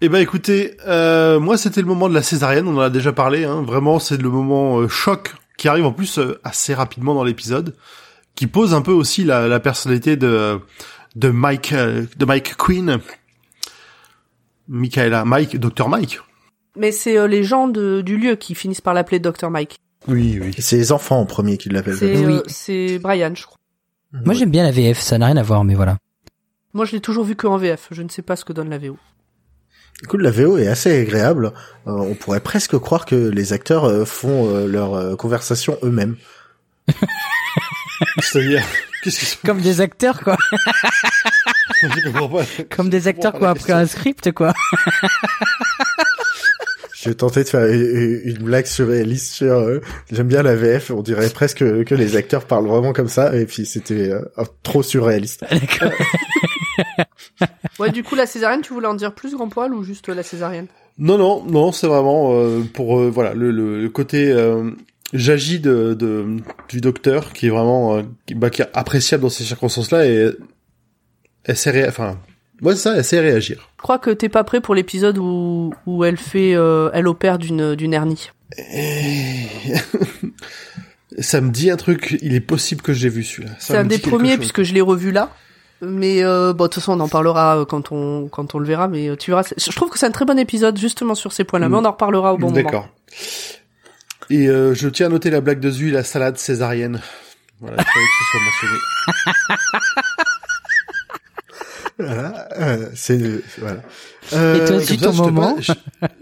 Eh 0.00 0.08
ben 0.08 0.20
écoutez, 0.20 0.76
euh, 0.86 1.40
moi 1.40 1.58
c'était 1.58 1.80
le 1.80 1.88
moment 1.88 2.08
de 2.08 2.14
la 2.14 2.22
césarienne, 2.22 2.68
on 2.68 2.76
en 2.76 2.80
a 2.80 2.90
déjà 2.90 3.12
parlé, 3.12 3.44
hein. 3.44 3.62
vraiment 3.62 3.98
c'est 3.98 4.18
le 4.18 4.28
moment 4.28 4.78
euh, 4.78 4.86
choc 4.86 5.34
qui 5.56 5.66
arrive 5.66 5.86
en 5.86 5.92
plus 5.92 6.18
euh, 6.18 6.38
assez 6.44 6.74
rapidement 6.74 7.14
dans 7.14 7.24
l'épisode, 7.24 7.74
qui 8.38 8.46
pose 8.46 8.72
un 8.72 8.82
peu 8.82 8.92
aussi 8.92 9.24
la, 9.24 9.48
la 9.48 9.58
personnalité 9.58 10.16
de 10.16 10.60
de 11.16 11.28
Mike 11.30 11.74
de 11.74 12.24
Mike 12.24 12.56
Queen, 12.56 12.98
Michaela, 14.68 15.24
Mike, 15.24 15.58
Dr 15.58 15.88
Mike. 15.88 16.20
Mais 16.76 16.92
c'est 16.92 17.18
euh, 17.18 17.26
les 17.26 17.42
gens 17.42 17.66
de, 17.66 18.00
du 18.00 18.16
lieu 18.16 18.36
qui 18.36 18.54
finissent 18.54 18.80
par 18.80 18.94
l'appeler 18.94 19.18
Dr 19.18 19.50
Mike. 19.50 19.78
Oui, 20.06 20.38
oui. 20.40 20.54
C'est 20.58 20.76
les 20.76 20.92
enfants 20.92 21.18
en 21.20 21.26
premier 21.26 21.58
qui 21.58 21.68
l'appellent. 21.68 21.96
C'est 21.96 22.24
Oui. 22.24 22.34
euh, 22.36 22.42
c'est 22.46 23.00
Brian, 23.00 23.34
je 23.34 23.44
crois. 23.44 23.58
Moi 24.12 24.34
j'aime 24.34 24.50
bien 24.50 24.62
la 24.62 24.70
VF, 24.70 25.00
ça 25.00 25.18
n'a 25.18 25.26
rien 25.26 25.36
à 25.36 25.42
voir, 25.42 25.64
mais 25.64 25.74
voilà. 25.74 25.98
Moi, 26.74 26.84
je 26.84 26.92
l'ai 26.92 27.00
toujours 27.00 27.24
vu 27.24 27.34
que 27.34 27.46
en 27.48 27.56
VF. 27.56 27.88
Je 27.90 28.02
ne 28.02 28.08
sais 28.08 28.22
pas 28.22 28.36
ce 28.36 28.44
que 28.44 28.52
donne 28.52 28.70
la 28.70 28.78
VO. 28.78 28.96
Écoute, 30.04 30.20
la 30.20 30.30
VO 30.30 30.58
est 30.58 30.68
assez 30.68 31.00
agréable. 31.00 31.52
Euh, 31.88 31.92
on 31.92 32.14
pourrait 32.14 32.40
presque 32.40 32.78
croire 32.78 33.04
que 33.06 33.16
les 33.16 33.52
acteurs 33.52 33.84
euh, 33.86 34.04
font 34.04 34.54
euh, 34.54 34.66
leur 34.68 34.94
euh, 34.94 35.16
conversation 35.16 35.76
eux-mêmes. 35.82 36.16
C'est-à-dire, 38.20 38.62
qu'est-ce 39.02 39.36
que 39.36 39.46
Comme 39.46 39.60
des 39.60 39.80
acteurs 39.80 40.20
quoi, 40.20 40.36
je 41.82 42.10
comprends 42.10 42.28
pas. 42.28 42.44
comme 42.70 42.90
des 42.90 43.08
acteurs 43.08 43.32
qui 43.34 43.42
ont 43.42 43.48
appris 43.48 43.72
un 43.72 43.86
script 43.86 44.32
quoi. 44.32 44.52
J'ai 47.00 47.14
tenté 47.14 47.44
de 47.44 47.48
faire 47.48 47.66
une, 47.66 48.38
blague 48.42 48.66
surréaliste 48.66 49.32
sur. 49.34 49.52
euh, 49.52 49.80
J'aime 50.10 50.26
bien 50.26 50.42
la 50.42 50.56
VF. 50.56 50.90
On 50.90 51.00
dirait 51.02 51.30
presque 51.30 51.58
que, 51.58 51.94
les 51.94 52.16
acteurs 52.16 52.44
parlent 52.44 52.66
vraiment 52.66 52.92
comme 52.92 53.08
ça, 53.08 53.36
et 53.36 53.46
puis 53.46 53.64
c'était 53.66 54.10
euh, 54.10 54.20
trop 54.62 54.82
surréaliste. 54.82 55.44
Ouais, 57.78 57.90
du 57.90 58.02
coup, 58.02 58.16
la 58.16 58.26
césarienne, 58.26 58.60
tu 58.62 58.72
voulais 58.72 58.88
en 58.88 58.94
dire 58.94 59.14
plus, 59.14 59.34
grand 59.34 59.48
poil, 59.48 59.72
ou 59.72 59.84
juste 59.84 60.08
la 60.08 60.22
césarienne? 60.24 60.66
Non, 60.98 61.16
non, 61.16 61.44
non, 61.44 61.70
c'est 61.70 61.86
vraiment 61.86 62.32
euh, 62.34 62.62
pour 62.74 62.98
euh, 62.98 63.08
voilà 63.08 63.34
le, 63.34 63.52
le, 63.52 63.80
le 63.80 63.88
côté 63.88 64.32
euh, 64.32 64.70
j'agis 65.12 65.60
de, 65.60 65.94
de 65.94 66.36
du 66.68 66.80
docteur 66.80 67.32
qui 67.32 67.46
est 67.46 67.50
vraiment 67.50 67.96
euh, 67.96 68.02
qui, 68.26 68.34
bah, 68.34 68.50
qui 68.50 68.62
est 68.62 68.68
appréciable 68.74 69.22
dans 69.22 69.30
ces 69.30 69.44
circonstances-là 69.44 70.06
et 70.06 70.30
elle 71.44 71.56
sait 71.56 71.70
ré... 71.70 71.88
enfin 71.88 72.18
ouais 72.62 72.74
c'est 72.74 72.82
ça, 72.82 72.96
elle 72.96 73.04
sait 73.04 73.20
réagir. 73.20 73.70
Je 73.78 73.82
crois 73.82 73.98
que 73.98 74.10
t'es 74.10 74.28
pas 74.28 74.44
prêt 74.44 74.60
pour 74.60 74.74
l'épisode 74.74 75.18
où, 75.18 75.72
où 75.86 76.04
elle 76.04 76.16
fait, 76.16 76.54
euh, 76.54 76.90
elle 76.92 77.08
opère 77.08 77.38
d'une, 77.38 77.74
d'une 77.74 77.94
hernie. 77.94 78.30
Et... 78.56 79.46
ça 81.18 81.40
me 81.40 81.50
dit 81.50 81.70
un 81.70 81.76
truc, 81.76 82.18
il 82.22 82.34
est 82.34 82.40
possible 82.40 82.82
que 82.82 82.92
j'ai 82.92 83.08
vu 83.08 83.22
celui-là. 83.22 83.52
C'est 83.58 83.76
un 83.76 83.84
des 83.84 83.98
premiers 83.98 84.30
chose. 84.30 84.38
puisque 84.38 84.62
je 84.62 84.74
l'ai 84.74 84.80
revu 84.80 85.12
là. 85.12 85.30
Mais 85.80 86.24
euh, 86.24 86.52
bon, 86.52 86.64
de 86.64 86.68
toute 86.68 86.82
façon, 86.82 86.92
on 86.92 87.00
en 87.00 87.08
parlera 87.08 87.58
euh, 87.58 87.64
quand 87.64 87.92
on 87.92 88.28
quand 88.28 88.54
on 88.54 88.58
le 88.58 88.66
verra. 88.66 88.88
Mais 88.88 89.08
euh, 89.08 89.16
tu 89.16 89.30
verras, 89.30 89.48
je 89.56 89.70
trouve 89.70 89.90
que 89.90 89.98
c'est 89.98 90.06
un 90.06 90.10
très 90.10 90.24
bon 90.24 90.38
épisode 90.38 90.76
justement 90.76 91.14
sur 91.14 91.32
ces 91.32 91.44
points-là. 91.44 91.68
Mais 91.68 91.76
on 91.76 91.84
en 91.84 91.92
reparlera 91.92 92.34
au 92.34 92.36
bon 92.36 92.48
moment. 92.48 92.56
D'accord. 92.56 92.88
Et 94.30 94.46
euh, 94.48 94.74
je 94.74 94.88
tiens 94.88 95.06
à 95.06 95.08
noter 95.08 95.30
la 95.30 95.40
blague 95.40 95.60
de 95.60 95.70
Zui, 95.70 95.90
la 95.90 96.04
salade 96.04 96.36
césarienne. 96.38 97.00
Voilà, 97.60 97.76
il 97.78 97.84
fallait 97.84 98.06
que 98.06 98.24
ce 98.24 98.30
soit 98.30 98.40
mentionné. 98.44 98.78
Voilà. 102.00 102.48
euh, 102.60 102.90
c'est 102.94 103.18
voilà. 103.58 103.80
Euh, 104.32 104.54
Et 104.54 104.64
toi, 104.68 104.80
ça, 104.80 104.86
ton 105.06 105.12
je 105.12 105.18
te 105.18 105.22
moment 105.30 105.54
passe- 105.56 105.64
je, 105.64 105.72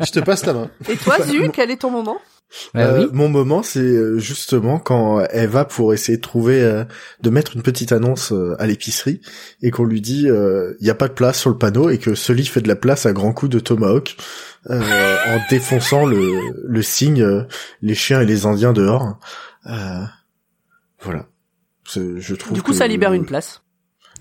je 0.06 0.10
te 0.12 0.20
passe 0.20 0.46
la 0.46 0.54
main. 0.54 0.70
Et 0.88 0.96
toi, 0.96 1.16
Zu, 1.26 1.50
quel 1.52 1.70
est 1.70 1.76
ton 1.76 1.90
moment? 1.90 2.18
Bah 2.74 2.80
Euh, 2.86 2.98
oui. 3.04 3.08
Mon 3.12 3.28
moment, 3.28 3.62
c'est 3.62 3.80
euh, 3.80 4.18
justement 4.18 4.78
quand 4.78 5.20
elle 5.30 5.48
va 5.48 5.64
pour 5.64 5.92
essayer 5.92 6.16
de 6.16 6.22
trouver, 6.22 6.62
euh, 6.62 6.84
de 7.20 7.30
mettre 7.30 7.56
une 7.56 7.62
petite 7.62 7.92
annonce 7.92 8.32
euh, 8.32 8.54
à 8.60 8.66
l'épicerie 8.66 9.20
et 9.62 9.70
qu'on 9.70 9.84
lui 9.84 10.00
dit 10.00 10.26
il 10.28 10.76
n'y 10.80 10.90
a 10.90 10.94
pas 10.94 11.08
de 11.08 11.12
place 11.14 11.38
sur 11.40 11.50
le 11.50 11.58
panneau 11.58 11.90
et 11.90 11.98
que 11.98 12.14
Sully 12.14 12.46
fait 12.46 12.60
de 12.62 12.68
la 12.68 12.76
place 12.76 13.04
à 13.06 13.12
grands 13.12 13.32
coups 13.32 13.50
de 13.50 13.58
tomahawk 13.58 14.16
euh, 14.70 14.80
en 15.26 15.40
défonçant 15.50 16.06
le, 16.06 16.32
le 16.66 16.82
signe 16.82 17.22
euh, 17.22 17.42
les 17.82 17.94
chiens 17.94 18.20
et 18.20 18.26
les 18.26 18.46
Indiens 18.46 18.72
dehors. 18.72 19.18
Euh, 19.66 20.02
voilà. 21.02 21.26
C'est- 21.86 22.20
Je 22.20 22.34
trouve. 22.34 22.54
Du 22.54 22.62
coup, 22.62 22.70
que- 22.72 22.76
ça 22.78 22.86
libère 22.86 23.12
une 23.12 23.26
place. 23.26 23.62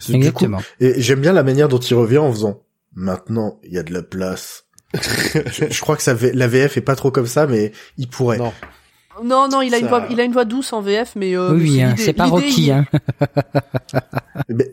coup- 0.06 0.14
Exactement. 0.14 0.62
et 0.80 1.02
j'aime 1.02 1.22
bien 1.22 1.32
la 1.34 1.44
manière 1.44 1.68
dont 1.70 1.80
il 1.80 1.94
revient 1.96 2.18
en 2.18 2.32
faisant. 2.32 2.64
Maintenant, 2.94 3.60
il 3.64 3.74
y 3.74 3.78
a 3.78 3.84
de 3.84 3.94
la 3.94 4.04
place. 4.04 4.65
Je, 4.96 5.66
je 5.70 5.82
crois 5.82 5.96
que 5.98 6.04
ça, 6.04 6.14
la 6.34 6.48
VF 6.48 6.78
est 6.78 6.82
pas 6.82 6.96
trop 6.96 7.12
comme 7.12 7.28
ça, 7.28 7.48
mais 7.48 7.72
il 7.98 8.08
pourrait. 8.08 8.38
Non. 8.38 8.54
Non, 9.24 9.48
non, 9.50 9.62
il 9.62 9.74
a 9.74 9.78
une 9.78 9.88
voix, 9.88 10.06
il 10.10 10.20
a 10.20 10.24
une 10.24 10.34
voix 10.34 10.44
douce 10.44 10.74
en 10.74 10.82
VF, 10.82 11.14
mais 11.16 11.38
euh, 11.38 11.54
oui, 11.54 11.82
hein, 11.82 11.96
c'est 11.98 12.12
pas 12.14 12.26
Rocky. 12.26 12.66
il- 12.66 12.72
Hein. 12.72 12.86
Ben, 14.50 14.68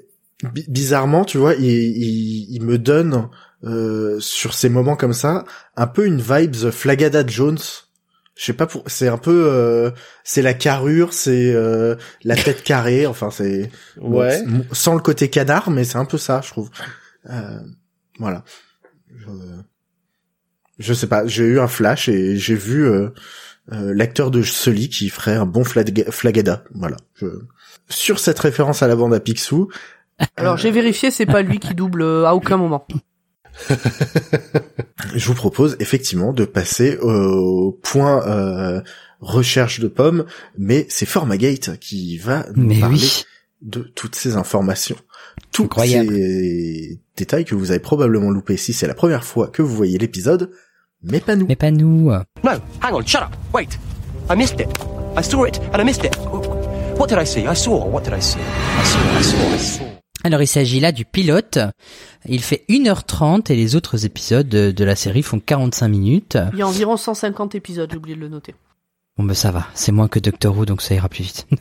bi- 0.53 0.65
bizarrement, 0.69 1.25
tu 1.25 1.39
vois, 1.39 1.55
il, 1.55 1.65
il, 1.65 2.47
il 2.57 2.63
me 2.63 2.77
donne 2.79 3.29
euh, 3.65 4.19
sur 4.19 4.55
ces 4.55 4.69
moments 4.69 4.97
comme 4.97 5.13
ça 5.13 5.45
un 5.77 5.87
peu 5.87 6.07
une 6.07 6.21
vibes 6.21 6.71
Flagada 6.71 7.25
Jones. 7.27 7.59
Je 8.35 8.45
sais 8.47 8.53
pas 8.55 8.67
pour, 8.67 8.83
c'est 8.89 9.07
un 9.09 9.19
peu, 9.19 9.47
euh, 9.49 9.91
c'est 10.25 10.43
la 10.43 10.55
carrure, 10.55 11.13
c'est 11.13 11.53
euh, 11.55 11.95
la 12.25 12.35
tête 12.35 12.65
carrée, 12.65 13.07
enfin 13.07 13.31
c'est 13.31 13.71
Ouais. 14.01 14.43
sans 14.73 14.95
le 14.95 15.01
côté 15.01 15.29
canard, 15.31 15.71
mais 15.71 15.85
c'est 15.85 15.99
un 15.99 16.05
peu 16.07 16.19
ça, 16.19 16.41
je 16.43 16.51
trouve. 16.51 16.71
Euh, 17.31 17.61
voilà. 18.19 18.43
Je, 19.15 19.27
je 20.83 20.93
sais 20.95 21.07
pas, 21.07 21.27
j'ai 21.27 21.45
eu 21.45 21.61
un 21.61 21.69
flash 21.69 22.09
et 22.09 22.37
j'ai 22.37 22.55
vu 22.55 22.85
euh, 22.87 23.09
euh, 23.73 23.93
l'acteur 23.95 24.31
de 24.31 24.43
Sully 24.43 24.89
qui 24.89 25.09
ferait 25.09 25.37
un 25.37 25.47
bon 25.47 25.65
flag 25.65 26.11
Flagada. 26.11 26.65
Voilà. 26.75 26.97
Je... 27.15 27.27
Sur 27.89 28.19
cette 28.19 28.39
référence 28.39 28.83
à 28.83 28.89
la 28.89 28.97
bande 28.97 29.15
à 29.15 29.21
Picsou, 29.21 29.69
Alors 30.37 30.57
j'ai 30.57 30.71
vérifié, 30.71 31.11
c'est 31.11 31.27
pas 31.27 31.43
lui 31.43 31.59
qui 31.59 31.75
double 31.75 32.03
euh, 32.03 32.27
à 32.27 32.35
aucun 32.35 32.57
moment. 32.57 32.87
je 35.15 35.27
vous 35.27 35.35
propose 35.35 35.77
effectivement 35.79 36.33
de 36.33 36.45
passer 36.45 36.97
au 36.99 37.79
point 37.83 38.27
euh, 38.27 38.81
recherche 39.21 39.81
de 39.81 39.89
pommes, 39.89 40.25
mais 40.57 40.87
c'est 40.89 41.07
Formagate 41.07 41.79
qui 41.79 42.17
va 42.17 42.47
nous 42.55 42.67
Mais 42.67 42.81
parler 42.81 42.97
oui. 42.97 43.25
de 43.61 43.83
toutes 43.95 44.15
ces 44.15 44.37
informations. 44.37 44.97
Tous 45.53 45.65
Incroyable. 45.65 46.15
ces 46.15 47.01
détails 47.17 47.45
que 47.45 47.55
vous 47.55 47.71
avez 47.71 47.81
probablement 47.81 48.31
loupés 48.31 48.57
si 48.57 48.73
c'est 48.73 48.87
la 48.87 48.95
première 48.95 49.25
fois 49.25 49.49
que 49.49 49.61
vous 49.61 49.75
voyez 49.75 49.99
l'épisode, 49.99 50.51
mais 51.03 51.21
pas 51.21 51.37
nous. 51.37 51.47
Mais 51.47 51.57
pas 51.57 51.71
nous. 51.71 52.11
No, 52.11 52.51
hang 52.83 52.93
on, 52.95 53.05
shut 53.07 53.23
up. 53.23 53.31
Wait. 53.55 53.79
I 54.31 54.37
missed 54.37 54.61
it. 54.61 54.69
I 55.17 55.23
saw 55.23 55.45
it 55.47 55.61
and 55.73 55.81
I 55.81 55.85
missed 55.85 56.05
it. 56.05 56.17
What 56.99 57.09
did 57.09 57.19
I 57.19 57.27
see? 57.27 57.41
I 57.47 57.55
saw. 57.55 57.85
What 57.87 58.03
did 58.03 58.15
I 58.15 58.21
see? 58.21 58.39
I 58.41 58.85
saw, 58.85 59.19
I 59.19 59.23
saw, 59.23 59.55
I 59.55 59.59
saw. 59.59 59.85
Alors 60.25 60.41
il 60.41 60.47
s'agit 60.47 60.79
là 60.79 60.93
du 60.93 61.05
pilote. 61.05 61.59
Il 62.29 62.41
fait 62.43 62.65
1h30 62.69 63.51
et 63.51 63.57
les 63.57 63.75
autres 63.75 64.05
épisodes 64.07 64.49
de, 64.49 64.71
de 64.71 64.85
la 64.85 64.95
série 64.95 65.23
font 65.23 65.41
45 65.41 65.89
minutes. 65.89 66.39
Il 66.53 66.61
y 66.61 66.63
a 66.63 66.69
environ 66.69 66.97
150 66.97 67.57
épisodes, 67.57 67.91
j'ai 67.91 67.97
oublié 67.97 68.15
de 68.15 68.21
le 68.21 68.29
noter. 68.29 68.55
Bon 69.19 69.25
ben 69.25 69.35
ça 69.35 69.51
va, 69.51 69.67
c'est 69.75 69.91
moins 69.93 70.07
que 70.09 70.21
Doctor 70.21 70.57
Who 70.57 70.65
donc 70.65 70.81
ça 70.81 70.95
ira 70.95 71.09
plus 71.09 71.25
vite. 71.25 71.47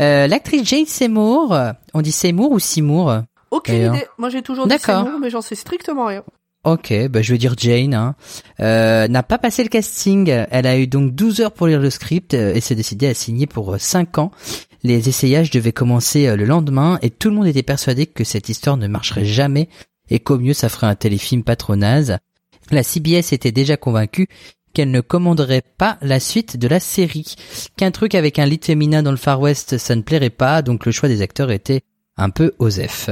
Euh, 0.00 0.26
L'actrice 0.26 0.68
Jane 0.68 0.86
Seymour, 0.86 1.56
on 1.94 2.02
dit 2.02 2.10
Seymour 2.10 2.50
ou 2.50 2.58
Seymour? 2.58 3.20
Aucune 3.52 3.74
Et, 3.76 3.84
hein. 3.84 3.94
idée. 3.94 4.06
Moi 4.18 4.28
j'ai 4.28 4.42
toujours 4.42 4.64
dit 4.66 4.70
D'accord. 4.70 5.04
Seymour, 5.04 5.20
mais 5.20 5.30
j'en 5.30 5.40
sais 5.40 5.54
strictement 5.54 6.06
rien. 6.06 6.24
Ok, 6.64 6.94
bah 7.10 7.20
je 7.20 7.32
vais 7.32 7.38
dire 7.38 7.54
Jane. 7.58 7.92
Hein. 7.92 8.14
Euh, 8.60 9.06
n'a 9.06 9.22
pas 9.22 9.36
passé 9.36 9.62
le 9.62 9.68
casting. 9.68 10.30
Elle 10.50 10.66
a 10.66 10.78
eu 10.78 10.86
donc 10.86 11.14
12 11.14 11.40
heures 11.40 11.52
pour 11.52 11.66
lire 11.66 11.80
le 11.80 11.90
script 11.90 12.32
euh, 12.32 12.54
et 12.54 12.60
s'est 12.60 12.74
décidée 12.74 13.06
à 13.06 13.14
signer 13.14 13.46
pour 13.46 13.74
euh, 13.74 13.78
5 13.78 14.16
ans. 14.18 14.30
Les 14.82 15.08
essayages 15.08 15.50
devaient 15.50 15.72
commencer 15.72 16.26
euh, 16.26 16.36
le 16.36 16.46
lendemain 16.46 16.98
et 17.02 17.10
tout 17.10 17.28
le 17.28 17.34
monde 17.34 17.46
était 17.46 17.62
persuadé 17.62 18.06
que 18.06 18.24
cette 18.24 18.48
histoire 18.48 18.78
ne 18.78 18.86
marcherait 18.86 19.26
jamais 19.26 19.68
et 20.08 20.20
qu'au 20.20 20.38
mieux 20.38 20.54
ça 20.54 20.70
ferait 20.70 20.86
un 20.86 20.94
téléfilm 20.94 21.42
patronase. 21.42 22.18
La 22.70 22.82
CBS 22.82 23.32
était 23.32 23.52
déjà 23.52 23.76
convaincue 23.76 24.28
qu'elle 24.72 24.90
ne 24.90 25.02
commanderait 25.02 25.62
pas 25.78 25.98
la 26.00 26.18
suite 26.18 26.56
de 26.56 26.66
la 26.66 26.80
série. 26.80 27.34
Qu'un 27.76 27.90
truc 27.90 28.14
avec 28.14 28.38
un 28.38 28.46
lit 28.46 28.60
féminin 28.62 29.02
dans 29.02 29.10
le 29.10 29.16
Far 29.16 29.40
West, 29.40 29.78
ça 29.78 29.96
ne 29.96 30.02
plairait 30.02 30.30
pas, 30.30 30.62
donc 30.62 30.84
le 30.84 30.92
choix 30.92 31.08
des 31.08 31.22
acteurs 31.22 31.50
était 31.50 31.82
un 32.16 32.30
peu 32.30 32.52
osef. 32.58 33.10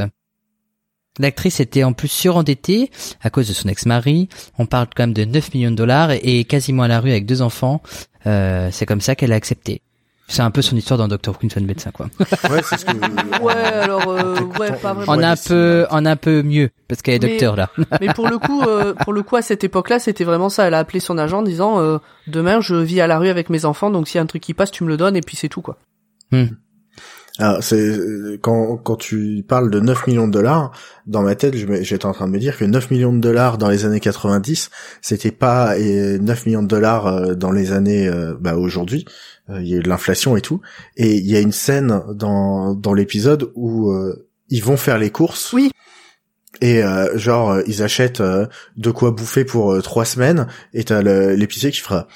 L'actrice 1.19 1.61
était 1.61 1.85
en 1.85 1.93
plus 1.93 2.09
surendettée 2.09 2.91
à 3.23 3.29
cause 3.31 3.49
de 3.49 3.53
son 3.53 3.69
ex-mari. 3.69 4.29
On 4.59 4.67
parle 4.67 4.87
quand 4.97 5.03
même 5.03 5.13
de 5.13 5.25
9 5.25 5.53
millions 5.55 5.71
de 5.71 5.77
dollars 5.77 6.11
et 6.13 6.41
est 6.41 6.45
quasiment 6.45 6.85
à 6.85 6.89
la 6.89 7.01
rue 7.01 7.11
avec 7.11 7.27
deux 7.27 7.43
enfants. 7.43 7.83
Euh, 8.27 8.69
c'est 8.73 8.87
comme 8.87 9.01
ça 9.03 9.15
qu'elle 9.15 9.33
a 9.33 9.37
accepté. 9.37 9.83
C'est 10.29 10.41
un 10.41 10.51
peu 10.51 10.63
son 10.63 10.77
histoire 10.77 10.97
dans 10.97 11.09
Dr. 11.09 11.37
Queen 11.39 11.51
Fan 11.51 11.67
Médecin, 11.67 11.91
quoi. 11.91 12.07
Ouais, 12.49 12.63
c'est 12.67 12.79
ce 12.79 12.87
que. 12.87 12.93
Ouais, 13.43 13.53
alors 13.53 14.09
euh, 14.09 14.41
ouais, 14.59 14.73
pas 14.81 14.95
vraiment. 14.95 15.13
En 15.13 15.19
Ouais, 15.19 15.25
un 15.25 15.35
peu, 15.37 15.87
en 15.91 16.07
un 16.07 16.17
peu 16.17 16.43
mieux, 16.43 16.71
parce 16.89 17.03
qu'elle 17.03 17.17
est 17.17 17.19
Mais- 17.19 17.29
docteur, 17.33 17.57
là. 17.57 17.69
Mais 18.01 18.07
pour 18.15 18.29
le 18.29 18.39
coup, 18.39 18.63
euh, 18.63 18.95
pour 18.95 19.13
le 19.13 19.23
coup, 19.23 19.37
à 19.37 19.43
cette 19.43 19.65
époque-là, 19.65 19.99
c'était 19.99 20.25
vraiment 20.25 20.49
ça. 20.49 20.67
Elle 20.67 20.75
a 20.75 20.79
appelé 20.79 21.01
son 21.01 21.19
agent 21.19 21.41
en 21.41 21.43
disant 21.43 21.81
euh, 21.81 21.99
demain, 22.29 22.61
je 22.63 22.77
vis 22.77 23.01
à 23.03 23.07
la 23.07 23.19
rue 23.19 23.29
avec 23.29 23.51
mes 23.51 23.67
enfants, 23.67 23.91
donc 23.91 24.09
s'il 24.09 24.17
y 24.17 24.19
a 24.21 24.23
un 24.23 24.27
truc 24.27 24.41
qui 24.43 24.55
passe, 24.55 24.71
tu 24.71 24.85
me 24.85 24.89
le 24.89 24.97
donnes 24.97 25.17
et 25.17 25.21
puis 25.23 25.37
c'est 25.37 25.49
tout 25.51 25.61
quoi. 25.61 25.77
Ah, 27.45 27.59
c'est 27.61 27.99
quand 28.41 28.77
quand 28.77 28.95
tu 28.95 29.45
parles 29.47 29.69
de 29.69 29.81
9 29.81 30.07
millions 30.07 30.29
de 30.29 30.33
dollars, 30.33 30.71
dans 31.09 31.23
ma 31.23 31.35
tête, 31.35 31.57
j'étais 31.57 32.07
en 32.07 32.13
train 32.13 32.29
de 32.29 32.33
me 32.33 32.39
dire 32.39 32.57
que 32.57 32.65
9 32.65 32.93
millions 32.93 33.13
de 33.13 33.19
dollars 33.19 33.59
dans 33.59 33.69
les 33.69 33.85
années 33.85 33.99
90, 33.99 34.71
c'était 35.01 35.33
pas 35.33 35.77
et 35.77 36.21
9 36.21 36.47
millions 36.47 36.63
de 36.63 36.69
dollars 36.69 37.09
euh, 37.09 37.35
dans 37.35 37.51
les 37.51 37.73
années 37.73 38.07
euh, 38.07 38.37
bah 38.41 38.55
aujourd'hui, 38.55 39.05
Euh, 39.51 39.61
il 39.61 39.67
y 39.67 39.75
a 39.75 39.79
eu 39.79 39.83
de 39.83 39.89
l'inflation 39.89 40.37
et 40.37 40.41
tout 40.41 40.61
et 40.97 41.17
il 41.17 41.27
y 41.29 41.37
a 41.37 41.41
une 41.41 41.51
scène 41.51 42.01
dans 42.15 42.75
dans 42.75 42.95
l'épisode 42.95 43.51
où 43.57 43.91
euh, 43.91 44.29
ils 44.49 44.63
vont 44.63 44.77
faire 44.77 44.99
les 44.99 45.11
courses. 45.11 45.53
Oui. 45.53 45.73
Et 46.61 46.85
euh, 46.85 47.19
genre 47.19 47.59
ils 47.67 47.83
achètent 47.83 48.21
euh, 48.21 48.47
de 48.77 48.93
quoi 48.93 49.11
bouffer 49.11 49.45
pour 49.45 49.83
trois 49.83 50.05
semaines 50.05 50.47
et 50.75 50.85
t'as 50.85 51.03
l'épicier 51.35 51.73
qui 51.73 51.81
fera 51.81 52.07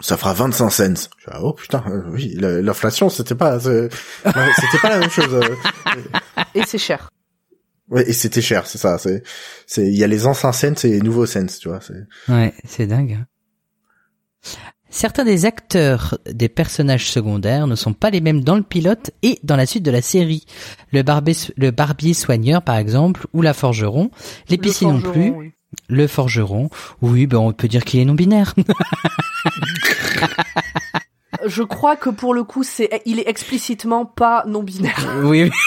ça 0.00 0.16
fera 0.16 0.32
25 0.34 0.70
cents. 0.70 1.10
Je 1.18 1.24
fais, 1.30 1.36
oh 1.40 1.52
putain, 1.52 1.84
euh, 1.88 2.02
oui, 2.08 2.34
la- 2.38 2.60
l'inflation 2.62 3.08
c'était 3.10 3.34
pas 3.34 3.56
ouais, 3.66 3.88
c'était 4.24 4.78
pas 4.82 4.88
la 4.90 4.98
même 4.98 5.10
chose. 5.10 5.32
euh. 5.34 5.54
Et 6.54 6.62
c'est 6.66 6.78
cher. 6.78 7.10
Ouais, 7.88 8.08
et 8.08 8.12
c'était 8.12 8.42
cher, 8.42 8.66
c'est 8.66 8.78
ça. 8.78 8.98
C'est, 8.98 9.22
c'est, 9.66 9.86
il 9.86 9.96
y 9.96 10.02
a 10.02 10.06
les 10.08 10.26
anciens 10.26 10.52
cents 10.52 10.72
et 10.84 10.88
les 10.90 11.00
nouveaux 11.00 11.26
cents, 11.26 11.46
tu 11.60 11.68
vois. 11.68 11.80
C'est... 11.80 12.32
Ouais, 12.32 12.52
c'est 12.64 12.86
dingue. 12.86 13.12
hein. 13.20 13.26
Certains 14.88 15.24
des 15.24 15.44
acteurs 15.44 16.16
des 16.30 16.48
personnages 16.48 17.10
secondaires 17.10 17.66
ne 17.66 17.74
sont 17.74 17.92
pas 17.92 18.08
les 18.10 18.20
mêmes 18.20 18.42
dans 18.42 18.56
le 18.56 18.62
pilote 18.62 19.10
et 19.22 19.38
dans 19.42 19.56
la 19.56 19.66
suite 19.66 19.82
de 19.82 19.90
la 19.90 20.00
série. 20.00 20.46
Le, 20.92 21.02
barbier, 21.02 21.34
le 21.56 21.70
barbier 21.70 22.14
soigneur, 22.14 22.62
par 22.62 22.76
exemple, 22.76 23.26
ou 23.34 23.42
la 23.42 23.52
forgeron. 23.52 24.10
L'épicier 24.48 24.86
non 24.86 25.00
plus. 25.02 25.30
oui. 25.30 25.52
Le 25.88 26.06
forgeron. 26.06 26.68
Oui, 27.00 27.26
ben 27.26 27.38
on 27.38 27.52
peut 27.52 27.68
dire 27.68 27.84
qu'il 27.84 28.00
est 28.00 28.04
non-binaire. 28.04 28.54
Je 31.46 31.62
crois 31.62 31.96
que 31.96 32.10
pour 32.10 32.34
le 32.34 32.44
coup, 32.44 32.62
c'est, 32.64 33.02
il 33.04 33.18
est 33.20 33.28
explicitement 33.28 34.04
pas 34.06 34.44
non 34.46 34.62
binaire. 34.62 35.20
oui. 35.24 35.50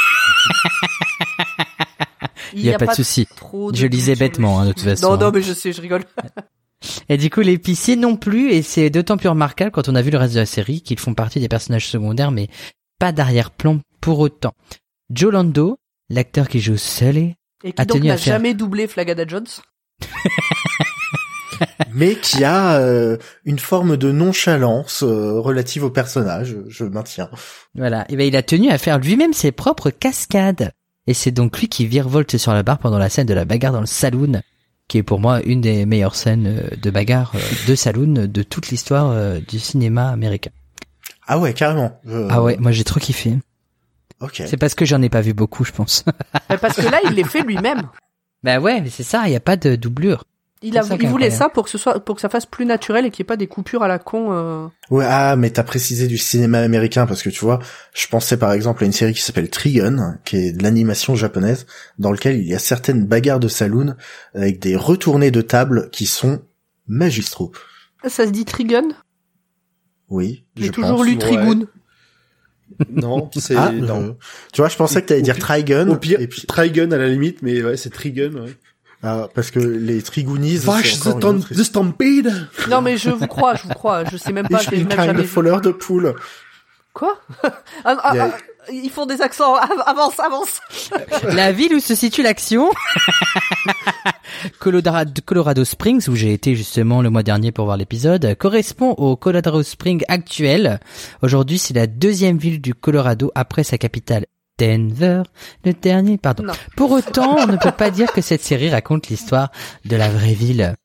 Il 2.53 2.61
y 2.65 2.73
a, 2.73 2.79
pas 2.79 2.87
de 2.87 2.95
souci. 2.95 3.27
Je 3.73 3.85
lisais 3.85 4.15
bêtement, 4.15 4.59
hein, 4.59 4.65
de 4.65 4.71
toute 4.73 4.81
façon. 4.83 5.11
Non, 5.11 5.17
non, 5.17 5.27
hein. 5.27 5.31
mais 5.35 5.43
je 5.43 5.53
sais, 5.53 5.71
je 5.71 5.81
rigole. 5.81 6.03
Et 7.07 7.17
du 7.17 7.29
coup, 7.29 7.41
l'épicier 7.41 7.95
non 7.95 8.15
plus, 8.15 8.51
et 8.51 8.63
c'est 8.63 8.89
d'autant 8.89 9.17
plus 9.17 9.29
remarquable 9.29 9.69
quand 9.71 9.87
on 9.87 9.93
a 9.95 10.01
vu 10.01 10.09
le 10.09 10.17
reste 10.17 10.33
de 10.33 10.39
la 10.39 10.45
série 10.47 10.81
qu'ils 10.81 10.97
font 10.99 11.13
partie 11.13 11.39
des 11.39 11.47
personnages 11.47 11.87
secondaires, 11.87 12.31
mais 12.31 12.47
pas 12.99 13.11
d'arrière-plan 13.11 13.81
pour 14.01 14.19
autant. 14.19 14.53
Joe 15.11 15.31
Lando, 15.31 15.77
l'acteur 16.09 16.47
qui 16.47 16.59
joue 16.59 16.77
Sully, 16.77 17.35
Et 17.63 17.73
qui 17.73 17.81
A 17.81 17.85
donc 17.85 18.01
n'a 18.03 18.17
faire- 18.17 18.33
jamais 18.35 18.55
doublé 18.55 18.87
Flagada 18.87 19.25
Jones. 19.27 19.45
Mais 21.93 22.15
qui 22.15 22.43
a 22.43 22.79
euh, 22.79 23.17
une 23.43 23.59
forme 23.59 23.97
de 23.97 24.11
nonchalance 24.11 25.03
euh, 25.03 25.39
relative 25.39 25.83
au 25.83 25.89
personnage, 25.89 26.55
je 26.67 26.85
maintiens. 26.85 27.29
voilà, 27.75 28.05
et 28.09 28.15
ben 28.15 28.25
il 28.25 28.35
a 28.35 28.43
tenu 28.43 28.69
à 28.69 28.77
faire 28.77 28.99
lui-même 28.99 29.33
ses 29.33 29.51
propres 29.51 29.89
cascades. 29.89 30.71
Et 31.09 31.13
c'est 31.15 31.31
donc 31.31 31.59
lui 31.59 31.67
qui 31.67 31.87
virevolte 31.87 32.37
sur 32.37 32.53
la 32.53 32.61
barre 32.61 32.77
pendant 32.77 32.99
la 32.99 33.09
scène 33.09 33.25
de 33.25 33.33
la 33.33 33.43
bagarre 33.43 33.73
dans 33.73 33.79
le 33.79 33.87
saloon, 33.87 34.41
qui 34.87 34.99
est 34.99 35.03
pour 35.03 35.19
moi 35.19 35.41
une 35.43 35.59
des 35.59 35.85
meilleures 35.85 36.15
scènes 36.15 36.45
euh, 36.45 36.75
de 36.75 36.91
bagarre 36.91 37.31
euh, 37.35 37.39
de 37.67 37.73
saloon 37.75 38.27
de 38.27 38.43
toute 38.43 38.69
l'histoire 38.69 39.09
euh, 39.09 39.39
du 39.39 39.57
cinéma 39.59 40.09
américain. 40.09 40.51
Ah 41.27 41.39
ouais, 41.39 41.53
carrément. 41.53 41.99
Ah 42.29 42.43
ouais, 42.43 42.57
moi 42.59 42.71
j'ai 42.71 42.83
trop 42.83 42.99
kiffé. 42.99 43.37
Ok. 44.19 44.43
C'est 44.45 44.57
parce 44.57 44.75
que 44.75 44.85
j'en 44.85 45.01
ai 45.01 45.09
pas 45.09 45.21
vu 45.21 45.33
beaucoup, 45.33 45.63
je 45.63 45.71
pense. 45.71 46.05
Mais 46.49 46.57
Parce 46.57 46.75
que 46.75 46.87
là, 46.87 46.99
il 47.05 47.11
les 47.11 47.23
fait 47.23 47.41
lui-même. 47.41 47.83
Bah 48.43 48.59
ouais, 48.59 48.81
mais 48.81 48.89
c'est 48.89 49.03
ça, 49.03 49.23
il 49.27 49.31
y 49.33 49.35
a 49.35 49.39
pas 49.41 49.57
de 49.57 49.75
doublure. 49.75 50.23
Il, 50.61 50.77
a, 50.77 50.83
ça 50.83 50.97
il 50.99 51.07
voulait 51.07 51.29
ça 51.31 51.47
pour 51.47 51.63
que 51.63 51.69
ce 51.69 51.77
soit, 51.77 52.03
pour 52.03 52.15
que 52.15 52.21
ça 52.21 52.27
fasse 52.27 52.45
plus 52.45 52.65
naturel 52.65 53.05
et 53.05 53.11
qu'il 53.11 53.23
n'y 53.23 53.27
ait 53.27 53.31
pas 53.33 53.37
des 53.37 53.47
coupures 53.47 53.81
à 53.81 53.87
la 53.87 53.97
con. 53.97 54.33
euh. 54.33 54.67
Ouais, 54.89 55.05
ah, 55.07 55.37
mais 55.37 55.51
t'as 55.51 55.63
précisé 55.63 56.07
du 56.07 56.17
cinéma 56.17 56.59
américain 56.59 57.05
parce 57.05 57.23
que 57.23 57.29
tu 57.29 57.39
vois, 57.45 57.59
je 57.93 58.07
pensais 58.07 58.35
par 58.35 58.51
exemple 58.51 58.83
à 58.83 58.85
une 58.85 58.91
série 58.91 59.13
qui 59.13 59.21
s'appelle 59.21 59.49
Trigun, 59.49 60.17
qui 60.25 60.35
est 60.35 60.51
de 60.51 60.61
l'animation 60.61 61.15
japonaise, 61.15 61.65
dans 61.97 62.11
lequel 62.11 62.39
il 62.39 62.47
y 62.47 62.53
a 62.53 62.59
certaines 62.59 63.05
bagarres 63.05 63.39
de 63.39 63.47
saloon 63.47 63.95
avec 64.33 64.59
des 64.59 64.75
retournées 64.75 65.31
de 65.31 65.41
table 65.41 65.89
qui 65.91 66.05
sont 66.05 66.41
magistraux. 66.87 67.53
Ça 68.05 68.25
se 68.25 68.31
dit 68.31 68.43
Trigun? 68.43 68.89
Oui, 70.09 70.43
J'ai 70.57 70.67
je 70.67 70.71
toujours 70.71 70.97
pense. 70.97 71.05
lu 71.07 71.15
ouais. 71.15 71.65
Non, 72.91 73.29
c'est 73.35 73.55
Ah, 73.55 73.71
non. 73.71 74.17
tu 74.53 74.61
vois, 74.61 74.69
je 74.69 74.75
pensais 74.75 75.01
que 75.01 75.07
t'allais 75.07 75.21
dire 75.21 75.37
Trigun. 75.37 75.89
Au 75.89 75.95
pire, 75.95 76.19
et 76.19 76.27
puis, 76.27 76.43
Trigun 76.43 76.91
à 76.91 76.97
la 76.97 77.07
limite, 77.07 77.41
mais 77.41 77.61
ouais, 77.63 77.77
c'est 77.77 77.89
Trigun. 77.89 78.31
Ouais. 78.33 78.55
ah, 79.03 79.27
parce 79.33 79.51
que 79.51 79.59
les 79.59 80.01
Trigoonies. 80.01 80.57
Vache, 80.57 80.99
the, 80.99 81.19
the 81.53 81.63
Stampede 81.63 82.47
Non 82.69 82.81
mais 82.81 82.97
je 82.97 83.09
vous 83.09 83.27
crois, 83.27 83.55
je 83.55 83.63
vous 83.63 83.73
crois. 83.73 84.05
Je 84.05 84.17
sais 84.17 84.31
même 84.31 84.47
pas, 84.47 84.61
bin 84.63 84.77
même 84.77 84.91
jamais 84.91 85.23
de 85.23 85.71
poule. 85.71 86.15
Quoi 86.99 87.17
ah, 87.43 87.51
ah, 87.85 88.13
ah, 88.19 88.29
Ils 88.71 88.89
font 88.89 89.05
des 89.05 89.21
accents. 89.21 89.55
Av- 89.55 89.83
Avance, 89.85 90.19
avance. 90.19 90.59
La 91.23 91.53
ville 91.53 91.73
où 91.75 91.79
se 91.79 91.95
situe 91.95 92.21
l'action 92.23 92.69
Colorado, 94.59 95.21
Colorado 95.25 95.63
Springs, 95.63 96.07
où 96.09 96.15
j'ai 96.15 96.33
été 96.33 96.55
justement 96.55 97.01
le 97.01 97.09
mois 97.09 97.23
dernier 97.23 97.51
pour 97.53 97.65
voir 97.65 97.77
l'épisode, 97.77 98.35
correspond 98.35 98.91
au 98.91 99.15
Colorado 99.15 99.63
Springs 99.63 100.03
actuel. 100.09 100.79
Aujourd'hui, 101.21 101.57
c'est 101.57 101.73
la 101.73 101.87
deuxième 101.87 102.37
ville 102.37 102.61
du 102.61 102.73
Colorado 102.73 103.31
après 103.33 103.63
sa 103.63 103.77
capitale. 103.77 104.25
Denver, 104.57 105.23
le 105.63 105.71
dernier, 105.73 106.17
pardon. 106.17 106.43
Non. 106.43 106.53
Pour 106.75 106.91
autant, 106.91 107.37
on 107.39 107.47
ne 107.47 107.55
peut 107.55 107.71
pas 107.71 107.91
dire 107.91 108.11
que 108.11 108.19
cette 108.21 108.43
série 108.43 108.69
raconte 108.69 109.07
l'histoire 109.07 109.51
de 109.85 109.95
la 109.95 110.09
vraie 110.09 110.33
ville. 110.33 110.75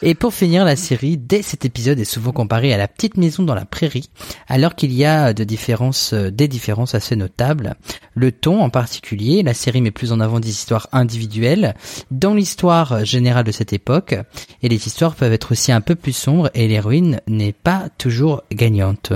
Et 0.00 0.14
pour 0.14 0.32
finir, 0.32 0.64
la 0.64 0.76
série, 0.76 1.16
dès 1.16 1.42
cet 1.42 1.64
épisode, 1.64 1.98
est 1.98 2.04
souvent 2.04 2.30
comparée 2.30 2.72
à 2.72 2.76
la 2.76 2.86
petite 2.86 3.16
maison 3.16 3.42
dans 3.42 3.56
la 3.56 3.64
prairie, 3.64 4.10
alors 4.46 4.76
qu'il 4.76 4.92
y 4.92 5.04
a 5.04 5.32
de 5.34 5.42
différences, 5.42 6.12
euh, 6.12 6.30
des 6.30 6.46
différences 6.46 6.94
assez 6.94 7.16
notables. 7.16 7.74
Le 8.14 8.30
ton, 8.30 8.62
en 8.62 8.70
particulier, 8.70 9.42
la 9.42 9.54
série 9.54 9.80
met 9.80 9.90
plus 9.90 10.12
en 10.12 10.20
avant 10.20 10.38
des 10.38 10.50
histoires 10.50 10.86
individuelles 10.92 11.74
dans 12.12 12.34
l'histoire 12.34 13.04
générale 13.04 13.42
de 13.44 13.50
cette 13.50 13.72
époque, 13.72 14.14
et 14.62 14.68
les 14.68 14.86
histoires 14.86 15.16
peuvent 15.16 15.32
être 15.32 15.50
aussi 15.50 15.72
un 15.72 15.80
peu 15.80 15.96
plus 15.96 16.12
sombres, 16.12 16.48
et 16.54 16.68
l'héroïne 16.68 17.20
n'est 17.26 17.52
pas 17.52 17.88
toujours 17.98 18.44
gagnante. 18.52 19.12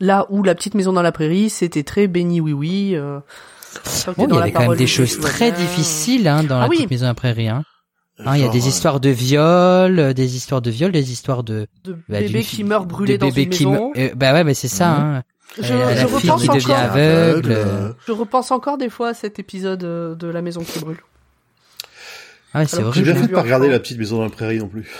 Là 0.00 0.26
où 0.28 0.42
la 0.42 0.54
petite 0.54 0.74
maison 0.74 0.92
dans 0.92 1.00
la 1.00 1.12
prairie, 1.12 1.48
c'était 1.48 1.82
très 1.82 2.08
béni 2.08 2.40
oui 2.40 2.52
oui. 2.52 2.90
Euh, 2.94 3.20
Bon, 4.16 4.24
il 4.24 4.28
dans 4.28 4.38
y 4.38 4.42
avait 4.42 4.52
quand 4.52 4.68
même 4.68 4.76
des 4.76 4.86
choses 4.86 5.20
très 5.20 5.52
difficiles 5.52 6.28
hein, 6.28 6.42
dans 6.44 6.56
Ah 6.58 6.62
la 6.62 6.68
oui. 6.68 6.76
petite 6.76 6.90
maison 6.90 7.04
à 7.04 7.08
la 7.08 7.14
prairie. 7.14 7.48
Hein. 7.48 7.62
Hein, 8.24 8.32
il 8.36 8.38
y 8.38 8.42
a 8.42 8.44
Genre, 8.46 8.52
des 8.54 8.64
euh, 8.64 8.68
histoires 8.68 9.00
de 9.00 9.08
viol, 9.10 9.98
euh, 9.98 10.12
des 10.14 10.36
histoires 10.36 10.62
de 10.62 10.70
viol, 10.70 10.90
des 10.90 11.12
histoires 11.12 11.42
de 11.42 11.66
de 11.84 11.92
bah, 12.08 12.20
bébés 12.20 12.42
qui 12.42 12.64
meurent 12.64 12.86
brûlés 12.86 13.18
dans 13.18 13.26
bébés 13.28 13.42
une 13.42 13.50
qui 13.50 13.66
maison. 13.66 13.92
me- 13.94 14.00
euh, 14.00 14.14
bah 14.16 14.32
ouais, 14.32 14.42
mais 14.44 14.54
c'est 14.54 14.68
ça. 14.68 14.88
Mhm. 14.88 15.00
Hein. 15.16 15.22
Je, 15.60 15.72
Euh, 15.74 15.88
je 15.94 16.00
la 16.00 16.06
fille 16.06 16.30
repense 16.30 16.42
qui 16.42 16.50
encore. 16.70 16.76
aveugle. 16.76 17.52
euh, 17.52 17.92
Je 18.06 18.12
repense 18.12 18.50
encore 18.50 18.78
des 18.78 18.88
fois 18.88 19.08
à 19.08 19.14
cet 19.14 19.38
épisode 19.38 19.84
euh, 19.84 20.14
de 20.14 20.28
la 20.28 20.40
maison 20.42 20.62
qui 20.62 20.78
brûle. 20.78 20.96
Ah 22.54 22.60
ouais, 22.60 22.66
c'est 22.66 22.82
que 22.82 22.92
J'ai 22.92 23.02
bien 23.02 23.14
fait 23.14 23.20
vu 23.22 23.26
de 23.28 23.32
pas 23.32 23.42
regarder 23.42 23.68
la 23.68 23.78
petite 23.78 23.98
maison 23.98 24.16
dans 24.16 24.24
la 24.24 24.30
prairie 24.30 24.58
non 24.58 24.68
plus. 24.68 24.90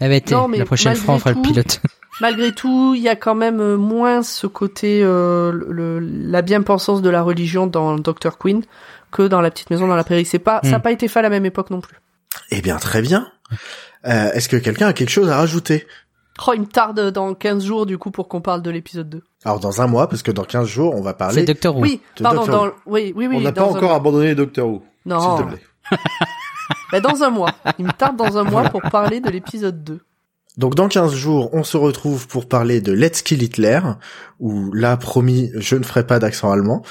Ah 0.00 0.08
bah, 0.08 0.14
Non, 0.30 0.48
mais 0.48 0.58
la 0.58 0.64
prochaine 0.64 0.94
fois, 0.96 1.14
on 1.14 1.18
fera 1.18 1.32
malgré 1.34 1.40
le 1.54 1.62
tout- 1.62 1.70
pilote. 1.78 1.80
Malgré 2.22 2.52
tout, 2.52 2.92
il 2.94 3.00
y 3.02 3.08
a 3.08 3.16
quand 3.16 3.34
même 3.34 3.60
euh, 3.60 3.76
moins 3.78 4.22
ce 4.22 4.46
côté 4.46 5.00
euh, 5.02 5.52
le, 5.52 6.00
la 6.00 6.42
bien-pensance 6.42 7.00
de 7.00 7.08
la 7.08 7.22
religion 7.22 7.66
dans 7.66 7.96
Dr 7.96 8.36
Queen 8.38 8.62
que 9.10 9.22
dans 9.26 9.40
la 9.40 9.50
petite 9.50 9.70
maison 9.70 9.86
dans 9.88 9.94
la 9.96 10.04
prairie. 10.04 10.26
C'est 10.26 10.38
pas, 10.38 10.60
ça 10.62 10.70
n'a 10.72 10.78
Hmm. 10.78 10.82
pas 10.82 10.92
été 10.92 11.08
fait 11.08 11.20
à 11.20 11.22
la 11.22 11.30
même 11.30 11.46
époque 11.46 11.70
non 11.70 11.80
plus. 11.80 11.96
Eh 12.50 12.60
bien, 12.62 12.76
très 12.76 13.02
bien. 13.02 13.28
Euh, 14.06 14.32
Est-ce 14.32 14.48
que 14.48 14.56
quelqu'un 14.56 14.88
a 14.88 14.92
quelque 14.92 15.10
chose 15.10 15.28
à 15.30 15.36
rajouter? 15.36 15.86
Oh, 16.46 16.52
il 16.54 16.60
me 16.62 16.66
tarde 16.66 17.10
dans 17.10 17.34
15 17.34 17.64
jours 17.64 17.84
du 17.86 17.98
coup 17.98 18.10
pour 18.10 18.28
qu'on 18.28 18.40
parle 18.40 18.62
de 18.62 18.70
l'épisode 18.70 19.08
2. 19.10 19.22
Alors, 19.44 19.60
dans 19.60 19.82
un 19.82 19.86
mois, 19.86 20.08
parce 20.08 20.22
que 20.22 20.30
dans 20.30 20.44
15 20.44 20.66
jours, 20.66 20.94
on 20.94 21.02
va 21.02 21.10
C'est 21.10 21.16
parler... 21.18 21.44
Doctor 21.44 21.76
Who. 21.76 21.82
Oui, 21.82 22.00
de 22.16 22.22
pardon, 22.22 22.46
dans, 22.46 22.66
oui, 22.86 23.12
oui, 23.14 23.26
oui. 23.26 23.36
On 23.36 23.40
n'a 23.40 23.52
pas 23.52 23.60
dans 23.62 23.74
un- 23.74 23.76
encore 23.78 23.92
abandonné 23.92 24.34
Doctor 24.34 24.68
Who. 24.68 24.82
S'il 25.02 25.10
Non, 25.12 25.36
te 25.38 25.42
plaît. 25.42 25.62
Bah, 26.92 27.00
dans 27.00 27.22
un 27.22 27.30
mois. 27.30 27.50
Il 27.78 27.84
me 27.84 27.92
tarde 27.92 28.16
dans 28.16 28.36
un 28.38 28.44
mois 28.44 28.64
pour 28.64 28.82
parler 28.82 29.20
de 29.20 29.28
l'épisode 29.28 29.82
2. 29.84 30.00
Donc 30.56 30.74
dans 30.74 30.88
15 30.88 31.12
jours, 31.14 31.50
on 31.52 31.62
se 31.64 31.76
retrouve 31.76 32.26
pour 32.26 32.48
parler 32.48 32.80
de 32.80 32.92
Let's 32.92 33.22
Kill 33.22 33.42
Hitler, 33.42 33.80
où 34.40 34.72
là, 34.72 34.96
promis, 34.96 35.50
je 35.56 35.76
ne 35.76 35.82
ferai 35.84 36.06
pas 36.06 36.18
d'accent 36.18 36.50
allemand. 36.50 36.82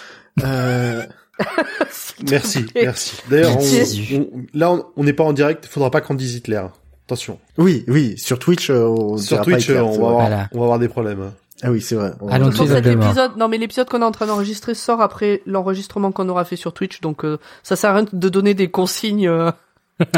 Euh, 0.43 1.05
Merci, 2.29 2.65
merci. 2.75 3.15
D'ailleurs, 3.29 3.57
on, 3.57 3.61
Merci. 3.61 4.19
on- 4.33 4.41
là, 4.53 4.75
on- 4.97 5.03
n'est 5.03 5.13
pas 5.13 5.23
en 5.23 5.33
direct. 5.33 5.65
Il 5.65 5.69
faudra 5.71 5.89
pas 5.89 6.01
qu'on 6.01 6.13
dise 6.15 6.35
Hitler. 6.35 6.61
Attention. 7.07 7.39
oui, 7.57 7.85
oui, 7.87 8.17
sur 8.17 8.37
Twitch, 8.37 8.69
euh, 8.69 8.83
on 8.85 9.17
Sur 9.17 9.41
Twitch, 9.41 9.67
pas 9.67 9.73
Hitler, 9.73 9.79
on, 9.79 9.89
va 9.91 9.95
avoir, 9.95 10.11
Voilà. 10.13 10.49
on 10.53 10.57
va 10.59 10.63
avoir 10.65 10.79
des 10.79 10.89
problèmes. 10.89 11.21
hein. 11.21 11.33
Ah 11.63 11.71
oui, 11.71 11.81
c'est 11.81 11.95
vrai. 11.95 12.11
On- 12.21 12.27
Allons-y. 12.29 12.49
Pour 12.55 12.67
cet 12.67 12.67
Probablement. 12.83 13.05
épisode, 13.07 13.31
non 13.37 13.47
mais 13.47 13.57
l'épisode 13.57 13.89
qu'on 13.89 14.01
est 14.01 14.05
en 14.05 14.11
train 14.11 14.27
d'enregistrer 14.27 14.73
sort 14.75 15.01
après 15.01 15.41
l'enregistrement 15.45 16.11
qu'on 16.11 16.29
aura 16.29 16.45
fait 16.45 16.55
sur 16.55 16.73
Twitch, 16.73 17.01
donc 17.01 17.25
euh, 17.25 17.37
ça 17.63 17.75
sert 17.75 17.89
à 17.89 17.93
rien 17.95 18.05
de 18.11 18.29
donner 18.29 18.53
des 18.53 18.69
consignes 18.69 19.27
euh, 19.27 19.51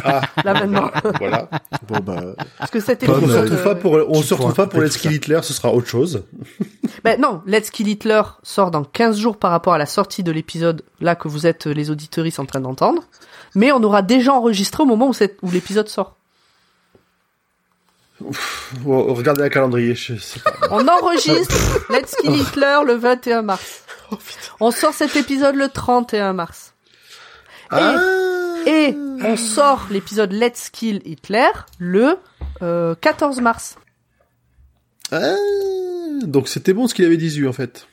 Ah, 0.04 0.22
là 0.44 0.54
maintenant. 0.54 0.92
voilà. 1.20 1.50
Bon, 1.88 2.00
bah, 2.02 2.22
Parce 2.60 2.70
que 2.72 2.80
cet 2.80 3.06
Pomme, 3.06 3.16
on 3.24 3.28
se 3.28 3.32
épisode, 3.34 3.40
euh, 3.40 3.42
retrouve 3.56 3.64
pas 3.64 3.76
pour, 3.76 3.94
on 3.94 4.22
tu 4.22 4.28
se 4.28 4.34
retrouve 4.34 4.54
pas 4.54 4.68
pour 4.68 4.82
Let's 4.82 4.98
Kill. 4.98 5.12
Hitler, 5.14 5.40
ce 5.44 5.54
sera 5.54 5.74
autre 5.74 5.88
chose. 5.88 6.24
Ben 7.04 7.20
non, 7.20 7.42
Let's 7.48 7.72
Kill 7.72 7.88
Hitler 7.88 8.22
sort 8.44 8.70
dans 8.70 8.84
15 8.84 9.18
jours 9.18 9.38
par 9.38 9.50
rapport 9.50 9.74
à 9.74 9.78
la 9.80 9.86
sortie 9.88 10.22
de 10.24 10.32
l'épisode 10.32 10.84
là 11.00 11.16
que 11.16 11.28
vous 11.30 11.48
êtes 11.48 11.66
euh, 11.68 11.72
les 11.74 11.90
auditeuristes 11.90 12.40
en 12.40 12.46
train 12.46 12.60
d'entendre, 12.60 13.02
mais 13.56 13.72
on 13.72 13.82
aura 13.82 14.02
déjà 14.04 14.34
enregistré 14.34 14.84
au 14.84 14.86
moment 14.86 15.08
où, 15.08 15.14
cette- 15.14 15.38
où 15.42 15.50
l'épisode 15.50 15.88
sort. 15.88 16.16
Regardez 18.86 19.42
la 19.42 19.50
calendrier. 19.50 19.96
Je 19.96 20.16
sais 20.18 20.40
pas. 20.42 20.52
On 20.70 20.88
enregistre 20.88 21.56
Let's 21.90 22.14
Kill 22.22 22.36
Hitler 22.36 22.80
le 22.86 22.94
21 22.94 23.42
mars. 23.42 23.84
On 24.60 24.70
sort 24.70 24.94
cet 24.94 25.16
épisode 25.16 25.56
le 25.56 25.70
31 25.70 26.34
mars. 26.34 26.74
Ah. 27.72 27.96
Et 28.66 28.96
on 29.24 29.36
sort 29.38 29.88
l'épisode 29.92 30.32
Let's 30.34 30.70
Kill 30.70 31.02
Hitler 31.06 31.50
le 31.80 32.18
euh, 32.62 32.96
14 33.00 33.42
mars. 33.42 33.78
Ah, 35.12 35.36
donc 36.24 36.48
c'était 36.48 36.74
bon 36.74 36.88
ce 36.88 36.94
qu'il 36.94 37.06
avait 37.06 37.18
dit, 37.18 37.46
en 37.48 37.54
fait. 37.54 37.88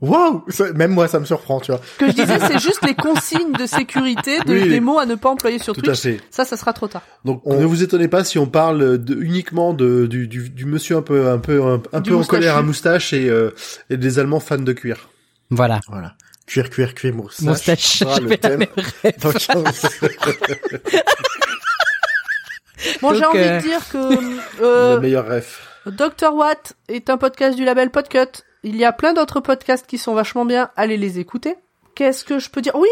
Waouh 0.00 0.44
Même 0.74 0.90
moi, 0.92 1.08
ça 1.08 1.18
me 1.18 1.24
surprend, 1.24 1.60
tu 1.60 1.72
vois. 1.72 1.80
Ce 1.94 1.98
que 1.98 2.06
je 2.08 2.12
disais, 2.12 2.38
c'est 2.38 2.58
juste 2.58 2.84
les 2.86 2.94
consignes 2.94 3.52
de 3.52 3.64
sécurité 3.64 4.38
de, 4.40 4.52
Oui, 4.52 4.68
des 4.68 4.80
mots 4.80 4.98
à 4.98 5.06
ne 5.06 5.14
pas 5.14 5.30
employer 5.30 5.58
sur 5.58 5.74
Tout 5.74 5.88
à 5.88 5.94
fait. 5.94 6.20
Ça, 6.30 6.44
ça 6.44 6.56
sera 6.56 6.72
trop 6.72 6.88
tard. 6.88 7.02
Donc 7.24 7.40
On- 7.46 7.58
ne 7.58 7.64
vous 7.64 7.82
étonnez 7.82 8.08
pas 8.08 8.22
si 8.22 8.38
on 8.38 8.46
parle 8.46 8.98
de, 9.02 9.14
uniquement 9.22 9.72
de, 9.72 10.06
du, 10.06 10.28
du, 10.28 10.50
du 10.50 10.64
monsieur 10.66 10.96
un 10.96 11.02
peu 11.02 11.28
un 11.28 11.38
peu 11.38 11.62
un, 11.64 11.78
peu 12.02 12.14
en 12.14 12.24
colère 12.24 12.56
à 12.56 12.62
moustache 12.62 13.12
et, 13.14 13.30
euh, 13.30 13.50
et 13.88 13.96
des 13.96 14.18
Allemands 14.18 14.40
fans 14.40 14.58
de 14.58 14.72
cuir. 14.72 15.08
Voilà. 15.50 15.80
Voilà. 15.88 16.14
Cuir, 16.46 16.70
cuir, 16.70 16.94
cuir, 16.94 17.14
moustache. 17.14 17.46
Moustache. 17.46 17.98
sera 17.98 18.20
le 18.20 18.28
J'avais 18.28 18.40
la 18.42 18.48
thème 18.48 18.58
même 18.58 19.12
dans 19.20 19.32
15 19.32 20.00
Bon, 23.00 23.14
j'ai 23.14 23.24
envie 23.24 23.38
euh, 23.38 23.56
de 23.58 23.62
dire 23.62 23.88
que 23.88 24.62
euh, 24.62 24.96
Le 24.96 25.00
meilleur 25.00 25.26
ref. 25.26 25.66
Dr 25.86 26.34
Watt 26.34 26.74
est 26.88 27.08
un 27.10 27.16
podcast 27.16 27.56
du 27.56 27.64
label 27.64 27.90
Podcut. 27.90 28.42
Il 28.62 28.76
y 28.76 28.84
a 28.84 28.92
plein 28.92 29.14
d'autres 29.14 29.40
podcasts 29.40 29.86
qui 29.86 29.98
sont 29.98 30.14
vachement 30.14 30.44
bien. 30.44 30.70
Allez 30.76 30.96
les 30.96 31.18
écouter. 31.18 31.56
Qu'est-ce 31.94 32.24
que 32.24 32.38
je 32.38 32.50
peux 32.50 32.60
dire? 32.60 32.74
Oui, 32.74 32.88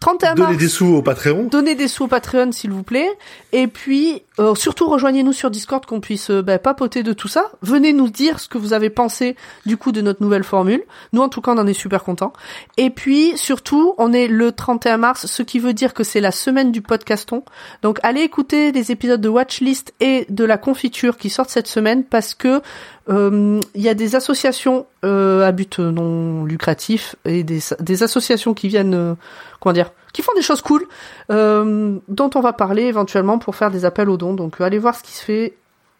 31 0.00 0.34
mars. 0.34 0.50
Donnez 0.50 0.58
des 0.58 0.68
sous 0.68 0.86
au 0.86 1.02
Patreon. 1.02 1.44
Donnez 1.44 1.74
des 1.74 1.88
sous 1.88 2.04
au 2.04 2.08
Patreon, 2.08 2.52
s'il 2.52 2.70
vous 2.70 2.82
plaît. 2.82 3.08
Et 3.52 3.66
puis, 3.66 4.22
euh, 4.38 4.54
surtout, 4.54 4.88
rejoignez-nous 4.88 5.32
sur 5.32 5.50
Discord 5.50 5.84
qu'on 5.84 6.00
puisse 6.00 6.30
euh, 6.30 6.42
bah, 6.42 6.58
papoter 6.58 7.02
de 7.02 7.12
tout 7.12 7.28
ça. 7.28 7.52
Venez 7.60 7.92
nous 7.92 8.08
dire 8.08 8.40
ce 8.40 8.48
que 8.48 8.56
vous 8.56 8.72
avez 8.72 8.88
pensé 8.88 9.36
du 9.66 9.76
coup 9.76 9.92
de 9.92 10.00
notre 10.00 10.22
nouvelle 10.22 10.44
formule. 10.44 10.82
Nous, 11.12 11.20
en 11.20 11.28
tout 11.28 11.42
cas, 11.42 11.52
on 11.52 11.58
en 11.58 11.66
est 11.66 11.74
super 11.74 12.02
contents. 12.02 12.32
Et 12.78 12.88
puis, 12.88 13.36
surtout, 13.36 13.94
on 13.98 14.12
est 14.12 14.28
le 14.28 14.52
31 14.52 14.96
mars, 14.96 15.26
ce 15.26 15.42
qui 15.42 15.58
veut 15.58 15.74
dire 15.74 15.92
que 15.92 16.02
c'est 16.02 16.20
la 16.20 16.30
semaine 16.30 16.72
du 16.72 16.80
podcaston. 16.80 17.44
Donc, 17.82 17.98
allez 18.02 18.22
écouter 18.22 18.72
des 18.72 18.90
épisodes 18.90 19.20
de 19.20 19.28
Watchlist 19.28 19.92
et 20.00 20.26
de 20.30 20.44
la 20.44 20.56
confiture 20.56 21.18
qui 21.18 21.28
sortent 21.28 21.50
cette 21.50 21.68
semaine 21.68 22.02
parce 22.02 22.34
que 22.34 22.62
euh, 23.10 23.60
il 23.74 23.82
y 23.82 23.88
a 23.88 23.94
des 23.94 24.14
associations 24.14 24.86
euh, 25.04 25.46
à 25.46 25.52
but 25.52 25.78
non 25.78 26.44
lucratif 26.44 27.16
et 27.24 27.42
des, 27.42 27.58
des 27.80 28.02
associations 28.02 28.54
qui 28.54 28.68
viennent, 28.68 29.16
comment 29.60 29.72
dire, 29.74 29.90
qui 30.12 30.22
font 30.22 30.32
des 30.36 30.42
choses 30.42 30.60
cool, 30.62 30.86
euh, 31.30 31.98
dont 32.08 32.30
on 32.34 32.40
va 32.40 32.52
parler 32.52 32.82
éventuellement 32.84 33.38
pour 33.38 33.56
faire 33.56 33.70
des 33.70 33.84
appels 33.84 34.08
aux 34.10 34.16
dons. 34.16 34.34
Donc 34.34 34.60
euh, 34.60 34.64
allez 34.64 34.78
voir 34.78 34.94
ce 34.96 35.02
qui 35.02 35.12
se 35.12 35.22
fait 35.24 35.54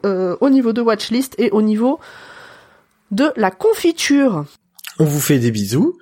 euh, 0.05 0.37
au 0.41 0.51
niveau 0.51 0.73
de 0.73 0.81
Watchlist 0.81 1.35
et 1.39 1.51
au 1.51 1.63
niveau 1.63 1.99
de 3.11 3.33
la 3.37 3.51
confiture. 3.51 4.45
On 4.99 5.05
vous 5.05 5.21
fait 5.21 5.39
des 5.39 5.51
bisous. 5.51 5.97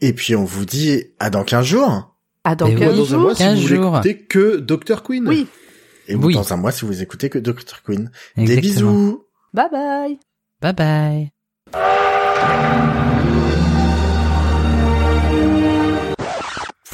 Et 0.00 0.12
puis 0.12 0.34
on 0.34 0.44
vous 0.44 0.64
dit 0.64 1.04
à 1.20 1.30
dans 1.30 1.44
15 1.44 1.64
jours. 1.64 2.14
À 2.44 2.56
dans 2.56 2.66
Et 2.66 2.74
quinze 2.74 2.90
oui. 2.90 2.96
Dans 2.96 3.02
un 3.02 3.06
jours. 3.06 3.20
mois, 3.20 3.34
si 3.36 3.42
15 3.44 3.60
vous 3.60 3.68
jours. 3.68 3.94
écouter 3.96 4.18
que 4.18 4.56
Dr 4.56 5.02
Queen. 5.04 5.28
Oui. 5.28 5.46
Et 6.08 6.16
vous 6.16 6.26
Oui. 6.26 6.34
dans 6.34 6.52
un 6.52 6.56
mois 6.56 6.72
si 6.72 6.84
vous 6.84 7.00
écoutez 7.02 7.30
que 7.30 7.38
Dr. 7.38 7.82
Queen. 7.86 8.10
Des 8.36 8.60
bisous. 8.60 9.24
Bye 9.54 9.68
bye. 9.70 10.18
Bye 10.60 11.30
bye. 11.72 13.31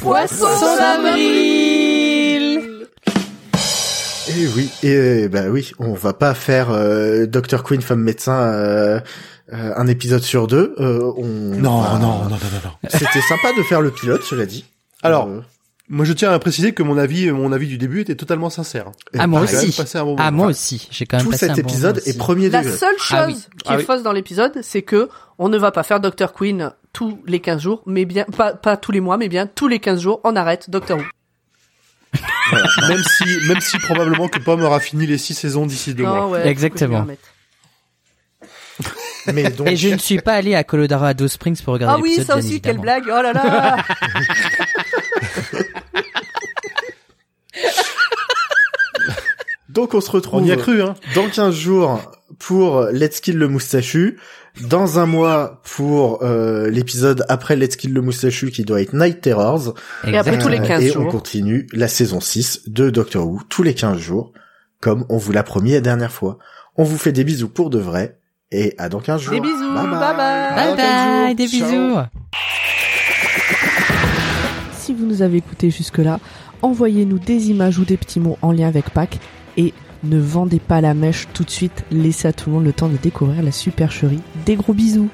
Poisson 0.01 0.45
d'avril 0.77 2.87
Et 4.29 4.47
oui, 4.55 4.69
et 4.83 5.27
bah 5.27 5.43
oui, 5.49 5.71
on 5.79 5.93
va 5.93 6.13
pas 6.13 6.33
faire 6.33 6.69
euh, 6.71 7.25
Dr. 7.25 7.63
Queen 7.63 7.81
femme 7.81 8.01
médecin 8.01 8.39
euh, 8.41 8.99
euh, 9.53 9.73
un 9.75 9.87
épisode 9.87 10.21
sur 10.21 10.47
deux. 10.47 10.73
Euh, 10.79 11.11
on 11.17 11.25
Non, 11.27 11.81
va- 11.81 11.93
non, 11.93 11.99
non, 11.99 12.07
non, 12.23 12.29
non, 12.29 12.37
non. 12.65 12.71
C'était 12.89 13.21
sympa 13.21 13.49
de 13.57 13.63
faire 13.63 13.81
le 13.81 13.91
pilote, 13.91 14.23
cela 14.23 14.45
dit. 14.45 14.65
Alors, 15.03 15.27
Euh, 15.27 15.41
Moi, 15.91 16.05
je 16.05 16.13
tiens 16.13 16.31
à 16.31 16.37
préciser 16.37 16.71
que 16.73 16.83
mon 16.83 16.99
avis, 16.99 17.31
mon 17.31 17.51
avis 17.51 17.65
du 17.67 17.79
début 17.79 18.01
était 18.01 18.13
totalement 18.15 18.51
sincère. 18.51 18.91
Ah, 19.17 19.25
moi 19.25 19.41
aussi. 19.41 19.75
bon 19.95 20.15
Ah, 20.19 20.29
moi 20.29 20.45
aussi. 20.47 20.87
J'ai 20.91 21.07
quand 21.07 21.17
même 21.17 21.25
Tout 21.25 21.31
passé 21.31 21.47
cet 21.47 21.57
un 21.57 21.61
bon 21.61 21.67
épisode 21.67 22.01
est 22.05 22.15
premier 22.17 22.49
La 22.49 22.61
degré. 22.61 22.77
seule 22.77 22.97
chose 22.99 23.17
Ah 23.17 23.25
oui. 23.27 23.33
qui 23.33 23.47
Ah 23.65 23.73
est 23.73 23.77
oui. 23.77 23.83
fausse 23.85 24.03
dans 24.03 24.11
l'épisode, 24.13 24.59
c'est 24.61 24.83
que 24.83 25.09
on 25.39 25.49
ne 25.49 25.57
va 25.57 25.71
pas 25.71 25.81
faire 25.81 25.99
Dr. 25.99 26.31
Queen 26.33 26.73
tous 26.93 27.19
les 27.25 27.39
15 27.39 27.61
jours, 27.61 27.81
mais 27.87 28.05
bien 28.05 28.25
pas 28.25 28.53
pas 28.53 28.77
tous 28.77 28.91
les 28.91 28.99
mois, 29.01 29.17
mais 29.17 29.29
bien 29.29 29.47
tous 29.47 29.67
les 29.67 29.79
15 29.79 29.99
jours, 30.01 30.21
on 30.23 30.35
arrête 30.35 30.69
Doctor 30.69 30.99
Who. 30.99 31.03
même 32.87 33.03
si, 33.03 33.47
même 33.47 33.61
si 33.61 33.77
probablement 33.79 34.27
que 34.27 34.37
Pomme 34.39 34.61
aura 34.63 34.79
fini 34.79 35.07
les 35.07 35.17
six 35.17 35.33
saisons 35.33 35.65
d'ici 35.65 35.95
deux 35.95 36.03
mois. 36.03 36.21
Ah 36.23 36.27
ouais, 36.27 36.41
faut 36.43 36.47
Exactement. 36.49 37.07
Mais 39.33 39.49
donc, 39.51 39.67
Et 39.67 39.75
je 39.75 39.89
ne 39.89 39.97
suis 39.97 40.19
pas 40.21 40.33
allé 40.33 40.55
à 40.55 40.63
Colorado 40.63 41.27
Springs 41.27 41.61
pour 41.61 41.73
regarder 41.73 41.99
Ah 41.99 42.01
oui, 42.01 42.23
ça 42.25 42.37
aussi, 42.37 42.61
quelle 42.61 42.77
blague 42.79 43.03
Oh 43.07 43.21
là 43.21 43.33
là 43.33 43.77
donc 49.69 49.93
on 49.93 50.01
se 50.01 50.11
retrouve 50.11 50.41
On 50.41 50.45
y 50.45 50.51
a 50.51 50.55
cru, 50.57 50.81
hein. 50.81 50.95
dans 51.15 51.27
15 51.29 51.53
jours 51.55 52.01
pour 52.37 52.83
Let's 52.91 53.19
Kill 53.21 53.37
le 53.37 53.47
moustachu, 53.47 54.17
dans 54.67 54.99
un 54.99 55.05
mois 55.05 55.61
pour 55.75 56.23
euh, 56.23 56.69
l'épisode 56.69 57.23
après 57.29 57.55
Let's 57.55 57.75
Kill 57.75 57.93
le 57.93 58.01
moustachu 58.01 58.51
qui 58.51 58.63
doit 58.65 58.81
être 58.81 58.93
Night 58.93 59.21
Terrors, 59.21 59.73
Et 60.07 60.17
après 60.17 60.37
tous 60.37 60.47
les 60.47 60.59
15 60.59 60.83
et 60.83 60.89
jours. 60.91 61.05
on 61.07 61.11
continue 61.11 61.67
la 61.73 61.87
saison 61.87 62.19
6 62.19 62.63
de 62.67 62.89
Doctor 62.89 63.27
Who 63.27 63.39
tous 63.49 63.63
les 63.63 63.73
15 63.73 63.97
jours, 63.97 64.33
comme 64.79 65.05
on 65.09 65.17
vous 65.17 65.31
l'a 65.31 65.43
promis 65.43 65.71
la 65.71 65.81
dernière 65.81 66.11
fois. 66.11 66.37
On 66.77 66.83
vous 66.83 66.97
fait 66.97 67.11
des 67.11 67.23
bisous 67.23 67.49
pour 67.49 67.69
de 67.69 67.79
vrai, 67.79 68.19
et 68.51 68.73
à 68.77 68.89
dans 68.89 68.99
15 68.99 69.21
jours. 69.21 69.33
Des 69.33 69.39
bisous, 69.41 69.73
Bye 69.73 69.85
bye. 69.87 69.99
bye 69.99 70.15
bye. 70.15 70.19
À 70.19 70.55
Bye 70.55 70.69
dans 70.69 70.75
15 70.77 71.03
jours. 71.03 71.23
bye, 71.25 71.35
des 71.35 71.47
Ciao. 71.47 71.69
bisous. 71.69 71.95
Si 74.77 74.93
vous 74.93 75.05
nous 75.05 75.21
avez 75.21 75.37
écoutés 75.37 75.69
jusque-là, 75.69 76.19
envoyez-nous 76.61 77.19
des 77.19 77.49
images 77.51 77.77
ou 77.79 77.85
des 77.85 77.97
petits 77.97 78.19
mots 78.19 78.37
en 78.41 78.51
lien 78.51 78.67
avec 78.67 78.89
Pâques 78.89 79.19
et 79.59 79.73
ne 80.03 80.17
vendez 80.17 80.59
pas 80.59 80.79
la 80.79 80.93
mèche 80.93 81.27
tout 81.33 81.43
de 81.43 81.49
suite, 81.49 81.83
laissez 81.91 82.29
à 82.29 82.33
tout 82.33 82.49
le 82.49 82.55
monde 82.55 82.65
le 82.65 82.73
temps 82.73 82.87
de 82.87 82.95
découvrir 82.95 83.43
la 83.43 83.51
supercherie. 83.51 84.21
Des 84.45 84.55
gros 84.55 84.73
bisous. 84.73 85.09